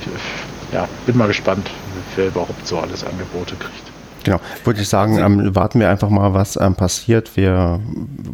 ich, 0.01 0.73
ja, 0.73 0.87
bin 1.05 1.17
mal 1.17 1.27
gespannt, 1.27 1.69
wer 2.15 2.27
überhaupt 2.27 2.65
so 2.67 2.79
alles 2.79 3.03
Angebote 3.03 3.55
kriegt. 3.57 3.88
Genau, 4.23 4.39
würde 4.65 4.81
ich 4.81 4.89
sagen, 4.89 5.17
ähm, 5.17 5.55
warten 5.55 5.79
wir 5.79 5.89
einfach 5.89 6.09
mal, 6.09 6.33
was 6.33 6.57
ähm, 6.57 6.75
passiert. 6.75 7.37
Wir, 7.37 7.79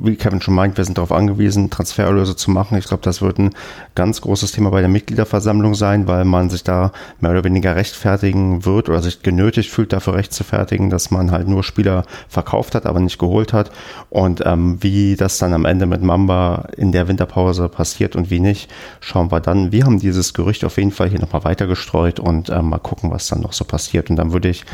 wie 0.01 0.15
Kevin 0.15 0.41
schon 0.41 0.55
meint, 0.55 0.77
wir 0.77 0.85
sind 0.85 0.97
darauf 0.97 1.11
angewiesen, 1.11 1.69
Transfererlöse 1.69 2.35
zu 2.35 2.49
machen. 2.49 2.77
Ich 2.77 2.87
glaube, 2.87 3.03
das 3.03 3.21
wird 3.21 3.37
ein 3.37 3.51
ganz 3.93 4.21
großes 4.21 4.51
Thema 4.51 4.71
bei 4.71 4.79
der 4.79 4.89
Mitgliederversammlung 4.89 5.75
sein, 5.75 6.07
weil 6.07 6.25
man 6.25 6.49
sich 6.49 6.63
da 6.63 6.91
mehr 7.19 7.31
oder 7.31 7.43
weniger 7.43 7.75
rechtfertigen 7.75 8.65
wird 8.65 8.89
oder 8.89 9.01
sich 9.01 9.21
genötigt 9.21 9.69
fühlt, 9.69 9.93
dafür 9.93 10.15
rechtfertigen, 10.15 10.89
dass 10.89 11.11
man 11.11 11.31
halt 11.31 11.47
nur 11.47 11.63
Spieler 11.63 12.05
verkauft 12.29 12.73
hat, 12.73 12.87
aber 12.87 12.99
nicht 12.99 13.19
geholt 13.19 13.53
hat. 13.53 13.71
Und 14.09 14.43
ähm, 14.45 14.81
wie 14.81 15.15
das 15.15 15.37
dann 15.37 15.53
am 15.53 15.65
Ende 15.65 15.85
mit 15.85 16.01
Mamba 16.01 16.67
in 16.77 16.91
der 16.93 17.07
Winterpause 17.07 17.69
passiert 17.69 18.15
und 18.15 18.31
wie 18.31 18.39
nicht, 18.39 18.71
schauen 19.01 19.31
wir 19.31 19.39
dann. 19.39 19.71
Wir 19.71 19.85
haben 19.85 19.99
dieses 19.99 20.33
Gerücht 20.33 20.63
auf 20.65 20.77
jeden 20.77 20.91
Fall 20.91 21.09
hier 21.09 21.19
nochmal 21.19 21.43
weiter 21.43 21.67
gestreut 21.67 22.19
und 22.19 22.49
ähm, 22.49 22.69
mal 22.69 22.79
gucken, 22.79 23.11
was 23.11 23.27
dann 23.27 23.41
noch 23.41 23.53
so 23.53 23.65
passiert. 23.65 24.09
Und 24.09 24.15
dann 24.15 24.33
würde 24.33 24.49
ich 24.49 24.65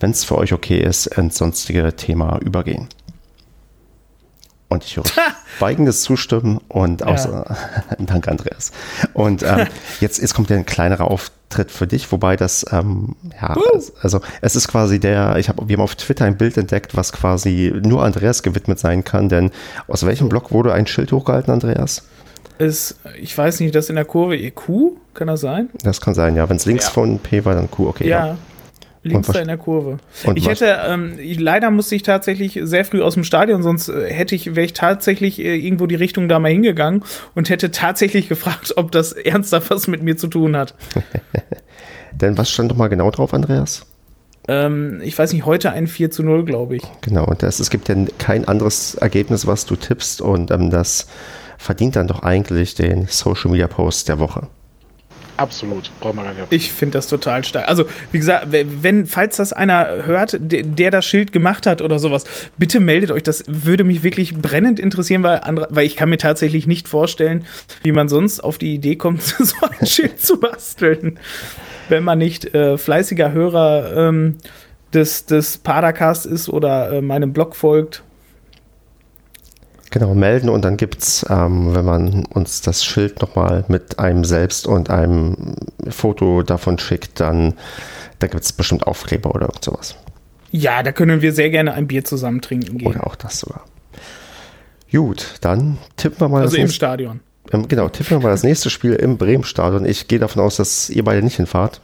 wenn 0.00 0.10
es 0.10 0.24
für 0.24 0.36
euch 0.36 0.52
okay 0.52 0.80
ist, 0.80 1.06
ins 1.06 1.36
sonstige 1.36 1.94
Thema 1.94 2.38
übergehen. 2.38 2.88
Und 4.68 4.84
ich 4.84 4.96
höre 4.96 5.04
weigendes 5.58 6.02
Zustimmen 6.02 6.60
und 6.68 7.02
außer, 7.02 7.44
ja. 7.48 7.96
danke 7.98 8.30
Andreas. 8.30 8.72
Und 9.12 9.42
ähm, 9.42 9.66
jetzt, 10.00 10.20
jetzt 10.20 10.34
kommt 10.34 10.48
ja 10.48 10.56
ein 10.56 10.64
kleinerer 10.64 11.10
Auftritt 11.10 11.70
für 11.70 11.86
dich, 11.86 12.10
wobei 12.12 12.36
das, 12.36 12.64
ähm, 12.72 13.16
ja, 13.40 13.56
uh. 13.56 13.82
also 14.00 14.20
es 14.40 14.56
ist 14.56 14.68
quasi 14.68 15.00
der, 15.00 15.36
ich 15.36 15.48
habe, 15.48 15.68
wir 15.68 15.76
haben 15.76 15.82
auf 15.82 15.96
Twitter 15.96 16.24
ein 16.24 16.38
Bild 16.38 16.56
entdeckt, 16.56 16.96
was 16.96 17.12
quasi 17.12 17.72
nur 17.82 18.02
Andreas 18.04 18.42
gewidmet 18.42 18.78
sein 18.78 19.04
kann, 19.04 19.28
denn 19.28 19.50
aus 19.88 20.06
welchem 20.06 20.28
Blog 20.28 20.52
wurde 20.52 20.72
ein 20.72 20.86
Schild 20.86 21.12
hochgehalten, 21.12 21.52
Andreas? 21.52 22.04
Ist, 22.58 22.96
ich 23.18 23.36
weiß 23.36 23.60
nicht, 23.60 23.74
das 23.74 23.88
in 23.88 23.96
der 23.96 24.04
Kurve 24.04 24.36
EQ, 24.36 24.92
kann 25.14 25.28
das 25.28 25.40
sein? 25.40 25.70
Das 25.82 26.00
kann 26.00 26.14
sein, 26.14 26.36
ja. 26.36 26.48
Wenn 26.48 26.56
es 26.56 26.66
links 26.66 26.86
ja. 26.86 26.90
von 26.90 27.18
P 27.18 27.44
war, 27.44 27.54
dann 27.54 27.70
Q, 27.70 27.88
okay. 27.88 28.06
Ja, 28.06 28.26
ja. 28.28 28.36
Links 29.02 29.28
da 29.28 29.40
in 29.40 29.46
der 29.46 29.56
Kurve. 29.56 29.98
ich 30.34 30.46
hätte, 30.46 30.78
ähm, 30.86 31.18
ich, 31.18 31.40
leider 31.40 31.70
musste 31.70 31.94
ich 31.94 32.02
tatsächlich 32.02 32.58
sehr 32.62 32.84
früh 32.84 33.00
aus 33.00 33.14
dem 33.14 33.24
Stadion, 33.24 33.62
sonst 33.62 33.88
äh, 33.88 34.12
hätte 34.12 34.34
ich, 34.34 34.54
wäre 34.54 34.66
ich 34.66 34.74
tatsächlich 34.74 35.38
äh, 35.38 35.56
irgendwo 35.56 35.86
die 35.86 35.94
Richtung 35.94 36.28
da 36.28 36.38
mal 36.38 36.50
hingegangen 36.50 37.02
und 37.34 37.48
hätte 37.48 37.70
tatsächlich 37.70 38.28
gefragt, 38.28 38.74
ob 38.76 38.92
das 38.92 39.12
ernsthaft 39.12 39.70
was 39.70 39.86
mit 39.86 40.02
mir 40.02 40.16
zu 40.16 40.28
tun 40.28 40.56
hat. 40.56 40.74
Denn 42.12 42.36
was 42.36 42.50
stand 42.50 42.70
doch 42.70 42.76
mal 42.76 42.88
genau 42.88 43.10
drauf, 43.10 43.32
Andreas? 43.32 43.86
Ähm, 44.48 45.00
ich 45.02 45.18
weiß 45.18 45.32
nicht, 45.32 45.46
heute 45.46 45.72
ein 45.72 45.86
4 45.86 46.10
zu 46.10 46.22
0, 46.22 46.44
glaube 46.44 46.76
ich. 46.76 46.82
Genau, 47.00 47.24
und 47.24 47.42
das, 47.42 47.60
es 47.60 47.70
gibt 47.70 47.88
ja 47.88 47.94
kein 48.18 48.46
anderes 48.46 48.96
Ergebnis, 48.96 49.46
was 49.46 49.64
du 49.64 49.76
tippst 49.76 50.20
und 50.20 50.50
ähm, 50.50 50.70
das 50.70 51.06
verdient 51.56 51.96
dann 51.96 52.06
doch 52.06 52.22
eigentlich 52.22 52.74
den 52.74 53.06
Social 53.06 53.50
Media 53.50 53.68
Post 53.68 54.08
der 54.08 54.18
Woche. 54.18 54.48
Absolut, 55.40 55.90
braucht 56.00 56.16
man 56.16 56.26
gar 56.26 56.34
nicht. 56.34 56.46
Ich 56.50 56.70
finde 56.70 56.98
das 56.98 57.06
total 57.06 57.42
stark. 57.44 57.66
Also, 57.66 57.86
wie 58.12 58.18
gesagt, 58.18 58.48
wenn, 58.50 59.06
falls 59.06 59.38
das 59.38 59.54
einer 59.54 60.04
hört, 60.04 60.36
der, 60.38 60.64
der, 60.64 60.90
das 60.90 61.06
Schild 61.06 61.32
gemacht 61.32 61.64
hat 61.64 61.80
oder 61.80 61.98
sowas, 61.98 62.24
bitte 62.58 62.78
meldet 62.78 63.10
euch. 63.10 63.22
Das 63.22 63.44
würde 63.46 63.84
mich 63.84 64.02
wirklich 64.02 64.36
brennend 64.36 64.78
interessieren, 64.78 65.22
weil, 65.22 65.40
andere, 65.40 65.68
weil 65.70 65.86
ich 65.86 65.96
kann 65.96 66.10
mir 66.10 66.18
tatsächlich 66.18 66.66
nicht 66.66 66.88
vorstellen, 66.88 67.46
wie 67.82 67.92
man 67.92 68.10
sonst 68.10 68.40
auf 68.40 68.58
die 68.58 68.74
Idee 68.74 68.96
kommt, 68.96 69.22
so 69.38 69.56
ein 69.78 69.86
Schild 69.86 70.20
zu 70.20 70.38
basteln. 70.38 71.18
Wenn 71.88 72.04
man 72.04 72.18
nicht 72.18 72.54
äh, 72.54 72.76
fleißiger 72.76 73.32
Hörer 73.32 73.96
ähm, 73.96 74.36
des, 74.92 75.24
des 75.24 75.56
Padercast 75.56 76.26
ist 76.26 76.50
oder 76.50 76.92
äh, 76.92 77.00
meinem 77.00 77.32
Blog 77.32 77.56
folgt 77.56 78.02
Genau, 79.90 80.14
melden 80.14 80.48
und 80.48 80.64
dann 80.64 80.76
gibt 80.76 81.02
es, 81.02 81.26
ähm, 81.28 81.74
wenn 81.74 81.84
man 81.84 82.24
uns 82.26 82.60
das 82.60 82.84
Schild 82.84 83.20
nochmal 83.20 83.64
mit 83.66 83.98
einem 83.98 84.24
selbst 84.24 84.68
und 84.68 84.88
einem 84.88 85.56
Foto 85.88 86.42
davon 86.42 86.78
schickt, 86.78 87.18
dann 87.18 87.54
da 88.20 88.28
gibt 88.28 88.44
es 88.44 88.52
bestimmt 88.52 88.86
Aufkleber 88.86 89.34
oder 89.34 89.46
irgend 89.46 89.64
sowas. 89.64 89.96
Ja, 90.52 90.82
da 90.82 90.92
können 90.92 91.22
wir 91.22 91.32
sehr 91.32 91.50
gerne 91.50 91.72
ein 91.72 91.86
Bier 91.86 92.04
zusammen 92.04 92.40
trinken 92.40 92.78
gehen. 92.78 92.88
Oder 92.88 93.06
auch 93.06 93.16
das 93.16 93.40
sogar. 93.40 93.64
Gut, 94.92 95.36
dann 95.40 95.78
tippen 95.96 96.20
wir 96.20 96.28
mal. 96.28 96.42
Also 96.42 96.56
im 96.56 96.62
nächste, 96.62 96.76
Stadion. 96.76 97.20
Ähm, 97.52 97.68
genau, 97.68 97.88
tippen 97.88 98.18
wir 98.18 98.20
mal 98.20 98.30
das 98.30 98.42
nächste 98.42 98.70
Spiel 98.70 98.94
im 98.94 99.16
Bremen-Stadion. 99.16 99.84
Ich 99.86 100.08
gehe 100.08 100.18
davon 100.18 100.42
aus, 100.42 100.56
dass 100.56 100.90
ihr 100.90 101.04
beide 101.04 101.22
nicht 101.22 101.36
hinfahrt. 101.36 101.80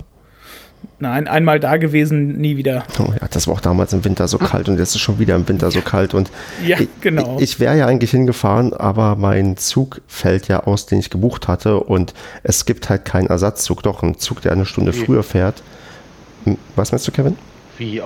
Nein, 0.99 1.29
einmal 1.29 1.61
da 1.61 1.77
gewesen, 1.77 2.39
nie 2.39 2.57
wieder. 2.57 2.85
Oh 2.99 3.13
ja, 3.13 3.29
das 3.31 3.47
war 3.47 3.55
auch 3.55 3.61
damals 3.61 3.93
im 3.93 4.05
Winter 4.05 4.29
so 4.29 4.39
kalt 4.39 4.69
und 4.69 4.79
jetzt 4.79 4.95
ist 4.95 5.03
schon 5.03 5.19
wieder 5.19 5.35
im 5.35 5.47
Winter 5.47 5.71
so 5.71 5.83
kalt. 5.83 6.15
Und 6.15 6.31
ja, 6.65 6.79
genau. 7.03 7.37
Ich, 7.37 7.43
ich 7.43 7.61
wäre 7.61 7.77
ja 7.77 7.87
eigentlich 7.87 8.13
hingefahren, 8.13 8.73
aber 8.73 9.15
mein 9.17 9.59
Zug 9.59 10.01
fällt 10.07 10.49
ja 10.49 10.61
aus, 10.61 10.87
den 10.87 10.99
ich 10.99 11.11
gebucht 11.11 11.49
hatte 11.49 11.81
und 11.81 12.15
es 12.45 12.65
gibt 12.65 12.89
halt 12.89 13.05
keinen 13.05 13.27
Ersatzzug. 13.27 13.83
Doch, 13.83 14.03
ein 14.03 14.19
Zug, 14.19 14.41
der 14.41 14.53
eine 14.53 14.65
Stunde 14.65 14.95
Wie? 14.95 15.05
früher 15.05 15.23
fährt. 15.23 15.63
Hm, 16.45 16.57
was 16.77 16.93
meinst 16.93 17.07
du, 17.07 17.13
Kevin? 17.13 17.37
Wie? 17.79 18.03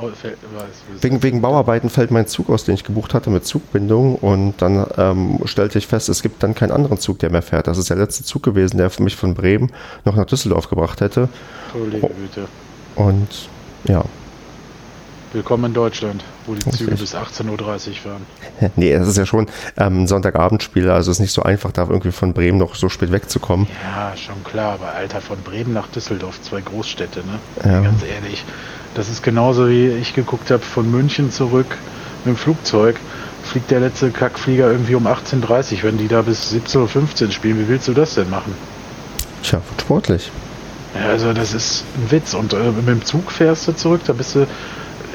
Wegen, 1.00 1.22
wegen 1.22 1.40
Bauarbeiten 1.40 1.90
fällt 1.90 2.10
mein 2.10 2.26
Zug 2.26 2.50
aus, 2.50 2.64
den 2.64 2.74
ich 2.74 2.84
gebucht 2.84 3.14
hatte 3.14 3.30
mit 3.30 3.44
Zugbindung 3.44 4.16
und 4.16 4.60
dann 4.60 4.86
ähm, 4.96 5.40
stellte 5.44 5.78
ich 5.78 5.86
fest, 5.86 6.08
es 6.08 6.22
gibt 6.22 6.42
dann 6.42 6.54
keinen 6.54 6.72
anderen 6.72 6.98
Zug, 6.98 7.18
der 7.20 7.30
mehr 7.30 7.42
fährt. 7.42 7.66
Das 7.66 7.78
ist 7.78 7.90
der 7.90 7.96
letzte 7.96 8.24
Zug 8.24 8.42
gewesen, 8.42 8.78
der 8.78 8.90
mich 8.98 9.16
von 9.16 9.34
Bremen 9.34 9.70
noch 10.04 10.16
nach 10.16 10.26
Düsseldorf 10.26 10.68
gebracht 10.68 11.00
hätte. 11.00 11.28
Holy 11.72 12.00
Güte. 12.00 12.48
Und 12.96 13.48
ja. 13.84 14.04
Willkommen 15.32 15.66
in 15.66 15.74
Deutschland, 15.74 16.24
wo 16.44 16.54
die 16.54 16.70
Züge 16.70 16.96
bis 16.96 17.14
18.30 17.14 17.48
Uhr 17.50 17.94
fahren. 17.94 18.26
nee, 18.76 18.90
es 18.90 19.06
ist 19.06 19.16
ja 19.16 19.24
schon 19.24 19.46
ähm, 19.76 20.02
ein 20.02 20.06
Sonntagabendspiel, 20.08 20.90
also 20.90 21.12
es 21.12 21.18
ist 21.18 21.20
nicht 21.20 21.32
so 21.32 21.44
einfach, 21.44 21.70
da 21.70 21.82
irgendwie 21.82 22.10
von 22.10 22.32
Bremen 22.32 22.58
noch 22.58 22.74
so 22.74 22.88
spät 22.88 23.12
wegzukommen. 23.12 23.68
Ja, 23.84 24.16
schon 24.16 24.42
klar, 24.42 24.72
aber 24.72 24.92
Alter, 24.92 25.20
von 25.20 25.38
Bremen 25.42 25.72
nach 25.72 25.86
Düsseldorf, 25.86 26.42
zwei 26.42 26.60
Großstädte, 26.60 27.20
ne? 27.20 27.38
Ja. 27.64 27.80
Ganz 27.80 28.02
ehrlich. 28.02 28.44
Das 28.94 29.08
ist 29.08 29.22
genauso 29.22 29.68
wie 29.68 29.88
ich 29.88 30.14
geguckt 30.14 30.50
habe, 30.50 30.62
von 30.62 30.90
München 30.90 31.30
zurück 31.30 31.76
mit 32.24 32.34
dem 32.34 32.36
Flugzeug 32.36 32.96
fliegt 33.42 33.70
der 33.70 33.80
letzte 33.80 34.10
Kackflieger 34.10 34.70
irgendwie 34.70 34.94
um 34.94 35.06
18.30 35.06 35.78
Uhr, 35.78 35.82
wenn 35.84 35.98
die 35.98 36.08
da 36.08 36.22
bis 36.22 36.52
17.15 36.52 37.26
Uhr 37.26 37.32
spielen. 37.32 37.58
Wie 37.58 37.68
willst 37.68 37.88
du 37.88 37.94
das 37.94 38.14
denn 38.14 38.30
machen? 38.30 38.54
Tja, 39.42 39.60
sportlich. 39.80 40.30
Ja, 40.94 41.10
also 41.10 41.32
das 41.32 41.54
ist 41.54 41.84
ein 41.96 42.10
Witz. 42.10 42.34
Und 42.34 42.52
äh, 42.52 42.70
mit 42.70 42.88
dem 42.88 43.04
Zug 43.04 43.32
fährst 43.32 43.66
du 43.66 43.72
zurück, 43.72 44.02
da 44.06 44.12
bist 44.12 44.34
du 44.34 44.46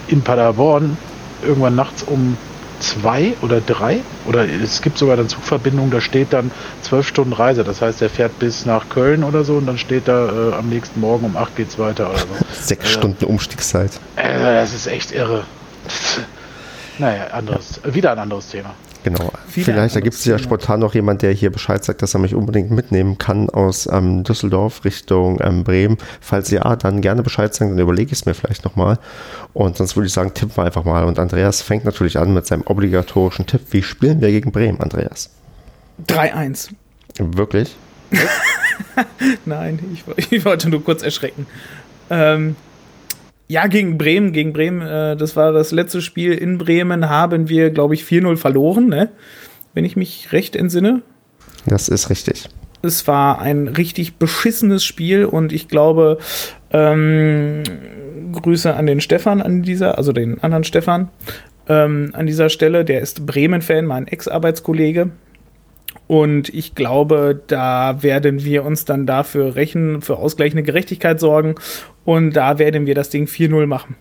in 0.07 0.21
Paderborn 0.21 0.97
irgendwann 1.43 1.75
nachts 1.75 2.03
um 2.03 2.37
zwei 2.79 3.33
oder 3.41 3.61
drei 3.61 4.01
oder 4.25 4.47
es 4.47 4.81
gibt 4.81 4.97
sogar 4.97 5.17
dann 5.17 5.29
Zugverbindungen, 5.29 5.91
da 5.91 6.01
steht 6.01 6.33
dann 6.33 6.51
zwölf 6.81 7.07
Stunden 7.07 7.33
Reise. 7.33 7.63
Das 7.63 7.81
heißt, 7.81 8.01
er 8.01 8.09
fährt 8.09 8.37
bis 8.39 8.65
nach 8.65 8.89
Köln 8.89 9.23
oder 9.23 9.43
so 9.43 9.55
und 9.55 9.65
dann 9.65 9.77
steht 9.77 10.07
da 10.07 10.51
äh, 10.51 10.53
am 10.53 10.69
nächsten 10.69 10.99
Morgen 10.99 11.25
um 11.25 11.37
acht 11.37 11.55
geht's 11.55 11.77
weiter 11.79 12.09
oder 12.09 12.19
so. 12.19 12.27
Sechs 12.61 12.85
also, 12.85 12.99
Stunden 12.99 13.25
Umstiegszeit. 13.25 13.91
Äh, 14.15 14.39
das 14.39 14.73
ist 14.73 14.87
echt 14.87 15.11
irre. 15.11 15.43
naja, 16.97 17.27
anderes, 17.27 17.79
wieder 17.83 18.11
ein 18.11 18.19
anderes 18.19 18.49
Thema. 18.49 18.73
Genau. 19.05 19.31
Viele 19.47 19.65
Vielleicht 19.65 19.95
ergibt 19.95 20.15
sich 20.15 20.25
ja 20.25 20.39
spontan 20.39 20.79
noch 20.79 20.95
jemand, 20.95 21.21
der 21.21 21.31
hier 21.31 21.51
Bescheid 21.51 21.83
sagt, 21.83 22.01
dass 22.01 22.15
er 22.15 22.19
mich 22.19 22.33
unbedingt 22.33 22.71
mitnehmen 22.71 23.19
kann 23.19 23.51
aus 23.51 23.87
ähm, 23.91 24.23
Düsseldorf 24.23 24.83
Richtung 24.83 25.39
ähm, 25.43 25.63
Bremen. 25.63 25.99
Falls 26.21 26.49
ja, 26.49 26.75
dann 26.75 27.01
gerne 27.01 27.21
Bescheid 27.21 27.53
sagen, 27.53 27.69
dann 27.69 27.79
überlege 27.79 28.07
ich 28.07 28.17
es 28.17 28.25
mir 28.25 28.33
vielleicht 28.33 28.65
nochmal. 28.65 28.97
Und 29.53 29.77
sonst 29.77 29.95
würde 29.95 30.07
ich 30.07 30.13
sagen, 30.13 30.33
tippen 30.33 30.57
wir 30.57 30.63
einfach 30.63 30.85
mal. 30.85 31.03
Und 31.03 31.19
Andreas 31.19 31.61
fängt 31.61 31.85
natürlich 31.85 32.17
an 32.17 32.33
mit 32.33 32.47
seinem 32.47 32.63
obligatorischen 32.63 33.45
Tipp. 33.45 33.61
Wie 33.69 33.83
spielen 33.83 34.21
wir 34.21 34.29
gegen 34.29 34.51
Bremen, 34.51 34.81
Andreas? 34.81 35.29
3-1. 36.07 36.69
Wirklich? 37.19 37.75
Nein, 39.45 39.77
ich, 39.93 40.31
ich, 40.31 40.45
wollte 40.45 40.67
nur 40.67 40.83
kurz 40.83 41.03
erschrecken. 41.03 41.45
Ähm, 42.09 42.55
ja, 43.47 43.67
gegen 43.67 43.97
Bremen, 43.97 44.31
gegen 44.31 44.53
Bremen, 44.53 44.81
äh, 44.81 45.15
das 45.15 45.35
war 45.35 45.51
das 45.51 45.71
letzte 45.71 46.01
Spiel 46.01 46.33
in 46.33 46.57
Bremen, 46.57 47.09
haben 47.09 47.49
wir, 47.49 47.69
glaube 47.69 47.93
ich, 47.93 48.03
4-0 48.03 48.37
verloren, 48.37 48.87
ne? 48.87 49.09
wenn 49.73 49.85
ich 49.85 49.95
mich 49.95 50.31
recht 50.31 50.55
entsinne. 50.55 51.01
Das 51.65 51.89
ist 51.89 52.09
richtig. 52.09 52.49
Es 52.81 53.07
war 53.07 53.39
ein 53.39 53.67
richtig 53.67 54.17
beschissenes 54.17 54.83
Spiel 54.83 55.25
und 55.25 55.51
ich 55.53 55.67
glaube, 55.67 56.17
ähm, 56.71 57.63
Grüße 58.31 58.75
an 58.75 58.85
den 58.85 59.01
Stefan 59.01 59.41
an 59.41 59.63
dieser, 59.63 59.97
also 59.97 60.11
den 60.11 60.41
anderen 60.43 60.63
Stefan 60.63 61.09
ähm, 61.67 62.11
an 62.13 62.25
dieser 62.25 62.49
Stelle. 62.49 62.85
Der 62.85 63.01
ist 63.01 63.25
Bremen-Fan, 63.25 63.85
mein 63.85 64.07
Ex-Arbeitskollege. 64.07 65.11
Und 66.07 66.49
ich 66.49 66.75
glaube, 66.75 67.41
da 67.47 68.03
werden 68.03 68.43
wir 68.43 68.63
uns 68.63 68.85
dann 68.85 69.05
dafür 69.05 69.55
rächen, 69.55 70.01
für 70.01 70.17
ausgleichende 70.17 70.63
Gerechtigkeit 70.63 71.19
sorgen. 71.19 71.55
Und 72.03 72.33
da 72.33 72.59
werden 72.59 72.85
wir 72.85 72.93
das 72.93 73.09
Ding 73.09 73.25
4-0 73.25 73.65
machen. 73.65 73.95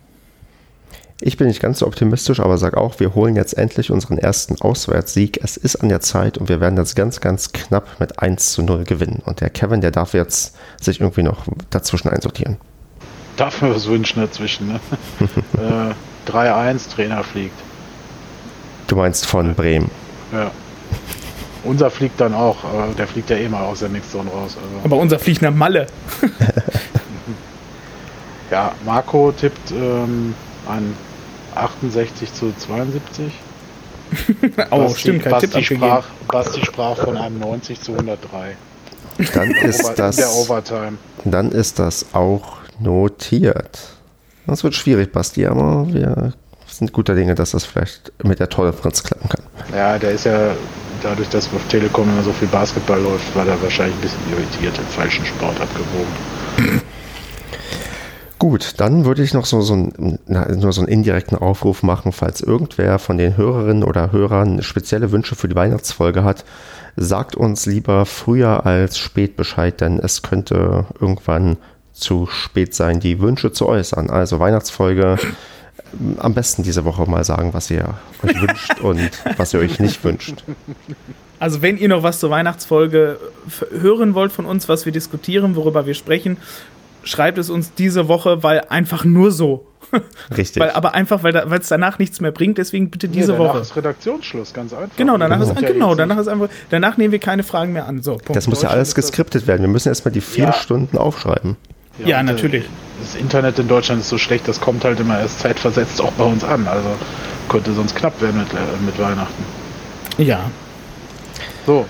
Ich 1.21 1.37
bin 1.37 1.47
nicht 1.47 1.63
ganz 1.63 1.79
so 1.79 1.87
optimistisch, 1.87 2.41
aber 2.41 2.59
sage 2.59 2.77
auch, 2.77 3.01
wir 3.01 3.15
holen 3.15 3.37
jetzt 3.37 3.57
endlich 3.57 3.91
unseren 3.91 4.19
ersten 4.19 4.61
Auswärtssieg. 4.61 5.39
Es 5.43 5.57
ist 5.57 5.77
an 5.77 5.89
der 5.89 6.01
Zeit 6.01 6.37
und 6.37 6.49
wir 6.49 6.61
werden 6.61 6.77
das 6.77 6.95
ganz, 6.95 7.21
ganz 7.21 7.53
knapp 7.53 8.01
mit 8.01 8.19
1 8.19 8.53
zu 8.53 8.63
0 8.63 8.85
gewinnen. 8.85 9.23
Und 9.25 9.41
der 9.41 9.49
Kevin, 9.49 9.81
der 9.81 9.93
darf 9.93 10.13
jetzt 10.13 10.57
sich 10.81 11.01
irgendwie 11.01 11.23
noch 11.23 11.47
dazwischen 11.71 12.09
einsortieren. 12.09 12.59
Darf 13.37 13.63
mir 13.63 13.75
was 13.75 13.87
wünschen 13.87 14.21
dazwischen, 14.21 14.69
ne? 14.69 14.81
äh, 16.27 16.31
3-1, 16.31 16.95
Trainer 16.95 17.25
fliegt. 17.25 17.59
Du 18.87 18.97
meinst 18.97 19.25
von 19.25 19.55
Bremen? 19.55 19.91
Ja. 20.33 20.51
Unser 21.65 21.91
fliegt 21.91 22.21
dann 22.21 22.35
auch, 22.35 22.63
aber 22.65 22.89
der 22.97 23.07
fliegt 23.07 23.31
ja 23.31 23.37
eh 23.37 23.49
mal 23.49 23.63
aus 23.65 23.81
der 23.81 23.89
Mixzone 23.89 24.31
raus. 24.31 24.57
Also. 24.57 24.85
Aber 24.85 24.97
unser 24.97 25.19
fliegt 25.19 25.43
nach 25.43 25.55
Malle. 25.55 25.87
ja, 28.51 28.73
Marco 28.85 29.33
tippt 29.33 29.71
ähm, 29.71 30.35
ein 30.69 30.95
68 31.55 32.33
zu 32.33 32.53
72. 32.57 33.33
oh, 34.71 34.79
Basti, 34.79 35.01
stimmt, 35.01 35.23
kein 35.23 35.33
Basti 35.33 35.47
Tipp 35.49 35.57
abgegeben. 35.57 35.81
sprach, 35.81 36.05
Basti 36.29 36.65
sprach 36.65 36.97
von 36.99 37.17
einem 37.17 37.39
90 37.41 37.81
zu 37.81 37.93
103. 37.93 38.57
Dann 39.33 39.51
ist 39.51 39.81
Over- 39.85 39.91
in 39.91 39.97
der 39.97 40.07
das, 40.07 40.37
Overtime. 40.37 40.99
dann 41.25 41.53
ist 41.53 41.79
das 41.79 42.07
auch 42.13 42.59
notiert. 42.81 43.79
Das 44.47 44.63
wird 44.63 44.75
schwierig, 44.75 45.13
Basti, 45.13 45.47
aber 45.47 45.87
wir 45.93 46.35
sind 46.67 46.93
guter 46.93 47.15
Dinge, 47.15 47.35
dass 47.35 47.53
das 47.53 47.65
vielleicht 47.65 48.13
mit 48.23 48.41
der 48.41 48.49
Toleranz 48.49 49.03
klappen 49.03 49.29
kann. 49.29 49.43
Ja, 49.75 49.99
der 49.99 50.11
ist 50.11 50.25
ja 50.27 50.55
dadurch, 51.03 51.29
dass 51.29 51.47
auf 51.47 51.67
Telekom 51.69 52.09
immer 52.09 52.23
so 52.23 52.33
viel 52.33 52.49
Basketball 52.49 53.01
läuft, 53.01 53.35
war 53.35 53.45
der 53.45 53.61
wahrscheinlich 53.63 53.97
ein 53.97 54.01
bisschen 54.01 54.33
irritiert, 54.33 54.79
im 54.79 54.87
falschen 54.87 55.25
Sport 55.25 55.61
abgewogen. 55.61 56.83
Gut, 58.39 58.75
dann 58.79 59.05
würde 59.05 59.23
ich 59.23 59.33
noch 59.33 59.47
so, 59.47 59.63
so, 59.63 59.75
ein, 59.75 60.19
na, 60.27 60.47
nur 60.55 60.73
so 60.73 60.81
einen 60.83 60.89
indirekten 60.89 61.39
Aufruf 61.39 61.83
machen, 61.83 62.13
falls 62.13 62.41
irgendwer 62.41 62.99
von 62.99 63.17
den 63.17 63.37
Hörerinnen 63.37 63.85
oder 63.85 64.13
Hörern 64.13 64.63
spezielle 64.63 65.13
Wünsche 65.13 65.35
für 65.35 65.49
die 65.49 65.55
Weihnachtsfolge 65.55 66.25
hat, 66.25 66.45
sagt 66.97 67.37
uns 67.37 67.65
lieber 67.65 68.05
früher 68.05 68.67
als 68.67 68.99
spät 68.99 69.37
Bescheid, 69.37 69.81
denn 69.81 69.99
es 69.99 70.23
könnte 70.23 70.87
irgendwann 71.01 71.57
zu 71.93 72.27
spät 72.27 72.75
sein, 72.75 73.01
die 73.01 73.21
Wünsche 73.21 73.53
zu 73.53 73.67
äußern. 73.67 74.11
Also 74.11 74.41
Weihnachtsfolge 74.41 75.17
am 76.19 76.35
besten 76.35 76.63
diese 76.63 76.85
Woche 76.85 77.09
mal 77.11 77.25
sagen, 77.25 77.55
was 77.55 77.71
ihr 77.71 77.95
euch 78.23 78.41
wünscht 78.41 78.81
und 78.81 79.11
was 79.37 79.55
ihr 79.55 79.61
euch 79.61 79.79
nicht 79.81 80.03
wünscht. 80.05 80.45
Also 81.41 81.63
wenn 81.63 81.77
ihr 81.77 81.89
noch 81.89 82.03
was 82.03 82.21
zur 82.21 82.31
Weihnachtsfolge 82.31 83.19
hören 83.71 84.15
wollt 84.15 84.33
von 84.33 84.47
uns, 84.47 84.69
was 84.69 84.85
wir 84.87 84.93
diskutieren, 84.93 85.57
worüber 85.57 85.87
wir 85.87 85.95
sprechen, 85.95 86.37
schreibt 87.03 87.39
es 87.39 87.51
uns 87.51 87.75
diese 87.75 88.09
Woche, 88.09 88.43
weil 88.43 88.61
einfach 88.69 89.05
nur 89.05 89.31
so. 89.31 89.67
Richtig. 90.37 90.61
Weil, 90.63 90.71
aber 90.71 90.95
einfach, 90.95 91.23
weil 91.23 91.33
da- 91.33 91.45
es 91.45 91.69
danach 91.69 91.99
nichts 91.99 92.21
mehr 92.21 92.33
bringt, 92.33 92.57
deswegen 92.59 92.91
bitte 92.91 93.09
diese 93.09 93.33
nee, 93.33 93.39
danach 93.39 93.55
Woche. 93.55 93.61
ist 93.63 93.77
Redaktionsschluss, 93.77 94.55
ganz 94.55 94.73
einfach. 94.73 94.97
Genau, 94.97 95.19
danach 95.19 95.39
Das 95.39 95.51
ist 95.51 95.61
ja 95.61 95.69
genau, 95.69 95.95
danach 95.95 96.19
ist 96.19 96.29
einfach, 96.29 96.49
danach 96.71 96.97
nehmen 96.97 97.13
wir 97.13 97.19
keine 97.19 97.43
Fragen 97.43 97.73
mehr 97.75 97.87
an. 97.87 98.03
So, 98.03 98.13
Punkt. 98.13 98.35
das 98.35 98.47
muss 98.49 98.63
ja 98.63 98.71
alles 98.71 98.95
geskriptet 98.95 99.47
werden. 99.47 99.61
Wir 99.63 99.69
müssen 99.69 99.89
erstmal 99.89 100.13
die 100.13 100.23
vier 100.23 100.45
Ja. 100.45 100.53
Stunden 100.55 100.97
aufschreiben. 100.97 101.57
Ja, 101.99 102.21
und, 102.21 102.29
äh, 102.29 102.33
natürlich. 102.33 102.65
Das 103.01 103.15
Internet 103.21 103.59
in 103.59 103.69
Deutschland 103.69 104.01
ist 104.01 104.09
so 104.09 104.19
schlecht, 104.19 104.47
das 104.49 104.61
kommt 104.61 104.85
halt 104.85 105.01
immer 105.01 105.19
erst 105.19 105.41
zeitversetzt 105.41 106.01
auch 106.01 106.13
bei 106.13 106.25
uns 106.25 106.45
an. 106.45 106.67
Also 106.67 106.89
könnte 107.49 107.73
sonst 107.73 107.95
knapp 107.97 108.21
werden 108.23 108.39
mit, 108.41 108.53
äh, 108.53 108.57
mit 108.85 108.99
Weihnachten. 108.99 109.45
Ja. 110.19 110.51
So, 111.67 111.87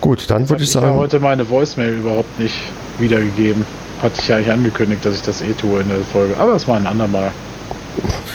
Gut, 0.00 0.30
dann 0.30 0.48
würde 0.48 0.62
ich 0.62 0.70
ich 0.70 0.76
habe 0.76 0.86
sagen, 0.86 0.98
heute 0.98 1.18
meine 1.20 1.48
Voicemail 1.48 1.92
überhaupt 1.98 2.38
nicht 2.38 2.54
wiedergegeben. 2.98 3.64
Hatte 4.00 4.20
ich 4.20 4.28
ja 4.28 4.36
eigentlich 4.36 4.52
angekündigt, 4.52 5.04
dass 5.04 5.16
ich 5.16 5.22
das 5.22 5.42
eh 5.42 5.52
tue 5.54 5.80
in 5.80 5.88
der 5.88 5.98
Folge. 5.98 6.36
Aber 6.38 6.52
das 6.52 6.68
war 6.68 6.76
ein 6.76 6.86
andermal. 6.86 7.32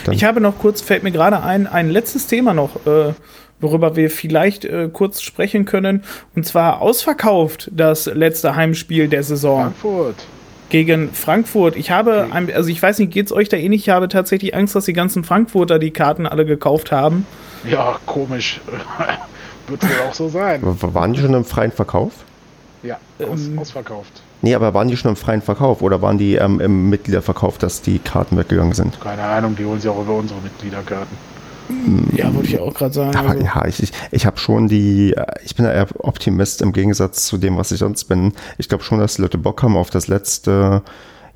Dann- 0.03 0.13
Ich 0.13 0.25
habe 0.25 0.41
noch 0.41 0.57
kurz, 0.59 0.81
fällt 0.81 1.03
mir 1.03 1.11
gerade 1.11 1.41
ein, 1.41 1.65
ein 1.67 1.89
letztes 1.89 2.27
Thema 2.27 2.53
noch, 2.53 2.85
äh, 2.85 3.13
worüber 3.61 3.95
wir 3.95 4.09
vielleicht 4.09 4.65
äh, 4.65 4.89
kurz 4.91 5.21
sprechen 5.21 5.63
können. 5.63 6.03
Und 6.35 6.45
zwar 6.45 6.81
ausverkauft 6.81 7.71
das 7.73 8.07
letzte 8.07 8.57
Heimspiel 8.57 9.07
der 9.07 9.23
Saison 9.23 9.61
Frankfurt. 9.61 10.15
Gegen 10.69 11.11
Frankfurt. 11.13 11.75
Ich 11.75 11.91
habe, 11.91 12.27
ein, 12.31 12.51
also 12.53 12.69
ich 12.69 12.81
weiß 12.81 12.99
nicht, 12.99 13.11
geht 13.11 13.27
es 13.27 13.31
euch 13.31 13.49
da 13.49 13.57
ähnlich? 13.57 13.81
Ich 13.83 13.89
habe 13.89 14.07
tatsächlich 14.07 14.55
Angst, 14.55 14.75
dass 14.75 14.85
die 14.85 14.93
ganzen 14.93 15.23
Frankfurter 15.23 15.79
die 15.79 15.91
Karten 15.91 16.25
alle 16.25 16.45
gekauft 16.45 16.91
haben. 16.91 17.25
Ja, 17.69 17.99
komisch. 18.05 18.61
Wird 19.67 19.83
wohl 19.83 20.07
auch 20.09 20.13
so 20.13 20.29
sein. 20.29 20.61
waren 20.63 21.13
die 21.13 21.21
schon 21.21 21.33
im 21.33 21.45
freien 21.45 21.71
Verkauf? 21.71 22.11
Ja, 22.83 22.97
aus, 23.19 23.47
Ähm, 23.47 23.59
ausverkauft. 23.59 24.21
Nee, 24.41 24.55
aber 24.55 24.73
waren 24.73 24.89
die 24.89 24.97
schon 24.97 25.09
im 25.09 25.15
freien 25.15 25.41
Verkauf 25.41 25.81
oder 25.81 26.01
waren 26.01 26.17
die 26.17 26.35
ähm, 26.35 26.59
im 26.59 26.89
Mitgliederverkauf, 26.89 27.57
dass 27.57 27.81
die 27.81 27.99
Karten 27.99 28.37
weggegangen 28.37 28.73
sind? 28.73 28.99
Keine 28.99 29.23
Ahnung, 29.23 29.55
die 29.55 29.63
holen 29.63 29.79
sie 29.79 29.87
auch 29.87 30.01
über 30.01 30.15
unsere 30.15 30.41
Mitgliederkarten. 30.41 31.15
Ja, 32.15 32.33
wollte 32.33 32.49
ich 32.49 32.59
auch 32.59 32.73
gerade 32.73 32.93
sagen. 32.93 33.15
Aber 33.15 33.29
Also, 33.29 33.43
ja, 33.43 33.65
ich, 33.65 33.81
ich, 33.83 33.91
ich 34.11 34.25
habe 34.25 34.37
schon 34.37 34.67
die, 34.67 35.13
äh, 35.13 35.25
ich 35.43 35.55
bin 35.55 35.65
eher 35.65 35.87
Optimist 35.99 36.61
im 36.61 36.73
Gegensatz 36.73 37.25
zu 37.25 37.37
dem, 37.37 37.57
was 37.57 37.71
ich 37.71 37.79
sonst 37.79 38.05
bin. 38.05 38.33
Ich 38.57 38.69
glaube 38.69 38.83
schon, 38.83 38.99
dass 38.99 39.15
die 39.15 39.21
Leute 39.21 39.37
Bock 39.37 39.63
haben 39.63 39.77
auf 39.77 39.89
das 39.89 40.07
letzte, 40.07 40.81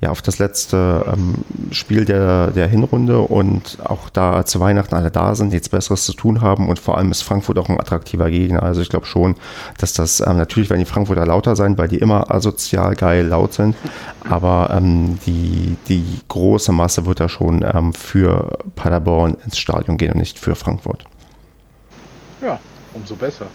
ja, 0.00 0.10
auf 0.10 0.22
das 0.22 0.38
letzte 0.38 1.04
ähm, 1.12 1.44
Spiel 1.72 2.04
der, 2.04 2.52
der 2.52 2.68
Hinrunde 2.68 3.18
und 3.18 3.78
auch 3.82 4.08
da 4.10 4.44
zu 4.44 4.60
Weihnachten 4.60 4.94
alle 4.94 5.10
da 5.10 5.34
sind, 5.34 5.52
nichts 5.52 5.68
Besseres 5.68 6.04
zu 6.04 6.12
tun 6.12 6.40
haben 6.40 6.68
und 6.68 6.78
vor 6.78 6.96
allem 6.96 7.10
ist 7.10 7.22
Frankfurt 7.22 7.58
auch 7.58 7.68
ein 7.68 7.80
attraktiver 7.80 8.30
Gegner. 8.30 8.62
Also 8.62 8.80
ich 8.80 8.90
glaube 8.90 9.06
schon, 9.06 9.34
dass 9.78 9.94
das, 9.94 10.20
ähm, 10.20 10.36
natürlich 10.36 10.70
werden 10.70 10.80
die 10.80 10.86
Frankfurter 10.86 11.26
lauter 11.26 11.56
sein, 11.56 11.76
weil 11.78 11.88
die 11.88 11.98
immer 11.98 12.30
asozial 12.30 12.94
geil 12.94 13.26
laut 13.26 13.54
sind, 13.54 13.74
aber 14.28 14.70
ähm, 14.72 15.18
die, 15.26 15.76
die 15.88 16.04
große 16.28 16.70
Masse 16.70 17.04
wird 17.04 17.18
da 17.18 17.28
schon 17.28 17.64
ähm, 17.64 17.92
für 17.92 18.56
Paderborn 18.76 19.36
ins 19.44 19.58
Stadion 19.58 19.96
gehen 19.96 20.12
und 20.12 20.18
nicht 20.18 20.38
für 20.38 20.54
Frankfurt. 20.54 21.04
Ja, 22.40 22.60
umso 22.94 23.16
besser. 23.16 23.46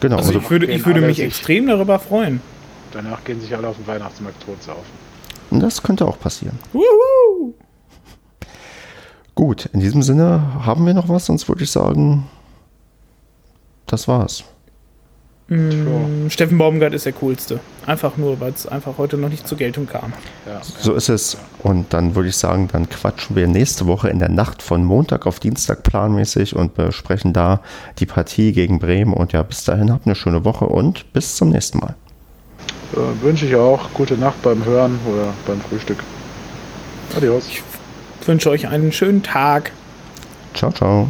Genau, 0.00 0.16
also 0.16 0.30
also 0.30 0.40
ich 0.40 0.50
würde, 0.50 0.66
ich 0.66 0.84
würde 0.84 1.00
mich 1.02 1.20
extrem 1.20 1.68
darüber 1.68 2.00
freuen. 2.00 2.40
Danach 2.92 3.24
gehen 3.24 3.40
sich 3.40 3.54
alle 3.54 3.68
auf 3.68 3.76
den 3.76 3.86
Weihnachtsmarkt 3.86 4.42
totsaufen. 4.44 4.84
das 5.50 5.82
könnte 5.82 6.06
auch 6.06 6.18
passieren. 6.18 6.58
Wuhu! 6.72 7.54
Gut, 9.34 9.66
in 9.66 9.80
diesem 9.80 10.02
Sinne 10.02 10.64
haben 10.64 10.84
wir 10.84 10.94
noch 10.94 11.08
was, 11.08 11.26
sonst 11.26 11.48
würde 11.48 11.62
ich 11.62 11.70
sagen, 11.70 12.28
das 13.86 14.08
war's. 14.08 14.44
Mm, 15.48 16.28
Steffen 16.28 16.58
Baumgart 16.58 16.92
ist 16.92 17.06
der 17.06 17.14
coolste. 17.14 17.58
Einfach 17.86 18.18
nur, 18.18 18.38
weil 18.38 18.52
es 18.52 18.66
einfach 18.66 18.98
heute 18.98 19.16
noch 19.16 19.30
nicht 19.30 19.48
zur 19.48 19.56
Geltung 19.56 19.86
kam. 19.86 20.12
Ja, 20.46 20.60
So 20.62 20.92
ist 20.92 21.08
es. 21.08 21.38
Und 21.62 21.94
dann 21.94 22.14
würde 22.14 22.28
ich 22.28 22.36
sagen, 22.36 22.68
dann 22.70 22.88
quatschen 22.88 23.34
wir 23.34 23.46
nächste 23.46 23.86
Woche 23.86 24.10
in 24.10 24.18
der 24.18 24.28
Nacht 24.28 24.60
von 24.60 24.84
Montag 24.84 25.26
auf 25.26 25.40
Dienstag 25.40 25.84
planmäßig 25.84 26.54
und 26.54 26.74
besprechen 26.74 27.32
da 27.32 27.62
die 27.98 28.04
Partie 28.06 28.52
gegen 28.52 28.78
Bremen. 28.78 29.14
Und 29.14 29.32
ja, 29.32 29.42
bis 29.42 29.64
dahin 29.64 29.90
habt 29.90 30.04
eine 30.04 30.14
schöne 30.14 30.44
Woche 30.44 30.66
und 30.66 31.12
bis 31.14 31.36
zum 31.36 31.48
nächsten 31.48 31.78
Mal. 31.78 31.94
Äh, 32.92 33.22
wünsche 33.22 33.46
ich 33.46 33.54
auch 33.54 33.90
gute 33.92 34.14
Nacht 34.14 34.42
beim 34.42 34.64
Hören 34.64 34.98
oder 35.06 35.34
beim 35.46 35.60
Frühstück. 35.60 35.98
Adios. 37.16 37.48
Ich 37.48 37.62
wünsche 38.26 38.50
euch 38.50 38.68
einen 38.68 38.92
schönen 38.92 39.22
Tag. 39.22 39.72
Ciao, 40.54 40.72
ciao. 40.72 41.08